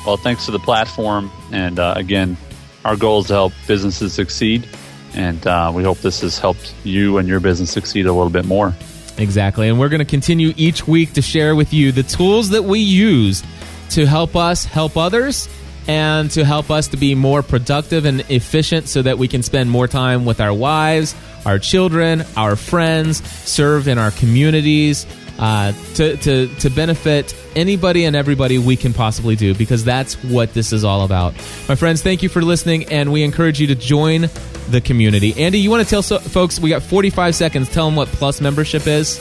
Well, 0.06 0.16
thanks 0.16 0.46
to 0.46 0.52
the 0.52 0.60
platform. 0.60 1.30
And 1.50 1.78
uh, 1.78 1.94
again, 1.96 2.36
our 2.84 2.96
goal 2.96 3.20
is 3.20 3.26
to 3.26 3.32
help 3.32 3.52
businesses 3.66 4.12
succeed. 4.12 4.68
And 5.14 5.44
uh, 5.44 5.72
we 5.74 5.82
hope 5.82 5.98
this 5.98 6.20
has 6.20 6.38
helped 6.38 6.72
you 6.84 7.18
and 7.18 7.26
your 7.26 7.40
business 7.40 7.72
succeed 7.72 8.06
a 8.06 8.12
little 8.12 8.30
bit 8.30 8.44
more. 8.44 8.72
Exactly. 9.18 9.68
And 9.68 9.78
we're 9.80 9.88
going 9.88 9.98
to 9.98 10.04
continue 10.04 10.54
each 10.56 10.86
week 10.86 11.14
to 11.14 11.22
share 11.22 11.56
with 11.56 11.72
you 11.74 11.90
the 11.90 12.04
tools 12.04 12.50
that 12.50 12.62
we 12.62 12.78
use 12.78 13.42
to 13.90 14.06
help 14.06 14.36
us 14.36 14.64
help 14.64 14.96
others 14.96 15.48
and 15.86 16.30
to 16.32 16.44
help 16.44 16.70
us 16.70 16.88
to 16.88 16.96
be 16.96 17.14
more 17.14 17.42
productive 17.42 18.04
and 18.04 18.20
efficient 18.30 18.88
so 18.88 19.02
that 19.02 19.18
we 19.18 19.28
can 19.28 19.42
spend 19.42 19.70
more 19.70 19.88
time 19.88 20.24
with 20.24 20.40
our 20.40 20.52
wives, 20.52 21.14
our 21.44 21.58
children, 21.58 22.22
our 22.36 22.54
friends, 22.54 23.24
serve 23.48 23.88
in 23.88 23.98
our 23.98 24.10
communities, 24.10 25.06
uh, 25.40 25.72
to, 25.94 26.16
to, 26.18 26.48
to 26.56 26.68
benefit 26.70 27.34
anybody 27.56 28.04
and 28.04 28.14
everybody 28.14 28.58
we 28.58 28.76
can 28.76 28.92
possibly 28.92 29.34
do 29.34 29.54
because 29.54 29.82
that's 29.82 30.22
what 30.24 30.52
this 30.52 30.72
is 30.72 30.84
all 30.84 31.02
about. 31.04 31.34
My 31.66 31.74
friends, 31.74 32.02
thank 32.02 32.22
you 32.22 32.28
for 32.28 32.42
listening, 32.42 32.84
and 32.92 33.10
we 33.10 33.24
encourage 33.24 33.58
you 33.58 33.66
to 33.68 33.74
join 33.74 34.28
the 34.68 34.82
community. 34.82 35.34
Andy, 35.42 35.58
you 35.58 35.70
want 35.70 35.82
to 35.82 35.88
tell 35.88 36.02
so- 36.02 36.18
folks, 36.18 36.60
we 36.60 36.68
got 36.68 36.82
45 36.82 37.34
seconds, 37.34 37.70
tell 37.70 37.86
them 37.86 37.96
what 37.96 38.08
Plus 38.08 38.40
membership 38.40 38.86
is? 38.86 39.18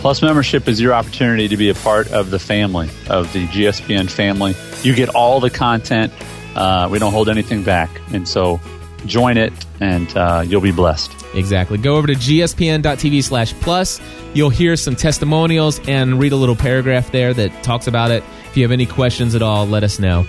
Plus, 0.00 0.22
membership 0.22 0.66
is 0.66 0.80
your 0.80 0.94
opportunity 0.94 1.46
to 1.46 1.58
be 1.58 1.68
a 1.68 1.74
part 1.74 2.10
of 2.10 2.30
the 2.30 2.38
family, 2.38 2.88
of 3.10 3.30
the 3.34 3.46
GSPN 3.48 4.10
family. 4.10 4.54
You 4.82 4.94
get 4.94 5.10
all 5.10 5.40
the 5.40 5.50
content. 5.50 6.10
Uh, 6.54 6.88
we 6.90 6.98
don't 6.98 7.12
hold 7.12 7.28
anything 7.28 7.62
back. 7.62 7.90
And 8.10 8.26
so 8.26 8.58
join 9.04 9.36
it, 9.36 9.52
and 9.78 10.10
uh, 10.16 10.42
you'll 10.46 10.62
be 10.62 10.72
blessed. 10.72 11.12
Exactly. 11.34 11.76
Go 11.76 11.96
over 11.96 12.06
to 12.06 12.14
gspn.tv 12.14 13.22
slash 13.22 13.52
plus. 13.54 14.00
You'll 14.32 14.48
hear 14.48 14.74
some 14.74 14.96
testimonials 14.96 15.80
and 15.86 16.18
read 16.18 16.32
a 16.32 16.36
little 16.36 16.56
paragraph 16.56 17.12
there 17.12 17.34
that 17.34 17.62
talks 17.62 17.86
about 17.86 18.10
it. 18.10 18.24
If 18.48 18.56
you 18.56 18.64
have 18.64 18.72
any 18.72 18.86
questions 18.86 19.34
at 19.34 19.42
all, 19.42 19.66
let 19.66 19.84
us 19.84 19.98
know. 19.98 20.26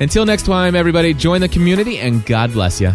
Until 0.00 0.26
next 0.26 0.44
time, 0.44 0.74
everybody, 0.74 1.14
join 1.14 1.40
the 1.40 1.48
community 1.48 1.98
and 1.98 2.26
God 2.26 2.52
bless 2.52 2.78
you. 2.78 2.92